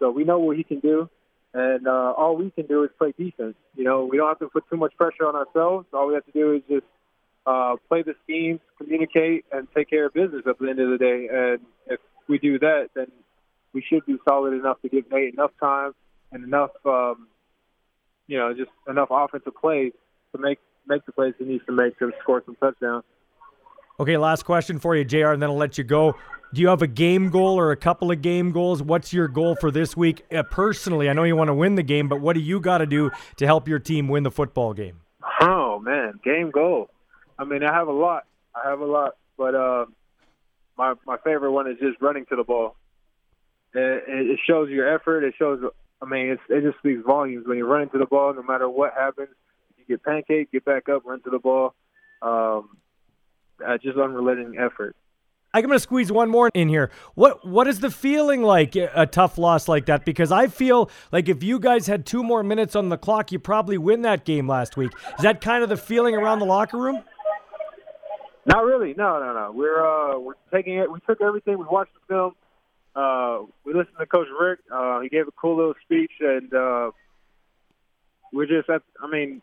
so 0.01 0.11
we 0.11 0.25
know 0.25 0.41
what 0.41 0.57
he 0.57 0.65
can 0.65 0.81
do. 0.81 1.09
And 1.55 1.87
uh, 1.87 2.15
all 2.17 2.35
we 2.35 2.51
can 2.51 2.67
do 2.67 2.83
is 2.83 2.91
play 2.99 3.15
defense. 3.17 3.55
You 3.77 3.85
know, 3.85 4.07
we 4.07 4.17
don't 4.17 4.27
have 4.27 4.41
to 4.41 4.49
put 4.49 4.69
too 4.69 4.77
much 4.77 4.97
pressure 4.97 5.25
on 5.25 5.37
ourselves. 5.37 5.87
All 5.93 6.09
we 6.09 6.15
have 6.15 6.27
to 6.27 6.33
do 6.33 6.55
is 6.55 6.63
just 6.69 6.87
uh, 7.47 7.77
play 7.89 8.03
the 8.03 8.17
schemes, 8.25 8.59
communicate, 8.77 9.45
and 9.53 9.69
take 9.73 9.89
care 9.89 10.07
of 10.07 10.15
business 10.15 10.43
at 10.49 10.59
the 10.59 10.69
end 10.69 10.81
of 10.81 10.91
the 10.91 10.99
day. 10.99 11.29
And 11.31 11.61
if 11.87 12.01
we 12.31 12.39
do 12.39 12.59
that, 12.61 12.89
then 12.95 13.09
we 13.75 13.85
should 13.87 14.07
be 14.07 14.17
solid 14.27 14.55
enough 14.55 14.81
to 14.83 14.89
give 14.89 15.11
Nate 15.11 15.35
enough 15.35 15.51
time 15.61 15.93
and 16.33 16.45
enough, 16.45 16.71
um, 16.87 17.29
you 18.27 18.39
know, 18.39 18.55
just 18.55 18.71
enough 18.89 19.09
offensive 19.11 19.55
plays 19.61 19.93
to 20.35 20.41
make 20.41 20.59
make 20.87 21.05
the 21.05 21.13
plays 21.13 21.35
he 21.39 21.45
needs 21.45 21.65
to 21.67 21.73
make 21.73 21.99
to 21.99 22.11
score 22.23 22.43
some 22.47 22.57
touchdowns. 22.57 23.05
Okay, 23.99 24.17
last 24.17 24.45
question 24.45 24.79
for 24.79 24.97
you, 24.97 25.05
JR, 25.05 25.33
and 25.33 25.43
then 25.43 25.51
I'll 25.51 25.57
let 25.57 25.77
you 25.77 25.85
go. 25.85 26.15
Do 26.53 26.61
you 26.61 26.69
have 26.69 26.83
a 26.83 26.87
game 26.87 27.29
goal 27.29 27.59
or 27.59 27.71
a 27.71 27.77
couple 27.77 28.11
of 28.11 28.23
game 28.23 28.51
goals? 28.51 28.83
What's 28.83 29.13
your 29.13 29.29
goal 29.29 29.57
for 29.57 29.71
this 29.71 29.97
week? 29.97 30.25
Uh, 30.35 30.43
personally, 30.43 31.09
I 31.09 31.13
know 31.13 31.23
you 31.23 31.37
want 31.37 31.49
to 31.49 31.55
win 31.55 31.75
the 31.75 31.83
game, 31.83 32.09
but 32.09 32.21
what 32.21 32.33
do 32.33 32.41
you 32.41 32.61
got 32.61 32.79
to 32.79 32.87
do 32.87 33.11
to 33.37 33.47
help 33.47 33.69
your 33.69 33.79
team 33.79 34.09
win 34.09 34.23
the 34.23 34.31
football 34.31 34.73
game? 34.73 35.01
Oh 35.43 35.79
man, 35.81 36.19
game 36.25 36.51
goal. 36.51 36.89
I 37.39 37.45
mean, 37.45 37.63
I 37.63 37.73
have 37.73 37.89
a 37.89 37.93
lot. 37.93 38.25
I 38.55 38.69
have 38.69 38.81
a 38.81 38.87
lot, 38.87 39.17
but 39.37 39.55
uh, 39.55 39.87
my 40.81 40.95
my 41.07 41.19
favorite 41.23 41.53
one 41.53 41.71
is 41.71 41.77
just 41.79 42.01
running 42.01 42.25
to 42.31 42.37
the 42.37 42.45
ball. 42.45 42.77
It, 43.75 44.05
it 44.07 44.41
shows 44.47 44.71
your 44.71 44.93
effort. 44.93 45.25
It 45.25 45.35
shows. 45.39 45.61
I 46.03 46.07
mean, 46.07 46.31
it's, 46.31 46.43
it 46.49 46.63
just 46.63 46.79
speaks 46.79 47.03
volumes 47.07 47.47
when 47.47 47.59
you're 47.59 47.69
running 47.69 47.91
to 47.91 47.99
the 47.99 48.07
ball. 48.07 48.33
No 48.33 48.43
matter 48.43 48.69
what 48.69 48.95
happens, 48.95 49.29
you 49.77 49.85
get 49.85 50.03
pancake, 50.03 50.51
get 50.51 50.65
back 50.65 50.89
up, 50.89 51.03
run 51.05 51.21
to 51.23 51.31
the 51.31 51.39
ball. 51.39 51.75
Um, 52.23 52.79
uh, 53.65 53.77
just 53.77 53.99
unrelenting 53.99 54.57
effort. 54.59 54.97
I'm 55.53 55.63
going 55.63 55.73
to 55.73 55.81
squeeze 55.81 56.11
one 56.11 56.31
more 56.31 56.49
in 56.55 56.69
here. 56.69 56.91
What 57.15 57.47
what 57.47 57.67
is 57.67 57.81
the 57.81 57.91
feeling 57.91 58.43
like 58.43 58.77
a 58.77 59.07
tough 59.07 59.37
loss 59.37 59.69
like 59.69 59.87
that? 59.87 60.05
Because 60.05 60.33
I 60.33 60.47
feel 60.47 60.91
like 61.13 61.29
if 61.29 61.43
you 61.43 61.59
guys 61.59 61.89
had 61.89 62.07
two 62.07 62.23
more 62.23 62.43
minutes 62.43 62.75
on 62.75 62.89
the 62.89 62.97
clock, 62.97 63.33
you 63.33 63.39
probably 63.39 63.77
win 63.77 64.03
that 64.03 64.25
game 64.25 64.49
last 64.49 64.77
week. 64.77 64.93
Is 65.19 65.25
that 65.25 65.41
kind 65.41 65.63
of 65.63 65.69
the 65.69 65.77
feeling 65.77 66.15
around 66.15 66.39
the 66.39 66.47
locker 66.47 66.79
room? 66.79 67.03
Not 68.47 68.65
really. 68.65 68.95
No, 68.97 69.21
no, 69.21 69.35
no. 69.35 69.53
We're 69.55 69.85
uh, 69.85 70.19
we're 70.19 70.35
taking 70.53 70.77
it. 70.77 70.91
We 70.91 71.01
took 71.01 71.21
everything. 71.21 71.59
We 71.59 71.67
watched 71.71 71.93
the 71.95 72.15
film. 72.15 72.35
Uh, 72.95 73.47
we 73.65 73.75
listened 73.75 73.97
to 73.99 74.07
Coach 74.07 74.29
Rick. 74.39 74.61
Uh, 74.73 75.01
he 75.01 75.09
gave 75.09 75.29
a 75.29 75.33
cool 75.33 75.57
little 75.57 75.75
speech, 75.85 76.13
and 76.21 76.53
uh, 76.53 76.91
we're 78.33 78.47
just. 78.47 78.69
At, 78.69 78.83
I 79.03 79.09
mean, 79.09 79.43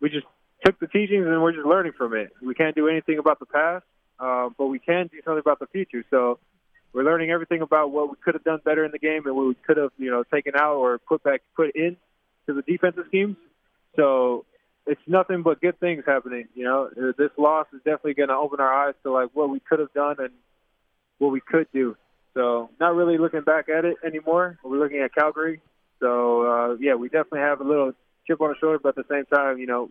we 0.00 0.10
just 0.10 0.26
took 0.64 0.78
the 0.78 0.86
teachings 0.86 1.26
and 1.26 1.42
we're 1.42 1.52
just 1.52 1.66
learning 1.66 1.92
from 1.98 2.14
it. 2.14 2.32
We 2.40 2.54
can't 2.54 2.74
do 2.74 2.88
anything 2.88 3.18
about 3.18 3.40
the 3.40 3.46
past 3.46 3.84
uh, 4.18 4.48
but 4.56 4.66
we 4.66 4.78
can 4.78 5.08
do 5.08 5.20
something 5.24 5.40
about 5.40 5.58
the 5.58 5.66
future. 5.66 6.04
So 6.10 6.38
we're 6.92 7.04
learning 7.04 7.30
everything 7.30 7.62
about 7.62 7.90
what 7.90 8.10
we 8.10 8.16
could 8.24 8.34
have 8.34 8.44
done 8.44 8.60
better 8.64 8.84
in 8.84 8.92
the 8.92 8.98
game 8.98 9.26
and 9.26 9.36
what 9.36 9.46
we 9.46 9.54
could 9.54 9.76
have, 9.76 9.90
you 9.98 10.10
know, 10.10 10.24
taken 10.24 10.54
out 10.56 10.76
or 10.76 10.98
put 10.98 11.22
back, 11.22 11.42
put 11.54 11.74
in 11.74 11.96
to 12.46 12.54
the 12.54 12.62
defensive 12.62 13.04
schemes. 13.08 13.36
So 13.96 14.44
it's 14.86 15.00
nothing 15.06 15.42
but 15.42 15.60
good 15.60 15.78
things 15.80 16.04
happening. 16.06 16.48
You 16.54 16.64
know, 16.64 17.12
this 17.18 17.30
loss 17.36 17.66
is 17.72 17.78
definitely 17.78 18.14
going 18.14 18.28
to 18.28 18.36
open 18.36 18.60
our 18.60 18.88
eyes 18.88 18.94
to 19.02 19.12
like 19.12 19.30
what 19.34 19.50
we 19.50 19.60
could 19.60 19.80
have 19.80 19.92
done 19.92 20.16
and 20.18 20.30
what 21.18 21.32
we 21.32 21.40
could 21.40 21.66
do. 21.72 21.96
So 22.34 22.70
not 22.78 22.94
really 22.94 23.18
looking 23.18 23.40
back 23.40 23.68
at 23.68 23.84
it 23.84 23.96
anymore. 24.04 24.58
We're 24.62 24.78
looking 24.78 25.00
at 25.00 25.14
Calgary. 25.14 25.60
So 26.00 26.42
uh, 26.42 26.76
yeah, 26.78 26.94
we 26.94 27.08
definitely 27.08 27.40
have 27.40 27.60
a 27.60 27.64
little 27.64 27.92
chip 28.26 28.40
on 28.40 28.50
the 28.50 28.56
shoulder, 28.60 28.78
but 28.78 28.96
at 28.98 29.08
the 29.08 29.14
same 29.14 29.24
time, 29.26 29.58
you 29.58 29.66
know, 29.66 29.88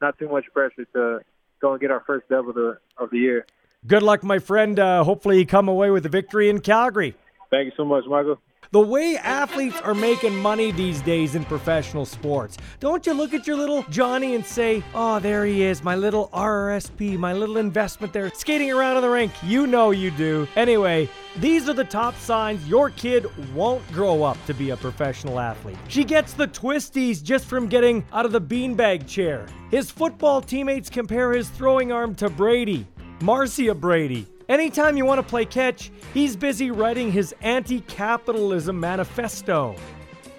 not 0.00 0.18
too 0.18 0.28
much 0.28 0.44
pressure 0.52 0.84
to 0.94 1.20
go 1.60 1.72
and 1.72 1.80
get 1.80 1.90
our 1.90 2.02
first 2.06 2.28
dub 2.28 2.48
of 2.48 2.54
the 2.54 2.78
of 2.96 3.10
the 3.10 3.18
year. 3.18 3.46
Good 3.86 4.02
luck, 4.02 4.22
my 4.22 4.38
friend. 4.38 4.78
Uh, 4.78 5.04
hopefully, 5.04 5.38
you 5.38 5.46
come 5.46 5.68
away 5.68 5.90
with 5.90 6.06
a 6.06 6.08
victory 6.08 6.48
in 6.48 6.60
Calgary. 6.60 7.14
Thank 7.50 7.66
you 7.66 7.72
so 7.76 7.84
much, 7.84 8.04
Michael. 8.06 8.38
The 8.70 8.80
way 8.80 9.16
athletes 9.16 9.80
are 9.80 9.94
making 9.94 10.36
money 10.36 10.72
these 10.72 11.00
days 11.00 11.34
in 11.34 11.42
professional 11.46 12.04
sports. 12.04 12.58
Don't 12.80 13.06
you 13.06 13.14
look 13.14 13.32
at 13.32 13.46
your 13.46 13.56
little 13.56 13.82
Johnny 13.84 14.34
and 14.34 14.44
say, 14.44 14.84
Oh, 14.94 15.18
there 15.20 15.46
he 15.46 15.62
is, 15.62 15.82
my 15.82 15.96
little 15.96 16.28
RRSP, 16.34 17.18
my 17.18 17.32
little 17.32 17.56
investment 17.56 18.12
there, 18.12 18.30
skating 18.34 18.70
around 18.70 18.96
on 18.96 19.02
the 19.02 19.08
rink. 19.08 19.32
You 19.42 19.66
know 19.66 19.90
you 19.90 20.10
do. 20.10 20.46
Anyway, 20.54 21.08
these 21.38 21.66
are 21.66 21.72
the 21.72 21.82
top 21.82 22.14
signs 22.16 22.68
your 22.68 22.90
kid 22.90 23.26
won't 23.54 23.90
grow 23.90 24.22
up 24.22 24.36
to 24.44 24.52
be 24.52 24.68
a 24.68 24.76
professional 24.76 25.40
athlete. 25.40 25.78
She 25.88 26.04
gets 26.04 26.34
the 26.34 26.48
twisties 26.48 27.22
just 27.22 27.46
from 27.46 27.68
getting 27.68 28.04
out 28.12 28.26
of 28.26 28.32
the 28.32 28.40
beanbag 28.40 29.06
chair. 29.08 29.46
His 29.70 29.90
football 29.90 30.42
teammates 30.42 30.90
compare 30.90 31.32
his 31.32 31.48
throwing 31.48 31.90
arm 31.90 32.14
to 32.16 32.28
Brady. 32.28 32.86
Marcia 33.22 33.74
Brady. 33.74 34.26
Anytime 34.48 34.96
you 34.96 35.04
want 35.04 35.18
to 35.18 35.22
play 35.22 35.44
catch, 35.44 35.90
he's 36.14 36.34
busy 36.34 36.70
writing 36.70 37.12
his 37.12 37.34
anti 37.42 37.82
capitalism 37.82 38.80
manifesto. 38.80 39.76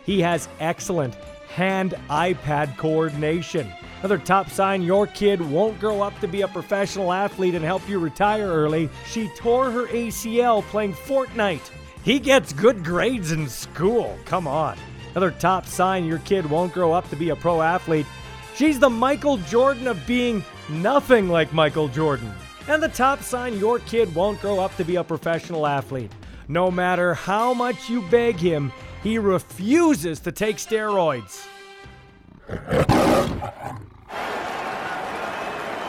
He 0.04 0.20
has 0.22 0.50
excellent 0.60 1.14
hand 1.48 1.94
iPad 2.10 2.76
coordination. 2.76 3.72
Another 4.00 4.18
top 4.18 4.50
sign 4.50 4.82
your 4.82 5.06
kid 5.06 5.40
won't 5.40 5.80
grow 5.80 6.02
up 6.02 6.20
to 6.22 6.28
be 6.28 6.42
a 6.42 6.48
professional 6.48 7.14
athlete 7.14 7.54
and 7.54 7.64
help 7.64 7.88
you 7.88 8.00
retire 8.00 8.48
early. 8.48 8.90
She 9.06 9.30
tore 9.36 9.70
her 9.70 9.86
ACL 9.88 10.64
playing 10.64 10.94
Fortnite. 10.94 11.70
He 12.04 12.18
gets 12.18 12.52
good 12.52 12.84
grades 12.84 13.32
in 13.32 13.48
school. 13.48 14.18
Come 14.26 14.48
on. 14.48 14.76
Another 15.12 15.32
top 15.32 15.68
sign 15.68 16.06
your 16.06 16.20
kid 16.20 16.50
won't 16.50 16.74
grow 16.74 16.94
up 16.94 17.08
to 17.12 17.16
be 17.16 17.30
a 17.30 17.36
pro 17.36 17.62
athlete. 17.62 18.08
She's 18.56 18.80
the 18.80 18.90
Michael 18.90 19.38
Jordan 19.38 19.86
of 19.86 20.08
being 20.08 20.44
nothing 20.68 21.30
like 21.30 21.54
Michael 21.54 21.90
Jordan. 21.90 22.34
And 22.70 22.84
the 22.84 22.88
top 22.88 23.24
sign 23.24 23.58
your 23.58 23.80
kid 23.80 24.14
won't 24.14 24.40
grow 24.42 24.60
up 24.60 24.76
to 24.76 24.86
be 24.86 24.98
a 24.98 25.04
professional 25.04 25.66
athlete. 25.66 26.12
No 26.48 26.70
matter 26.70 27.16
how 27.16 27.52
much 27.52 27.90
you 27.90 28.04
beg 28.10 28.36
him, 28.36 28.72
he 29.02 29.18
refuses 29.18 30.20
to 30.20 30.32
take 30.32 30.58
steroids. 30.58 31.48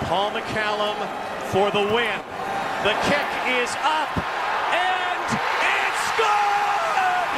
Paul 0.09 0.31
McCallum 0.31 0.97
for 1.53 1.70
the 1.70 1.83
win. 1.95 2.18
The 2.83 2.97
kick 3.05 3.28
is 3.61 3.76
up, 3.85 4.16
and 4.72 5.37
it's 5.61 6.05
good! 6.16 7.33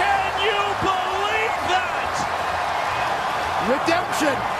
Can 0.00 0.32
you 0.48 0.60
believe 0.80 1.56
that? 1.68 2.14
Redemption. 3.68 4.53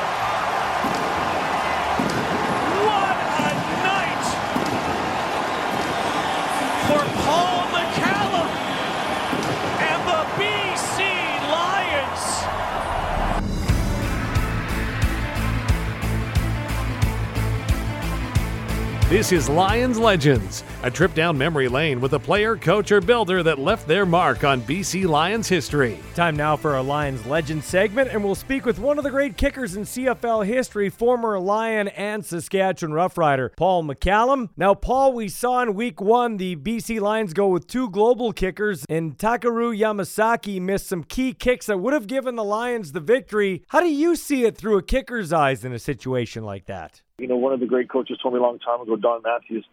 This 19.15 19.31
is 19.31 19.49
Lions 19.49 19.97
Legends, 19.97 20.65
a 20.85 20.91
trip 20.91 21.15
down 21.15 21.39
memory 21.39 21.67
lane 21.67 21.99
with 21.99 22.13
a 22.13 22.19
player, 22.19 22.57
coach, 22.57 22.93
or 22.93 23.01
builder 23.01 23.43
that 23.43 23.59
left 23.59 23.89
their 23.89 24.05
mark 24.05 24.45
on 24.45 24.61
BC 24.61 25.09
Lions 25.09 25.49
history. 25.49 25.99
Time 26.15 26.37
now 26.37 26.57
for 26.57 26.75
our 26.75 26.83
Lions 26.83 27.25
Legends 27.25 27.65
segment, 27.65 28.11
and 28.11 28.23
we'll 28.23 28.35
speak 28.35 28.67
with 28.67 28.79
one 28.79 28.99
of 28.99 29.05
the 29.05 29.11
great 29.11 29.39
kickers 29.39 29.77
in 29.77 29.85
CFL 29.85 30.45
history, 30.45 30.91
former 30.91 31.41
Lion 31.41 31.89
and 31.89 32.23
Saskatchewan 32.23 32.95
Roughrider, 32.95 33.57
Paul 33.57 33.85
McCallum. 33.85 34.51
Now, 34.59 34.75
Paul, 34.75 35.15
we 35.15 35.29
saw 35.29 35.63
in 35.63 35.73
week 35.73 36.03
one 36.03 36.37
the 36.37 36.55
BC 36.55 37.01
Lions 37.01 37.33
go 37.33 37.49
with 37.49 37.67
two 37.67 37.89
global 37.89 38.35
kickers, 38.35 38.85
and 38.91 39.17
Takeru 39.17 39.75
Yamasaki 39.75 40.61
missed 40.61 40.87
some 40.87 41.03
key 41.03 41.33
kicks 41.33 41.65
that 41.65 41.81
would 41.81 41.95
have 41.95 42.07
given 42.07 42.37
the 42.37 42.45
Lions 42.45 42.93
the 42.93 43.01
victory. 43.01 43.65
How 43.69 43.81
do 43.81 43.89
you 43.89 44.17
see 44.17 44.45
it 44.45 44.59
through 44.59 44.77
a 44.77 44.83
kicker's 44.83 45.33
eyes 45.33 45.65
in 45.65 45.73
a 45.73 45.79
situation 45.79 46.45
like 46.45 46.67
that? 46.67 47.01
You 47.17 47.27
know, 47.27 47.37
one 47.37 47.55
of 47.55 47.61
the 47.61 47.67
great 47.67 47.89
coaches 47.89 48.19
told 48.23 48.35
me 48.35 48.41
a 48.41 48.43
long 48.43 48.59
time 48.59 48.83
ago, 48.83 48.97
Don 48.97 49.23
Matthews, 49.23 49.65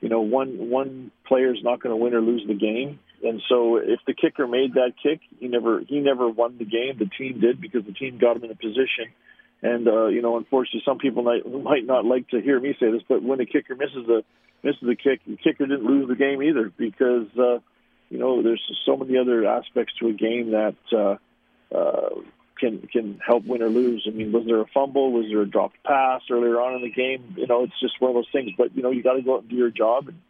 you 0.00 0.08
know, 0.08 0.20
one 0.20 0.70
one 0.70 1.10
player 1.26 1.52
is 1.52 1.62
not 1.62 1.80
going 1.80 1.90
to 1.92 2.02
win 2.02 2.14
or 2.14 2.20
lose 2.20 2.44
the 2.46 2.54
game. 2.54 2.98
And 3.22 3.42
so 3.48 3.76
if 3.76 4.00
the 4.06 4.14
kicker 4.14 4.46
made 4.46 4.74
that 4.74 4.92
kick, 5.02 5.20
he 5.38 5.48
never 5.48 5.80
he 5.80 6.00
never 6.00 6.28
won 6.28 6.56
the 6.58 6.64
game. 6.64 6.96
The 6.98 7.10
team 7.18 7.40
did 7.40 7.60
because 7.60 7.84
the 7.84 7.92
team 7.92 8.18
got 8.18 8.36
him 8.36 8.44
in 8.44 8.50
a 8.50 8.54
position. 8.54 9.12
And 9.62 9.86
uh, 9.86 10.06
you 10.06 10.22
know, 10.22 10.38
unfortunately, 10.38 10.82
some 10.86 10.98
people 10.98 11.22
might 11.22 11.46
might 11.46 11.84
not 11.84 12.04
like 12.04 12.28
to 12.30 12.40
hear 12.40 12.58
me 12.58 12.74
say 12.80 12.90
this, 12.90 13.02
but 13.08 13.22
when 13.22 13.40
a 13.40 13.46
kicker 13.46 13.76
misses 13.76 14.08
a 14.08 14.22
misses 14.62 14.88
a 14.88 14.96
kick, 14.96 15.20
the 15.26 15.36
kicker 15.36 15.66
didn't 15.66 15.84
lose 15.84 16.08
the 16.08 16.14
game 16.14 16.42
either 16.42 16.72
because 16.74 17.26
uh, 17.38 17.58
you 18.08 18.18
know 18.18 18.42
there's 18.42 18.62
so 18.86 18.96
many 18.96 19.18
other 19.18 19.46
aspects 19.46 19.92
to 20.00 20.08
a 20.08 20.12
game 20.12 20.52
that 20.52 20.76
uh, 20.96 21.16
uh, 21.76 22.08
can 22.60 22.86
can 22.92 23.18
help 23.26 23.44
win 23.46 23.62
or 23.62 23.68
lose. 23.68 24.06
I 24.06 24.10
mean, 24.10 24.30
was 24.32 24.44
there 24.46 24.60
a 24.60 24.66
fumble? 24.72 25.12
Was 25.12 25.26
there 25.30 25.40
a 25.40 25.48
dropped 25.48 25.82
pass 25.84 26.22
earlier 26.30 26.60
on 26.60 26.74
in 26.76 26.82
the 26.82 26.90
game? 26.90 27.34
You 27.36 27.46
know, 27.46 27.64
it's 27.64 27.80
just 27.80 28.00
one 28.00 28.10
of 28.10 28.14
those 28.14 28.28
things. 28.30 28.52
But 28.56 28.76
you 28.76 28.82
know, 28.82 28.90
you 28.90 29.02
got 29.02 29.14
to 29.14 29.22
go 29.22 29.36
out 29.36 29.42
and 29.42 29.50
do 29.50 29.56
your 29.56 29.70
job. 29.70 30.08
And 30.08 30.20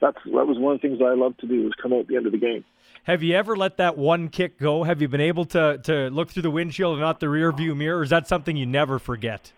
that's 0.00 0.18
that 0.24 0.46
was 0.46 0.58
one 0.58 0.74
of 0.74 0.82
the 0.82 0.88
things 0.88 0.98
that 0.98 1.06
I 1.06 1.14
love 1.14 1.36
to 1.38 1.46
do 1.46 1.64
was 1.64 1.72
come 1.80 1.92
out 1.92 2.00
at 2.00 2.08
the 2.08 2.16
end 2.16 2.26
of 2.26 2.32
the 2.32 2.38
game. 2.38 2.64
Have 3.04 3.22
you 3.22 3.36
ever 3.36 3.56
let 3.56 3.76
that 3.76 3.96
one 3.96 4.28
kick 4.28 4.58
go? 4.58 4.82
Have 4.82 5.00
you 5.00 5.08
been 5.08 5.20
able 5.20 5.44
to 5.46 5.78
to 5.84 6.10
look 6.10 6.30
through 6.30 6.42
the 6.42 6.50
windshield 6.50 6.94
and 6.94 7.00
not 7.00 7.20
the 7.20 7.28
rear 7.28 7.52
view 7.52 7.74
mirror? 7.74 8.02
Is 8.02 8.10
that 8.10 8.26
something 8.26 8.56
you 8.56 8.66
never 8.66 8.98
forget? 8.98 9.52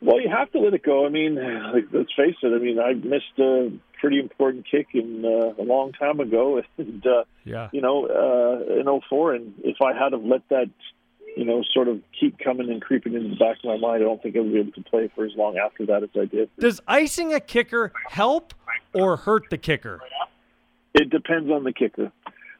Well, 0.00 0.20
you 0.20 0.28
have 0.30 0.50
to 0.52 0.58
let 0.58 0.74
it 0.74 0.82
go. 0.82 1.06
I 1.06 1.10
mean, 1.10 1.36
like, 1.36 1.84
let's 1.92 2.12
face 2.16 2.34
it. 2.42 2.52
I 2.52 2.58
mean, 2.58 2.80
I 2.80 2.94
missed 2.94 3.38
a 3.38 3.70
pretty 4.02 4.18
important 4.18 4.66
kick 4.68 4.88
in 4.94 5.24
uh, 5.24 5.62
a 5.62 5.64
long 5.64 5.92
time 5.92 6.18
ago, 6.18 6.60
and 6.76 7.06
uh, 7.06 7.24
yeah, 7.44 7.70
you 7.72 7.80
know, 7.80 8.06
uh, 8.06 8.80
in 8.80 9.00
04. 9.08 9.34
And 9.34 9.54
if 9.62 9.76
I 9.80 9.94
had 9.96 10.12
have 10.12 10.24
let 10.24 10.46
that, 10.50 10.68
you 11.36 11.44
know, 11.44 11.62
sort 11.72 11.88
of 11.88 12.02
keep 12.18 12.38
coming 12.38 12.68
and 12.68 12.82
creeping 12.82 13.14
into 13.14 13.28
the 13.30 13.36
back 13.36 13.58
of 13.58 13.64
my 13.64 13.78
mind, 13.78 14.02
I 14.02 14.06
don't 14.06 14.20
think 14.20 14.36
I 14.36 14.40
would 14.40 14.52
be 14.52 14.58
able 14.58 14.72
to 14.72 14.82
play 14.82 15.08
for 15.14 15.24
as 15.24 15.32
long 15.36 15.56
after 15.56 15.86
that 15.86 16.02
as 16.02 16.10
I 16.20 16.24
did. 16.24 16.50
Does 16.58 16.80
icing 16.88 17.32
a 17.32 17.40
kicker 17.40 17.92
help 18.10 18.52
or 18.92 19.16
hurt 19.16 19.44
the 19.50 19.56
kicker? 19.56 20.00
It 20.94 21.08
depends 21.08 21.48
on 21.50 21.62
the 21.62 21.72
kicker. 21.72 22.12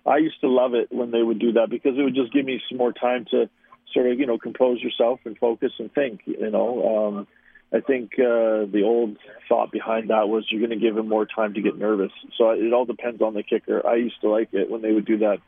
I 0.07 0.19
used 0.19 0.41
to 0.41 0.49
love 0.49 0.75
it 0.75 0.91
when 0.91 1.11
they 1.11 1.23
would 1.23 1.39
do 1.39 1.53
that 1.53 1.69
because 1.71 1.99
it 1.99 2.03
would 2.03 2.15
just 2.15 2.33
give 2.33 2.47
me 2.47 2.63
some 2.69 2.79
more 2.79 2.93
time 2.93 3.27
to 3.33 3.51
sort 3.93 4.07
of 4.07 4.19
you 4.19 4.27
know 4.27 4.39
compose 4.39 4.81
yourself 4.81 5.21
and 5.25 5.37
focus 5.39 5.73
and 5.81 5.93
think. 5.93 6.21
You 6.25 6.51
know, 6.51 7.09
um, 7.19 7.27
I 7.75 7.81
think 7.81 8.13
uh, 8.19 8.69
the 8.71 8.83
old 8.85 9.17
thought 9.49 9.73
behind 9.73 10.11
that 10.11 10.29
was 10.29 10.47
you're 10.51 10.61
going 10.61 10.79
to 10.79 10.85
give 10.85 10.97
him 10.97 11.09
more 11.09 11.27
time 11.27 11.55
to 11.55 11.63
get 11.63 11.79
nervous. 11.79 12.13
So 12.37 12.51
it 12.51 12.73
all 12.73 12.85
depends 12.85 13.23
on 13.23 13.33
the 13.33 13.43
kicker. 13.43 13.87
I 13.87 13.95
used 13.95 14.21
to 14.21 14.29
like 14.29 14.51
it 14.53 14.71
when 14.71 14.83
they 14.83 14.93
would 14.93 15.07
do 15.07 15.19
that 15.19 15.39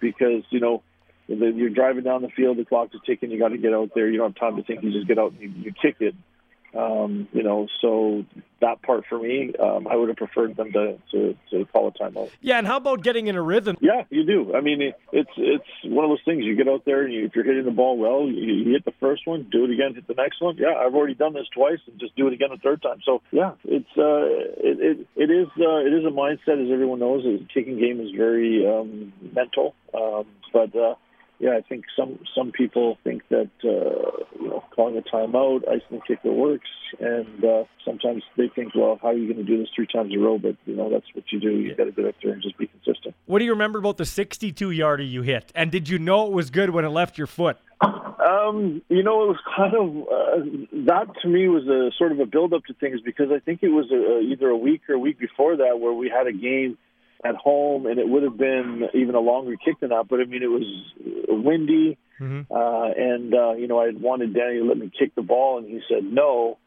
because 0.00 0.42
you 0.50 0.60
know 0.60 0.82
you're 1.28 1.70
driving 1.70 2.04
down 2.04 2.22
the 2.22 2.28
field, 2.28 2.56
the 2.56 2.64
clock 2.64 2.88
is 2.94 3.00
ticking, 3.06 3.30
you 3.30 3.38
got 3.38 3.48
to 3.48 3.58
get 3.58 3.72
out 3.72 3.90
there. 3.94 4.08
You 4.08 4.18
don't 4.18 4.36
have 4.36 4.40
time 4.40 4.56
to 4.56 4.64
think. 4.64 4.82
You 4.82 4.90
just 4.92 5.06
get 5.06 5.18
out 5.18 5.32
and 5.32 5.40
you, 5.40 5.48
you 5.48 5.72
kick 5.72 5.96
it. 6.00 6.14
Um, 6.76 7.26
you 7.32 7.42
know, 7.42 7.66
so 7.80 8.24
that 8.60 8.80
part 8.82 9.04
for 9.08 9.18
me, 9.18 9.52
um, 9.58 9.88
I 9.88 9.96
would 9.96 10.08
have 10.08 10.16
preferred 10.16 10.56
them 10.56 10.72
to, 10.72 10.98
to, 11.10 11.36
to 11.50 11.64
call 11.66 11.88
a 11.88 11.92
timeout. 11.92 12.30
Yeah, 12.40 12.58
and 12.58 12.66
how 12.66 12.76
about 12.76 13.02
getting 13.02 13.26
in 13.26 13.34
a 13.34 13.42
rhythm? 13.42 13.76
Yeah, 13.80 14.04
you 14.10 14.24
do. 14.24 14.54
I 14.54 14.60
mean, 14.60 14.80
it, 14.80 14.94
it's 15.12 15.30
it's 15.36 15.64
one 15.84 16.04
of 16.04 16.10
those 16.10 16.22
things. 16.24 16.44
You 16.44 16.54
get 16.54 16.68
out 16.68 16.84
there, 16.84 17.02
and 17.02 17.12
you, 17.12 17.24
if 17.24 17.34
you're 17.34 17.44
hitting 17.44 17.64
the 17.64 17.72
ball 17.72 17.98
well, 17.98 18.28
you, 18.28 18.54
you 18.54 18.72
hit 18.72 18.84
the 18.84 18.94
first 19.00 19.26
one, 19.26 19.48
do 19.50 19.64
it 19.64 19.70
again, 19.70 19.94
hit 19.94 20.06
the 20.06 20.14
next 20.14 20.40
one. 20.40 20.56
Yeah, 20.58 20.74
I've 20.74 20.94
already 20.94 21.14
done 21.14 21.32
this 21.32 21.48
twice, 21.52 21.80
and 21.86 21.98
just 21.98 22.14
do 22.14 22.28
it 22.28 22.34
again 22.34 22.50
a 22.52 22.58
third 22.58 22.82
time. 22.82 23.00
So 23.04 23.20
yeah, 23.32 23.52
it's 23.64 23.90
uh, 23.98 24.26
it, 24.62 24.78
it 24.80 25.06
it 25.16 25.30
is 25.30 25.48
uh, 25.58 25.78
it 25.78 25.92
is 25.92 26.04
a 26.04 26.14
mindset, 26.14 26.64
as 26.64 26.70
everyone 26.72 27.00
knows. 27.00 27.24
The 27.24 27.44
kicking 27.52 27.80
game 27.80 28.00
is 28.00 28.12
very 28.16 28.66
um, 28.66 29.12
mental, 29.34 29.74
um, 29.92 30.26
but. 30.52 30.74
Uh, 30.76 30.94
yeah, 31.40 31.56
I 31.56 31.62
think 31.62 31.86
some 31.96 32.18
some 32.34 32.52
people 32.52 32.98
think 33.02 33.22
that 33.30 33.50
uh, 33.64 34.24
you 34.38 34.48
know 34.48 34.62
calling 34.76 34.98
a 34.98 35.00
timeout, 35.00 35.66
icing 35.66 35.98
the 35.98 36.00
kicker 36.06 36.30
works, 36.30 36.68
and 37.00 37.42
uh, 37.42 37.64
sometimes 37.82 38.22
they 38.36 38.48
think, 38.48 38.74
well, 38.74 38.98
how 39.00 39.08
are 39.08 39.14
you 39.14 39.32
going 39.32 39.44
to 39.44 39.50
do 39.50 39.58
this 39.58 39.68
three 39.74 39.86
times 39.86 40.12
in 40.12 40.20
a 40.20 40.22
row? 40.22 40.38
But 40.38 40.56
you 40.66 40.76
know 40.76 40.90
that's 40.90 41.06
what 41.14 41.24
you 41.32 41.40
do. 41.40 41.52
You 41.52 41.74
got 41.74 41.84
to 41.84 41.92
get 41.92 42.04
up 42.04 42.14
there 42.22 42.32
and 42.32 42.42
just 42.42 42.58
be 42.58 42.66
consistent. 42.66 43.14
What 43.24 43.38
do 43.38 43.46
you 43.46 43.52
remember 43.52 43.78
about 43.78 43.96
the 43.96 44.04
62 44.04 44.70
yarder 44.70 45.02
you 45.02 45.22
hit? 45.22 45.50
And 45.54 45.70
did 45.72 45.88
you 45.88 45.98
know 45.98 46.26
it 46.26 46.32
was 46.32 46.50
good 46.50 46.70
when 46.70 46.84
it 46.84 46.90
left 46.90 47.16
your 47.16 47.26
foot? 47.26 47.56
Um, 47.80 48.82
you 48.90 49.02
know, 49.02 49.24
it 49.24 49.28
was 49.28 49.38
kind 49.56 49.74
of 49.74 49.96
uh, 50.12 50.86
that 50.86 51.06
to 51.22 51.28
me 51.28 51.48
was 51.48 51.66
a 51.66 51.90
sort 51.96 52.12
of 52.12 52.20
a 52.20 52.26
build 52.26 52.52
up 52.52 52.66
to 52.66 52.74
things 52.74 53.00
because 53.02 53.28
I 53.34 53.38
think 53.38 53.62
it 53.62 53.70
was 53.70 53.90
a, 53.90 54.20
either 54.20 54.48
a 54.48 54.56
week 54.56 54.82
or 54.90 54.94
a 54.94 54.98
week 54.98 55.18
before 55.18 55.56
that 55.56 55.80
where 55.80 55.94
we 55.94 56.10
had 56.10 56.26
a 56.26 56.32
game 56.32 56.76
at 57.24 57.36
home, 57.36 57.86
and 57.86 57.98
it 57.98 58.08
would 58.08 58.22
have 58.22 58.36
been 58.36 58.84
even 58.94 59.14
a 59.14 59.20
longer 59.20 59.56
kick 59.56 59.80
than 59.80 59.90
that. 59.90 60.06
But 60.08 60.20
I 60.20 60.24
mean, 60.24 60.42
it 60.42 60.50
was 60.50 60.64
windy, 61.28 61.98
mm-hmm. 62.20 62.52
uh, 62.52 62.90
and 62.90 63.34
uh, 63.34 63.52
you 63.52 63.68
know, 63.68 63.78
I 63.78 63.90
wanted 63.90 64.34
Danny 64.34 64.58
to 64.58 64.64
let 64.64 64.78
me 64.78 64.90
kick 64.96 65.14
the 65.14 65.22
ball, 65.22 65.58
and 65.58 65.66
he 65.66 65.80
said 65.88 66.04
no. 66.04 66.58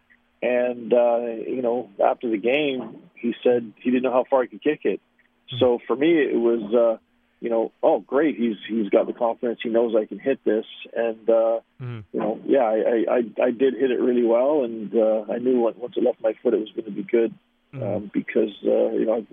And 0.41 0.93
uh, 0.93 1.25
you 1.47 1.61
know, 1.61 1.89
after 2.03 2.29
the 2.29 2.37
game, 2.37 2.97
he 3.15 3.33
said 3.43 3.73
he 3.77 3.91
didn't 3.91 4.03
know 4.03 4.11
how 4.11 4.25
far 4.29 4.41
I 4.41 4.47
could 4.47 4.63
kick 4.63 4.81
it. 4.83 4.99
Mm-hmm. 4.99 5.57
So 5.59 5.79
for 5.87 5.95
me, 5.95 6.11
it 6.11 6.37
was, 6.37 6.73
uh, 6.73 6.97
you 7.39 7.49
know, 7.49 7.71
oh 7.81 7.99
great, 7.99 8.35
he's 8.35 8.57
he's 8.67 8.89
got 8.89 9.07
the 9.07 9.13
confidence, 9.13 9.59
he 9.63 9.69
knows 9.69 9.95
I 9.95 10.05
can 10.05 10.19
hit 10.19 10.39
this, 10.43 10.65
and 10.95 11.29
uh, 11.29 11.59
mm-hmm. 11.81 11.99
you 12.11 12.19
know, 12.19 12.39
yeah, 12.45 12.63
I, 12.63 13.05
I 13.09 13.45
I 13.45 13.51
did 13.51 13.73
hit 13.73 13.91
it 13.91 13.99
really 13.99 14.25
well, 14.25 14.63
and 14.63 14.93
uh, 14.93 15.31
I 15.31 15.37
knew 15.39 15.61
once 15.61 15.93
it 15.95 16.03
left 16.03 16.21
my 16.21 16.33
foot, 16.43 16.53
it 16.53 16.59
was 16.59 16.71
going 16.75 16.85
to 16.85 16.91
be 16.91 17.03
good 17.03 17.33
mm-hmm. 17.73 17.83
um, 17.83 18.11
because 18.13 18.51
uh, 18.65 18.91
you 18.91 19.05
know 19.05 19.25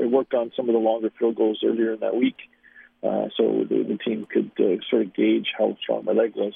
I 0.00 0.06
worked 0.06 0.34
on 0.34 0.52
some 0.56 0.68
of 0.68 0.72
the 0.72 0.78
longer 0.78 1.10
field 1.18 1.36
goals 1.36 1.60
earlier 1.64 1.94
in 1.94 2.00
that 2.00 2.16
week, 2.16 2.36
uh, 3.02 3.28
so 3.36 3.64
the, 3.68 3.84
the 3.88 3.98
team 4.04 4.26
could 4.30 4.50
uh, 4.58 4.80
sort 4.88 5.02
of 5.02 5.14
gauge 5.14 5.48
how 5.58 5.76
strong 5.82 6.04
my 6.04 6.12
leg 6.12 6.34
was. 6.36 6.54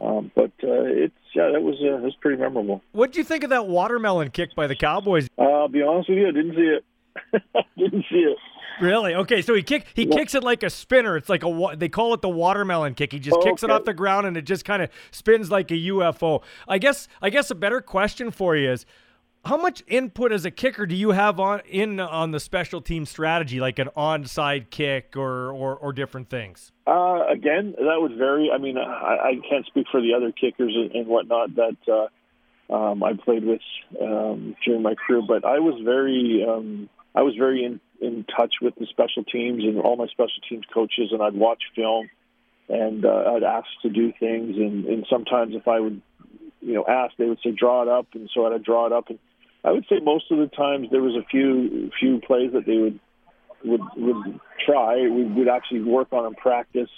Um, 0.00 0.30
but 0.34 0.52
uh, 0.62 0.84
it's 0.84 1.14
yeah, 1.34 1.50
that 1.52 1.62
was 1.62 1.76
uh, 1.80 1.96
that 1.96 2.02
was 2.02 2.14
pretty 2.20 2.40
memorable. 2.40 2.82
What 2.92 3.12
do 3.12 3.18
you 3.18 3.24
think 3.24 3.44
of 3.44 3.50
that 3.50 3.66
watermelon 3.66 4.30
kick 4.30 4.54
by 4.54 4.66
the 4.66 4.76
Cowboys? 4.76 5.28
Uh, 5.38 5.42
I'll 5.42 5.68
be 5.68 5.82
honest 5.82 6.08
with 6.08 6.18
you, 6.18 6.28
I 6.28 6.32
didn't 6.32 6.54
see 6.54 6.76
it. 6.76 6.84
didn't 7.78 8.04
see 8.10 8.18
it. 8.18 8.36
Really? 8.80 9.14
Okay, 9.14 9.40
so 9.40 9.54
he 9.54 9.62
kick 9.62 9.86
he 9.94 10.04
kicks 10.04 10.34
it 10.34 10.44
like 10.44 10.62
a 10.62 10.68
spinner. 10.70 11.16
It's 11.16 11.30
like 11.30 11.42
a 11.42 11.74
they 11.76 11.88
call 11.88 12.12
it 12.12 12.20
the 12.20 12.28
watermelon 12.28 12.94
kick. 12.94 13.12
He 13.12 13.18
just 13.18 13.36
oh, 13.38 13.42
kicks 13.42 13.64
okay. 13.64 13.72
it 13.72 13.74
off 13.74 13.84
the 13.84 13.94
ground 13.94 14.26
and 14.26 14.36
it 14.36 14.42
just 14.42 14.64
kind 14.64 14.82
of 14.82 14.90
spins 15.10 15.50
like 15.50 15.70
a 15.70 15.74
UFO. 15.74 16.42
I 16.68 16.76
guess 16.78 17.08
I 17.22 17.30
guess 17.30 17.50
a 17.50 17.54
better 17.54 17.80
question 17.80 18.30
for 18.30 18.54
you 18.54 18.70
is 18.70 18.84
how 19.46 19.56
much 19.56 19.82
input 19.86 20.32
as 20.32 20.44
a 20.44 20.50
kicker 20.50 20.86
do 20.86 20.94
you 20.94 21.10
have 21.10 21.38
on 21.38 21.60
in 21.68 22.00
on 22.00 22.32
the 22.32 22.40
special 22.40 22.80
team 22.80 23.06
strategy, 23.06 23.60
like 23.60 23.78
an 23.78 23.88
onside 23.96 24.70
kick 24.70 25.16
or 25.16 25.50
or, 25.52 25.76
or 25.76 25.92
different 25.92 26.28
things? 26.28 26.72
Uh, 26.86 27.26
again, 27.28 27.74
that 27.78 27.96
would 27.98 28.16
vary. 28.16 28.50
I 28.52 28.58
mean, 28.58 28.76
I, 28.76 28.82
I 28.82 29.32
can't 29.48 29.64
speak 29.66 29.86
for 29.90 30.00
the 30.00 30.14
other 30.14 30.32
kickers 30.32 30.74
and, 30.74 30.92
and 30.92 31.06
whatnot 31.06 31.50
that 31.56 31.76
uh, 31.88 32.74
um, 32.74 33.02
I 33.02 33.12
played 33.14 33.44
with 33.44 33.60
um, 34.00 34.56
during 34.64 34.82
my 34.82 34.94
career, 34.94 35.22
but 35.26 35.44
I 35.44 35.60
was 35.60 35.80
very 35.84 36.44
um, 36.46 36.88
I 37.14 37.22
was 37.22 37.34
very 37.36 37.64
in, 37.64 37.80
in 38.00 38.24
touch 38.24 38.56
with 38.60 38.74
the 38.74 38.86
special 38.86 39.24
teams 39.24 39.62
and 39.64 39.80
all 39.80 39.96
my 39.96 40.06
special 40.06 40.42
teams 40.48 40.64
coaches, 40.72 41.10
and 41.12 41.22
I'd 41.22 41.34
watch 41.34 41.62
film 41.74 42.10
and 42.68 43.04
uh, 43.04 43.32
I'd 43.34 43.44
ask 43.44 43.68
to 43.82 43.90
do 43.90 44.12
things, 44.18 44.56
and, 44.56 44.86
and 44.86 45.06
sometimes 45.08 45.54
if 45.54 45.68
I 45.68 45.78
would 45.78 46.02
you 46.60 46.74
know 46.74 46.84
ask, 46.86 47.14
they 47.16 47.26
would 47.26 47.38
say 47.44 47.52
draw 47.52 47.82
it 47.82 47.88
up, 47.88 48.08
and 48.14 48.28
so 48.34 48.52
I'd 48.52 48.64
draw 48.64 48.86
it 48.86 48.92
up 48.92 49.08
and 49.08 49.20
I 49.64 49.72
would 49.72 49.84
say 49.88 50.00
most 50.02 50.30
of 50.30 50.38
the 50.38 50.46
times 50.46 50.88
there 50.90 51.02
was 51.02 51.14
a 51.14 51.26
few 51.26 51.90
few 51.98 52.20
plays 52.20 52.52
that 52.52 52.66
they 52.66 52.76
would 52.76 53.00
would 53.64 53.80
would 53.96 54.40
try. 54.64 55.02
We 55.02 55.24
would 55.24 55.48
actually 55.48 55.82
work 55.82 56.12
on 56.12 56.26
and 56.26 56.36
practice, 56.36 56.90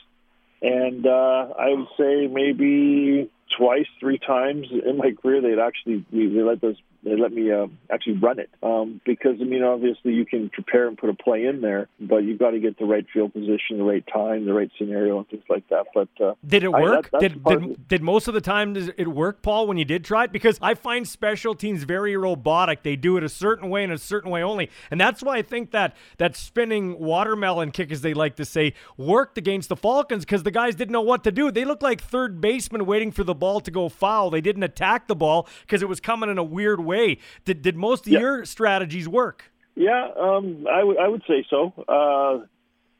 and 0.60 1.06
uh, 1.06 1.48
I 1.58 1.68
would 1.70 1.88
say 1.98 2.26
maybe 2.26 3.30
twice, 3.56 3.86
three 4.00 4.18
times 4.18 4.66
in 4.70 4.98
my 4.98 5.12
career 5.20 5.40
they'd 5.40 5.58
actually 5.58 6.04
they 6.12 6.42
let 6.42 6.60
those 6.60 6.76
they 7.10 7.16
let 7.16 7.32
me 7.32 7.50
uh, 7.50 7.66
actually 7.90 8.18
run 8.18 8.38
it 8.38 8.50
um, 8.62 9.00
because 9.04 9.36
I 9.40 9.44
mean 9.44 9.62
obviously 9.62 10.12
you 10.12 10.24
can 10.24 10.50
prepare 10.50 10.88
and 10.88 10.96
put 10.96 11.10
a 11.10 11.14
play 11.14 11.46
in 11.46 11.60
there, 11.60 11.88
but 12.00 12.18
you've 12.18 12.38
got 12.38 12.50
to 12.50 12.60
get 12.60 12.78
the 12.78 12.84
right 12.84 13.06
field 13.12 13.32
position, 13.32 13.78
the 13.78 13.84
right 13.84 14.04
time, 14.12 14.46
the 14.46 14.52
right 14.52 14.70
scenario, 14.78 15.18
and 15.18 15.28
things 15.28 15.44
like 15.48 15.68
that. 15.68 15.86
But 15.94 16.08
uh, 16.22 16.34
did 16.46 16.64
it 16.64 16.72
work? 16.72 17.10
I, 17.12 17.18
that, 17.18 17.20
did 17.20 17.44
did, 17.44 17.88
did 17.88 18.02
most 18.02 18.28
of 18.28 18.34
the 18.34 18.40
time 18.40 18.74
does 18.74 18.90
it 18.96 19.08
work, 19.08 19.42
Paul? 19.42 19.66
When 19.66 19.76
you 19.76 19.84
did 19.84 20.04
try 20.04 20.24
it, 20.24 20.32
because 20.32 20.58
I 20.60 20.74
find 20.74 21.06
special 21.06 21.54
teams 21.54 21.84
very 21.84 22.16
robotic. 22.16 22.82
They 22.82 22.96
do 22.96 23.16
it 23.16 23.24
a 23.24 23.28
certain 23.28 23.70
way 23.70 23.84
and 23.84 23.92
a 23.92 23.98
certain 23.98 24.30
way 24.30 24.42
only, 24.42 24.70
and 24.90 25.00
that's 25.00 25.22
why 25.22 25.36
I 25.36 25.42
think 25.42 25.70
that 25.72 25.96
that 26.18 26.36
spinning 26.36 26.98
watermelon 26.98 27.70
kick, 27.70 27.90
as 27.92 28.02
they 28.02 28.14
like 28.14 28.36
to 28.36 28.44
say, 28.44 28.74
worked 28.96 29.38
against 29.38 29.68
the 29.68 29.76
Falcons 29.76 30.24
because 30.24 30.42
the 30.42 30.50
guys 30.50 30.74
didn't 30.74 30.92
know 30.92 31.00
what 31.00 31.24
to 31.24 31.32
do. 31.32 31.50
They 31.50 31.64
looked 31.64 31.82
like 31.82 32.00
third 32.00 32.40
baseman 32.40 32.86
waiting 32.86 33.12
for 33.12 33.24
the 33.24 33.34
ball 33.34 33.60
to 33.60 33.70
go 33.70 33.88
foul. 33.88 34.30
They 34.30 34.40
didn't 34.40 34.62
attack 34.62 35.08
the 35.08 35.16
ball 35.16 35.48
because 35.62 35.82
it 35.82 35.88
was 35.88 36.00
coming 36.00 36.30
in 36.30 36.38
a 36.38 36.44
weird 36.44 36.80
way. 36.80 36.97
Hey, 36.98 37.18
did 37.44 37.62
did 37.62 37.76
most 37.76 38.08
of 38.08 38.12
yeah. 38.12 38.18
your 38.18 38.44
strategies 38.44 39.08
work? 39.08 39.44
Yeah, 39.76 40.08
um, 40.18 40.66
I, 40.68 40.80
w- 40.80 40.98
I 40.98 41.06
would 41.06 41.22
say 41.28 41.46
so. 41.48 41.72
Uh, 41.86 42.44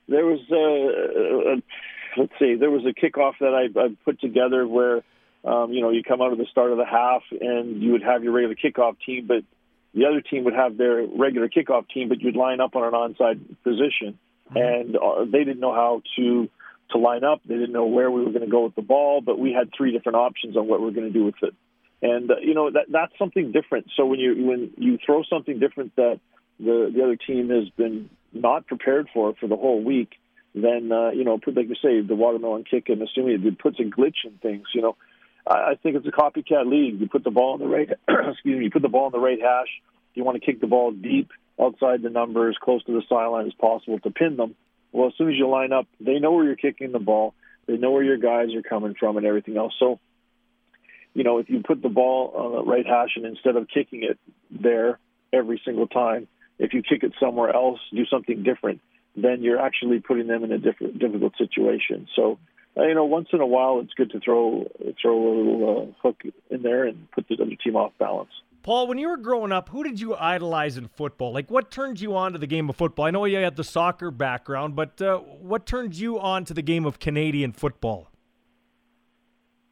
there 0.07 0.25
was 0.25 0.39
a, 0.53 1.51
a, 1.51 2.21
let's 2.21 2.33
see, 2.39 2.55
there 2.55 2.71
was 2.71 2.85
a 2.87 2.95
kickoff 2.95 3.33
that 3.41 3.53
I, 3.53 3.65
I 3.77 3.89
put 4.05 4.21
together 4.21 4.69
where 4.69 5.03
um, 5.45 5.73
you 5.73 5.81
know 5.81 5.91
you 5.91 6.05
come 6.05 6.23
out 6.23 6.31
of 6.31 6.39
the 6.39 6.47
start 6.49 6.71
of 6.71 6.79
the 6.79 6.87
half 6.87 7.23
and 7.41 7.83
you 7.83 7.91
would 7.91 8.05
have 8.05 8.23
your 8.23 8.33
regular 8.33 8.55
kickoff 8.55 8.95
team, 9.05 9.27
but 9.27 9.43
the 9.95 10.07
other 10.07 10.21
team 10.21 10.45
would 10.45 10.55
have 10.55 10.77
their 10.77 11.05
regular 11.05 11.49
kickoff 11.49 11.89
team, 11.89 12.09
but 12.09 12.21
you'd 12.21 12.37
line 12.37 12.61
up 12.61 12.77
on 12.77 12.85
an 12.85 12.93
onside 12.93 13.41
position, 13.65 14.17
mm-hmm. 14.49 14.57
and 14.57 14.97
uh, 14.97 15.25
they 15.25 15.43
didn't 15.43 15.59
know 15.59 15.75
how 15.75 16.03
to 16.15 16.49
to 16.91 16.99
line 16.99 17.25
up. 17.25 17.41
They 17.45 17.55
didn't 17.57 17.73
know 17.73 17.87
where 17.87 18.13
we 18.13 18.23
were 18.23 18.31
going 18.31 18.45
to 18.45 18.51
go 18.51 18.63
with 18.63 18.77
the 18.77 18.83
ball, 18.83 19.23
but 19.23 19.41
we 19.41 19.53
had 19.53 19.71
three 19.77 19.91
different 19.91 20.15
options 20.15 20.57
on 20.57 20.69
what 20.69 20.81
we 20.81 20.87
are 20.87 20.93
going 20.93 21.13
to 21.13 21.13
do 21.13 21.25
with 21.25 21.43
it. 21.43 21.55
And 22.01 22.31
uh, 22.31 22.37
you 22.41 22.55
know 22.55 22.71
that 22.71 22.87
that's 22.89 23.13
something 23.19 23.53
different. 23.53 23.89
So 23.97 24.07
when 24.07 24.21
you 24.21 24.47
when 24.47 24.71
you 24.77 24.99
throw 25.05 25.23
something 25.25 25.59
different 25.59 25.97
that 25.97 26.21
the 26.61 26.93
the 26.95 27.03
other 27.03 27.17
team 27.17 27.51
has 27.51 27.69
been 27.71 28.11
not 28.33 28.67
prepared 28.67 29.09
for 29.13 29.35
for 29.41 29.49
the 29.49 29.57
whole 29.57 29.83
week, 29.83 30.11
then 30.55 30.93
uh, 30.93 31.11
you 31.11 31.25
know, 31.25 31.39
put, 31.39 31.57
like 31.57 31.69
you 31.69 31.75
say, 31.75 32.01
the 32.01 32.15
watermelon 32.15 32.65
kick, 32.65 32.89
and 32.89 33.03
assuming 33.03 33.45
it 33.45 33.59
puts 33.59 33.79
a 33.81 33.85
glitch 33.85 34.25
in 34.25 34.33
things, 34.39 34.67
you 34.75 34.83
know, 34.83 34.97
I, 35.47 35.73
I 35.73 35.75
think 35.83 35.97
it's 35.97 36.07
a 36.07 36.11
copycat 36.11 36.67
league. 36.67 37.01
You 37.01 37.09
put 37.09 37.25
the 37.25 37.31
ball 37.31 37.55
in 37.55 37.61
the 37.61 37.67
right, 37.67 37.89
excuse 38.09 38.59
me, 38.59 38.65
you 38.65 38.71
put 38.71 38.83
the 38.83 38.89
ball 38.89 39.07
in 39.07 39.13
the 39.13 39.21
right 39.21 39.41
hash. 39.41 39.69
You 40.15 40.25
want 40.25 40.41
to 40.41 40.45
kick 40.45 40.61
the 40.61 40.67
ball 40.67 40.93
deep 40.93 41.31
outside 41.61 42.03
the 42.03 42.11
numbers, 42.11 42.57
close 42.61 42.83
to 42.85 42.93
the 42.93 43.03
sideline 43.09 43.47
as 43.47 43.53
possible 43.55 43.99
to 44.01 44.11
pin 44.11 44.37
them. 44.37 44.55
Well, 44.93 45.09
as 45.09 45.15
soon 45.19 45.29
as 45.29 45.37
you 45.37 45.49
line 45.49 45.73
up, 45.73 45.87
they 46.01 46.19
know 46.19 46.33
where 46.33 46.45
you're 46.45 46.57
kicking 46.57 46.93
the 46.93 46.99
ball. 46.99 47.35
They 47.67 47.77
know 47.77 47.91
where 47.91 48.03
your 48.03 48.17
guys 48.17 48.55
are 48.55 48.63
coming 48.63 48.95
from 48.99 49.17
and 49.17 49.27
everything 49.27 49.57
else. 49.57 49.75
So, 49.79 50.01
you 51.19 51.25
know, 51.25 51.39
if 51.39 51.51
you 51.51 51.61
put 51.67 51.83
the 51.83 51.89
ball 51.89 52.33
on 52.37 52.53
the 52.53 52.63
right 52.63 52.87
hash 52.87 53.17
and 53.17 53.27
instead 53.27 53.57
of 53.57 53.67
kicking 53.67 54.05
it 54.05 54.21
there 54.53 55.01
every 55.33 55.61
single 55.65 55.89
time, 55.89 56.29
if 56.61 56.73
you 56.73 56.81
kick 56.81 57.03
it 57.03 57.13
somewhere 57.19 57.53
else, 57.53 57.81
do 57.93 58.07
something 58.07 58.45
different, 58.45 58.81
then 59.17 59.43
you're 59.43 59.61
actually 59.61 59.99
putting 59.99 60.29
them 60.29 60.45
in 60.45 60.53
a 60.53 60.59
different, 60.59 61.01
difficult 61.01 61.33
situation. 61.37 62.07
So, 62.15 62.39
uh, 62.77 62.85
you 62.85 62.95
know, 62.95 63.05
once 63.05 63.31
in 63.33 63.41
a 63.41 63.47
while, 63.47 63.81
it's 63.81 63.93
good 63.95 64.13
to 64.13 64.21
throw 64.21 64.71
throw 65.03 65.17
a 65.17 65.35
little 65.37 65.89
uh, 65.91 66.01
hook 66.01 66.23
in 66.51 66.63
there 66.63 66.85
and 66.85 67.11
put 67.11 67.27
the 67.27 67.35
other 67.35 67.57
team 67.65 67.75
off 67.75 67.91
balance. 67.99 68.31
Paul, 68.63 68.87
when 68.87 68.99
you 68.99 69.09
were 69.09 69.17
growing 69.17 69.51
up, 69.51 69.71
who 69.71 69.83
did 69.83 70.01
you 70.01 70.15
idolize 70.15 70.77
in 70.77 70.87
football? 70.87 71.33
Like, 71.33 71.51
what 71.51 71.73
turned 71.73 72.01
you 72.01 72.15
on 72.15 72.33
to 72.35 72.39
the 72.39 72.47
game 72.47 72.71
of 72.71 72.77
football? 72.77 73.07
I 73.07 73.11
know 73.11 73.25
you 73.25 73.39
had 73.39 73.57
the 73.57 73.65
soccer 73.65 74.13
background, 74.13 74.77
but 74.77 75.03
uh, 75.03 75.19
what 75.19 75.67
turned 75.67 75.97
you 75.97 76.21
on 76.21 76.45
to 76.45 76.55
the 76.55 76.63
game 76.63 76.87
of 76.87 77.01
Canadian 77.01 77.51
football? 77.51 78.09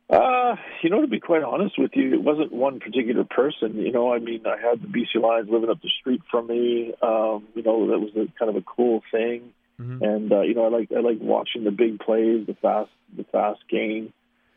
Uh, 0.09 0.55
you 0.83 0.91
know, 0.91 1.01
to 1.01 1.09
be 1.09 1.19
quite 1.19 1.43
honest 1.43 1.75
with 1.79 1.91
you, 1.95 2.15
it 2.15 2.23
wasn't 2.23 2.53
one 2.53 2.79
particular 2.79 3.25
person. 3.25 3.77
You 3.77 3.91
know, 3.91 4.13
I 4.13 4.21
mean, 4.21 4.43
I 4.47 4.57
had 4.57 4.81
the 4.81 4.87
BC 4.87 5.21
Lions 5.21 5.49
living 5.51 5.69
up 5.69 5.83
the 5.83 5.91
street 6.01 6.23
from 6.31 6.47
me. 6.47 6.95
Um, 7.03 7.49
you 7.55 7.63
know, 7.63 7.89
that 7.89 7.99
was 7.99 8.11
a, 8.15 8.27
kind 8.39 8.49
of 8.49 8.57
a 8.57 8.63
cool 8.63 9.03
thing. 9.11 9.53
Mm-hmm. 9.81 10.05
And 10.05 10.33
uh, 10.33 10.43
you 10.43 10.55
know, 10.55 10.67
I 10.67 10.69
like 10.69 10.91
I 10.97 11.01
like 11.01 11.19
watching 11.21 11.65
the 11.65 11.71
big 11.71 11.99
plays, 11.99 12.47
the 12.47 12.57
fast 12.63 12.91
the 13.17 13.25
fast 13.25 13.61
game. 13.69 14.13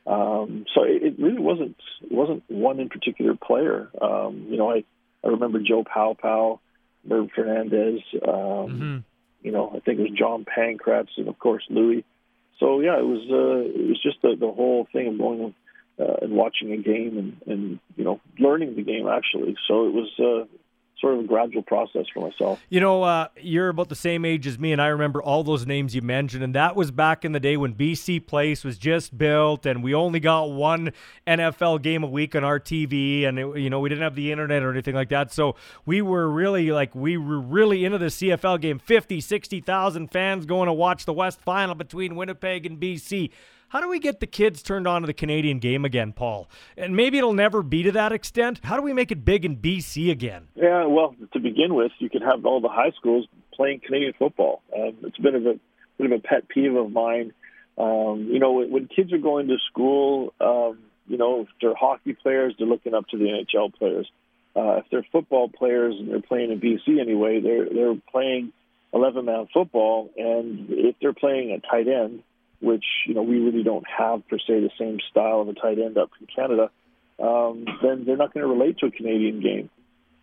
Um, 0.05 0.65
so 0.73 0.83
it, 0.83 1.03
it 1.03 1.19
really 1.19 1.39
wasn't 1.39 1.75
wasn't 2.09 2.43
one 2.47 2.79
in 2.79 2.89
particular 2.89 3.35
player. 3.35 3.89
Um, 4.01 4.45
you 4.49 4.57
know, 4.57 4.71
I 4.71 4.83
I 5.23 5.29
remember 5.29 5.59
Joe 5.59 5.83
Paopao, 5.83 6.59
Merv 7.03 7.29
Fernandez. 7.35 8.01
Um, 8.15 8.31
mm-hmm. 8.31 8.97
You 9.41 9.51
know, 9.51 9.69
I 9.75 9.79
think 9.79 9.99
it 9.99 10.03
was 10.03 10.17
John 10.17 10.45
Pankratz, 10.45 11.09
and 11.17 11.27
of 11.27 11.39
course 11.39 11.63
Lui. 11.69 12.05
So 12.59 12.81
yeah, 12.81 12.97
it 12.99 13.05
was 13.05 13.21
uh, 13.29 13.79
it 13.79 13.87
was 13.87 14.01
just 14.01 14.21
the, 14.21 14.35
the 14.39 14.51
whole 14.51 14.87
thing 14.91 15.07
of 15.07 15.17
going 15.17 15.53
uh, 15.99 16.15
and 16.21 16.33
watching 16.33 16.71
a 16.71 16.77
game 16.77 17.17
and, 17.17 17.37
and 17.51 17.79
you 17.95 18.03
know 18.03 18.19
learning 18.37 18.75
the 18.75 18.83
game 18.83 19.07
actually. 19.07 19.55
So 19.67 19.87
it 19.87 19.93
was 19.93 20.09
uh, 20.19 20.45
sort 20.99 21.13
of 21.13 21.21
a 21.21 21.23
gradual 21.23 21.63
process 21.63 22.05
for 22.13 22.19
myself. 22.19 22.61
You 22.69 22.79
know, 22.79 23.03
uh, 23.03 23.27
you're 23.39 23.69
about 23.69 23.89
the 23.89 23.95
same 23.95 24.25
age 24.25 24.45
as 24.47 24.59
me, 24.59 24.71
and 24.71 24.81
I 24.81 24.87
remember 24.87 25.21
all 25.21 25.43
those 25.43 25.65
names 25.65 25.95
you 25.95 26.01
mentioned, 26.01 26.43
and 26.43 26.53
that 26.55 26.75
was 26.75 26.91
back 26.91 27.23
in 27.23 27.31
the 27.31 27.39
day 27.39 27.57
when 27.57 27.73
BC 27.73 28.25
Place 28.27 28.63
was 28.63 28.77
just 28.77 29.17
built, 29.17 29.65
and 29.65 29.83
we 29.83 29.93
only 29.93 30.19
got 30.19 30.51
one 30.51 30.91
NFL 31.25 31.81
game 31.81 32.03
a 32.03 32.07
week 32.07 32.35
on 32.35 32.43
our 32.43 32.59
TV, 32.59 33.25
and 33.25 33.39
it, 33.39 33.57
you 33.57 33.69
know 33.69 33.79
we 33.79 33.89
didn't 33.89 34.03
have 34.03 34.15
the 34.15 34.31
internet 34.31 34.63
or 34.63 34.71
anything 34.71 34.95
like 34.95 35.09
that, 35.09 35.31
so 35.31 35.55
we 35.85 36.01
were 36.01 36.29
really 36.29 36.71
like 36.71 36.93
we 36.93 37.17
were 37.17 37.39
really 37.39 37.85
into 37.85 37.97
the 37.97 38.07
CFL 38.07 38.59
game. 38.59 38.79
50, 38.79 39.21
60,000 39.21 40.11
fans 40.11 40.45
going 40.45 40.67
to 40.67 40.73
watch 40.73 41.05
the 41.05 41.13
West 41.13 41.39
Final 41.41 41.75
between 41.75 42.15
Winnipeg 42.15 42.65
and 42.65 42.79
BC. 42.79 43.31
How 43.69 43.81
do 43.81 43.87
we 43.87 43.99
get 43.99 44.19
the 44.19 44.27
kids 44.27 44.63
turned 44.63 44.87
on 44.87 45.01
to 45.01 45.07
the 45.07 45.13
Canadian 45.13 45.59
game 45.59 45.85
again, 45.85 46.11
Paul? 46.11 46.49
And 46.75 46.95
maybe 46.95 47.19
it'll 47.19 47.33
never 47.33 47.61
be 47.61 47.83
to 47.83 47.91
that 47.91 48.11
extent. 48.11 48.59
How 48.63 48.75
do 48.75 48.81
we 48.81 48.93
make 48.93 49.11
it 49.11 49.23
big 49.23 49.45
in 49.45 49.57
BC 49.57 50.09
again? 50.09 50.47
Yeah, 50.55 50.85
well, 50.85 51.15
to 51.33 51.39
begin 51.39 51.75
with, 51.75 51.91
you 51.99 52.09
could 52.09 52.23
have 52.23 52.45
all 52.47 52.61
the 52.61 52.67
high 52.67 52.91
schools 52.97 53.27
playing 53.53 53.81
Canadian 53.85 54.13
football. 54.17 54.63
Um, 54.75 54.97
it's 55.03 55.19
of 55.19 55.25
a 55.25 55.59
bit 55.97 56.11
of 56.11 56.11
a 56.11 56.19
pet 56.19 56.49
peeve 56.49 56.75
of 56.75 56.91
mine. 56.91 57.31
Um, 57.77 58.27
you 58.31 58.39
know, 58.39 58.53
when, 58.53 58.71
when 58.71 58.87
kids 58.87 59.13
are 59.13 59.19
going 59.19 59.47
to 59.49 59.57
school, 59.71 60.33
um, 60.41 60.79
you 61.07 61.17
know, 61.17 61.41
if 61.41 61.47
they're 61.61 61.75
hockey 61.75 62.13
players, 62.13 62.55
they're 62.57 62.67
looking 62.67 62.95
up 62.95 63.07
to 63.09 63.17
the 63.17 63.25
NHL 63.25 63.73
players. 63.75 64.09
Uh, 64.55 64.77
if 64.77 64.85
they're 64.89 65.05
football 65.11 65.47
players 65.47 65.95
and 65.99 66.09
they're 66.09 66.21
playing 66.21 66.51
in 66.51 66.59
BC 66.59 66.99
anyway, 66.99 67.39
they're 67.39 67.69
they're 67.69 68.01
playing 68.11 68.51
11 68.93 69.25
man 69.25 69.47
football, 69.53 70.09
and 70.17 70.67
if 70.69 70.95
they're 70.99 71.13
playing 71.13 71.51
a 71.51 71.59
tight 71.59 71.87
end, 71.87 72.23
which 72.61 72.85
you 73.05 73.13
know 73.13 73.21
we 73.21 73.39
really 73.39 73.63
don't 73.63 73.85
have 73.87 74.27
per 74.27 74.37
se 74.37 74.61
the 74.61 74.71
same 74.77 74.99
style 75.09 75.41
of 75.41 75.49
a 75.49 75.53
tight 75.53 75.79
end 75.79 75.97
up 75.97 76.09
in 76.19 76.27
Canada, 76.27 76.69
um, 77.21 77.65
then 77.81 78.03
they're 78.05 78.17
not 78.17 78.33
going 78.33 78.45
to 78.45 78.51
relate 78.51 78.77
to 78.79 78.87
a 78.87 78.91
Canadian 78.91 79.41
game, 79.41 79.69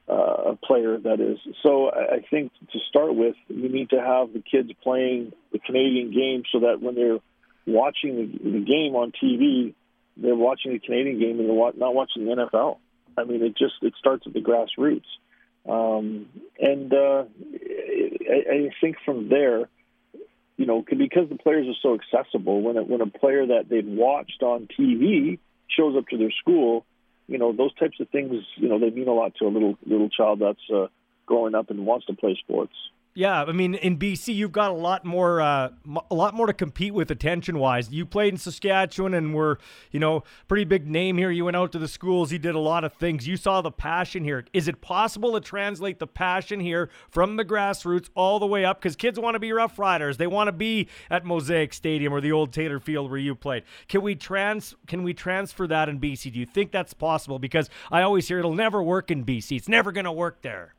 uh, 0.08 0.52
a 0.52 0.56
player 0.56 0.98
that 0.98 1.20
is. 1.20 1.38
So 1.62 1.90
I 1.90 2.24
think 2.30 2.52
to 2.72 2.78
start 2.88 3.14
with, 3.14 3.36
you 3.48 3.68
need 3.68 3.90
to 3.90 4.00
have 4.00 4.32
the 4.32 4.40
kids 4.42 4.70
playing 4.82 5.32
the 5.52 5.58
Canadian 5.58 6.12
game 6.12 6.42
so 6.52 6.60
that 6.60 6.80
when 6.80 6.94
they're 6.94 7.18
watching 7.66 8.16
the, 8.16 8.50
the 8.50 8.64
game 8.64 8.94
on 8.94 9.12
TV, 9.12 9.74
they're 10.16 10.34
watching 10.34 10.72
the 10.72 10.78
Canadian 10.78 11.18
game 11.18 11.40
and 11.40 11.48
they're 11.48 11.72
not 11.76 11.94
watching 11.94 12.24
the 12.24 12.32
NFL. 12.32 12.78
I 13.18 13.24
mean, 13.24 13.42
it 13.42 13.56
just 13.56 13.74
it 13.82 13.94
starts 13.98 14.26
at 14.26 14.34
the 14.34 14.40
grassroots, 14.40 15.06
um, 15.68 16.26
and 16.58 16.92
uh, 16.92 17.24
I, 18.30 18.52
I 18.52 18.70
think 18.80 18.96
from 19.04 19.28
there 19.28 19.68
you 20.56 20.66
know, 20.66 20.82
because 20.82 21.28
the 21.28 21.36
players 21.36 21.66
are 21.68 21.78
so 21.82 21.94
accessible, 21.94 22.62
when 22.62 22.76
a, 22.76 22.82
when 22.82 23.00
a 23.00 23.06
player 23.06 23.46
that 23.46 23.68
they've 23.68 23.86
watched 23.86 24.42
on 24.42 24.68
TV 24.78 25.38
shows 25.68 25.96
up 25.96 26.08
to 26.08 26.16
their 26.16 26.30
school, 26.40 26.84
you 27.28 27.38
know, 27.38 27.52
those 27.52 27.74
types 27.74 28.00
of 28.00 28.08
things, 28.08 28.32
you 28.56 28.68
know, 28.68 28.78
they 28.78 28.90
mean 28.90 29.08
a 29.08 29.12
lot 29.12 29.34
to 29.36 29.46
a 29.46 29.48
little 29.48 29.76
little 29.84 30.08
child 30.08 30.40
that's 30.40 30.70
uh, 30.72 30.86
growing 31.26 31.54
up 31.54 31.70
and 31.70 31.84
wants 31.84 32.06
to 32.06 32.14
play 32.14 32.38
sports. 32.40 32.72
Yeah, 33.16 33.44
I 33.44 33.52
mean, 33.52 33.76
in 33.76 33.96
BC, 33.96 34.34
you've 34.34 34.52
got 34.52 34.70
a 34.70 34.74
lot 34.74 35.06
more, 35.06 35.40
uh, 35.40 35.70
a 36.10 36.14
lot 36.14 36.34
more 36.34 36.46
to 36.46 36.52
compete 36.52 36.92
with 36.92 37.10
attention-wise. 37.10 37.90
You 37.90 38.04
played 38.04 38.34
in 38.34 38.38
Saskatchewan 38.38 39.14
and 39.14 39.32
were, 39.32 39.58
you 39.90 39.98
know, 39.98 40.22
pretty 40.48 40.64
big 40.64 40.86
name 40.86 41.16
here. 41.16 41.30
You 41.30 41.46
went 41.46 41.56
out 41.56 41.72
to 41.72 41.78
the 41.78 41.88
schools. 41.88 42.30
You 42.30 42.38
did 42.38 42.54
a 42.54 42.58
lot 42.58 42.84
of 42.84 42.92
things. 42.92 43.26
You 43.26 43.38
saw 43.38 43.62
the 43.62 43.70
passion 43.70 44.22
here. 44.22 44.44
Is 44.52 44.68
it 44.68 44.82
possible 44.82 45.32
to 45.32 45.40
translate 45.40 45.98
the 45.98 46.06
passion 46.06 46.60
here 46.60 46.90
from 47.08 47.36
the 47.36 47.44
grassroots 47.46 48.10
all 48.14 48.38
the 48.38 48.44
way 48.46 48.66
up? 48.66 48.82
Because 48.82 48.96
kids 48.96 49.18
want 49.18 49.34
to 49.34 49.40
be 49.40 49.48
Roughriders. 49.48 50.18
They 50.18 50.26
want 50.26 50.48
to 50.48 50.52
be 50.52 50.86
at 51.08 51.24
Mosaic 51.24 51.72
Stadium 51.72 52.12
or 52.12 52.20
the 52.20 52.32
old 52.32 52.52
Taylor 52.52 52.80
Field 52.80 53.08
where 53.08 53.18
you 53.18 53.34
played. 53.34 53.62
Can 53.88 54.02
we 54.02 54.14
trans? 54.14 54.74
Can 54.86 55.02
we 55.02 55.14
transfer 55.14 55.66
that 55.68 55.88
in 55.88 55.98
BC? 55.98 56.34
Do 56.34 56.38
you 56.38 56.44
think 56.44 56.70
that's 56.70 56.92
possible? 56.92 57.38
Because 57.38 57.70
I 57.90 58.02
always 58.02 58.28
hear 58.28 58.40
it'll 58.40 58.52
never 58.52 58.82
work 58.82 59.10
in 59.10 59.24
BC. 59.24 59.56
It's 59.56 59.70
never 59.70 59.90
going 59.90 60.04
to 60.04 60.12
work 60.12 60.42
there 60.42 60.75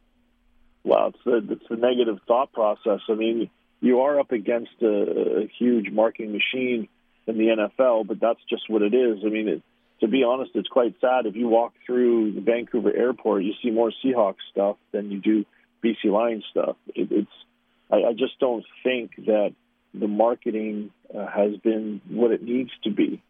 well, 0.84 1.08
it's 1.08 1.24
the 1.26 1.54
it's 1.54 1.68
the 1.70 1.76
negative 1.76 2.20
thought 2.28 2.52
process. 2.54 3.02
I 3.10 3.14
mean, 3.14 3.50
you 3.82 4.02
are 4.02 4.20
up 4.20 4.32
against 4.32 4.72
a, 4.82 5.44
a 5.44 5.52
huge 5.60 5.92
marketing 5.92 6.32
machine 6.32 6.88
in 7.28 7.38
the 7.38 7.70
NFL, 7.80 8.08
but 8.08 8.20
that's 8.20 8.40
just 8.50 8.70
what 8.70 8.82
it 8.82 8.94
is. 8.94 9.20
I 9.26 9.30
mean, 9.30 9.48
it, 9.48 9.62
to 10.00 10.08
be 10.08 10.24
honest, 10.24 10.52
it's 10.56 10.70
quite 10.70 10.96
sad. 11.02 11.26
If 11.26 11.36
you 11.36 11.48
walk 11.48 11.74
through 11.86 12.34
the 12.34 12.42
Vancouver 12.42 12.96
airport, 12.96 13.44
you 13.44 13.54
see 13.62 13.72
more 13.72 13.92
Seahawks 14.04 14.46
stuff 14.52 14.78
than 14.92 15.12
you 15.12 15.20
do 15.20 15.46
BC 15.84 16.12
Lions 16.12 16.46
stuff. 16.50 16.76
It, 16.96 17.10
it's 17.12 17.32
I, 17.92 18.10
I 18.10 18.14
just 18.14 18.40
don't 18.40 18.66
think 18.84 19.12
that 19.26 19.54
the 19.94 20.08
marketing 20.08 20.92
uh, 21.14 21.26
has 21.28 21.58
been 21.58 22.02
what 22.10 22.32
it 22.32 22.44
needs 22.44 22.72
to 22.84 22.92
be. 22.92 23.22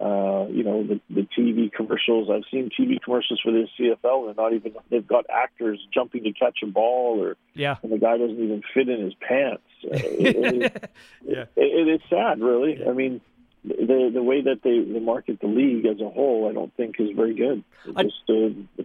Uh, 0.00 0.46
you 0.50 0.64
know, 0.64 0.82
the, 0.82 1.00
the 1.08 1.26
TV 1.38 1.72
commercials. 1.72 2.28
I've 2.28 2.42
seen 2.50 2.68
TV 2.68 3.00
commercials 3.00 3.40
for 3.40 3.52
the 3.52 3.68
CFL, 3.78 4.26
and 4.26 4.36
not 4.36 4.52
even 4.52 4.74
they've 4.90 5.06
got 5.06 5.24
actors 5.32 5.78
jumping 5.94 6.24
to 6.24 6.32
catch 6.32 6.58
a 6.64 6.66
ball, 6.66 7.22
or 7.22 7.36
yeah, 7.54 7.76
and 7.82 7.92
the 7.92 7.98
guy 7.98 8.18
doesn't 8.18 8.42
even 8.42 8.62
fit 8.74 8.88
in 8.88 9.00
his 9.00 9.14
pants. 9.14 9.62
Uh, 9.84 9.90
it, 9.92 10.90
yeah, 11.22 11.42
it, 11.42 11.48
it, 11.56 11.88
it's 11.88 12.04
sad, 12.08 12.40
really. 12.40 12.80
Yeah. 12.80 12.88
I 12.88 12.92
mean, 12.94 13.20
the 13.64 14.10
the 14.12 14.22
way 14.22 14.40
that 14.40 14.62
they, 14.62 14.80
they 14.80 14.98
market 14.98 15.40
the 15.40 15.46
league 15.46 15.86
as 15.86 16.00
a 16.00 16.08
whole, 16.08 16.48
I 16.48 16.54
don't 16.54 16.74
think 16.74 16.96
is 16.98 17.10
very 17.14 17.34
good. 17.34 17.62
It 17.86 17.96
just 17.96 18.30
uh, 18.30 18.84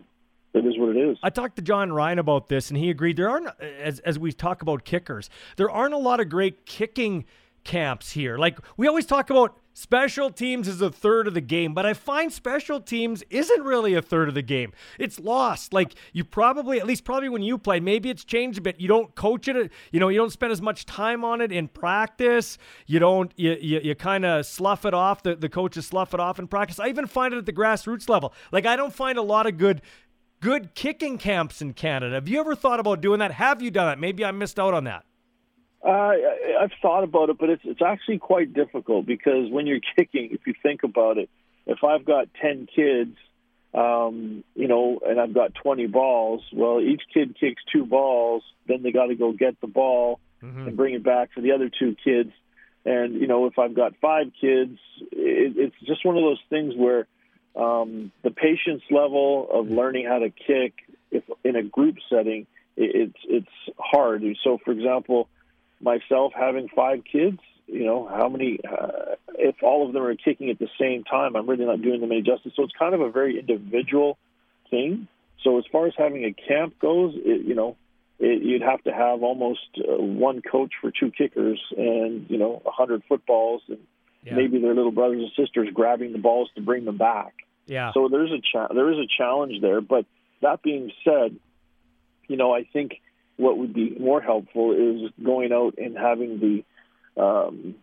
it 0.54 0.66
is 0.66 0.78
what 0.78 0.96
it 0.96 1.00
is. 1.00 1.18
I 1.22 1.30
talked 1.30 1.56
to 1.58 1.62
John 1.62 1.92
Ryan 1.92 2.20
about 2.20 2.48
this, 2.48 2.70
and 2.70 2.78
he 2.78 2.90
agreed. 2.90 3.18
There 3.18 3.30
aren't, 3.30 3.48
as 3.60 4.00
as 4.00 4.18
we 4.18 4.32
talk 4.32 4.62
about 4.62 4.84
kickers, 4.84 5.30
there 5.58 5.70
aren't 5.70 5.94
a 5.94 5.98
lot 5.98 6.20
of 6.20 6.30
great 6.30 6.66
kicking 6.66 7.26
camps 7.64 8.12
here. 8.12 8.38
Like 8.38 8.60
we 8.78 8.88
always 8.88 9.06
talk 9.06 9.30
about 9.30 9.58
special 9.80 10.30
teams 10.30 10.68
is 10.68 10.82
a 10.82 10.92
third 10.92 11.26
of 11.26 11.34
the 11.34 11.42
game, 11.42 11.74
but 11.74 11.86
I 11.86 11.94
find 11.94 12.34
special 12.34 12.82
teams 12.82 13.24
isn't 13.30 13.64
really 13.64 13.94
a 13.94 14.02
third 14.02 14.28
of 14.28 14.36
the 14.36 14.42
game. 14.42 14.74
It's 15.00 15.20
lost. 15.20 15.74
Like 15.74 15.96
you 16.12 16.26
probably, 16.26 16.80
at 16.80 16.86
least 16.86 17.06
probably 17.06 17.30
when 17.30 17.42
you 17.42 17.58
play, 17.58 17.80
maybe 17.80 18.10
it's 18.10 18.26
changed 18.26 18.60
a 18.60 18.62
bit. 18.62 18.80
You 18.80 18.90
don't 18.90 19.16
coach 19.16 19.48
it. 19.48 19.72
You 19.92 20.00
know, 20.02 20.10
you 20.10 20.18
don't 20.18 20.32
spend 20.32 20.52
as 20.52 20.62
much 20.62 20.86
time 20.86 21.24
on 21.24 21.40
it 21.40 21.52
in 21.54 21.70
practice. 21.70 22.58
You 22.88 23.00
don't. 23.00 23.32
You 23.38 23.58
you, 23.60 23.80
you 23.82 23.96
kind 23.96 24.26
of 24.26 24.46
slough 24.46 24.86
it 24.86 24.94
off. 24.94 25.24
The 25.24 25.36
the 25.36 25.50
coaches 25.50 25.86
slough 25.86 26.14
it 26.14 26.20
off 26.20 26.40
in 26.40 26.48
practice. 26.48 26.80
I 26.80 26.90
even 26.90 27.08
find 27.08 27.34
it 27.34 27.38
at 27.38 27.46
the 27.46 27.54
grassroots 27.54 28.10
level. 28.10 28.34
Like 28.52 28.66
I 28.66 28.76
don't 28.76 28.94
find 28.94 29.18
a 29.18 29.24
lot 29.24 29.48
of 29.48 29.58
good 29.58 29.82
good 30.42 30.76
kicking 30.76 31.18
camps 31.18 31.62
in 31.62 31.74
Canada. 31.74 32.16
Have 32.16 32.28
you 32.28 32.40
ever 32.40 32.56
thought 32.56 32.80
about 32.82 33.00
doing 33.00 33.20
that? 33.20 33.32
Have 33.32 33.62
you 33.62 33.72
done 33.72 33.88
that? 33.88 34.00
Maybe 34.00 34.26
I 34.26 34.32
missed 34.32 34.60
out 34.60 34.74
on 34.74 34.84
that. 34.86 35.06
Uh, 35.86 36.12
I've 36.62 36.72
thought 36.82 37.04
about 37.04 37.30
it, 37.30 37.38
but 37.38 37.50
it's 37.50 37.62
it's 37.64 37.82
actually 37.82 38.18
quite 38.18 38.54
difficult 38.54 39.06
because 39.06 39.50
when 39.50 39.66
you're 39.66 39.80
kicking, 39.96 40.30
if 40.32 40.46
you 40.46 40.54
think 40.62 40.84
about 40.84 41.18
it, 41.18 41.30
if 41.66 41.84
I've 41.84 42.06
got 42.06 42.28
ten 42.42 42.68
kids, 42.74 43.16
um, 43.74 44.44
you 44.56 44.68
know, 44.68 45.00
and 45.06 45.20
I've 45.20 45.34
got 45.34 45.56
twenty 45.56 45.88
balls, 45.88 46.42
well, 46.54 46.82
each 46.82 47.04
kid 47.14 47.36
kicks 47.40 47.62
two 47.72 47.86
balls, 47.86 48.44
then 48.68 48.84
they 48.84 48.92
got 48.92 49.06
to 49.06 49.16
go 49.16 49.32
get 49.32 49.60
the 49.62 49.68
ball 49.68 50.20
mm-hmm. 50.44 50.68
and 50.68 50.78
bring 50.78 50.96
it 50.96 51.04
back 51.04 51.32
for 51.34 51.42
the 51.42 51.54
other 51.54 51.70
two 51.70 51.96
kids. 52.04 52.32
And 52.84 53.16
you 53.16 53.28
know, 53.28 53.46
if 53.46 53.58
I've 53.58 53.74
got 53.74 53.94
five 54.02 54.32
kids, 54.40 54.78
it, 55.12 55.54
it's 55.58 55.76
just 55.86 56.06
one 56.06 56.18
of 56.18 56.24
those 56.24 56.42
things 56.50 56.74
where 56.76 57.08
um, 57.56 58.12
the 58.22 58.32
patience 58.32 58.84
level 58.92 59.48
of 59.50 59.70
learning 59.70 60.08
how 60.08 60.20
to 60.20 60.30
kick, 60.30 60.74
if 61.10 61.24
in 61.46 61.56
a 61.56 61.64
group 61.64 61.96
setting, 62.10 62.48
it, 62.76 63.14
it's 63.26 63.48
it's 63.48 63.78
hard. 63.78 64.24
So, 64.44 64.58
for 64.66 64.72
example 64.72 65.30
myself 65.82 66.34
having 66.36 66.68
five 66.76 67.04
kids, 67.10 67.40
you 67.68 67.86
know, 67.86 68.08
how 68.08 68.28
many, 68.30 68.60
uh, 68.70 69.16
if 69.38 69.56
all 69.64 69.88
of 69.88 69.94
them 69.94 70.04
are 70.04 70.16
kicking 70.16 70.50
at 70.50 70.60
the 70.60 70.68
same 70.80 71.04
time, 71.04 71.36
I'm 71.36 71.48
really 71.48 71.66
not 71.66 71.82
doing 71.82 72.02
them 72.02 72.12
any 72.12 72.22
justice. 72.22 72.54
So 72.56 72.64
it's 72.64 72.74
kind 72.78 72.94
of 72.94 73.02
a 73.02 73.12
very 73.12 73.40
individual 73.40 74.18
thing. 74.70 75.08
So 75.44 75.58
as 75.58 75.66
far 75.72 75.88
as 75.88 75.94
having 75.98 76.26
a 76.26 76.34
camp 76.34 76.80
goes, 76.80 77.14
it, 77.16 77.46
you 77.46 77.56
know, 77.56 77.78
it, 78.20 78.42
you'd 78.44 78.62
have 78.62 78.84
to 78.84 78.92
have 78.92 79.24
almost 79.24 79.70
uh, 79.78 80.02
one 80.02 80.42
coach 80.42 80.74
for 80.82 80.92
two 80.92 81.12
kickers 81.12 81.62
and, 81.78 82.30
you 82.30 82.38
know, 82.38 82.62
a 82.66 82.72
hundred 82.72 83.04
footballs 83.08 83.62
and 83.68 83.80
yeah. 84.24 84.36
maybe 84.36 84.60
their 84.60 84.74
little 84.74 84.92
brothers 84.92 85.22
and 85.22 85.32
sisters 85.38 85.70
grabbing 85.74 86.12
the 86.12 86.18
balls 86.18 86.50
to 86.56 86.62
bring 86.62 86.86
them 86.86 86.98
back. 86.98 87.34
Yeah. 87.68 87.94
So 87.94 88.10
there's 88.10 88.32
a 88.32 88.42
cha- 88.52 88.74
there 88.74 88.92
is 88.92 88.98
a 88.98 89.08
challenge 89.18 89.62
there. 89.62 89.80
But 89.80 90.06
that 90.42 90.62
being 90.64 90.92
said, 91.06 91.38
you 92.28 92.36
know, 92.36 92.54
I 92.54 92.64
think– 92.64 92.94
what 93.40 93.58
would 93.58 93.74
be 93.74 93.96
more 93.98 94.22
helpful 94.22 94.74
is 94.74 95.12
going 95.24 95.54
out 95.54 95.76
and 95.78 95.98
having 95.98 96.40
the, 96.40 97.22
um, 97.22 97.76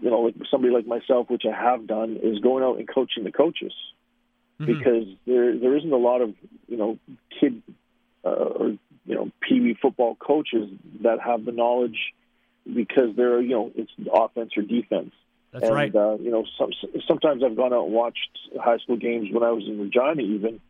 you 0.00 0.08
know, 0.08 0.20
like 0.20 0.36
somebody 0.50 0.72
like 0.72 0.86
myself, 0.86 1.28
which 1.28 1.42
I 1.44 1.54
have 1.54 1.86
done, 1.86 2.18
is 2.22 2.38
going 2.38 2.62
out 2.62 2.78
and 2.78 2.88
coaching 2.88 3.24
the 3.24 3.32
coaches 3.32 3.72
mm-hmm. 4.60 4.78
because 4.78 5.08
there 5.26 5.58
there 5.58 5.76
isn't 5.76 5.92
a 5.92 5.96
lot 5.96 6.20
of 6.20 6.34
you 6.68 6.76
know 6.76 6.98
kid 7.40 7.62
uh, 8.24 8.28
or 8.28 8.68
you 9.06 9.14
know 9.14 9.30
pee 9.40 9.76
football 9.82 10.14
coaches 10.14 10.70
that 11.02 11.18
have 11.20 11.44
the 11.44 11.52
knowledge 11.52 11.98
because 12.72 13.16
they're 13.16 13.40
you 13.40 13.50
know 13.50 13.72
it's 13.74 13.90
offense 14.14 14.52
or 14.56 14.62
defense. 14.62 15.12
That's 15.52 15.64
and, 15.64 15.74
right. 15.74 15.92
Uh, 15.92 16.16
you 16.20 16.30
know, 16.30 16.44
some, 16.56 16.70
sometimes 17.08 17.42
I've 17.42 17.56
gone 17.56 17.72
out 17.72 17.86
and 17.86 17.92
watched 17.92 18.38
high 18.62 18.78
school 18.78 18.96
games 18.96 19.30
when 19.32 19.42
I 19.42 19.50
was 19.50 19.64
in 19.66 19.80
Regina, 19.80 20.22
even, 20.22 20.60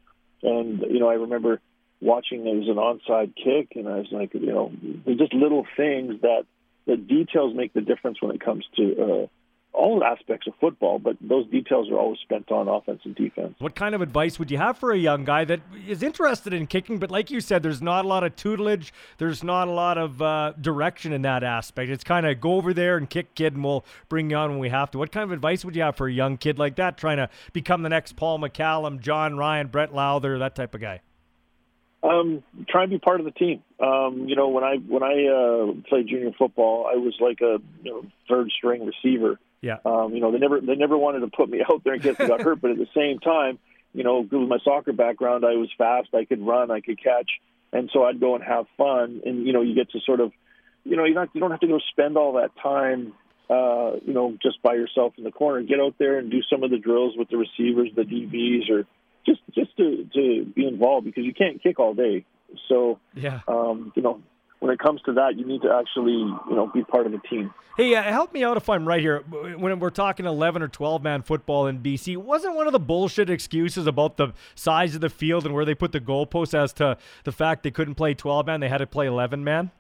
and 0.42 0.80
you 0.80 0.98
know, 0.98 1.10
I 1.10 1.14
remember 1.14 1.60
watching 2.00 2.46
it 2.46 2.54
was 2.56 2.68
an 2.68 2.76
onside 2.76 3.34
kick, 3.36 3.76
and 3.76 3.88
I 3.88 3.98
was 3.98 4.08
like, 4.10 4.34
you 4.34 4.46
know, 4.46 4.72
there's 5.04 5.18
just 5.18 5.34
little 5.34 5.66
things 5.76 6.20
that 6.22 6.44
the 6.86 6.96
details 6.96 7.54
make 7.54 7.72
the 7.72 7.82
difference 7.82 8.22
when 8.22 8.34
it 8.34 8.40
comes 8.40 8.64
to 8.76 9.02
uh, 9.02 9.26
all 9.72 10.02
aspects 10.02 10.46
of 10.46 10.54
football, 10.60 10.98
but 10.98 11.16
those 11.20 11.46
details 11.48 11.90
are 11.90 11.98
always 11.98 12.18
spent 12.20 12.50
on 12.50 12.68
offense 12.68 13.00
and 13.04 13.14
defense. 13.14 13.54
What 13.58 13.74
kind 13.74 13.94
of 13.94 14.00
advice 14.00 14.38
would 14.38 14.50
you 14.50 14.58
have 14.58 14.78
for 14.78 14.90
a 14.90 14.98
young 14.98 15.24
guy 15.24 15.44
that 15.44 15.60
is 15.86 16.02
interested 16.02 16.52
in 16.52 16.66
kicking, 16.66 16.98
but 16.98 17.10
like 17.10 17.30
you 17.30 17.40
said, 17.40 17.62
there's 17.62 17.80
not 17.80 18.04
a 18.04 18.08
lot 18.08 18.24
of 18.24 18.34
tutelage, 18.34 18.92
there's 19.18 19.44
not 19.44 19.68
a 19.68 19.70
lot 19.70 19.96
of 19.96 20.20
uh, 20.20 20.54
direction 20.60 21.12
in 21.12 21.22
that 21.22 21.44
aspect. 21.44 21.90
It's 21.90 22.02
kind 22.02 22.26
of 22.26 22.40
go 22.40 22.54
over 22.54 22.74
there 22.74 22.96
and 22.96 23.08
kick, 23.08 23.34
kid, 23.34 23.54
and 23.54 23.62
we'll 23.62 23.84
bring 24.08 24.30
you 24.30 24.36
on 24.36 24.50
when 24.50 24.58
we 24.58 24.70
have 24.70 24.90
to. 24.92 24.98
What 24.98 25.12
kind 25.12 25.24
of 25.24 25.32
advice 25.32 25.64
would 25.64 25.76
you 25.76 25.82
have 25.82 25.96
for 25.96 26.08
a 26.08 26.12
young 26.12 26.36
kid 26.36 26.58
like 26.58 26.76
that, 26.76 26.96
trying 26.96 27.18
to 27.18 27.28
become 27.52 27.82
the 27.82 27.88
next 27.88 28.16
Paul 28.16 28.38
McCallum, 28.38 29.00
John 29.00 29.36
Ryan, 29.36 29.68
Brett 29.68 29.92
Lauther, 29.92 30.38
that 30.40 30.56
type 30.56 30.74
of 30.74 30.80
guy? 30.80 31.00
Um, 32.02 32.42
try 32.68 32.82
and 32.82 32.90
be 32.90 32.98
part 32.98 33.20
of 33.20 33.26
the 33.26 33.32
team. 33.32 33.62
Um, 33.78 34.24
you 34.26 34.34
know, 34.34 34.48
when 34.48 34.64
I 34.64 34.76
when 34.76 35.02
I 35.02 35.26
uh, 35.26 35.88
played 35.88 36.08
junior 36.08 36.32
football, 36.38 36.88
I 36.90 36.96
was 36.96 37.14
like 37.20 37.40
a 37.42 37.58
you 37.82 37.90
know, 37.90 38.06
third 38.28 38.50
string 38.56 38.86
receiver. 38.86 39.38
Yeah. 39.60 39.76
Um, 39.84 40.14
you 40.14 40.20
know, 40.20 40.32
they 40.32 40.38
never 40.38 40.60
they 40.60 40.76
never 40.76 40.96
wanted 40.96 41.20
to 41.20 41.28
put 41.28 41.50
me 41.50 41.62
out 41.70 41.84
there 41.84 41.94
in 41.94 42.00
case 42.00 42.16
I 42.18 42.26
got 42.26 42.40
hurt, 42.40 42.60
but 42.60 42.70
at 42.70 42.78
the 42.78 42.88
same 42.94 43.18
time, 43.18 43.58
you 43.92 44.04
know, 44.04 44.20
with 44.20 44.48
my 44.48 44.58
soccer 44.64 44.92
background, 44.92 45.44
I 45.44 45.56
was 45.56 45.68
fast, 45.76 46.08
I 46.14 46.24
could 46.24 46.44
run, 46.44 46.70
I 46.70 46.80
could 46.80 47.02
catch, 47.02 47.30
and 47.72 47.90
so 47.92 48.04
I'd 48.04 48.20
go 48.20 48.34
and 48.34 48.44
have 48.44 48.66
fun. 48.78 49.22
And 49.26 49.46
you 49.46 49.52
know, 49.52 49.62
you 49.62 49.74
get 49.74 49.90
to 49.90 50.00
sort 50.00 50.20
of, 50.20 50.32
you 50.84 50.96
know, 50.96 51.04
you 51.04 51.14
not 51.14 51.28
you 51.34 51.40
don't 51.40 51.50
have 51.50 51.60
to 51.60 51.66
go 51.66 51.80
spend 51.90 52.16
all 52.16 52.34
that 52.34 52.50
time, 52.62 53.12
uh, 53.50 53.96
you 54.06 54.14
know, 54.14 54.36
just 54.42 54.62
by 54.62 54.74
yourself 54.74 55.14
in 55.18 55.24
the 55.24 55.32
corner. 55.32 55.62
Get 55.62 55.80
out 55.80 55.96
there 55.98 56.18
and 56.18 56.30
do 56.30 56.40
some 56.50 56.62
of 56.62 56.70
the 56.70 56.78
drills 56.78 57.14
with 57.16 57.28
the 57.28 57.36
receivers, 57.36 57.90
the 57.94 58.02
DBs, 58.02 58.70
or 58.70 58.86
just 59.26 59.40
just 59.54 59.76
to 59.76 60.08
to 60.14 60.44
be 60.54 60.66
involved 60.66 61.06
because 61.06 61.24
you 61.24 61.34
can't 61.34 61.62
kick 61.62 61.78
all 61.78 61.94
day. 61.94 62.24
So 62.68 62.98
yeah, 63.14 63.40
um, 63.48 63.92
you 63.94 64.02
know, 64.02 64.20
when 64.60 64.72
it 64.72 64.78
comes 64.78 65.00
to 65.02 65.12
that, 65.14 65.36
you 65.36 65.46
need 65.46 65.62
to 65.62 65.72
actually, 65.72 66.12
you 66.12 66.54
know, 66.54 66.70
be 66.72 66.84
part 66.84 67.06
of 67.06 67.12
the 67.12 67.18
team. 67.28 67.52
Hey, 67.76 67.94
uh, 67.94 68.02
help 68.02 68.32
me 68.32 68.44
out 68.44 68.56
if 68.56 68.68
I'm 68.68 68.86
right 68.86 69.00
here. 69.00 69.20
When 69.20 69.80
we're 69.80 69.90
talking 69.90 70.26
11 70.26 70.60
or 70.60 70.68
12 70.68 71.02
man 71.02 71.22
football 71.22 71.66
in 71.66 71.80
BC, 71.80 72.16
wasn't 72.18 72.54
one 72.54 72.66
of 72.66 72.72
the 72.72 72.78
bullshit 72.78 73.30
excuses 73.30 73.86
about 73.86 74.18
the 74.18 74.32
size 74.54 74.94
of 74.94 75.00
the 75.00 75.08
field 75.08 75.46
and 75.46 75.54
where 75.54 75.64
they 75.64 75.74
put 75.74 75.92
the 75.92 76.00
goalposts 76.00 76.52
as 76.52 76.72
to 76.74 76.98
the 77.24 77.32
fact 77.32 77.62
they 77.62 77.70
couldn't 77.70 77.94
play 77.94 78.12
12 78.12 78.46
man, 78.46 78.60
they 78.60 78.68
had 78.68 78.78
to 78.78 78.86
play 78.86 79.06
11 79.06 79.42
man? 79.42 79.70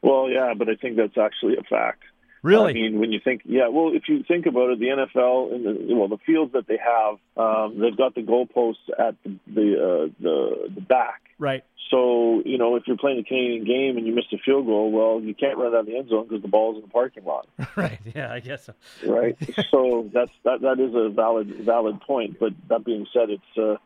Well, 0.00 0.30
yeah, 0.30 0.54
but 0.56 0.68
I 0.68 0.76
think 0.76 0.96
that's 0.96 1.18
actually 1.18 1.56
a 1.56 1.62
fact. 1.62 2.04
Really? 2.44 2.70
I 2.70 2.74
mean, 2.74 3.00
when 3.00 3.10
you 3.10 3.20
think, 3.24 3.40
yeah, 3.46 3.68
well, 3.68 3.92
if 3.94 4.02
you 4.06 4.22
think 4.22 4.44
about 4.44 4.68
it, 4.68 4.78
the 4.78 4.88
NFL 4.88 5.54
and 5.54 5.64
the 5.64 5.94
well, 5.94 6.08
the 6.08 6.18
fields 6.26 6.52
that 6.52 6.66
they 6.66 6.76
have, 6.76 7.16
um, 7.38 7.80
they've 7.80 7.96
got 7.96 8.14
the 8.14 8.20
goalposts 8.20 8.86
at 8.98 9.14
the 9.24 9.38
the, 9.46 9.72
uh, 9.72 10.12
the 10.20 10.70
the 10.74 10.80
back. 10.82 11.22
Right. 11.38 11.64
So 11.90 12.42
you 12.44 12.58
know, 12.58 12.76
if 12.76 12.82
you're 12.86 12.98
playing 12.98 13.20
a 13.20 13.24
Canadian 13.24 13.64
game 13.64 13.96
and 13.96 14.06
you 14.06 14.14
miss 14.14 14.26
a 14.30 14.36
field 14.44 14.66
goal, 14.66 14.92
well, 14.92 15.22
you 15.22 15.34
can't 15.34 15.56
run 15.56 15.68
out 15.74 15.80
of 15.80 15.86
the 15.86 15.96
end 15.96 16.10
zone 16.10 16.26
because 16.28 16.42
the 16.42 16.48
ball's 16.48 16.76
in 16.76 16.82
the 16.82 16.88
parking 16.88 17.24
lot. 17.24 17.48
right. 17.76 17.98
Yeah, 18.14 18.30
I 18.30 18.40
guess 18.40 18.66
so. 18.66 18.74
Right. 19.10 19.38
so 19.70 20.10
that's 20.12 20.32
that 20.44 20.60
that 20.60 20.78
is 20.80 20.94
a 20.94 21.08
valid 21.08 21.48
valid 21.64 22.02
point. 22.02 22.38
But 22.38 22.52
that 22.68 22.84
being 22.84 23.06
said, 23.12 23.30
it's. 23.30 23.58
Uh, 23.58 23.76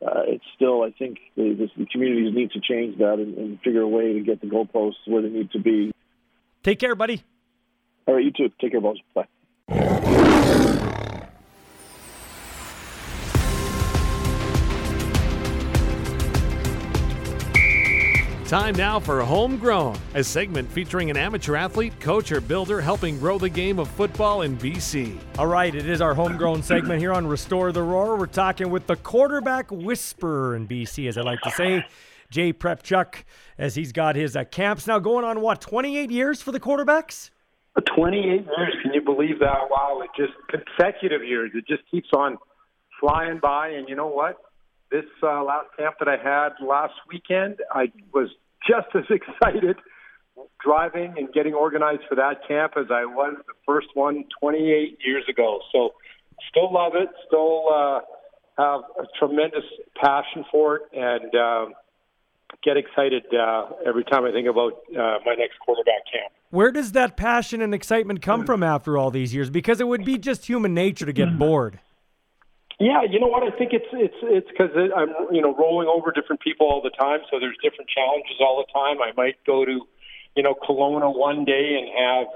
uh, 0.00 0.22
it's 0.28 0.44
still, 0.54 0.84
I 0.84 0.92
think, 0.92 1.18
the, 1.34 1.68
the 1.76 1.84
communities 1.86 2.32
need 2.32 2.52
to 2.52 2.60
change 2.60 2.98
that 2.98 3.14
and, 3.14 3.36
and 3.36 3.60
figure 3.62 3.80
a 3.80 3.88
way 3.88 4.12
to 4.12 4.20
get 4.20 4.40
the 4.40 4.46
goalposts 4.46 4.94
where 5.06 5.22
they 5.22 5.28
need 5.28 5.50
to 5.50 5.58
be. 5.58 5.90
Take 6.62 6.78
care, 6.78 6.94
buddy. 6.94 7.24
All 8.08 8.14
right, 8.14 8.24
you 8.24 8.30
too. 8.30 8.50
Take 8.58 8.70
care, 8.72 8.80
boss. 8.80 8.96
Bye. 9.14 9.26
Time 18.46 18.74
now 18.76 18.98
for 18.98 19.20
Homegrown, 19.20 19.98
a 20.14 20.24
segment 20.24 20.72
featuring 20.72 21.10
an 21.10 21.18
amateur 21.18 21.54
athlete, 21.54 22.00
coach, 22.00 22.32
or 22.32 22.40
builder 22.40 22.80
helping 22.80 23.18
grow 23.18 23.36
the 23.36 23.50
game 23.50 23.78
of 23.78 23.88
football 23.88 24.40
in 24.40 24.56
BC. 24.56 25.18
All 25.36 25.46
right, 25.46 25.74
it 25.74 25.86
is 25.86 26.00
our 26.00 26.14
homegrown 26.14 26.62
segment 26.62 26.98
here 27.00 27.12
on 27.12 27.26
Restore 27.26 27.72
the 27.72 27.82
Roar. 27.82 28.16
We're 28.16 28.24
talking 28.24 28.70
with 28.70 28.86
the 28.86 28.96
quarterback 28.96 29.70
whisperer 29.70 30.56
in 30.56 30.66
BC, 30.66 31.08
as 31.08 31.18
I 31.18 31.20
like 31.20 31.42
to 31.42 31.50
say, 31.50 31.84
Jay 32.30 32.54
Prepchuk, 32.54 33.24
as 33.58 33.74
he's 33.74 33.92
got 33.92 34.16
his 34.16 34.34
uh, 34.34 34.44
camps 34.44 34.86
now 34.86 34.98
going 34.98 35.26
on, 35.26 35.42
what, 35.42 35.60
28 35.60 36.10
years 36.10 36.40
for 36.40 36.50
the 36.50 36.60
quarterbacks? 36.60 37.28
28 37.80 38.24
years. 38.24 38.74
Can 38.82 38.92
you 38.94 39.02
believe 39.02 39.40
that? 39.40 39.68
Wow, 39.70 40.02
it 40.02 40.10
just 40.16 40.32
consecutive 40.48 41.24
years. 41.24 41.50
It 41.54 41.66
just 41.66 41.82
keeps 41.90 42.08
on 42.16 42.38
flying 43.00 43.38
by. 43.40 43.68
And 43.68 43.88
you 43.88 43.96
know 43.96 44.08
what? 44.08 44.36
This 44.90 45.04
uh, 45.22 45.42
last 45.44 45.68
camp 45.76 45.96
that 45.98 46.08
I 46.08 46.16
had 46.16 46.50
last 46.64 46.94
weekend, 47.10 47.58
I 47.70 47.92
was 48.12 48.28
just 48.66 48.88
as 48.94 49.04
excited 49.10 49.76
driving 50.62 51.14
and 51.16 51.32
getting 51.32 51.52
organized 51.52 52.02
for 52.08 52.14
that 52.14 52.46
camp 52.46 52.72
as 52.76 52.86
I 52.90 53.04
was 53.04 53.36
the 53.46 53.54
first 53.66 53.88
one 53.94 54.24
28 54.40 54.98
years 55.04 55.24
ago. 55.28 55.60
So, 55.72 55.94
still 56.48 56.72
love 56.72 56.92
it. 56.94 57.08
Still 57.26 57.64
uh, 57.74 58.00
have 58.56 58.80
a 58.98 59.06
tremendous 59.18 59.64
passion 60.00 60.44
for 60.50 60.76
it, 60.76 60.82
and 60.92 61.34
uh, 61.34 61.66
get 62.62 62.76
excited 62.76 63.24
uh, 63.34 63.66
every 63.86 64.04
time 64.04 64.24
I 64.24 64.32
think 64.32 64.48
about 64.48 64.72
uh, 64.90 65.18
my 65.24 65.34
next 65.34 65.58
quarterback 65.60 66.04
camp. 66.10 66.32
Where 66.50 66.72
does 66.72 66.92
that 66.92 67.16
passion 67.16 67.60
and 67.60 67.74
excitement 67.74 68.22
come 68.22 68.46
from 68.46 68.62
after 68.62 68.96
all 68.96 69.10
these 69.10 69.34
years? 69.34 69.50
Because 69.50 69.80
it 69.80 69.88
would 69.88 70.04
be 70.04 70.16
just 70.16 70.46
human 70.46 70.72
nature 70.72 71.04
to 71.04 71.12
get 71.12 71.38
bored. 71.38 71.78
Yeah, 72.80 73.02
you 73.10 73.18
know 73.18 73.26
what? 73.26 73.42
I 73.42 73.50
think 73.58 73.72
it's 73.72 73.90
it's 73.92 74.14
it's 74.22 74.46
because 74.48 74.70
I'm 74.94 75.34
you 75.34 75.42
know 75.42 75.54
rolling 75.56 75.88
over 75.88 76.12
different 76.12 76.40
people 76.40 76.68
all 76.68 76.80
the 76.80 76.94
time, 76.94 77.20
so 77.28 77.40
there's 77.40 77.56
different 77.60 77.90
challenges 77.90 78.38
all 78.40 78.64
the 78.64 78.72
time. 78.72 79.02
I 79.02 79.10
might 79.16 79.34
go 79.44 79.64
to, 79.64 79.80
you 80.36 80.42
know, 80.42 80.54
Kelowna 80.54 81.12
one 81.12 81.44
day 81.44 81.74
and 81.74 81.88
have 81.90 82.26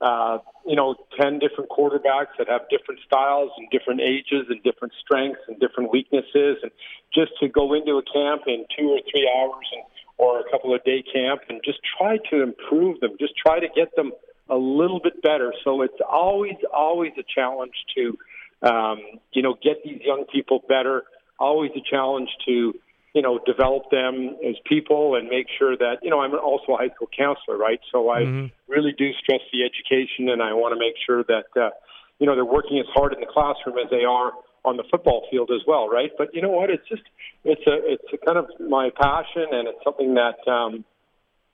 uh, 0.00 0.38
you 0.66 0.76
know 0.76 0.94
ten 1.20 1.38
different 1.38 1.70
quarterbacks 1.70 2.34
that 2.38 2.48
have 2.48 2.62
different 2.70 3.00
styles 3.06 3.50
and 3.58 3.68
different 3.70 4.00
ages 4.00 4.46
and 4.48 4.62
different 4.62 4.92
strengths 5.00 5.40
and 5.48 5.58
different 5.60 5.90
weaknesses, 5.92 6.58
and 6.62 6.70
just 7.14 7.32
to 7.40 7.48
go 7.48 7.74
into 7.74 7.98
a 7.98 8.02
camp 8.02 8.42
in 8.46 8.64
two 8.76 8.88
or 8.88 9.00
three 9.10 9.28
hours 9.38 9.66
and 9.72 9.82
or 10.18 10.40
a 10.40 10.50
couple 10.50 10.74
of 10.74 10.84
day 10.84 11.02
camp 11.02 11.40
and 11.48 11.60
just 11.64 11.78
try 11.98 12.18
to 12.30 12.42
improve 12.42 13.00
them, 13.00 13.12
just 13.18 13.32
try 13.36 13.58
to 13.58 13.68
get 13.74 13.94
them 13.96 14.12
a 14.50 14.56
little 14.56 15.00
bit 15.00 15.22
better. 15.22 15.54
So 15.64 15.82
it's 15.82 16.00
always 16.06 16.56
always 16.72 17.12
a 17.18 17.24
challenge 17.34 17.74
to 17.96 18.18
um, 18.62 19.00
you 19.32 19.42
know, 19.42 19.56
get 19.62 19.82
these 19.84 20.00
young 20.04 20.24
people 20.32 20.62
better. 20.68 21.04
Always 21.38 21.70
a 21.76 21.80
challenge 21.88 22.28
to, 22.46 22.74
you 23.14 23.22
know, 23.22 23.40
develop 23.44 23.90
them 23.90 24.36
as 24.46 24.54
people 24.66 25.16
and 25.16 25.28
make 25.28 25.46
sure 25.58 25.76
that, 25.76 25.98
you 26.02 26.10
know, 26.10 26.20
I'm 26.20 26.32
also 26.34 26.74
a 26.74 26.76
high 26.76 26.94
school 26.94 27.08
counselor, 27.16 27.58
right? 27.58 27.80
So 27.90 28.10
I 28.10 28.20
mm-hmm. 28.22 28.46
really 28.68 28.92
do 28.96 29.10
stress 29.18 29.40
the 29.52 29.64
education 29.64 30.28
and 30.28 30.42
I 30.42 30.52
want 30.54 30.74
to 30.74 30.78
make 30.78 30.94
sure 31.04 31.24
that, 31.24 31.50
uh, 31.60 31.70
you 32.18 32.26
know, 32.26 32.34
they're 32.34 32.44
working 32.44 32.78
as 32.78 32.86
hard 32.94 33.12
in 33.12 33.20
the 33.20 33.26
classroom 33.26 33.78
as 33.82 33.90
they 33.90 34.04
are 34.04 34.32
on 34.64 34.76
the 34.76 34.84
football 34.90 35.26
field 35.30 35.50
as 35.50 35.62
well, 35.66 35.88
right? 35.88 36.10
But 36.16 36.34
you 36.34 36.42
know 36.42 36.50
what? 36.50 36.70
It's 36.70 36.86
just, 36.88 37.02
it's 37.44 37.66
a, 37.66 37.76
it's 37.82 38.12
a 38.12 38.18
kind 38.24 38.38
of 38.38 38.46
my 38.60 38.90
passion 38.94 39.48
and 39.50 39.66
it's 39.66 39.82
something 39.82 40.14
that, 40.14 40.38
um, 40.46 40.84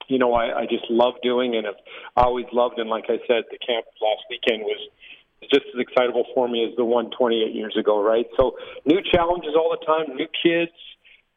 you 0.09 0.19
know, 0.19 0.35
I, 0.35 0.61
I 0.61 0.67
just 0.67 0.85
love 0.91 1.15
doing 1.23 1.57
and 1.57 1.65
have 1.65 1.81
always 2.17 2.47
loved. 2.53 2.79
And 2.79 2.91
like 2.91 3.05
I 3.09 3.17
said, 3.27 3.49
the 3.51 3.59
camp 3.59 3.87
last 4.03 4.29
weekend 4.29 4.63
was, 4.63 4.89
just 5.53 5.67
as 5.75 5.81
excitable 5.81 6.25
for 6.35 6.49
me 6.49 6.65
as 6.65 6.75
the 6.77 6.85
one 6.85 7.11
28 7.17 7.55
years 7.55 7.77
ago, 7.79 8.03
right? 8.03 8.27
So 8.37 8.57
new 8.85 8.99
challenges 9.13 9.53
all 9.55 9.77
the 9.79 9.85
time, 9.85 10.17
new 10.17 10.27
kids, 10.43 10.73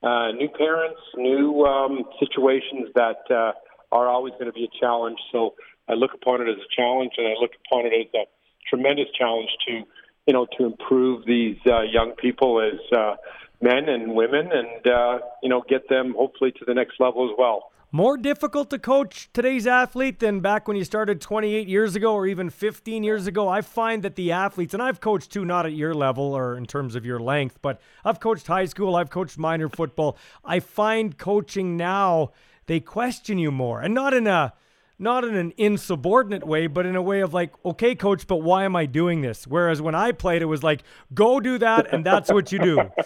uh, 0.01 0.31
new 0.31 0.49
parents, 0.49 0.99
new 1.15 1.63
um, 1.65 2.03
situations 2.19 2.89
that 2.95 3.19
uh, 3.29 3.51
are 3.91 4.07
always 4.07 4.33
going 4.33 4.45
to 4.45 4.53
be 4.53 4.65
a 4.65 4.79
challenge. 4.79 5.17
So 5.31 5.55
I 5.87 5.93
look 5.93 6.13
upon 6.13 6.41
it 6.41 6.49
as 6.49 6.57
a 6.57 6.75
challenge, 6.75 7.13
and 7.17 7.27
I 7.27 7.33
look 7.39 7.51
upon 7.65 7.85
it 7.85 7.93
as 7.93 8.07
a 8.15 8.25
tremendous 8.69 9.07
challenge 9.17 9.49
to, 9.67 9.81
you 10.27 10.33
know, 10.33 10.47
to 10.57 10.65
improve 10.65 11.25
these 11.25 11.57
uh, 11.67 11.81
young 11.81 12.13
people 12.17 12.61
as 12.61 12.79
uh, 12.97 13.15
men 13.61 13.89
and 13.89 14.13
women, 14.13 14.49
and 14.51 14.87
uh, 14.87 15.19
you 15.43 15.49
know, 15.49 15.63
get 15.67 15.89
them 15.89 16.13
hopefully 16.17 16.51
to 16.51 16.65
the 16.65 16.73
next 16.73 16.99
level 16.99 17.29
as 17.29 17.35
well. 17.37 17.71
More 17.91 18.17
difficult 18.17 18.69
to 18.69 18.77
coach 18.77 19.31
today's 19.33 19.65
athlete 19.65 20.19
than 20.19 20.41
back 20.41 20.67
when 20.67 20.77
you 20.77 20.83
started 20.83 21.19
28 21.19 21.67
years 21.67 21.95
ago 21.95 22.13
or 22.13 22.27
even 22.27 22.51
15 22.51 23.03
years 23.03 23.25
ago. 23.25 23.47
I 23.47 23.61
find 23.61 24.03
that 24.03 24.15
the 24.15 24.31
athletes, 24.31 24.75
and 24.75 24.83
I've 24.83 24.99
coached 24.99 25.31
too, 25.31 25.43
not 25.43 25.65
at 25.65 25.73
your 25.73 25.95
level 25.95 26.35
or 26.35 26.55
in 26.55 26.67
terms 26.67 26.93
of 26.93 27.03
your 27.03 27.19
length, 27.19 27.57
but 27.63 27.81
I've 28.05 28.19
coached 28.19 28.45
high 28.45 28.65
school, 28.65 28.95
I've 28.95 29.09
coached 29.09 29.39
minor 29.39 29.69
football. 29.69 30.19
I 30.45 30.59
find 30.59 31.17
coaching 31.17 31.77
now, 31.77 32.29
they 32.67 32.79
question 32.79 33.39
you 33.39 33.49
more 33.49 33.81
and 33.81 33.95
not 33.95 34.13
in 34.13 34.27
a 34.27 34.53
not 34.99 35.23
in 35.23 35.35
an 35.35 35.53
insubordinate 35.57 36.45
way, 36.45 36.67
but 36.67 36.85
in 36.85 36.95
a 36.95 37.01
way 37.01 37.21
of 37.21 37.33
like, 37.33 37.53
okay, 37.63 37.95
coach, 37.95 38.27
but 38.27 38.37
why 38.37 38.65
am 38.65 38.75
I 38.75 38.85
doing 38.85 39.21
this? 39.21 39.47
Whereas 39.47 39.81
when 39.81 39.95
I 39.95 40.11
played, 40.11 40.41
it 40.41 40.45
was 40.45 40.61
like, 40.61 40.83
go 41.13 41.39
do 41.39 41.57
that, 41.57 41.93
and 41.93 42.05
that's 42.05 42.31
what 42.31 42.51
you 42.51 42.59
do. 42.59 42.75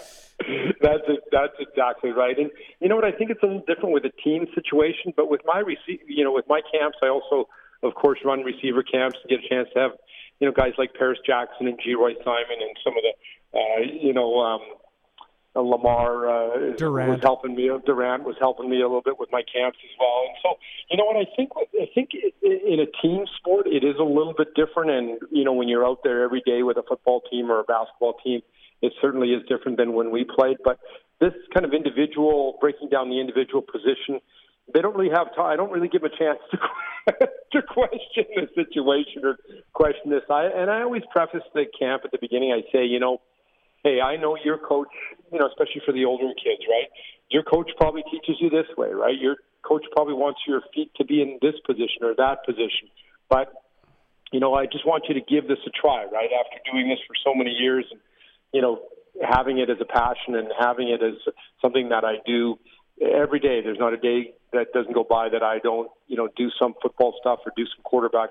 that's 0.82 1.06
it, 1.08 1.24
that's 1.32 1.54
exactly 1.60 2.10
right. 2.10 2.38
And 2.38 2.50
you 2.82 2.90
know 2.90 2.96
what? 2.96 3.06
I 3.06 3.12
think 3.12 3.30
it's 3.30 3.44
a 3.44 3.46
little 3.46 3.64
different 3.68 3.94
with 3.94 4.06
a 4.06 4.12
team 4.24 4.48
situation, 4.56 5.14
but 5.16 5.30
with 5.30 5.42
my 5.46 5.60
receive, 5.60 6.02
you 6.08 6.24
know, 6.24 6.32
with 6.32 6.46
my 6.50 6.62
camps, 6.74 6.98
I 7.04 7.08
also, 7.08 7.48
of 7.84 7.94
course, 7.94 8.20
run 8.26 8.42
receiver 8.42 8.82
camps 8.82 9.20
and 9.22 9.30
get 9.30 9.46
a 9.46 9.48
chance 9.48 9.70
to 9.76 9.80
have, 9.80 9.92
you 10.40 10.48
know, 10.48 10.54
guys 10.54 10.74
like 10.80 10.96
Paris 10.96 11.20
Jackson 11.26 11.68
and 11.68 11.80
Geroy 11.80 12.16
Simon 12.24 12.58
and 12.60 12.76
some 12.84 12.94
of 12.98 13.04
the, 13.04 13.58
uh, 13.58 14.02
you 14.02 14.14
know. 14.14 14.40
Um, 14.40 14.62
uh, 15.56 15.62
Lamar 15.62 16.28
uh, 16.28 16.76
Durant. 16.78 17.10
was 17.10 17.20
helping 17.22 17.56
me. 17.56 17.70
Durant 17.86 18.24
was 18.24 18.36
helping 18.40 18.70
me 18.70 18.82
a 18.82 18.88
little 18.88 19.02
bit 19.02 19.20
with 19.20 19.32
my 19.32 19.42
camps 19.42 19.78
as 19.84 19.96
well. 20.00 20.26
And 20.28 20.38
so, 20.42 20.58
you 20.90 20.98
know 20.98 21.06
what 21.06 21.18
I 21.18 21.26
think? 21.36 21.52
I 21.56 21.86
think 21.94 22.10
in 22.42 22.80
a 22.80 22.90
team 23.02 23.26
sport, 23.38 23.68
it 23.68 23.84
is 23.84 23.96
a 24.00 24.04
little 24.04 24.34
bit 24.36 24.56
different. 24.56 24.92
And 24.92 25.20
you 25.32 25.44
know, 25.44 25.54
when 25.54 25.68
you're 25.68 25.86
out 25.86 26.00
there 26.04 26.24
every 26.24 26.42
day 26.46 26.64
with 26.64 26.78
a 26.78 26.84
football 26.84 27.22
team 27.30 27.52
or 27.52 27.60
a 27.60 27.64
basketball 27.64 28.16
team, 28.24 28.42
it 28.82 28.94
certainly 29.02 29.30
is 29.30 29.44
different 29.48 29.78
than 29.78 29.94
when 29.94 30.12
we 30.12 30.26
played. 30.26 30.58
But 30.64 30.80
this 31.20 31.34
kind 31.54 31.66
of 31.66 31.74
individual 31.74 32.58
breaking 32.60 32.90
down 32.90 33.10
the 33.10 33.20
individual 33.20 33.62
position, 33.62 34.20
they 34.74 34.82
don't 34.82 34.96
really 34.96 35.14
have 35.14 35.36
time. 35.36 35.54
I 35.54 35.56
don't 35.56 35.72
really 35.72 35.88
give 35.88 36.02
them 36.02 36.12
a 36.12 36.18
chance 36.18 36.40
to 36.52 36.58
to 37.54 37.62
question 37.62 38.26
the 38.36 38.48
situation 38.56 39.24
or 39.24 39.38
question 39.74 40.10
this. 40.10 40.24
I 40.32 40.46
and 40.46 40.72
I 40.72 40.82
always 40.82 41.04
preface 41.12 41.46
the 41.54 41.66
camp 41.78 42.02
at 42.06 42.12
the 42.12 42.18
beginning. 42.20 42.52
I 42.52 42.62
say, 42.72 42.86
you 42.86 43.00
know 43.00 43.22
hey, 43.84 44.00
I 44.02 44.18
know 44.18 44.38
your 44.44 44.58
coach, 44.58 44.88
you 45.32 45.40
know, 45.40 45.48
especially 45.48 45.82
for 45.86 45.92
the 45.92 46.06
older 46.06 46.32
kids, 46.36 46.64
right? 46.70 46.90
Your 47.30 47.44
coach 47.44 47.70
probably 47.78 48.04
teaches 48.12 48.38
you 48.40 48.50
this 48.50 48.68
way, 48.78 48.90
right? 48.90 49.18
Your 49.20 49.36
coach 49.64 49.84
probably 49.92 50.14
wants 50.14 50.40
your 50.48 50.62
feet 50.74 50.92
to 50.98 51.06
be 51.06 51.22
in 51.22 51.40
this 51.42 51.56
position 51.66 52.04
or 52.04 52.14
that 52.18 52.46
position. 52.46 52.90
But, 53.30 53.52
you 54.32 54.40
know, 54.40 54.54
I 54.54 54.66
just 54.66 54.86
want 54.86 55.06
you 55.08 55.16
to 55.16 55.22
give 55.22 55.48
this 55.48 55.60
a 55.66 55.70
try, 55.70 56.06
right? 56.06 56.30
After 56.32 56.60
doing 56.72 56.90
this 56.90 57.00
for 57.08 57.16
so 57.24 57.36
many 57.36 57.52
years 57.52 57.86
and, 57.92 58.00
you 58.54 58.62
know, 58.62 58.80
having 59.22 59.60
it 59.60 59.70
as 59.70 59.78
a 59.80 59.86
passion 59.86 60.36
and 60.36 60.48
having 60.60 60.90
it 60.90 61.04
as 61.04 61.14
something 61.62 61.90
that 61.90 62.04
I 62.04 62.16
do 62.26 62.58
every 63.02 63.40
day. 63.40 63.62
There's 63.62 63.80
not 63.80 63.94
a 63.94 63.98
day 63.98 64.34
that 64.54 64.74
doesn't 64.74 64.94
go 64.94 65.04
by 65.04 65.30
that 65.30 65.44
I 65.44 65.60
don't, 65.60 65.90
you 66.08 66.18
know, 66.18 66.30
do 66.36 66.50
some 66.60 66.74
football 66.82 67.16
stuff 67.20 67.40
or 67.46 67.52
do 67.56 67.66
some 67.66 67.84
quarterback 67.84 68.30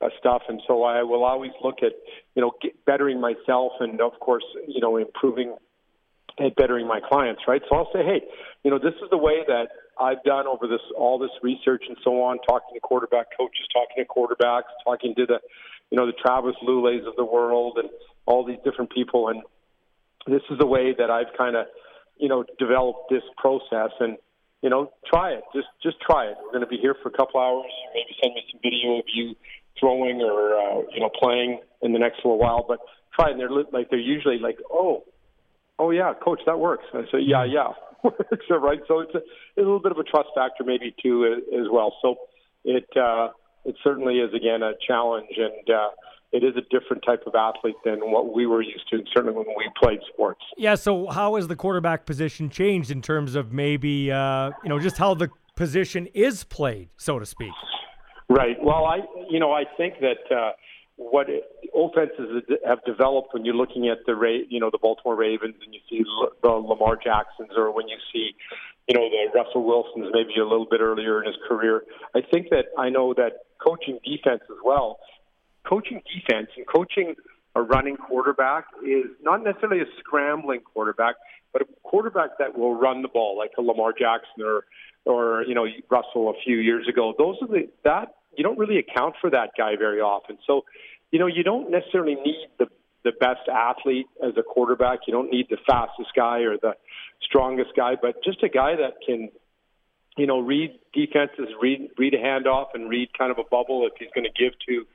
uh, 0.00 0.08
stuff. 0.18 0.42
And 0.48 0.60
so 0.66 0.82
I 0.84 1.02
will 1.02 1.24
always 1.24 1.52
look 1.62 1.78
at, 1.82 1.92
you 2.34 2.42
know, 2.42 2.52
get, 2.62 2.84
bettering 2.84 3.20
myself 3.20 3.72
and, 3.80 4.00
of 4.00 4.18
course, 4.20 4.44
you 4.66 4.80
know, 4.80 4.96
improving 4.96 5.56
and 6.38 6.54
bettering 6.54 6.86
my 6.86 7.00
clients, 7.00 7.42
right? 7.48 7.62
So 7.68 7.76
I'll 7.76 7.90
say, 7.92 8.04
hey, 8.04 8.22
you 8.62 8.70
know, 8.70 8.78
this 8.78 8.94
is 9.02 9.10
the 9.10 9.18
way 9.18 9.42
that 9.46 9.68
I've 9.98 10.22
done 10.22 10.46
over 10.46 10.68
this 10.68 10.80
all 10.96 11.18
this 11.18 11.32
research 11.42 11.82
and 11.88 11.96
so 12.04 12.22
on, 12.22 12.38
talking 12.48 12.74
to 12.74 12.80
quarterback 12.80 13.26
coaches, 13.36 13.66
talking 13.72 14.04
to 14.04 14.08
quarterbacks, 14.08 14.70
talking 14.84 15.14
to 15.16 15.26
the, 15.26 15.40
you 15.90 15.98
know, 15.98 16.06
the 16.06 16.12
Travis 16.12 16.54
Lulay's 16.62 17.04
of 17.06 17.16
the 17.16 17.24
world 17.24 17.78
and 17.78 17.88
all 18.26 18.44
these 18.44 18.58
different 18.64 18.92
people, 18.92 19.28
and 19.28 19.42
this 20.26 20.42
is 20.50 20.58
the 20.58 20.66
way 20.66 20.94
that 20.96 21.10
I've 21.10 21.36
kind 21.36 21.56
of, 21.56 21.66
you 22.18 22.28
know, 22.28 22.44
developed 22.58 23.10
this 23.10 23.22
process 23.36 23.90
and. 24.00 24.16
You 24.60 24.70
know, 24.70 24.90
try 25.06 25.34
it. 25.34 25.44
Just 25.54 25.68
just 25.80 26.00
try 26.00 26.26
it. 26.26 26.36
We're 26.42 26.50
going 26.50 26.62
to 26.62 26.66
be 26.66 26.78
here 26.78 26.96
for 27.00 27.10
a 27.10 27.16
couple 27.16 27.38
hours. 27.38 27.70
Maybe 27.94 28.10
send 28.20 28.34
me 28.34 28.42
some 28.50 28.58
video 28.60 28.98
of 28.98 29.04
you 29.06 29.36
throwing 29.78 30.20
or 30.22 30.54
uh, 30.54 30.82
you 30.92 31.00
know 31.00 31.10
playing 31.20 31.60
in 31.82 31.92
the 31.92 31.98
next 31.98 32.18
little 32.18 32.38
while, 32.38 32.64
but 32.66 32.78
and 33.18 33.40
they're 33.40 33.50
like 33.50 33.90
they're 33.90 33.98
usually 33.98 34.38
like, 34.38 34.58
oh, 34.70 35.04
oh 35.78 35.90
yeah, 35.90 36.12
coach, 36.22 36.40
that 36.46 36.58
works. 36.58 36.84
And 36.92 37.06
I 37.06 37.10
say, 37.10 37.18
yeah, 37.20 37.44
yeah, 37.44 37.68
works. 38.04 38.44
right. 38.50 38.80
So 38.86 39.00
it's 39.00 39.14
a, 39.14 39.18
a 39.18 39.62
little 39.62 39.80
bit 39.80 39.92
of 39.92 39.98
a 39.98 40.04
trust 40.04 40.28
factor 40.34 40.64
maybe 40.64 40.94
too 41.02 41.42
as 41.52 41.66
well. 41.70 41.96
So 42.00 42.16
it 42.64 42.86
uh, 42.96 43.30
it 43.64 43.74
certainly 43.82 44.18
is 44.18 44.32
again 44.34 44.62
a 44.62 44.72
challenge 44.86 45.30
and. 45.36 45.74
uh 45.74 45.88
it 46.30 46.44
is 46.44 46.54
a 46.56 46.60
different 46.78 47.02
type 47.06 47.22
of 47.26 47.34
athlete 47.34 47.76
than 47.86 48.00
what 48.00 48.34
we 48.34 48.46
were 48.46 48.60
used 48.60 48.86
to, 48.90 49.02
certainly 49.14 49.34
when 49.34 49.46
we 49.56 49.66
played 49.82 50.00
sports. 50.12 50.42
Yeah. 50.58 50.74
So, 50.74 51.06
how 51.06 51.36
has 51.36 51.48
the 51.48 51.56
quarterback 51.56 52.04
position 52.04 52.50
changed 52.50 52.90
in 52.90 53.00
terms 53.00 53.34
of 53.34 53.50
maybe, 53.50 54.12
uh, 54.12 54.50
you 54.62 54.68
know, 54.68 54.78
just 54.78 54.98
how 54.98 55.14
the 55.14 55.30
position 55.56 56.06
is 56.12 56.44
played, 56.44 56.90
so 56.98 57.18
to 57.18 57.24
speak? 57.24 57.52
Right. 58.28 58.56
Well, 58.62 58.84
I 58.84 58.98
you 59.30 59.40
know 59.40 59.52
I 59.52 59.64
think 59.76 59.94
that 60.00 60.34
uh, 60.34 60.52
what 60.96 61.28
offenses 61.74 62.42
have 62.66 62.84
developed 62.84 63.32
when 63.32 63.44
you're 63.44 63.54
looking 63.54 63.88
at 63.88 63.98
the 64.04 64.14
Ra- 64.14 64.44
you 64.48 64.60
know 64.60 64.68
the 64.70 64.78
Baltimore 64.78 65.16
Ravens 65.16 65.54
and 65.64 65.72
you 65.72 65.80
see 65.88 66.04
the 66.42 66.48
Lamar 66.48 66.96
Jacksons 66.96 67.50
or 67.56 67.72
when 67.72 67.88
you 67.88 67.96
see 68.12 68.32
you 68.88 68.94
know 68.94 69.08
the 69.08 69.38
Russell 69.38 69.64
Wilsons 69.64 70.10
maybe 70.12 70.38
a 70.40 70.44
little 70.44 70.66
bit 70.70 70.80
earlier 70.80 71.22
in 71.22 71.26
his 71.26 71.36
career. 71.48 71.84
I 72.14 72.20
think 72.20 72.50
that 72.50 72.66
I 72.76 72.90
know 72.90 73.14
that 73.14 73.44
coaching 73.64 73.98
defense 74.04 74.42
as 74.50 74.58
well, 74.64 74.98
coaching 75.64 76.02
defense 76.14 76.48
and 76.56 76.66
coaching 76.66 77.14
a 77.54 77.62
running 77.62 77.96
quarterback 77.96 78.66
is 78.84 79.06
not 79.22 79.42
necessarily 79.42 79.80
a 79.80 79.86
scrambling 79.98 80.60
quarterback, 80.60 81.16
but 81.52 81.62
a 81.62 81.66
quarterback 81.82 82.38
that 82.38 82.58
will 82.58 82.74
run 82.74 83.02
the 83.02 83.08
ball 83.08 83.38
like 83.38 83.52
a 83.58 83.62
Lamar 83.62 83.92
Jackson 83.92 84.44
or 84.44 84.64
or 85.04 85.44
you 85.44 85.54
know 85.54 85.66
Russell 85.90 86.30
a 86.30 86.34
few 86.44 86.56
years 86.58 86.86
ago. 86.88 87.14
Those 87.16 87.36
are 87.40 87.48
the 87.48 87.68
that 87.84 88.14
you 88.38 88.44
don't 88.44 88.58
really 88.58 88.78
account 88.78 89.16
for 89.20 89.30
that 89.30 89.50
guy 89.58 89.76
very 89.76 90.00
often. 90.00 90.38
So, 90.46 90.64
you 91.10 91.18
know, 91.18 91.26
you 91.26 91.42
don't 91.42 91.70
necessarily 91.70 92.14
need 92.14 92.46
the 92.58 92.66
the 93.04 93.12
best 93.12 93.48
athlete 93.52 94.06
as 94.22 94.32
a 94.36 94.42
quarterback. 94.42 95.00
You 95.06 95.12
don't 95.12 95.30
need 95.30 95.46
the 95.50 95.56
fastest 95.66 96.10
guy 96.14 96.40
or 96.40 96.56
the 96.56 96.74
strongest 97.22 97.70
guy, 97.76 97.94
but 98.00 98.22
just 98.24 98.42
a 98.42 98.48
guy 98.48 98.76
that 98.76 98.94
can, 99.04 99.30
you 100.16 100.26
know, 100.26 100.40
read 100.40 100.78
defenses, 100.92 101.48
read 101.60 101.90
read 101.98 102.14
a 102.14 102.18
handoff, 102.18 102.68
and 102.74 102.88
read 102.88 103.08
kind 103.18 103.30
of 103.32 103.38
a 103.38 103.44
bubble 103.48 103.86
if 103.86 103.92
he's 103.98 104.10
going 104.14 104.24
to 104.24 104.42
give 104.42 104.52
to, 104.68 104.86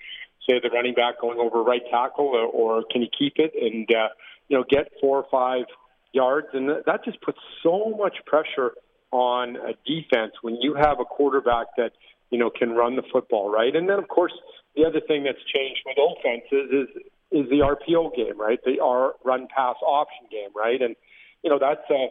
say, 0.47 0.59
the 0.61 0.69
running 0.69 0.93
back 0.93 1.19
going 1.19 1.39
over 1.39 1.61
right 1.63 1.83
tackle, 1.91 2.27
or, 2.27 2.45
or 2.45 2.83
can 2.89 3.01
he 3.01 3.09
keep 3.17 3.33
it 3.37 3.53
and 3.59 3.89
uh, 3.93 4.07
you 4.47 4.57
know 4.57 4.63
get 4.69 4.91
four 5.01 5.17
or 5.17 5.25
five 5.29 5.65
yards, 6.13 6.47
and 6.53 6.69
that 6.69 7.03
just 7.03 7.19
puts 7.21 7.39
so 7.61 7.93
much 7.97 8.15
pressure 8.25 8.71
on 9.11 9.57
a 9.57 9.73
defense 9.85 10.33
when 10.41 10.55
you 10.61 10.73
have 10.73 10.99
a 10.99 11.05
quarterback 11.05 11.67
that 11.77 11.91
you 12.33 12.39
know, 12.39 12.49
can 12.49 12.71
run 12.71 12.95
the 12.95 13.03
football, 13.13 13.47
right? 13.47 13.75
And 13.75 13.87
then, 13.87 13.99
of 13.99 14.07
course, 14.07 14.33
the 14.75 14.85
other 14.85 14.99
thing 15.07 15.23
that's 15.23 15.37
changed 15.53 15.81
with 15.85 15.97
offenses 16.01 16.89
is 16.89 17.03
is 17.29 17.49
the 17.49 17.61
RPO 17.61 18.15
game, 18.15 18.39
right? 18.39 18.59
The 18.65 18.79
R 18.81 19.13
run 19.23 19.47
pass 19.55 19.75
option 19.85 20.25
game, 20.31 20.49
right? 20.55 20.81
And 20.81 20.95
you 21.43 21.51
know, 21.51 21.59
that's 21.59 21.85
a 21.91 22.09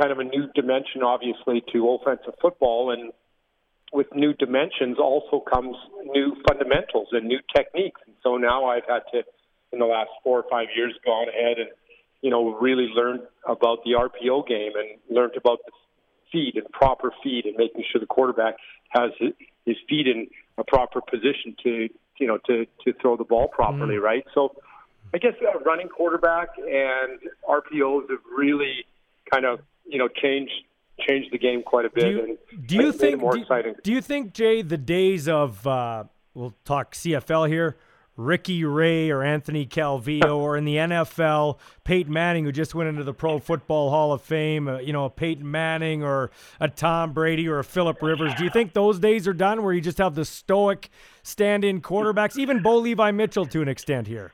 kind 0.00 0.10
of 0.10 0.18
a 0.18 0.24
new 0.24 0.48
dimension, 0.54 1.02
obviously, 1.04 1.62
to 1.74 1.98
offensive 2.00 2.32
football. 2.40 2.92
And 2.92 3.12
with 3.92 4.06
new 4.14 4.32
dimensions 4.32 4.96
also 4.98 5.40
comes 5.40 5.76
new 6.04 6.34
fundamentals 6.48 7.08
and 7.12 7.28
new 7.28 7.40
techniques. 7.54 8.00
And 8.06 8.16
so 8.22 8.38
now 8.38 8.64
I've 8.64 8.88
had 8.88 9.02
to, 9.12 9.22
in 9.70 9.80
the 9.80 9.86
last 9.86 10.10
four 10.24 10.40
or 10.40 10.44
five 10.50 10.68
years, 10.74 10.94
gone 11.04 11.28
ahead 11.28 11.58
and 11.58 11.68
you 12.22 12.30
know 12.30 12.54
really 12.54 12.88
learn 12.96 13.20
about 13.46 13.84
the 13.84 14.00
RPO 14.00 14.48
game 14.48 14.72
and 14.80 15.14
learned 15.14 15.36
about 15.36 15.58
the 15.66 15.72
feed 16.32 16.56
and 16.56 16.66
proper 16.70 17.12
feed 17.22 17.46
and 17.46 17.56
making 17.56 17.84
sure 17.90 18.00
the 18.00 18.06
quarterback 18.06 18.54
has 18.88 19.10
his 19.64 19.76
feet 19.88 20.06
in 20.06 20.26
a 20.58 20.64
proper 20.64 21.00
position 21.00 21.54
to 21.62 21.88
you 22.18 22.26
know 22.26 22.38
to 22.46 22.66
to 22.84 22.92
throw 23.00 23.16
the 23.16 23.24
ball 23.24 23.48
properly, 23.48 23.96
mm. 23.96 24.02
right? 24.02 24.24
So 24.34 24.54
I 25.14 25.18
guess 25.18 25.34
uh, 25.42 25.58
running 25.60 25.88
quarterback 25.88 26.48
and 26.58 27.20
RPOs 27.48 28.10
have 28.10 28.20
really 28.36 28.84
kind 29.30 29.44
of 29.44 29.60
you 29.86 29.98
know 29.98 30.08
changed 30.08 30.52
changed 31.06 31.30
the 31.32 31.38
game 31.38 31.62
quite 31.62 31.84
a 31.84 31.90
bit 31.90 32.04
do 32.04 32.10
you, 32.10 32.22
and 32.22 32.66
do 32.66 32.74
you 32.76 32.92
think 32.92 33.20
more 33.20 33.32
do, 33.32 33.42
exciting. 33.42 33.74
Do 33.82 33.92
you 33.92 34.00
think 34.00 34.32
Jay 34.32 34.62
the 34.62 34.78
days 34.78 35.28
of 35.28 35.66
uh, 35.66 36.04
we'll 36.34 36.54
talk 36.64 36.94
CFL 36.94 37.48
here 37.48 37.76
Ricky 38.16 38.64
Ray 38.64 39.10
or 39.10 39.22
Anthony 39.22 39.66
Calvillo, 39.66 40.36
or 40.36 40.56
in 40.56 40.64
the 40.64 40.76
NFL, 40.76 41.58
Peyton 41.84 42.12
Manning, 42.12 42.44
who 42.44 42.52
just 42.52 42.74
went 42.74 42.88
into 42.88 43.04
the 43.04 43.12
Pro 43.12 43.38
Football 43.38 43.90
Hall 43.90 44.12
of 44.12 44.22
Fame, 44.22 44.68
uh, 44.68 44.78
you 44.78 44.92
know, 44.92 45.04
a 45.04 45.10
Peyton 45.10 45.50
Manning 45.50 46.02
or 46.02 46.30
a 46.60 46.68
Tom 46.68 47.12
Brady 47.12 47.48
or 47.48 47.58
a 47.58 47.64
Philip 47.64 48.00
Rivers. 48.00 48.32
Do 48.36 48.44
you 48.44 48.50
think 48.50 48.72
those 48.72 48.98
days 48.98 49.28
are 49.28 49.34
done 49.34 49.62
where 49.62 49.74
you 49.74 49.80
just 49.80 49.98
have 49.98 50.14
the 50.14 50.24
stoic 50.24 50.88
stand 51.22 51.64
in 51.64 51.80
quarterbacks, 51.80 52.36
even 52.38 52.62
Bo 52.62 52.78
Levi 52.78 53.10
Mitchell 53.10 53.46
to 53.46 53.62
an 53.62 53.68
extent 53.68 54.06
here? 54.06 54.32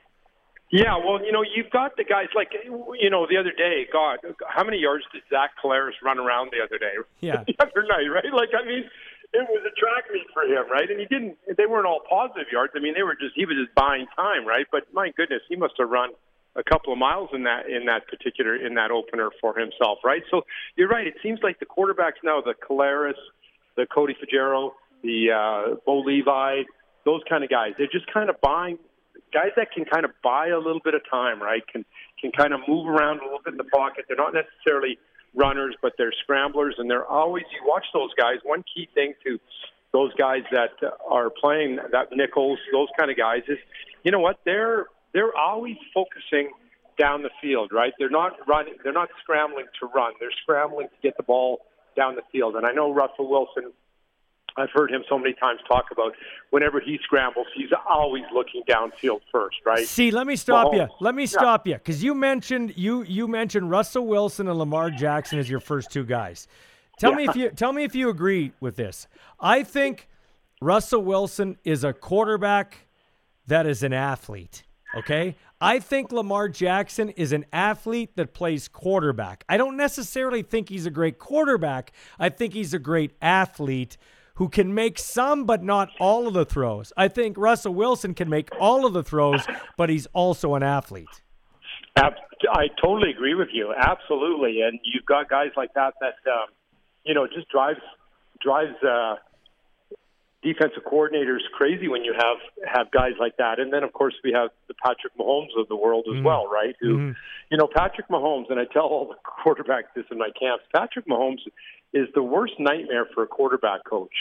Yeah, 0.72 0.96
well, 0.96 1.22
you 1.22 1.32
know, 1.32 1.42
you've 1.42 1.68
got 1.68 1.98
the 1.98 2.04
guys 2.04 2.28
like, 2.34 2.48
you 2.64 3.10
know, 3.10 3.26
the 3.28 3.36
other 3.36 3.52
day, 3.52 3.86
God, 3.92 4.20
how 4.48 4.64
many 4.64 4.78
yards 4.78 5.04
did 5.12 5.20
Zach 5.28 5.50
Collaros 5.62 5.92
run 6.02 6.18
around 6.18 6.50
the 6.50 6.64
other 6.64 6.78
day? 6.78 6.94
Yeah. 7.20 7.44
the 7.46 7.54
other 7.60 7.82
night, 7.82 8.08
right? 8.08 8.32
Like, 8.32 8.48
I 8.58 8.66
mean, 8.66 8.84
it 9.32 9.48
was 9.48 9.64
a 9.64 9.74
track 9.80 10.04
meet 10.12 10.26
for 10.32 10.42
him, 10.44 10.70
right? 10.70 10.88
And 10.88 11.00
he 11.00 11.06
didn't. 11.06 11.36
They 11.56 11.66
weren't 11.66 11.86
all 11.86 12.00
positive 12.08 12.52
yards. 12.52 12.72
I 12.76 12.80
mean, 12.80 12.94
they 12.94 13.02
were 13.02 13.14
just 13.14 13.34
he 13.34 13.46
was 13.46 13.56
just 13.56 13.74
buying 13.74 14.06
time, 14.14 14.46
right? 14.46 14.66
But 14.70 14.92
my 14.92 15.10
goodness, 15.16 15.40
he 15.48 15.56
must 15.56 15.74
have 15.78 15.88
run 15.88 16.10
a 16.54 16.62
couple 16.62 16.92
of 16.92 16.98
miles 16.98 17.30
in 17.32 17.44
that 17.44 17.68
in 17.68 17.86
that 17.86 18.06
particular 18.08 18.54
in 18.54 18.74
that 18.74 18.90
opener 18.90 19.30
for 19.40 19.58
himself, 19.58 19.98
right? 20.04 20.22
So 20.30 20.42
you're 20.76 20.88
right. 20.88 21.06
It 21.06 21.14
seems 21.22 21.40
like 21.42 21.58
the 21.60 21.66
quarterbacks 21.66 22.20
now, 22.22 22.40
the 22.40 22.54
Collaros, 22.54 23.16
the 23.76 23.86
Cody 23.86 24.14
Fajardo, 24.18 24.74
the 25.02 25.30
uh, 25.32 25.74
Bo 25.86 26.00
Levi, 26.00 26.62
those 27.04 27.22
kind 27.28 27.42
of 27.42 27.50
guys, 27.50 27.72
they're 27.78 27.86
just 27.90 28.12
kind 28.12 28.28
of 28.28 28.40
buying 28.40 28.78
guys 29.32 29.50
that 29.56 29.72
can 29.72 29.84
kind 29.84 30.04
of 30.04 30.12
buy 30.22 30.48
a 30.48 30.58
little 30.58 30.80
bit 30.84 30.94
of 30.94 31.00
time, 31.10 31.40
right? 31.40 31.66
Can 31.66 31.84
can 32.20 32.32
kind 32.32 32.52
of 32.52 32.60
move 32.68 32.86
around 32.86 33.20
a 33.20 33.24
little 33.24 33.40
bit 33.44 33.54
in 33.54 33.58
the 33.58 33.64
pocket. 33.64 34.04
They're 34.06 34.16
not 34.16 34.34
necessarily 34.34 34.98
runners, 35.34 35.74
but 35.82 35.92
they're 35.98 36.12
scramblers, 36.22 36.76
and 36.78 36.90
they're 36.90 37.06
always. 37.06 37.44
You 37.52 37.66
watch 37.66 37.86
those 37.92 38.10
guys. 38.14 38.36
One 38.42 38.64
key 38.74 38.88
thing 38.94 39.14
to 39.24 39.38
those 39.92 40.12
guys 40.14 40.42
that 40.52 40.70
are 41.08 41.30
playing 41.30 41.78
that 41.92 42.08
nickels, 42.12 42.58
those 42.72 42.88
kind 42.98 43.10
of 43.10 43.16
guys 43.16 43.42
is, 43.48 43.58
you 44.04 44.10
know 44.10 44.20
what? 44.20 44.38
They're 44.44 44.86
they're 45.12 45.36
always 45.36 45.76
focusing 45.92 46.50
down 46.98 47.22
the 47.22 47.30
field, 47.40 47.70
right? 47.72 47.92
They're 47.98 48.10
not 48.10 48.32
running. 48.46 48.74
They're 48.82 48.92
not 48.92 49.08
scrambling 49.22 49.66
to 49.80 49.86
run. 49.86 50.12
They're 50.20 50.32
scrambling 50.42 50.88
to 50.88 50.96
get 51.02 51.16
the 51.16 51.22
ball 51.22 51.60
down 51.96 52.14
the 52.16 52.22
field. 52.30 52.56
And 52.56 52.66
I 52.66 52.72
know 52.72 52.92
Russell 52.92 53.28
Wilson 53.28 53.72
I've 54.56 54.70
heard 54.72 54.90
him 54.90 55.02
so 55.08 55.18
many 55.18 55.34
times 55.34 55.60
talk 55.66 55.86
about 55.90 56.14
whenever 56.50 56.80
he 56.80 56.98
scrambles, 57.02 57.46
he's 57.54 57.70
always 57.88 58.24
looking 58.34 58.62
downfield 58.68 59.20
first, 59.30 59.56
right? 59.64 59.86
See, 59.86 60.10
let 60.10 60.26
me 60.26 60.36
stop 60.36 60.68
Mahomes. 60.68 60.76
you. 60.76 60.88
Let 61.00 61.14
me 61.14 61.26
stop 61.26 61.66
you 61.66 61.74
because 61.74 62.02
you 62.02 62.14
mentioned 62.14 62.74
you 62.76 63.02
you 63.02 63.28
mentioned 63.28 63.70
Russell 63.70 64.06
Wilson 64.06 64.48
and 64.48 64.58
Lamar 64.58 64.90
Jackson 64.90 65.38
as 65.38 65.48
your 65.48 65.60
first 65.60 65.90
two 65.90 66.04
guys. 66.04 66.48
Tell 66.98 67.14
me 67.14 67.24
if 67.24 67.34
you 67.36 67.50
tell 67.50 67.72
me 67.72 67.84
if 67.84 67.94
you 67.94 68.10
agree 68.10 68.52
with 68.60 68.76
this. 68.76 69.08
I 69.40 69.62
think 69.62 70.08
Russell 70.60 71.02
Wilson 71.02 71.58
is 71.64 71.82
a 71.82 71.92
quarterback 71.92 72.86
that 73.46 73.66
is 73.66 73.82
an 73.82 73.92
athlete. 73.92 74.62
Okay? 74.94 75.36
I 75.60 75.78
think 75.78 76.12
Lamar 76.12 76.48
Jackson 76.48 77.10
is 77.10 77.32
an 77.32 77.46
athlete 77.52 78.16
that 78.16 78.34
plays 78.34 78.68
quarterback. 78.68 79.44
I 79.48 79.56
don't 79.56 79.76
necessarily 79.76 80.42
think 80.42 80.68
he's 80.68 80.86
a 80.86 80.90
great 80.90 81.18
quarterback. 81.18 81.92
I 82.18 82.28
think 82.28 82.52
he's 82.52 82.74
a 82.74 82.78
great 82.78 83.12
athlete 83.22 83.96
who 84.34 84.48
can 84.48 84.74
make 84.74 84.98
some 84.98 85.44
but 85.44 85.62
not 85.62 85.90
all 86.00 86.26
of 86.26 86.34
the 86.34 86.44
throws. 86.44 86.92
I 86.96 87.08
think 87.08 87.36
Russell 87.36 87.74
Wilson 87.74 88.14
can 88.14 88.28
make 88.28 88.48
all 88.60 88.86
of 88.86 88.92
the 88.92 89.02
throws, 89.02 89.46
but 89.76 89.90
he's 89.90 90.06
also 90.12 90.54
an 90.54 90.62
athlete. 90.62 91.22
I 92.50 92.68
totally 92.82 93.10
agree 93.10 93.34
with 93.34 93.48
you. 93.52 93.72
Absolutely, 93.76 94.62
and 94.62 94.78
you've 94.84 95.06
got 95.06 95.28
guys 95.28 95.50
like 95.56 95.72
that 95.74 95.94
that 96.00 96.30
um, 96.30 96.48
you 97.04 97.14
know 97.14 97.26
just 97.26 97.48
drives 97.48 97.80
drives 98.40 98.74
uh, 98.82 99.16
defensive 100.42 100.82
coordinators 100.84 101.40
crazy 101.52 101.88
when 101.88 102.04
you 102.04 102.12
have 102.12 102.38
have 102.66 102.90
guys 102.90 103.12
like 103.18 103.36
that. 103.36 103.60
And 103.60 103.72
then 103.72 103.84
of 103.84 103.92
course 103.92 104.14
we 104.24 104.32
have 104.32 104.50
the 104.68 104.74
Patrick 104.74 105.16
Mahomes 105.18 105.56
of 105.56 105.68
the 105.68 105.76
world 105.76 106.06
as 106.08 106.16
mm-hmm. 106.16 106.24
well, 106.24 106.46
right? 106.46 106.74
Who, 106.80 106.96
mm-hmm. 106.96 107.12
you 107.50 107.56
know, 107.56 107.68
Patrick 107.72 108.08
Mahomes, 108.08 108.50
and 108.50 108.58
I 108.58 108.64
tell 108.64 108.84
all 108.84 109.08
the 109.08 109.16
quarterbacks 109.44 109.94
this 109.94 110.04
in 110.10 110.18
my 110.18 110.30
camps. 110.38 110.64
Patrick 110.74 111.06
Mahomes 111.06 111.40
is 111.92 112.08
the 112.14 112.22
worst 112.22 112.54
nightmare 112.58 113.06
for 113.14 113.22
a 113.22 113.26
quarterback 113.26 113.84
coach 113.84 114.14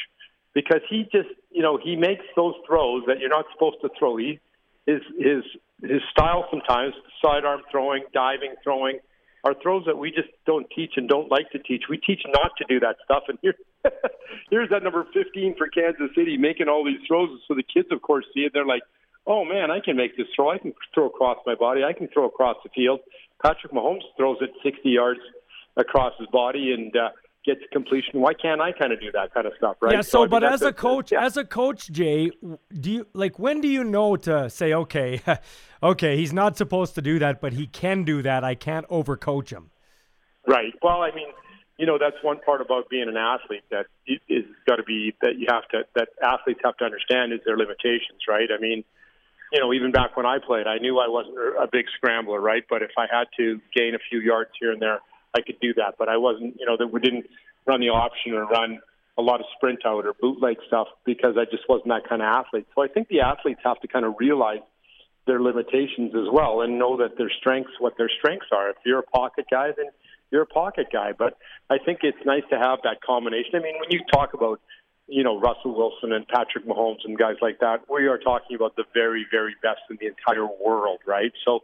because 0.54 0.82
he 0.90 1.04
just, 1.12 1.30
you 1.50 1.62
know, 1.62 1.80
he 1.82 1.96
makes 1.96 2.26
those 2.36 2.56
throws 2.68 3.04
that 3.08 3.20
you're 3.20 3.30
not 3.30 3.46
supposed 3.54 3.78
to 3.82 3.90
throw. 3.98 4.18
He 4.18 4.40
his 4.86 5.02
his 5.18 5.44
his 5.82 6.02
style 6.12 6.46
sometimes 6.52 6.94
sidearm 7.24 7.62
throwing, 7.72 8.04
diving 8.14 8.56
throwing, 8.64 9.00
are 9.44 9.56
throws 9.62 9.84
that 9.86 9.98
we 9.98 10.12
just 10.12 10.30
don't 10.46 10.68
teach 10.76 10.94
and 10.98 11.10
don't 11.10 11.32
like 11.32 11.50
to 11.52 11.60
teach. 11.60 11.84
We 11.90 11.98
teach 11.98 12.22
not 12.28 12.52
to 12.58 12.66
do 12.68 12.80
that 12.82 12.98
stuff. 13.04 13.24
And 13.28 13.38
here, 13.42 13.56
here's 14.50 14.70
that 14.70 14.84
number 14.84 15.06
15 15.14 15.56
for 15.58 15.68
Kansas 15.68 16.10
City 16.16 16.38
making 16.38 16.68
all 16.68 16.86
these 16.86 17.00
throws. 17.08 17.30
So 17.48 17.56
the 17.56 17.64
kids, 17.64 17.88
of 17.92 18.02
course, 18.02 18.26
see 18.34 18.42
it. 18.42 18.52
They're 18.54 18.66
like, 18.66 18.84
oh 19.26 19.46
man, 19.46 19.72
I 19.72 19.80
can 19.80 19.96
make 19.96 20.18
this 20.18 20.28
throw. 20.36 20.52
I 20.52 20.58
can 20.58 20.74
throw 20.94 21.08
across 21.08 21.38
my 21.46 21.56
body. 21.56 21.84
I 21.84 21.94
can 21.94 22.08
throw 22.08 22.26
across 22.26 22.58
the 22.64 22.70
field. 22.76 23.00
Patrick 23.44 23.74
Mahomes 23.74 24.04
throws 24.18 24.38
it 24.42 24.52
60 24.64 24.90
yards 24.90 25.20
across 25.78 26.14
his 26.20 26.28
body 26.28 26.74
and 26.74 26.96
uh, 26.96 27.10
gets 27.46 27.62
completion. 27.72 28.22
Why 28.22 28.34
can't 28.34 28.62
I 28.62 28.72
kind 28.72 28.94
of 28.94 29.02
do 29.02 29.12
that 29.14 29.34
kind 29.34 29.48
of 29.48 29.54
stuff, 29.58 29.78
right? 29.82 29.96
Yeah. 29.96 30.02
So, 30.02 30.20
I 30.20 30.22
mean, 30.24 30.30
but 30.30 30.44
as 30.44 30.62
a 30.62 30.74
coach, 30.74 31.12
as 31.12 31.38
a 31.38 31.46
coach, 31.46 31.92
Jay, 31.92 32.32
do 32.80 32.92
you 32.92 33.08
like 33.14 33.40
when 33.40 33.62
do 33.62 33.68
you 33.68 33.84
know 33.84 34.16
to 34.18 34.50
say, 34.50 34.74
okay, 34.74 35.22
okay, 35.84 36.18
he's 36.18 36.34
not 36.34 36.58
supposed 36.58 36.96
to 36.96 37.02
do 37.02 37.20
that, 37.20 37.42
but 37.42 37.54
he 37.54 37.68
can 37.68 38.04
do 38.04 38.22
that. 38.22 38.44
I 38.44 38.56
can't 38.56 38.88
overcoach 38.90 39.50
him. 39.50 39.72
Right. 40.48 40.74
Well, 40.82 41.02
I 41.02 41.12
mean, 41.14 41.28
you 41.78 41.86
know, 41.86 41.98
that's 42.00 42.18
one 42.22 42.40
part 42.40 42.62
about 42.62 42.90
being 42.90 43.08
an 43.08 43.18
athlete 43.18 43.64
that 43.72 43.88
is 44.06 44.46
got 44.68 44.76
to 44.76 44.84
be 44.84 45.16
that 45.22 45.38
you 45.38 45.48
have 45.50 45.68
to 45.70 45.84
that 45.96 46.10
athletes 46.22 46.60
have 46.64 46.78
to 46.78 46.86
understand 46.86 47.34
is 47.34 47.40
their 47.46 47.58
limitations, 47.58 48.22
right? 48.28 48.50
I 48.56 48.62
mean, 48.62 48.84
you 49.52 49.60
know, 49.60 49.74
even 49.74 49.92
back 49.92 50.16
when 50.16 50.26
I 50.26 50.38
played, 50.38 50.68
I 50.68 50.78
knew 50.78 51.00
I 51.00 51.08
wasn't 51.10 51.38
a 51.38 51.68
big 51.72 51.86
scrambler, 51.98 52.40
right? 52.40 52.64
But 52.70 52.84
if 52.84 52.92
I 52.98 53.08
had 53.12 53.26
to 53.38 53.60
gain 53.76 53.96
a 53.96 54.00
few 54.10 54.20
yards 54.20 54.52
here 54.60 54.72
and 54.72 54.82
there, 54.82 55.00
I 55.34 55.42
could 55.42 55.60
do 55.60 55.74
that. 55.76 55.96
But 55.98 56.10
I 56.10 56.18
wasn't, 56.18 56.58
you 56.60 56.66
know, 56.66 56.78
that 56.78 56.88
we 56.88 57.00
didn't 57.00 57.26
run 57.66 57.80
the 57.80 57.90
option 57.90 58.34
or 58.34 58.46
run 58.46 58.80
a 59.18 59.22
lot 59.22 59.40
of 59.40 59.46
sprint 59.56 59.86
out 59.86 60.06
or 60.06 60.14
bootleg 60.20 60.58
stuff 60.68 60.88
because 61.06 61.36
I 61.38 61.46
just 61.46 61.68
wasn't 61.68 61.90
that 61.90 62.08
kind 62.08 62.22
of 62.22 62.28
athlete. 62.28 62.68
So 62.76 62.84
I 62.84 62.88
think 62.88 63.08
the 63.08 63.22
athletes 63.22 63.62
have 63.64 63.80
to 63.82 63.88
kind 63.88 64.06
of 64.06 64.16
realize 64.20 64.62
their 65.28 65.42
limitations 65.42 66.16
as 66.16 66.28
well 66.32 66.62
and 66.62 66.80
know 66.80 66.98
that 66.98 67.18
their 67.18 67.30
strengths, 67.40 67.72
what 67.80 67.98
their 67.98 68.10
strengths 68.10 68.48
are. 68.52 68.70
If 68.70 68.78
you're 68.86 69.00
a 69.00 69.04
pocket 69.04 69.46
guy, 69.52 69.72
then 69.76 69.88
you're 70.32 70.44
a 70.44 70.48
pocket 70.48 70.88
guy. 70.92 71.12
But 71.18 71.38
I 71.70 71.78
think 71.78 72.00
it's 72.04 72.26
nice 72.26 72.44
to 72.50 72.58
have 72.58 72.80
that 72.84 73.02
combination. 73.06 73.52
I 73.56 73.60
mean, 73.60 73.76
when 73.80 73.92
you 73.92 74.02
talk 74.12 74.34
about, 74.34 74.60
you 75.08 75.24
know, 75.24 75.40
Russell 75.40 75.76
Wilson 75.76 76.14
and 76.14 76.28
Patrick 76.28 76.66
Mahomes 76.66 77.06
and 77.06 77.18
guys 77.18 77.36
like 77.42 77.60
that, 77.60 77.82
we 77.90 78.08
are 78.08 78.18
talking 78.18 78.56
about 78.56 78.76
the 78.76 78.86
very, 78.94 79.26
very 79.30 79.56
best 79.62 79.82
in 79.90 79.98
the 80.00 80.08
entire 80.08 80.48
world, 80.48 81.00
right? 81.06 81.34
So, 81.46 81.64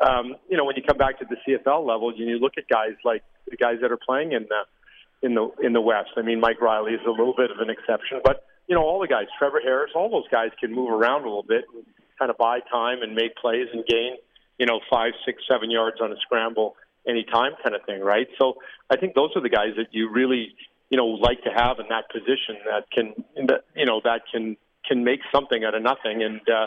um, 0.00 0.36
you 0.48 0.56
know, 0.56 0.64
when 0.64 0.76
you 0.76 0.82
come 0.86 0.98
back 0.98 1.18
to 1.18 1.26
the 1.28 1.36
CFL 1.46 1.86
level, 1.86 2.12
you 2.14 2.38
look 2.38 2.52
at 2.56 2.68
guys 2.68 2.94
like 3.04 3.22
the 3.50 3.56
guys 3.56 3.76
that 3.82 3.90
are 3.90 3.98
playing 3.98 4.32
in 4.32 4.46
the 4.48 5.26
in 5.26 5.34
the 5.34 5.50
in 5.62 5.72
the 5.72 5.80
West. 5.80 6.10
I 6.16 6.22
mean, 6.22 6.40
Mike 6.40 6.60
Reilly 6.60 6.92
is 6.92 7.00
a 7.06 7.10
little 7.10 7.34
bit 7.36 7.50
of 7.50 7.58
an 7.58 7.70
exception, 7.70 8.20
but 8.22 8.44
you 8.68 8.74
know, 8.74 8.82
all 8.82 9.00
the 9.00 9.08
guys, 9.08 9.26
Trevor 9.38 9.60
Harris, 9.62 9.90
all 9.94 10.10
those 10.10 10.28
guys 10.30 10.50
can 10.60 10.74
move 10.74 10.90
around 10.90 11.22
a 11.22 11.24
little 11.24 11.42
bit 11.42 11.64
and 11.74 11.84
kind 12.18 12.30
of 12.30 12.36
buy 12.36 12.60
time 12.70 13.02
and 13.02 13.14
make 13.14 13.34
plays 13.36 13.66
and 13.72 13.84
gain, 13.86 14.16
you 14.58 14.66
know, 14.66 14.80
five, 14.90 15.12
six, 15.24 15.42
seven 15.48 15.70
yards 15.70 16.00
on 16.00 16.12
a 16.12 16.16
scramble 16.20 16.76
anytime 17.08 17.52
kind 17.62 17.74
of 17.74 17.82
thing, 17.86 18.00
right? 18.00 18.28
So 18.38 18.58
I 18.90 18.96
think 18.96 19.14
those 19.14 19.30
are 19.34 19.40
the 19.40 19.48
guys 19.48 19.72
that 19.76 19.86
you 19.92 20.10
really, 20.10 20.54
you 20.90 20.98
know, 20.98 21.06
like 21.06 21.42
to 21.44 21.50
have 21.50 21.78
in 21.78 21.86
that 21.88 22.10
position 22.10 22.56
that 22.66 22.90
can, 22.90 23.14
you 23.74 23.86
know, 23.86 24.00
that 24.04 24.22
can 24.30 24.56
can 24.86 25.04
make 25.04 25.20
something 25.32 25.64
out 25.64 25.74
of 25.74 25.82
nothing 25.82 26.22
and 26.22 26.40
uh, 26.48 26.66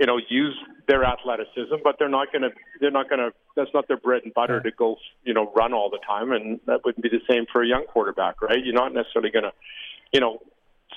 you 0.00 0.06
know 0.06 0.18
use 0.30 0.56
their 0.88 1.04
athleticism, 1.04 1.74
but 1.84 1.96
they're 1.98 2.08
not 2.08 2.32
going 2.32 2.42
to 2.42 2.50
they're 2.80 2.90
not 2.90 3.08
going 3.10 3.20
to 3.20 3.32
that's 3.54 3.70
not 3.74 3.86
their 3.86 3.98
bread 3.98 4.22
and 4.24 4.32
butter 4.32 4.58
to 4.60 4.70
go 4.70 4.96
you 5.24 5.34
know 5.34 5.52
run 5.54 5.74
all 5.74 5.90
the 5.90 6.00
time, 6.04 6.32
and 6.32 6.58
that 6.66 6.80
wouldn't 6.84 7.02
be 7.02 7.10
the 7.10 7.20
same 7.30 7.44
for 7.52 7.62
a 7.62 7.68
young 7.68 7.84
quarterback, 7.86 8.40
right? 8.40 8.64
You're 8.64 8.74
not 8.74 8.94
necessarily 8.94 9.30
going 9.30 9.44
to 9.44 9.52
you 10.12 10.20
know 10.20 10.38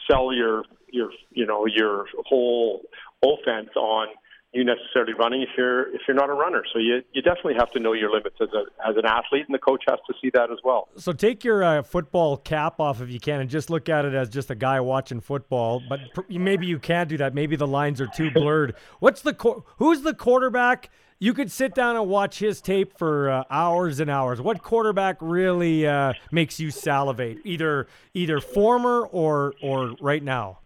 sell 0.09 0.33
your 0.33 0.63
your 0.89 1.11
you 1.31 1.45
know 1.45 1.65
your 1.65 2.05
whole 2.25 2.81
offense 3.21 3.69
on 3.75 4.07
you 4.53 4.63
necessarily 4.63 5.13
running 5.13 5.41
if 5.41 5.49
you're 5.57 5.93
if 5.93 6.01
you're 6.07 6.15
not 6.15 6.29
a 6.29 6.33
runner. 6.33 6.63
So 6.71 6.79
you 6.79 7.01
you 7.11 7.21
definitely 7.21 7.55
have 7.55 7.71
to 7.71 7.79
know 7.79 7.93
your 7.93 8.11
limits 8.11 8.35
as 8.41 8.49
a 8.53 8.87
as 8.87 8.95
an 8.95 9.05
athlete, 9.05 9.45
and 9.47 9.53
the 9.53 9.59
coach 9.59 9.83
has 9.87 9.99
to 10.07 10.13
see 10.21 10.29
that 10.33 10.51
as 10.51 10.59
well. 10.63 10.89
So 10.95 11.11
take 11.11 11.43
your 11.43 11.63
uh, 11.63 11.81
football 11.81 12.37
cap 12.37 12.79
off 12.79 13.01
if 13.01 13.09
you 13.09 13.19
can, 13.19 13.41
and 13.41 13.49
just 13.49 13.69
look 13.69 13.89
at 13.89 14.05
it 14.05 14.13
as 14.13 14.29
just 14.29 14.51
a 14.51 14.55
guy 14.55 14.79
watching 14.79 15.19
football. 15.19 15.81
But 15.87 15.99
pr- 16.13 16.21
maybe 16.29 16.67
you 16.67 16.79
can't 16.79 17.09
do 17.09 17.17
that. 17.17 17.33
Maybe 17.33 17.55
the 17.55 17.67
lines 17.67 17.99
are 17.99 18.07
too 18.07 18.31
blurred. 18.31 18.75
What's 18.99 19.21
the 19.21 19.33
who's 19.77 20.01
the 20.01 20.13
quarterback? 20.13 20.89
You 21.19 21.33
could 21.33 21.51
sit 21.51 21.73
down 21.73 21.95
and 21.95 22.09
watch 22.09 22.39
his 22.39 22.59
tape 22.59 22.97
for 22.97 23.29
uh, 23.29 23.43
hours 23.49 24.01
and 24.01 24.09
hours. 24.09 24.41
What 24.41 24.61
quarterback 24.61 25.17
really 25.21 25.87
uh, 25.87 26.13
makes 26.31 26.59
you 26.59 26.69
salivate? 26.69 27.39
Either 27.45 27.87
either 28.13 28.39
former 28.39 29.05
or 29.05 29.53
or 29.61 29.95
right 30.01 30.21
now. 30.21 30.59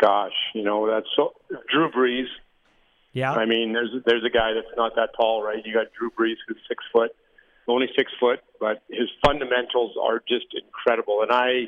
Gosh, 0.00 0.32
you 0.54 0.62
know 0.62 0.86
that's 0.86 1.06
so 1.16 1.34
Drew 1.70 1.90
Brees. 1.90 2.26
Yeah. 3.12 3.32
I 3.32 3.46
mean, 3.46 3.72
there's 3.72 3.90
there's 4.04 4.24
a 4.24 4.30
guy 4.30 4.52
that's 4.52 4.76
not 4.76 4.94
that 4.96 5.10
tall, 5.16 5.42
right? 5.42 5.64
You 5.64 5.72
got 5.72 5.86
Drew 5.98 6.10
Brees 6.10 6.36
who's 6.46 6.58
six 6.68 6.84
foot, 6.92 7.12
only 7.68 7.88
six 7.96 8.12
foot, 8.20 8.40
but 8.60 8.82
his 8.88 9.08
fundamentals 9.24 9.96
are 10.00 10.22
just 10.28 10.46
incredible. 10.54 11.22
And 11.22 11.32
I, 11.32 11.66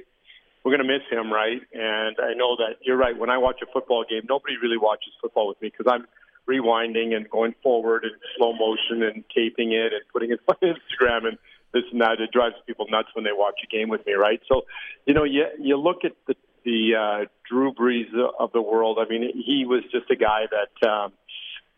we're 0.62 0.76
going 0.76 0.86
to 0.86 0.92
miss 0.92 1.02
him, 1.10 1.32
right? 1.32 1.60
And 1.72 2.16
I 2.20 2.34
know 2.34 2.56
that 2.56 2.76
you're 2.82 2.96
right. 2.96 3.16
When 3.16 3.30
I 3.30 3.38
watch 3.38 3.60
a 3.62 3.72
football 3.72 4.04
game, 4.08 4.22
nobody 4.28 4.56
really 4.60 4.76
watches 4.76 5.12
football 5.20 5.48
with 5.48 5.60
me 5.62 5.70
because 5.70 5.90
I'm 5.90 6.06
rewinding 6.48 7.14
and 7.14 7.28
going 7.28 7.54
forward 7.62 8.04
in 8.04 8.10
slow 8.36 8.52
motion 8.52 9.02
and 9.02 9.24
taping 9.34 9.72
it 9.72 9.92
and 9.92 10.02
putting 10.12 10.30
it 10.30 10.40
on 10.48 10.56
Instagram 10.62 11.28
and 11.28 11.38
this 11.72 11.84
and 11.92 12.00
that. 12.00 12.20
It 12.20 12.30
drives 12.32 12.54
people 12.66 12.86
nuts 12.90 13.08
when 13.14 13.24
they 13.24 13.32
watch 13.32 13.60
a 13.64 13.66
game 13.66 13.88
with 13.88 14.04
me, 14.06 14.14
right? 14.14 14.40
So, 14.48 14.62
you 15.06 15.14
know, 15.14 15.24
you 15.24 15.46
you 15.58 15.76
look 15.76 16.04
at 16.04 16.12
the 16.26 16.34
the 16.68 16.94
uh, 16.94 17.24
Drew 17.48 17.72
Brees 17.72 18.12
of 18.38 18.52
the 18.52 18.60
world. 18.60 18.98
I 19.00 19.08
mean, 19.08 19.32
he 19.34 19.64
was 19.66 19.82
just 19.90 20.10
a 20.10 20.16
guy 20.16 20.42
that 20.50 20.88
um, 20.88 21.12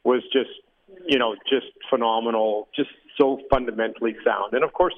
was 0.03 0.23
just, 0.33 0.51
you 1.07 1.19
know, 1.19 1.37
just 1.49 1.67
phenomenal, 1.89 2.67
just 2.75 2.91
so 3.17 3.39
fundamentally 3.51 4.17
sound. 4.25 4.55
And 4.55 4.65
of 4.65 4.73
course, 4.73 4.95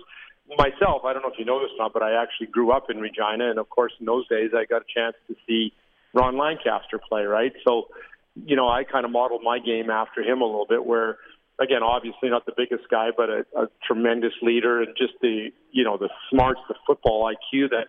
myself, 0.57 1.03
I 1.05 1.13
don't 1.13 1.21
know 1.23 1.29
if 1.29 1.39
you 1.39 1.45
know 1.45 1.61
this 1.61 1.71
or 1.79 1.85
not, 1.85 1.93
but 1.93 2.03
I 2.03 2.23
actually 2.23 2.47
grew 2.47 2.73
up 2.73 2.89
in 2.89 2.99
Regina, 2.99 3.51
and 3.51 3.59
of 3.59 3.69
course, 3.69 3.93
in 4.01 4.07
those 4.07 4.27
days, 4.29 4.51
I 4.57 4.65
got 4.65 4.83
a 4.83 4.89
chance 4.89 5.15
to 5.29 5.37
see 5.47 5.75
Ron 6.15 6.39
Lancaster 6.39 6.99
play. 6.99 7.25
Right, 7.25 7.53
so 7.67 7.89
you 8.35 8.57
know, 8.57 8.69
I 8.69 8.85
kind 8.85 9.05
of 9.05 9.11
modeled 9.11 9.43
my 9.43 9.59
game 9.59 9.91
after 9.91 10.23
him 10.23 10.41
a 10.41 10.47
little 10.47 10.67
bit, 10.67 10.87
where 10.87 11.19
again, 11.61 11.83
obviously 11.83 12.31
not 12.31 12.47
the 12.47 12.55
biggest 12.57 12.89
guy, 12.91 13.09
but 13.15 13.29
a, 13.29 13.45
a 13.55 13.67
tremendous 13.87 14.33
leader 14.41 14.81
and 14.81 14.97
just 14.97 15.13
the 15.21 15.51
you 15.71 15.85
know 15.85 15.99
the 15.99 16.09
smarts, 16.31 16.61
the 16.69 16.77
football 16.87 17.31
IQ 17.31 17.71
that 17.71 17.89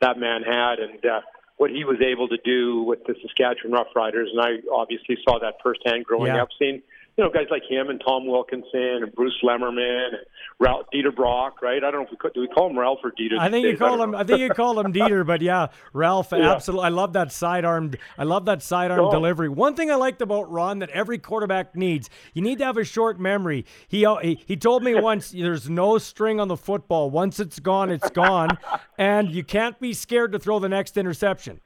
that 0.00 0.18
man 0.18 0.42
had, 0.42 0.78
and 0.80 1.04
uh, 1.04 1.20
what 1.56 1.70
he 1.70 1.84
was 1.84 2.00
able 2.00 2.28
to 2.28 2.38
do 2.44 2.82
with 2.82 3.04
the 3.04 3.14
Saskatchewan 3.22 3.72
Roughriders, 3.78 4.26
and 4.32 4.40
I 4.40 4.58
obviously 4.72 5.16
saw 5.22 5.38
that 5.38 5.54
firsthand 5.62 6.04
growing 6.04 6.34
Yeah. 6.34 6.42
up, 6.42 6.48
seeing 6.58 6.82
you 7.16 7.22
know, 7.24 7.30
guys 7.30 7.46
like 7.50 7.62
him 7.68 7.88
and 7.90 8.00
Tom 8.04 8.26
Wilkinson 8.26 9.02
and 9.02 9.14
Bruce 9.14 9.36
Lemmerman 9.44 10.06
and 10.08 10.16
Ralph 10.58 10.86
Dieter 10.92 11.14
Brock, 11.14 11.62
right? 11.62 11.76
I 11.84 11.90
don't 11.90 12.00
know 12.00 12.06
if 12.06 12.10
we 12.10 12.16
could, 12.16 12.32
do 12.34 12.40
we 12.40 12.48
call 12.48 12.70
him 12.70 12.78
Ralph 12.78 12.98
or 13.04 13.12
Dieter? 13.12 13.38
I 13.38 13.50
think 13.50 13.66
you 13.66 13.76
call 13.76 14.02
him. 14.02 14.14
I 14.14 14.24
think 14.24 14.40
you 14.40 14.48
call 14.50 14.80
him 14.80 14.92
Dieter, 14.92 15.24
but 15.26 15.40
yeah, 15.40 15.68
Ralph. 15.92 16.32
Yeah. 16.34 16.52
Absolutely, 16.52 16.86
I 16.86 16.88
love 16.88 17.12
that 17.12 17.30
sidearm. 17.32 17.92
I 18.18 18.24
love 18.24 18.44
that 18.46 18.62
sidearm 18.62 19.00
Oh. 19.06 19.10
delivery. 19.10 19.48
One 19.48 19.74
thing 19.76 19.90
I 19.90 19.94
liked 19.94 20.20
about 20.22 20.50
Ron 20.50 20.80
that 20.80 20.90
every 20.90 21.18
quarterback 21.18 21.76
needs, 21.76 22.10
you 22.32 22.42
need 22.42 22.58
to 22.58 22.64
have 22.64 22.76
a 22.76 22.84
short 22.84 23.20
memory. 23.20 23.64
He 23.86 24.04
he, 24.22 24.40
he 24.46 24.56
told 24.56 24.82
me 24.82 24.94
once, 25.00 25.30
there's 25.30 25.70
no 25.70 25.98
string 25.98 26.40
on 26.40 26.48
the 26.48 26.56
football. 26.56 27.10
Once 27.10 27.38
it's 27.38 27.60
gone, 27.60 27.90
it's 27.90 28.10
gone, 28.10 28.58
and 28.98 29.30
you 29.30 29.44
can't 29.44 29.78
be 29.78 29.92
scared 29.92 30.32
to 30.32 30.38
throw 30.40 30.58
the 30.58 30.68
next 30.68 30.96
interception. 30.96 31.60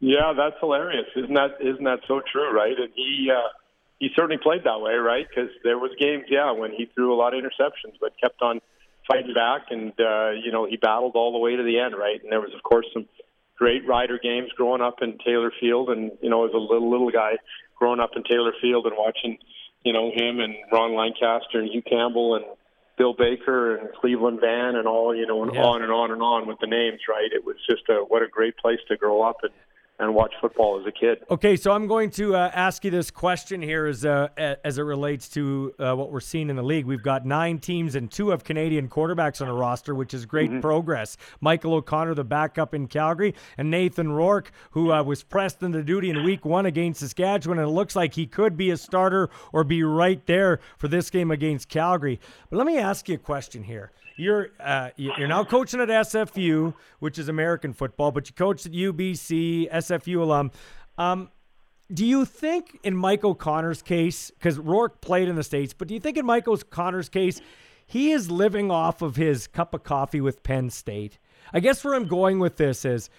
Yeah, 0.00 0.32
that's 0.34 0.56
hilarious. 0.60 1.04
Isn't 1.14 1.34
that 1.34 1.56
isn't 1.60 1.84
that 1.84 2.00
so 2.08 2.22
true, 2.32 2.50
right? 2.56 2.74
And 2.78 2.90
he 2.96 3.30
uh, 3.30 3.40
he 4.00 4.08
certainly 4.16 4.38
played 4.42 4.64
that 4.64 4.80
way, 4.80 4.94
right? 4.94 5.26
Because 5.28 5.50
there 5.62 5.78
was 5.78 5.92
games, 6.00 6.24
yeah, 6.28 6.50
when 6.50 6.72
he 6.72 6.86
threw 6.94 7.14
a 7.14 7.16
lot 7.16 7.34
of 7.34 7.44
interceptions, 7.44 7.94
but 8.00 8.12
kept 8.20 8.42
on 8.42 8.60
fighting 9.06 9.34
back, 9.34 9.66
and 9.70 9.92
uh, 10.00 10.30
you 10.30 10.50
know 10.50 10.66
he 10.66 10.76
battled 10.76 11.14
all 11.14 11.32
the 11.32 11.38
way 11.38 11.54
to 11.54 11.62
the 11.62 11.78
end, 11.78 11.94
right? 11.96 12.20
And 12.22 12.32
there 12.32 12.40
was, 12.40 12.52
of 12.54 12.62
course, 12.62 12.86
some 12.92 13.06
great 13.56 13.86
Rider 13.86 14.18
games 14.20 14.48
growing 14.56 14.80
up 14.80 15.02
in 15.02 15.18
Taylor 15.24 15.52
Field, 15.60 15.90
and 15.90 16.12
you 16.22 16.30
know 16.30 16.46
as 16.46 16.52
a 16.54 16.58
little 16.58 16.90
little 16.90 17.10
guy 17.10 17.36
growing 17.78 18.00
up 18.00 18.10
in 18.16 18.22
Taylor 18.24 18.52
Field 18.60 18.86
and 18.86 18.96
watching, 18.96 19.38
you 19.84 19.92
know 19.92 20.10
him 20.10 20.40
and 20.40 20.54
Ron 20.72 20.94
Lancaster 20.96 21.60
and 21.60 21.70
Hugh 21.70 21.82
Campbell 21.82 22.36
and 22.36 22.44
Bill 22.96 23.14
Baker 23.14 23.76
and 23.76 23.88
Cleveland 24.00 24.40
Vann 24.40 24.76
and 24.76 24.86
all, 24.86 25.14
you 25.14 25.26
know, 25.26 25.42
and 25.42 25.54
Yeah. 25.54 25.62
on 25.62 25.82
and 25.82 25.90
on 25.90 26.10
and 26.10 26.22
on 26.22 26.46
with 26.46 26.58
the 26.60 26.66
names, 26.66 27.00
right? 27.08 27.32
It 27.32 27.44
was 27.44 27.56
just 27.68 27.88
a 27.88 27.96
what 27.96 28.22
a 28.22 28.28
great 28.28 28.56
place 28.58 28.80
to 28.88 28.96
grow 28.96 29.22
up 29.22 29.38
and 29.42 29.52
and 30.00 30.14
watch 30.14 30.32
football 30.40 30.80
as 30.80 30.86
a 30.86 30.92
kid. 30.92 31.18
Okay, 31.30 31.56
so 31.56 31.72
I'm 31.72 31.86
going 31.86 32.10
to 32.12 32.34
uh, 32.34 32.50
ask 32.54 32.84
you 32.84 32.90
this 32.90 33.10
question 33.10 33.60
here 33.60 33.86
as 33.86 34.04
uh, 34.04 34.28
as 34.64 34.78
it 34.78 34.82
relates 34.82 35.28
to 35.30 35.74
uh, 35.78 35.94
what 35.94 36.10
we're 36.10 36.20
seeing 36.20 36.48
in 36.48 36.56
the 36.56 36.62
league. 36.62 36.86
We've 36.86 37.02
got 37.02 37.26
nine 37.26 37.58
teams 37.58 37.94
and 37.94 38.10
two 38.10 38.32
of 38.32 38.42
Canadian 38.42 38.88
quarterbacks 38.88 39.42
on 39.42 39.48
a 39.48 39.54
roster, 39.54 39.94
which 39.94 40.14
is 40.14 40.24
great 40.24 40.60
progress. 40.62 41.18
Michael 41.40 41.74
O'Connor, 41.74 42.14
the 42.14 42.24
backup 42.24 42.74
in 42.74 42.86
Calgary, 42.88 43.34
and 43.58 43.70
Nathan 43.70 44.10
Rourke, 44.10 44.50
who 44.70 44.90
uh, 44.90 45.02
was 45.02 45.22
pressed 45.22 45.62
into 45.62 45.82
duty 45.82 46.08
in 46.08 46.24
Week 46.24 46.44
One 46.44 46.64
against 46.64 47.00
Saskatchewan, 47.00 47.58
and 47.58 47.68
it 47.68 47.72
looks 47.72 47.94
like 47.94 48.14
he 48.14 48.26
could 48.26 48.56
be 48.56 48.70
a 48.70 48.76
starter 48.76 49.28
or 49.52 49.64
be 49.64 49.82
right 49.82 50.24
there 50.26 50.60
for 50.78 50.88
this 50.88 51.10
game 51.10 51.30
against 51.30 51.68
Calgary. 51.68 52.18
But 52.48 52.56
let 52.56 52.66
me 52.66 52.78
ask 52.78 53.08
you 53.08 53.16
a 53.16 53.18
question 53.18 53.62
here. 53.64 53.92
You're 54.20 54.50
uh, 54.60 54.90
you- 54.96 55.12
you're 55.16 55.28
now 55.28 55.44
coaching 55.44 55.80
at 55.80 55.88
SFU, 55.88 56.74
which 56.98 57.18
is 57.18 57.28
American 57.28 57.72
football, 57.72 58.12
but 58.12 58.28
you 58.28 58.34
coached 58.34 58.66
at 58.66 58.72
UBC, 58.72 59.68
SFU 59.70 60.20
alum. 60.22 60.50
Um, 60.98 61.30
do 61.92 62.04
you 62.04 62.24
think 62.24 62.78
in 62.84 62.94
Mike 62.96 63.24
O'Connor's 63.24 63.82
case, 63.82 64.30
because 64.30 64.58
Rourke 64.58 65.00
played 65.00 65.28
in 65.28 65.36
the 65.36 65.42
States, 65.42 65.72
but 65.72 65.88
do 65.88 65.94
you 65.94 66.00
think 66.00 66.16
in 66.18 66.26
Mike 66.26 66.46
O'Connor's 66.46 67.08
case, 67.08 67.40
he 67.86 68.12
is 68.12 68.30
living 68.30 68.70
off 68.70 69.02
of 69.02 69.16
his 69.16 69.46
cup 69.46 69.74
of 69.74 69.82
coffee 69.82 70.20
with 70.20 70.42
Penn 70.42 70.70
State? 70.70 71.18
I 71.52 71.58
guess 71.60 71.82
where 71.82 71.94
I'm 71.94 72.06
going 72.06 72.38
with 72.38 72.56
this 72.58 72.84
is 72.84 73.10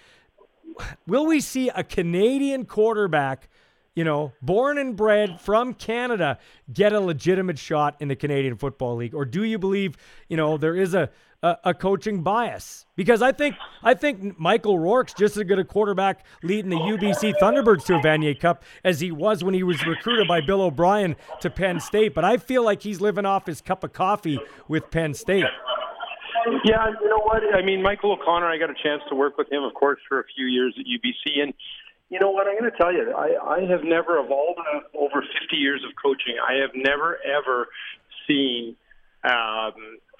will 1.06 1.26
we 1.26 1.40
see 1.40 1.68
a 1.68 1.82
Canadian 1.84 2.64
quarterback, 2.64 3.48
you 3.94 4.04
know, 4.04 4.32
born 4.40 4.78
and 4.78 4.96
bred 4.96 5.40
from 5.40 5.74
Canada, 5.74 6.38
get 6.72 6.92
a 6.92 7.00
legitimate 7.00 7.58
shot 7.58 7.96
in 8.00 8.08
the 8.08 8.16
Canadian 8.16 8.56
Football 8.56 8.96
League, 8.96 9.14
or 9.14 9.24
do 9.24 9.44
you 9.44 9.58
believe, 9.58 9.96
you 10.28 10.36
know, 10.36 10.56
there 10.56 10.76
is 10.76 10.94
a 10.94 11.10
a, 11.42 11.56
a 11.64 11.74
coaching 11.74 12.22
bias? 12.22 12.86
Because 12.96 13.20
I 13.22 13.32
think 13.32 13.56
I 13.82 13.94
think 13.94 14.38
Michael 14.38 14.78
Rourke's 14.78 15.12
just 15.14 15.36
as 15.36 15.42
good 15.44 15.58
a 15.58 15.64
quarterback 15.64 16.24
leading 16.42 16.70
the 16.70 16.76
UBC 16.76 17.34
Thunderbirds 17.40 17.84
to 17.86 17.96
a 17.96 18.00
Vanier 18.00 18.38
Cup 18.38 18.62
as 18.84 19.00
he 19.00 19.10
was 19.10 19.42
when 19.42 19.54
he 19.54 19.62
was 19.62 19.84
recruited 19.86 20.28
by 20.28 20.40
Bill 20.40 20.62
O'Brien 20.62 21.16
to 21.40 21.50
Penn 21.50 21.80
State. 21.80 22.14
But 22.14 22.24
I 22.24 22.36
feel 22.36 22.64
like 22.64 22.82
he's 22.82 23.00
living 23.00 23.26
off 23.26 23.46
his 23.46 23.60
cup 23.60 23.84
of 23.84 23.92
coffee 23.92 24.38
with 24.68 24.90
Penn 24.90 25.14
State. 25.14 25.46
Yeah, 26.64 26.86
you 27.00 27.08
know 27.08 27.20
what? 27.22 27.42
I 27.54 27.62
mean, 27.62 27.82
Michael 27.82 28.12
O'Connor, 28.12 28.46
I 28.46 28.58
got 28.58 28.70
a 28.70 28.74
chance 28.74 29.02
to 29.08 29.14
work 29.14 29.38
with 29.38 29.50
him, 29.50 29.62
of 29.62 29.74
course, 29.74 30.00
for 30.08 30.20
a 30.20 30.24
few 30.34 30.46
years 30.46 30.74
at 30.78 30.86
UBC. 30.86 31.40
And 31.42 31.54
you 32.12 32.20
know 32.20 32.30
what? 32.30 32.46
I'm 32.46 32.58
going 32.58 32.70
to 32.70 32.76
tell 32.76 32.92
you, 32.92 33.10
I, 33.16 33.56
I 33.56 33.60
have 33.70 33.84
never, 33.84 34.18
of 34.18 34.30
all 34.30 34.54
the 34.54 34.98
over 34.98 35.22
50 35.22 35.56
years 35.56 35.82
of 35.82 35.92
coaching, 36.00 36.36
I 36.46 36.60
have 36.60 36.72
never, 36.74 37.18
ever 37.24 37.68
seen, 38.28 38.76
um, 39.24 39.72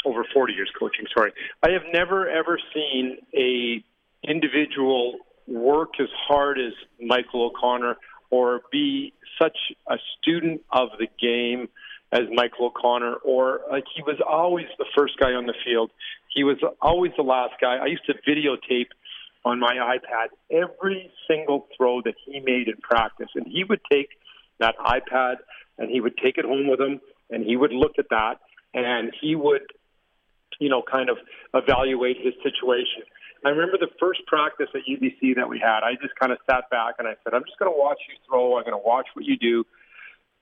over 0.07 0.24
40 0.32 0.55
years 0.55 0.70
coaching, 0.78 1.05
sorry, 1.14 1.32
I 1.62 1.72
have 1.72 1.82
never, 1.93 2.26
ever 2.30 2.59
seen 2.72 3.18
a 3.36 3.84
individual 4.26 5.18
work 5.47 6.01
as 6.01 6.09
hard 6.26 6.59
as 6.59 6.72
Michael 6.99 7.51
O'Connor 7.55 7.97
or 8.30 8.62
be 8.72 9.12
such 9.40 9.59
a 9.86 9.97
student 10.18 10.62
of 10.72 10.88
the 10.99 11.09
game 11.20 11.68
as 12.11 12.22
Michael 12.32 12.66
O'Connor, 12.66 13.16
or 13.16 13.61
like 13.70 13.84
he 13.95 14.03
was 14.03 14.16
always 14.26 14.66
the 14.78 14.86
first 14.97 15.18
guy 15.18 15.32
on 15.32 15.45
the 15.45 15.55
field. 15.64 15.90
He 16.34 16.43
was 16.43 16.57
always 16.80 17.12
the 17.18 17.22
last 17.22 17.55
guy. 17.61 17.76
I 17.76 17.86
used 17.86 18.07
to 18.07 18.14
videotape 18.26 18.88
on 19.45 19.59
my 19.59 19.74
iPad 19.74 20.28
every 20.51 21.11
single 21.28 21.66
throw 21.76 22.01
that 22.03 22.14
he 22.24 22.40
made 22.40 22.68
in 22.68 22.76
practice, 22.82 23.28
and 23.34 23.47
he 23.47 23.64
would 23.64 23.80
take 23.90 24.09
that 24.61 24.74
iPad 24.78 25.36
and 25.78 25.90
he 25.90 26.01
would 26.01 26.16
take 26.16 26.38
it 26.38 26.45
home 26.45 26.68
with 26.68 26.80
him, 26.80 27.01
and 27.30 27.45
he 27.45 27.57
would 27.57 27.72
look 27.72 27.93
at 27.99 28.07
that, 28.11 28.34
and 28.74 29.12
he 29.20 29.34
would, 29.34 29.62
you 30.61 30.68
know, 30.68 30.82
kind 30.82 31.09
of 31.09 31.16
evaluate 31.55 32.18
his 32.22 32.34
situation. 32.43 33.03
I 33.45 33.49
remember 33.49 33.78
the 33.78 33.90
first 33.99 34.20
practice 34.26 34.68
at 34.74 34.82
UBC 34.88 35.34
that 35.36 35.49
we 35.49 35.59
had. 35.59 35.80
I 35.82 35.95
just 36.01 36.14
kind 36.20 36.30
of 36.30 36.38
sat 36.49 36.70
back 36.70 36.97
and 36.99 37.09
I 37.09 37.14
said, 37.24 37.34
"I'm 37.34 37.43
just 37.45 37.59
going 37.59 37.72
to 37.72 37.76
watch 37.76 37.99
you 38.09 38.14
throw. 38.28 38.59
I'm 38.59 38.64
going 38.64 38.76
to 38.76 38.86
watch 38.86 39.07
what 39.14 39.24
you 39.24 39.36
do." 39.36 39.64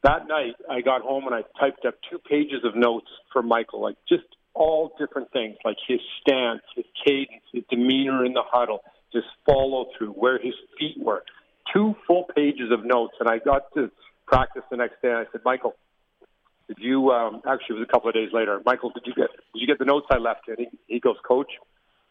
that 0.03 0.27
night 0.29 0.55
I 0.69 0.81
got 0.81 1.03
home 1.03 1.27
and 1.27 1.35
I 1.35 1.43
typed 1.59 1.85
up 1.85 1.95
two 2.11 2.19
pages 2.19 2.65
of 2.65 2.75
notes 2.75 3.09
for 3.33 3.43
Michael, 3.43 3.83
like 3.83 3.97
just 4.09 4.25
all 4.55 4.93
different 4.99 5.31
things, 5.33 5.57
like 5.65 5.77
his 5.87 6.01
stance, 6.21 6.63
his 6.75 6.87
cadence, 7.05 7.45
his 7.53 7.65
demeanor 7.71 8.25
in 8.25 8.33
the 8.33 8.43
huddle, 8.45 8.81
his 9.13 9.25
follow 9.47 9.87
through, 9.97 10.13
where 10.13 10.39
his 10.39 10.55
feet 10.79 10.97
were. 10.99 11.25
Two 11.73 11.95
full 12.07 12.27
pages 12.35 12.71
of 12.73 12.85
notes, 12.85 13.15
and 13.21 13.29
I 13.29 13.39
got 13.39 13.73
to 13.75 13.91
practice 14.27 14.63
the 14.71 14.77
next 14.77 15.03
day. 15.03 15.09
And 15.09 15.19
I 15.19 15.25
said, 15.31 15.43
Michael, 15.45 15.75
did 16.69 16.79
you? 16.81 17.11
Um, 17.11 17.43
actually, 17.47 17.77
it 17.77 17.81
was 17.81 17.89
a 17.89 17.93
couple 17.93 18.09
of 18.09 18.15
days 18.15 18.31
later. 18.33 18.61
Michael, 18.65 18.91
did 18.91 19.05
you 19.07 19.15
get 19.15 19.31
did 19.53 19.61
you 19.61 19.67
get 19.67 19.79
the 19.79 19.85
notes 19.85 20.07
I 20.11 20.19
left? 20.19 20.49
And 20.49 20.59
he, 20.59 20.69
he 20.87 21.01
goes, 21.01 21.17
Coach, 21.27 21.53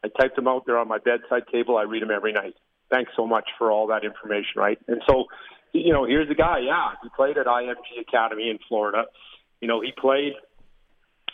I 0.04 0.08
typed 0.08 0.36
them 0.36 0.48
out 0.48 0.64
there 0.66 0.78
on 0.78 0.88
my 0.88 0.98
bedside 0.98 1.44
table. 1.52 1.76
I 1.76 1.82
read 1.82 2.02
them 2.02 2.10
every 2.10 2.32
night. 2.32 2.54
Thanks 2.90 3.12
so 3.16 3.26
much 3.26 3.48
for 3.58 3.70
all 3.70 3.86
that 3.88 4.04
information, 4.04 4.56
right? 4.56 4.78
And 4.88 5.02
so 5.08 5.26
you 5.72 5.92
know, 5.92 6.04
here's 6.04 6.30
a 6.30 6.34
guy. 6.34 6.58
Yeah, 6.66 6.90
he 7.02 7.08
played 7.14 7.38
at 7.38 7.46
IMG 7.46 8.00
Academy 8.00 8.50
in 8.50 8.58
Florida. 8.68 9.04
You 9.60 9.68
know, 9.68 9.80
he 9.80 9.92
played 9.96 10.32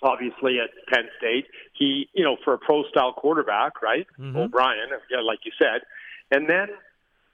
obviously 0.03 0.59
at 0.61 0.71
Penn 0.89 1.09
State. 1.19 1.47
He, 1.73 2.09
you 2.15 2.25
know, 2.25 2.37
for 2.45 2.55
a 2.55 2.59
pro 2.59 2.85
style 2.85 3.13
quarterback, 3.13 3.83
right? 3.83 4.07
Mm-hmm. 4.19 4.37
O'Brien, 4.37 4.89
yeah, 5.11 5.21
like 5.21 5.41
you 5.45 5.53
said, 5.59 5.83
and 6.31 6.49
then 6.49 6.69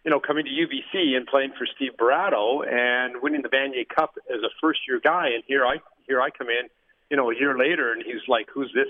you 0.04 0.10
know, 0.10 0.18
coming 0.18 0.44
to 0.44 0.50
UBC 0.50 1.16
and 1.16 1.26
playing 1.26 1.52
for 1.56 1.66
Steve 1.76 1.92
Barato 1.96 2.66
and 2.66 3.22
winning 3.22 3.42
the 3.42 3.48
Vanier 3.48 3.88
Cup 3.88 4.14
as 4.28 4.40
a 4.42 4.50
first 4.60 4.80
year 4.88 5.00
guy. 5.02 5.28
And 5.34 5.44
here 5.46 5.64
I 5.64 5.76
here 6.06 6.20
I 6.20 6.30
come 6.30 6.48
in, 6.48 6.68
you 7.10 7.16
know, 7.16 7.30
a 7.30 7.36
year 7.36 7.56
later, 7.56 7.92
and 7.92 8.02
he's 8.04 8.26
like, 8.26 8.48
"Who's 8.52 8.72
this? 8.74 8.88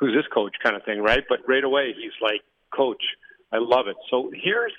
Who's 0.00 0.12
this 0.14 0.26
coach?" 0.32 0.56
kind 0.62 0.74
of 0.74 0.82
thing, 0.84 1.00
right? 1.00 1.22
But 1.28 1.40
right 1.46 1.62
away, 1.62 1.94
he's 1.96 2.18
like, 2.20 2.42
"Coach, 2.74 3.02
I 3.52 3.58
love 3.58 3.86
it." 3.86 3.96
So 4.10 4.32
here's, 4.34 4.72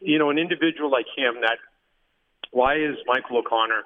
you 0.00 0.18
know, 0.18 0.28
an 0.28 0.38
individual 0.38 0.90
like 0.90 1.06
him 1.16 1.40
that 1.40 1.58
why 2.50 2.76
is 2.76 2.96
Michael 3.06 3.38
O'Connor 3.38 3.84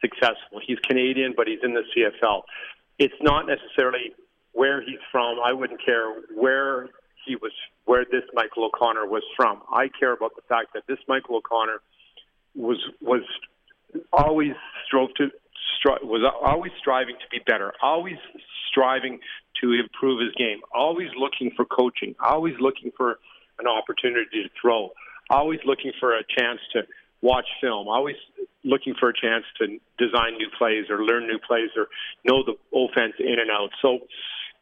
successful? 0.00 0.60
He's 0.64 0.78
Canadian, 0.78 1.34
but 1.36 1.46
he's 1.46 1.60
in 1.62 1.74
the 1.74 1.82
CFL. 1.94 2.42
It's 2.98 3.14
not 3.20 3.46
necessarily 3.46 4.14
where 4.52 4.80
he's 4.80 5.00
from. 5.10 5.38
I 5.44 5.52
wouldn't 5.52 5.84
care 5.84 6.12
where 6.34 6.88
he 7.26 7.36
was, 7.36 7.52
where 7.84 8.04
this 8.04 8.22
Michael 8.34 8.66
O'Connor 8.66 9.06
was 9.06 9.22
from. 9.36 9.62
I 9.72 9.88
care 9.88 10.12
about 10.12 10.36
the 10.36 10.42
fact 10.48 10.74
that 10.74 10.84
this 10.86 10.98
Michael 11.08 11.36
O'Connor 11.36 11.80
was 12.54 12.78
was 13.00 13.22
always 14.12 14.52
strove 14.86 15.10
to 15.16 15.30
stri- 15.78 16.02
was 16.04 16.22
always 16.42 16.72
striving 16.78 17.16
to 17.16 17.26
be 17.30 17.40
better, 17.46 17.72
always 17.82 18.16
striving 18.70 19.20
to 19.60 19.72
improve 19.72 20.20
his 20.20 20.34
game, 20.36 20.60
always 20.74 21.08
looking 21.18 21.50
for 21.56 21.64
coaching, 21.64 22.14
always 22.22 22.54
looking 22.60 22.90
for 22.96 23.18
an 23.58 23.66
opportunity 23.66 24.42
to 24.42 24.48
throw, 24.60 24.90
always 25.30 25.60
looking 25.64 25.92
for 26.00 26.16
a 26.16 26.22
chance 26.36 26.60
to 26.72 26.82
watch 27.24 27.48
film, 27.60 27.88
always 27.88 28.16
looking 28.64 28.94
for 29.00 29.08
a 29.08 29.14
chance 29.14 29.44
to 29.58 29.80
design 29.96 30.36
new 30.36 30.50
plays 30.58 30.84
or 30.90 31.02
learn 31.02 31.26
new 31.26 31.38
plays 31.38 31.70
or 31.74 31.88
know 32.24 32.44
the 32.44 32.52
offense 32.76 33.14
in 33.18 33.40
and 33.40 33.50
out. 33.50 33.70
So, 33.80 34.00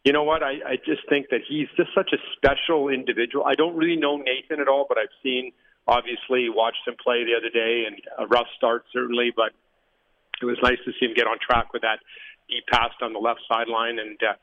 you 0.05 0.13
know 0.13 0.23
what? 0.23 0.43
I, 0.43 0.63
I 0.63 0.77
just 0.77 1.03
think 1.09 1.27
that 1.31 1.41
he's 1.49 1.67
just 1.77 1.91
such 1.93 2.11
a 2.15 2.19
special 2.37 2.89
individual. 2.89 3.45
I 3.45 3.55
don't 3.55 3.75
really 3.75 3.97
know 3.97 4.17
Nathan 4.17 4.61
at 4.61 4.69
all, 4.69 4.87
but 4.89 4.97
I've 4.97 5.15
seen, 5.23 5.51
obviously, 5.89 6.47
watched 6.49 6.87
him 6.87 6.95
play 7.03 7.25
the 7.27 7.35
other 7.35 7.51
day 7.51 7.85
and 7.87 7.99
a 8.19 8.27
rough 8.27 8.51
start, 8.57 8.85
certainly, 8.93 9.33
but 9.35 9.51
it 10.41 10.47
was 10.47 10.59
nice 10.63 10.79
to 10.87 10.93
see 10.99 11.07
him 11.07 11.15
get 11.15 11.27
on 11.27 11.39
track 11.43 11.73
with 11.73 11.83
that 11.83 11.99
deep 12.49 12.65
pass 12.71 12.91
on 13.03 13.13
the 13.13 13.19
left 13.19 13.41
sideline. 13.51 13.99
And, 13.99 14.19
uh, 14.23 14.35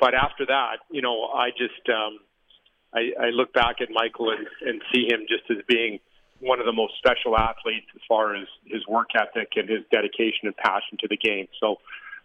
but 0.00 0.14
after 0.14 0.46
that, 0.46 0.82
you 0.90 1.02
know, 1.02 1.30
I 1.30 1.50
just, 1.50 1.82
um, 1.90 2.18
I, 2.94 3.26
I 3.26 3.30
look 3.30 3.52
back 3.52 3.76
at 3.80 3.88
Michael 3.90 4.30
and, 4.30 4.46
and 4.66 4.82
see 4.94 5.06
him 5.06 5.26
just 5.28 5.50
as 5.50 5.62
being 5.66 5.98
one 6.40 6.60
of 6.60 6.66
the 6.66 6.72
most 6.72 6.94
special 6.98 7.36
athletes 7.36 7.86
as 7.94 8.00
far 8.08 8.34
as 8.34 8.46
his 8.64 8.86
work 8.86 9.08
ethic 9.14 9.52
and 9.56 9.68
his 9.68 9.80
dedication 9.90 10.44
and 10.44 10.56
passion 10.56 10.98
to 11.00 11.08
the 11.08 11.16
game. 11.16 11.48
So 11.60 11.78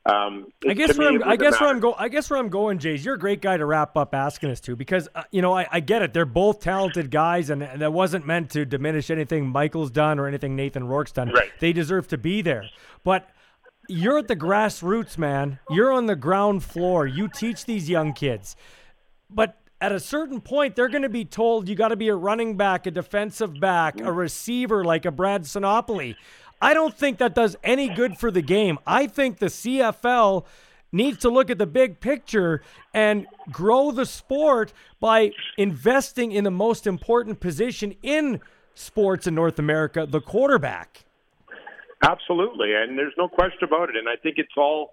um, 0.05 0.47
I 0.67 0.73
guess 0.73 0.97
where 0.97 1.09
I'm, 1.09 1.23
I 1.23 1.37
guess 1.37 1.61
where 1.61 1.69
I'm 1.69 1.79
go 1.79 1.95
I 1.97 2.09
guess 2.09 2.29
where 2.29 2.37
I'm 2.37 2.49
going, 2.49 2.77
Jays. 2.77 3.05
You're 3.05 3.15
a 3.15 3.19
great 3.19 3.41
guy 3.41 3.55
to 3.55 3.65
wrap 3.65 3.95
up 3.95 4.13
asking 4.13 4.51
us 4.51 4.59
to 4.61 4.75
because 4.75 5.07
uh, 5.15 5.23
you 5.31 5.41
know 5.41 5.55
I, 5.55 5.65
I, 5.71 5.79
get 5.79 6.01
it. 6.01 6.13
They're 6.13 6.25
both 6.25 6.59
talented 6.59 7.09
guys, 7.09 7.49
and, 7.49 7.63
and, 7.63 7.81
that 7.81 7.93
wasn't 7.93 8.27
meant 8.27 8.49
to 8.51 8.65
diminish 8.65 9.09
anything 9.09 9.47
Michael's 9.47 9.91
done 9.91 10.19
or 10.19 10.27
anything 10.27 10.57
Nathan 10.57 10.85
Rourke's 10.85 11.13
done. 11.13 11.29
Right. 11.29 11.49
They 11.61 11.71
deserve 11.71 12.09
to 12.09 12.17
be 12.17 12.41
there, 12.41 12.65
but 13.05 13.29
you're 13.87 14.17
at 14.17 14.27
the 14.27 14.35
grassroots, 14.35 15.17
man. 15.17 15.59
You're 15.69 15.93
on 15.93 16.07
the 16.07 16.17
ground 16.17 16.65
floor. 16.65 17.07
You 17.07 17.29
teach 17.29 17.63
these 17.63 17.89
young 17.89 18.11
kids, 18.11 18.57
but 19.29 19.57
at 19.83 19.91
a 19.91 19.99
certain 19.99 20.39
point, 20.39 20.77
they're 20.77 20.87
going 20.87 21.03
to 21.03 21.09
be 21.09 21.25
told 21.25 21.67
you 21.67 21.75
got 21.75 21.89
to 21.89 21.97
be 21.97 22.07
a 22.07 22.15
running 22.15 22.55
back, 22.55 22.87
a 22.87 22.91
defensive 22.91 23.59
back, 23.59 23.99
a 23.99 24.03
mm. 24.03 24.15
receiver 24.15 24.85
like 24.85 25.03
a 25.03 25.11
Brad 25.11 25.43
Sinopoli. 25.43 26.15
I 26.61 26.73
don't 26.73 26.97
think 26.97 27.17
that 27.17 27.35
does 27.35 27.57
any 27.65 27.89
good 27.89 28.17
for 28.17 28.31
the 28.31 28.41
game. 28.41 28.79
I 28.87 29.07
think 29.07 29.39
the 29.39 29.47
CFL 29.47 30.45
needs 30.93 31.17
to 31.17 31.29
look 31.29 31.49
at 31.49 31.57
the 31.57 31.65
big 31.65 31.99
picture 31.99 32.61
and 32.93 33.27
grow 33.51 33.91
the 33.91 34.05
sport 34.05 34.71
by 35.01 35.31
investing 35.57 36.31
in 36.31 36.45
the 36.45 36.51
most 36.51 36.87
important 36.87 37.41
position 37.41 37.93
in 38.01 38.39
sports 38.75 39.27
in 39.27 39.35
North 39.35 39.59
America, 39.59 40.07
the 40.09 40.21
quarterback. 40.21 41.03
Absolutely, 42.01 42.73
and 42.73 42.97
there's 42.97 43.15
no 43.17 43.27
question 43.27 43.65
about 43.65 43.89
it. 43.89 43.97
And 43.97 44.07
I 44.07 44.15
think 44.15 44.35
it's 44.37 44.55
all, 44.55 44.91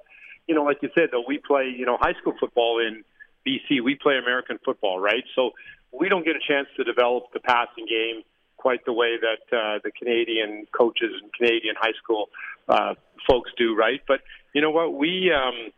you 0.48 0.54
know, 0.56 0.64
like 0.64 0.78
you 0.82 0.88
said, 0.96 1.10
though 1.12 1.22
we 1.24 1.38
play, 1.38 1.72
you 1.78 1.86
know, 1.86 1.96
high 2.00 2.14
school 2.20 2.34
football 2.40 2.80
in 2.80 3.04
BC. 3.46 3.82
We 3.82 3.94
play 3.94 4.18
American 4.18 4.58
football, 4.64 4.98
right? 4.98 5.24
So 5.34 5.50
we 5.92 6.08
don't 6.08 6.24
get 6.24 6.36
a 6.36 6.40
chance 6.46 6.68
to 6.76 6.84
develop 6.84 7.32
the 7.32 7.40
passing 7.40 7.86
game 7.86 8.22
quite 8.56 8.84
the 8.84 8.92
way 8.92 9.16
that 9.16 9.56
uh, 9.56 9.78
the 9.82 9.90
Canadian 9.90 10.66
coaches 10.76 11.10
and 11.22 11.32
Canadian 11.32 11.74
high 11.78 11.94
school 12.02 12.28
uh, 12.68 12.94
folks 13.26 13.50
do, 13.56 13.74
right? 13.74 14.00
But 14.06 14.20
you 14.54 14.60
know 14.60 14.70
what? 14.70 14.94
We, 14.94 15.32
um, 15.34 15.72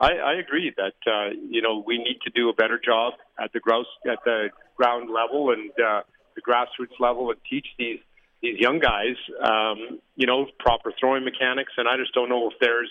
I, 0.00 0.12
I 0.14 0.34
agree 0.34 0.72
that 0.76 0.98
uh, 1.06 1.30
you 1.48 1.62
know 1.62 1.82
we 1.86 1.98
need 1.98 2.18
to 2.24 2.30
do 2.30 2.48
a 2.48 2.52
better 2.52 2.80
job 2.84 3.14
at 3.38 3.52
the 3.52 3.60
gross 3.60 3.86
at 4.10 4.18
the 4.24 4.48
ground 4.76 5.10
level 5.10 5.52
and 5.52 5.70
uh, 5.70 6.02
the 6.34 6.42
grassroots 6.42 6.98
level 6.98 7.30
and 7.30 7.38
teach 7.48 7.66
these 7.78 8.00
these 8.42 8.58
young 8.58 8.78
guys, 8.78 9.16
um, 9.42 10.00
you 10.16 10.26
know, 10.26 10.46
proper 10.58 10.92
throwing 11.00 11.24
mechanics. 11.24 11.72
And 11.78 11.88
I 11.88 11.96
just 11.96 12.12
don't 12.12 12.28
know 12.28 12.50
if 12.50 12.54
there's 12.60 12.90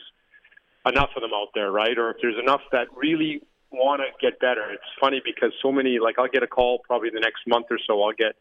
enough 0.86 1.12
of 1.16 1.22
them 1.22 1.32
out 1.34 1.50
there, 1.54 1.72
right? 1.72 1.98
Or 1.98 2.12
if 2.12 2.18
there's 2.22 2.40
enough 2.42 2.62
that 2.72 2.88
really 2.96 3.42
want 3.74 4.02
to 4.02 4.10
get 4.22 4.40
better. 4.40 4.72
It's 4.72 4.84
funny 5.00 5.22
because 5.24 5.52
so 5.62 5.72
many, 5.72 6.00
like 6.00 6.20
I'll 6.20 6.28
get 6.28 6.44
a 6.44 6.48
call 6.48 6.80
probably 6.80 7.10
the 7.10 7.20
next 7.20 7.48
month 7.48 7.68
or 7.70 7.80
so. 7.86 8.02
I'll 8.04 8.14
get 8.14 8.36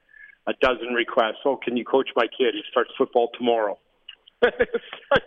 a 0.46 0.52
dozen 0.60 0.94
requests. 0.94 1.42
Oh, 1.44 1.56
can 1.56 1.76
you 1.76 1.84
coach 1.84 2.10
my 2.16 2.26
kid? 2.26 2.54
He 2.54 2.62
starts 2.70 2.90
football 2.96 3.30
tomorrow. 3.36 3.78
it's 4.42 4.84
like, 5.10 5.22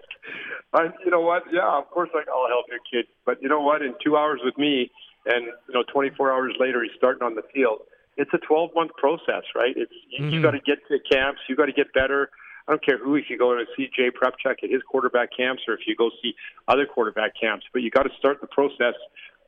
I, 0.73 0.89
you 1.03 1.11
know 1.11 1.21
what? 1.21 1.43
Yeah, 1.51 1.77
of 1.77 1.89
course, 1.89 2.09
like 2.13 2.27
I'll 2.27 2.47
help 2.47 2.65
your 2.69 2.79
kid. 2.91 3.07
But 3.25 3.41
you 3.41 3.49
know 3.49 3.61
what? 3.61 3.81
In 3.81 3.93
two 4.03 4.17
hours 4.17 4.41
with 4.43 4.57
me, 4.57 4.91
and 5.25 5.45
you 5.45 5.73
know, 5.73 5.83
24 5.91 6.31
hours 6.31 6.53
later, 6.59 6.83
he's 6.83 6.91
starting 6.97 7.23
on 7.23 7.35
the 7.35 7.43
field. 7.53 7.79
It's 8.17 8.31
a 8.33 8.37
12 8.37 8.71
month 8.75 8.91
process, 8.97 9.43
right? 9.55 9.73
It's 9.75 9.91
you, 10.09 10.25
mm-hmm. 10.25 10.33
you 10.33 10.41
got 10.41 10.51
to 10.51 10.59
get 10.59 10.79
to 10.89 10.99
camps. 11.11 11.41
You 11.47 11.55
got 11.55 11.65
to 11.65 11.73
get 11.73 11.93
better. 11.93 12.29
I 12.67 12.71
don't 12.71 12.83
care 12.83 12.97
who 12.97 13.15
if 13.15 13.25
you 13.29 13.37
go 13.37 13.53
to 13.53 13.65
see 13.77 13.89
Jay 13.95 14.09
Prepchuk 14.09 14.63
at 14.63 14.69
his 14.69 14.81
quarterback 14.89 15.29
camps 15.35 15.63
or 15.67 15.75
if 15.75 15.81
you 15.85 15.95
go 15.95 16.09
see 16.21 16.33
other 16.67 16.85
quarterback 16.85 17.33
camps, 17.39 17.65
but 17.71 17.83
you 17.83 17.91
got 17.91 18.03
to 18.03 18.09
start 18.17 18.41
the 18.41 18.47
process 18.47 18.95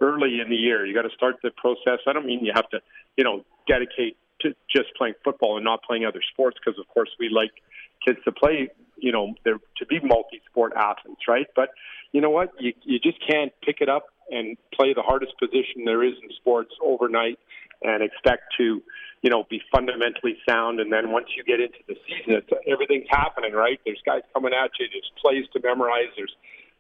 early 0.02 0.40
in 0.40 0.50
the 0.50 0.56
year. 0.56 0.86
You 0.86 0.94
got 0.94 1.04
to 1.04 1.16
start 1.16 1.36
the 1.44 1.52
process. 1.52 2.00
I 2.08 2.14
don't 2.14 2.26
mean 2.26 2.44
you 2.44 2.52
have 2.56 2.70
to, 2.70 2.80
you 3.18 3.24
know, 3.24 3.44
dedicate 3.68 4.18
to 4.42 4.54
just 4.74 4.90
playing 4.98 5.16
football 5.24 5.58
and 5.58 5.66
not 5.66 5.84
playing 5.84 6.06
other 6.06 6.22
sports 6.32 6.58
because 6.64 6.80
of 6.80 6.88
course 6.90 7.10
we 7.20 7.30
like 7.30 7.52
kids 8.06 8.20
to 8.26 8.32
play 8.32 8.70
you 8.98 9.12
know 9.12 9.34
they're 9.44 9.60
to 9.78 9.86
be 9.86 10.00
multi-sport 10.02 10.74
athletes 10.76 11.22
right? 11.28 11.48
But 11.56 11.70
you 12.12 12.22
know 12.22 12.30
what? 12.30 12.54
You 12.60 12.74
you 12.84 13.00
just 13.00 13.18
can't 13.28 13.52
pick 13.64 13.78
it 13.82 13.90
up 13.90 14.06
and 14.30 14.58
play 14.74 14.94
the 14.94 15.02
hardest 15.02 15.34
position 15.40 15.86
there 15.86 16.04
is 16.04 16.14
in 16.22 16.30
sports 16.36 16.72
overnight 16.82 17.40
and 17.82 18.04
expect 18.04 18.44
to 18.58 18.82
you 19.22 19.30
know 19.30 19.46
be 19.50 19.62
fundamentally 19.72 20.38
sound. 20.48 20.80
And 20.80 20.92
then 20.92 21.12
once 21.12 21.28
you 21.36 21.44
get 21.44 21.60
into 21.60 21.80
the 21.88 21.96
season 22.08 22.34
it's, 22.34 22.50
everything's 22.68 23.08
happening 23.10 23.54
right? 23.54 23.80
There's 23.86 24.02
guys 24.06 24.22
coming 24.34 24.54
at 24.54 24.72
you. 24.80 24.88
There's 24.92 25.12
plays 25.22 25.46
to 25.54 25.60
memorize. 25.64 26.10
There's 26.16 26.36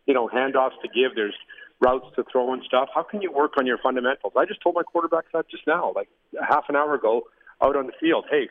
you 0.06 0.14
know 0.14 0.27
handoffs 0.27 0.80
to 0.81 0.88
give. 0.88 1.15
There's 1.15 1.38
routes 1.80 2.08
to 2.16 2.24
throw 2.32 2.54
and 2.54 2.64
stuff 2.64 2.90
how 2.94 3.04
can 3.04 3.22
you 3.22 3.32
work 3.32 3.54
on 3.58 3.66
your 3.66 3.78
fundamentals 3.78 4.34
i 4.36 4.45
just 4.45 4.62
told 4.62 4.76
my 4.76 4.84
quarterback 4.84 5.26
that 5.34 5.49
just 5.49 5.66
now 5.68 5.94
like 5.95 6.10
half 6.48 6.66
an 6.70 6.76
hour 6.76 6.95
ago 6.95 7.24
out 7.62 7.76
on 7.76 7.88
the 7.88 7.94
field. 7.99 8.26
Hey, 8.30 8.49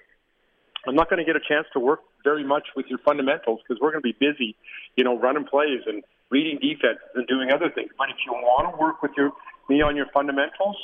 I'm 0.87 0.95
not 0.95 1.11
going 1.11 1.19
to 1.19 1.25
get 1.25 1.37
a 1.37 1.45
chance 1.47 1.67
to 1.73 1.81
work 1.81 2.01
very 2.25 2.45
much 2.45 2.69
with 2.75 2.87
your 2.89 2.99
fundamentals 3.05 3.61
because 3.63 3.81
we're 3.81 3.91
going 3.91 4.03
to 4.03 4.13
be 4.13 4.17
busy, 4.19 4.57
you 4.97 5.05
know, 5.05 5.19
running 5.19 5.45
plays 5.45 5.83
and 5.87 6.03
reading 6.31 6.59
defenses 6.61 7.07
and 7.15 7.27
doing 7.27 7.51
other 7.53 7.71
things. 7.71 7.91
But 7.99 8.11
if 8.11 8.17
you 8.27 8.33
want 8.33 8.75
to 8.75 8.81
work 8.81 9.03
with 9.03 9.13
your 9.17 9.31
me 9.69 9.83
on 9.83 9.97
your 9.97 10.07
fundamentals, 10.13 10.77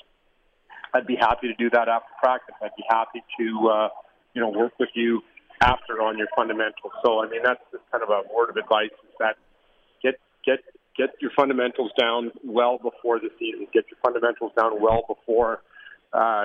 I'd 0.95 1.07
be 1.07 1.17
happy 1.17 1.49
to 1.49 1.55
do 1.55 1.71
that 1.71 1.89
after 1.89 2.13
practice. 2.21 2.55
I'd 2.63 2.77
be 2.77 2.85
happy 2.89 3.23
to, 3.39 3.69
uh, 3.69 3.89
you 4.35 4.43
know, 4.43 4.51
work 4.51 4.73
with 4.79 4.91
you 4.95 5.23
after 5.61 6.03
on 6.03 6.19
your 6.19 6.29
fundamentals. 6.37 6.93
So 7.05 7.23
I 7.23 7.29
mean, 7.29 7.43
that's 7.43 7.63
just 7.71 7.85
kind 7.91 8.03
of 8.03 8.11
a 8.11 8.23
word 8.35 8.51
of 8.51 8.57
advice: 8.57 8.91
is 8.91 9.15
that 9.19 9.37
get 10.03 10.19
get 10.45 10.61
get 10.97 11.11
your 11.21 11.31
fundamentals 11.37 11.91
down 11.99 12.31
well 12.45 12.79
before 12.79 13.19
the 13.19 13.31
season. 13.39 13.67
Get 13.73 13.85
your 13.91 13.99
fundamentals 14.03 14.53
down 14.57 14.81
well 14.81 15.03
before 15.09 15.63
uh, 16.13 16.45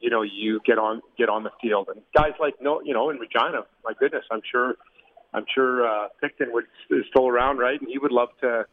you 0.00 0.10
know, 0.10 0.22
you 0.22 0.60
get 0.66 0.78
on 0.78 1.00
get 1.16 1.28
on 1.28 1.44
the 1.44 1.50
field. 1.62 1.88
And 1.88 2.02
guys 2.16 2.32
like 2.40 2.54
no, 2.60 2.80
you 2.82 2.92
know, 2.92 3.10
in 3.10 3.18
Regina, 3.18 3.62
my 3.84 3.92
goodness, 3.98 4.24
I'm 4.30 4.42
sure, 4.50 4.74
I'm 5.32 5.44
sure 5.54 5.86
uh, 5.86 6.08
Picton 6.20 6.52
would 6.52 6.64
is 6.90 7.04
still 7.10 7.28
around, 7.28 7.58
right? 7.58 7.80
And 7.80 7.88
he 7.88 7.98
would 7.98 8.12
love 8.12 8.30
to 8.40 8.66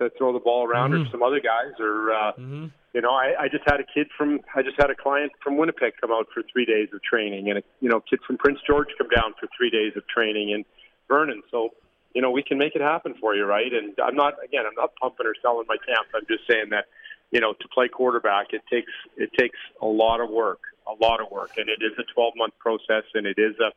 to 0.00 0.10
throw 0.18 0.32
the 0.32 0.40
ball 0.40 0.66
around, 0.66 0.92
mm-hmm. 0.92 1.08
or 1.08 1.10
some 1.10 1.22
other 1.22 1.40
guys, 1.40 1.72
or 1.78 2.12
uh, 2.12 2.32
mm-hmm. 2.32 2.66
you 2.94 3.00
know, 3.00 3.12
I, 3.12 3.44
I 3.44 3.48
just 3.48 3.64
had 3.66 3.80
a 3.80 3.84
kid 3.94 4.08
from, 4.16 4.40
I 4.54 4.60
just 4.60 4.76
had 4.78 4.90
a 4.90 4.94
client 4.94 5.32
from 5.42 5.56
Winnipeg 5.56 5.94
come 5.98 6.12
out 6.12 6.26
for 6.34 6.42
three 6.52 6.66
days 6.66 6.88
of 6.92 7.02
training, 7.02 7.48
and 7.48 7.58
a 7.58 7.62
you 7.80 7.88
know, 7.88 8.00
kid 8.00 8.20
from 8.26 8.36
Prince 8.36 8.58
George 8.66 8.88
come 8.98 9.08
down 9.08 9.32
for 9.40 9.48
three 9.56 9.70
days 9.70 9.92
of 9.96 10.06
training 10.08 10.50
in 10.50 10.64
Vernon. 11.08 11.42
So 11.50 11.70
you 12.16 12.22
know, 12.22 12.32
we 12.32 12.42
can 12.42 12.56
make 12.56 12.74
it 12.74 12.80
happen 12.80 13.14
for 13.20 13.36
you, 13.36 13.44
right? 13.44 13.70
And 13.70 13.92
I'm 14.02 14.16
not, 14.16 14.34
again, 14.42 14.64
I'm 14.66 14.74
not 14.74 14.96
pumping 14.96 15.26
or 15.26 15.34
selling 15.42 15.66
my 15.68 15.76
camp. 15.76 16.08
I'm 16.16 16.24
just 16.26 16.48
saying 16.48 16.70
that 16.70 16.86
you 17.30 17.40
know, 17.40 17.52
to 17.52 17.68
play 17.68 17.88
quarterback, 17.88 18.52
it 18.52 18.62
takes 18.70 18.92
it 19.16 19.30
takes 19.38 19.58
a 19.82 19.86
lot 19.86 20.20
of 20.20 20.30
work, 20.30 20.60
a 20.86 21.04
lot 21.04 21.20
of 21.20 21.30
work, 21.30 21.50
and 21.56 21.68
it 21.68 21.82
is 21.82 21.92
a 21.98 22.04
12 22.14 22.34
month 22.36 22.54
process, 22.58 23.04
and 23.14 23.26
it 23.26 23.38
is 23.38 23.58
a 23.58 23.72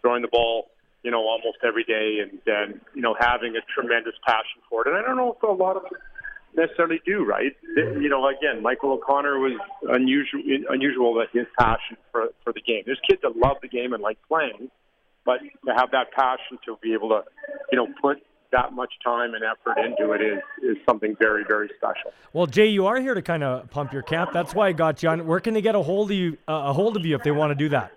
throwing 0.00 0.22
the 0.22 0.28
ball, 0.28 0.70
you 1.02 1.10
know, 1.10 1.22
almost 1.22 1.58
every 1.66 1.84
day, 1.84 2.18
and 2.22 2.38
then 2.44 2.80
you 2.94 3.02
know 3.02 3.16
having 3.18 3.56
a 3.56 3.60
tremendous 3.72 4.14
passion 4.26 4.60
for 4.68 4.82
it. 4.82 4.88
And 4.88 4.96
I 4.96 5.02
don't 5.02 5.16
know 5.16 5.32
if 5.32 5.42
a 5.42 5.52
lot 5.52 5.76
of 5.76 5.84
necessarily 6.56 7.00
do, 7.04 7.24
right? 7.24 7.56
You 7.76 8.08
know, 8.08 8.28
again, 8.28 8.62
Michael 8.62 8.92
O'Connor 8.92 9.38
was 9.38 9.58
unusual, 9.88 10.42
unusual 10.68 11.14
that 11.14 11.28
his 11.32 11.46
passion 11.58 11.96
for 12.12 12.28
for 12.44 12.52
the 12.52 12.60
game. 12.60 12.82
There's 12.84 13.00
kids 13.08 13.22
that 13.22 13.36
love 13.36 13.56
the 13.62 13.68
game 13.68 13.92
and 13.94 14.02
like 14.02 14.18
playing, 14.28 14.70
but 15.24 15.40
to 15.66 15.74
have 15.74 15.90
that 15.92 16.12
passion 16.12 16.58
to 16.66 16.76
be 16.82 16.92
able 16.92 17.08
to, 17.10 17.22
you 17.70 17.78
know, 17.78 17.88
put 18.00 18.18
that 18.52 18.72
much 18.72 18.92
time 19.04 19.34
and 19.34 19.42
effort 19.42 19.78
into 19.78 20.12
it 20.12 20.22
is 20.22 20.40
is 20.62 20.76
something 20.88 21.16
very 21.18 21.44
very 21.46 21.68
special. 21.76 22.12
Well, 22.32 22.46
Jay, 22.46 22.68
you 22.68 22.86
are 22.86 23.00
here 23.00 23.14
to 23.14 23.22
kind 23.22 23.42
of 23.42 23.68
pump 23.70 23.92
your 23.92 24.02
camp. 24.02 24.30
That's 24.32 24.54
why 24.54 24.68
I 24.68 24.72
got 24.72 25.02
you 25.02 25.08
on. 25.08 25.26
Where 25.26 25.40
can 25.40 25.54
they 25.54 25.60
get 25.62 25.74
a 25.74 25.82
hold 25.82 26.10
of 26.10 26.16
you? 26.16 26.38
Uh, 26.48 26.66
a 26.66 26.72
hold 26.72 26.96
of 26.96 27.04
you 27.04 27.16
if 27.16 27.22
they 27.22 27.32
want 27.32 27.50
to 27.50 27.54
do 27.54 27.68
that? 27.70 27.92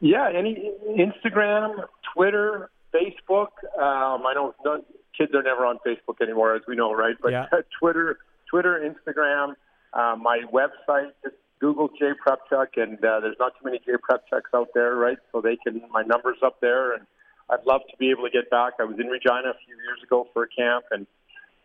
Yeah, 0.00 0.30
any 0.34 0.72
Instagram, 0.88 1.84
Twitter, 2.14 2.70
Facebook. 2.94 3.48
Um, 3.78 4.26
I 4.26 4.32
know 4.34 4.54
no, 4.64 4.82
kids 5.16 5.34
are 5.34 5.42
never 5.42 5.66
on 5.66 5.78
Facebook 5.86 6.22
anymore, 6.22 6.54
as 6.56 6.62
we 6.66 6.76
know, 6.76 6.94
right? 6.94 7.16
But 7.20 7.32
yeah. 7.32 7.46
Twitter, 7.78 8.18
Twitter, 8.48 8.80
Instagram, 8.80 9.54
uh, 9.92 10.16
my 10.16 10.40
website. 10.52 11.10
Just 11.22 11.36
Google 11.60 11.88
Jay 11.88 12.12
Prepchuk, 12.26 12.68
and 12.76 12.96
uh, 13.04 13.20
there's 13.20 13.36
not 13.38 13.52
too 13.58 13.64
many 13.64 13.78
J 13.78 13.92
Jay 13.92 13.98
Prepchuks 13.98 14.56
out 14.56 14.68
there, 14.74 14.94
right? 14.96 15.18
So 15.32 15.40
they 15.40 15.56
can 15.56 15.82
my 15.92 16.02
numbers 16.02 16.38
up 16.42 16.60
there 16.60 16.94
and 16.94 17.06
I'd 17.50 17.66
love 17.66 17.82
to 17.90 17.96
be 17.98 18.10
able 18.10 18.22
to 18.24 18.30
get 18.30 18.48
back. 18.48 18.74
I 18.78 18.84
was 18.84 18.96
in 18.98 19.08
Regina 19.08 19.50
a 19.50 19.58
few 19.66 19.74
years 19.74 19.98
ago 20.02 20.28
for 20.32 20.44
a 20.44 20.48
camp, 20.48 20.84
and 20.90 21.06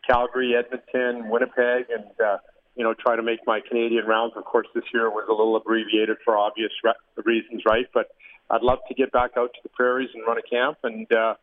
Calgary, 0.07 0.55
Edmonton, 0.57 1.29
Winnipeg, 1.29 1.85
and 1.89 2.09
uh, 2.19 2.37
you 2.75 2.83
know 2.83 2.93
try 2.93 3.15
to 3.15 3.21
make 3.21 3.39
my 3.45 3.59
Canadian 3.61 4.05
rounds. 4.05 4.33
Of 4.35 4.45
course, 4.45 4.67
this 4.73 4.83
year 4.93 5.09
was 5.09 5.25
a 5.29 5.31
little 5.31 5.55
abbreviated 5.55 6.17
for 6.25 6.37
obvious 6.37 6.71
re- 6.83 6.93
reasons, 7.23 7.61
right? 7.67 7.85
But 7.93 8.07
I'd 8.49 8.63
love 8.63 8.79
to 8.87 8.95
get 8.95 9.11
back 9.11 9.31
out 9.37 9.53
to 9.53 9.59
the 9.61 9.69
prairies 9.69 10.09
and 10.13 10.23
run 10.25 10.37
a 10.37 10.41
camp 10.41 10.79
and 10.83 11.11
uh, 11.13 11.35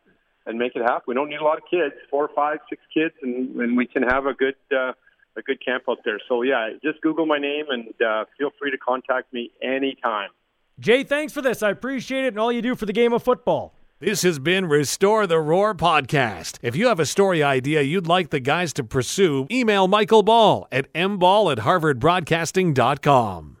and 0.45 0.59
make 0.59 0.75
it 0.75 0.81
happen. 0.81 1.03
We 1.07 1.13
don't 1.13 1.29
need 1.29 1.39
a 1.39 1.45
lot 1.45 1.57
of 1.57 1.63
kids, 1.69 1.95
four, 2.11 2.29
five, 2.35 2.57
six 2.69 2.81
kids, 2.93 3.13
and, 3.21 3.55
and 3.61 3.77
we 3.77 3.87
can 3.87 4.03
have 4.03 4.25
a 4.25 4.33
good 4.33 4.55
uh, 4.75 4.91
a 5.37 5.41
good 5.41 5.63
camp 5.63 5.83
out 5.89 5.99
there. 6.05 6.19
So 6.27 6.41
yeah, 6.41 6.69
just 6.83 7.01
Google 7.01 7.25
my 7.25 7.37
name 7.37 7.65
and 7.69 7.87
uh, 8.01 8.25
feel 8.37 8.51
free 8.59 8.71
to 8.71 8.77
contact 8.77 9.33
me 9.33 9.51
anytime. 9.61 10.29
Jay, 10.79 11.03
thanks 11.03 11.33
for 11.33 11.41
this. 11.41 11.61
I 11.61 11.69
appreciate 11.69 12.25
it 12.25 12.29
and 12.29 12.39
all 12.39 12.51
you 12.51 12.61
do 12.61 12.75
for 12.75 12.85
the 12.85 12.93
game 12.93 13.13
of 13.13 13.23
football. 13.23 13.75
This 13.99 14.23
has 14.23 14.39
been 14.39 14.65
Restore 14.65 15.27
the 15.27 15.39
Roar 15.39 15.73
podcast. 15.73 16.57
If 16.61 16.75
you 16.75 16.87
have 16.87 16.99
a 16.99 17.05
story 17.05 17.41
idea 17.41 17.83
you'd 17.83 18.07
like 18.07 18.31
the 18.31 18.41
guys 18.41 18.73
to 18.73 18.83
pursue, 18.83 19.47
email 19.49 19.87
Michael 19.87 20.23
Ball 20.23 20.67
at 20.71 20.91
mball 20.93 21.51
at 21.51 21.59
harvardbroadcasting.com. 21.59 23.57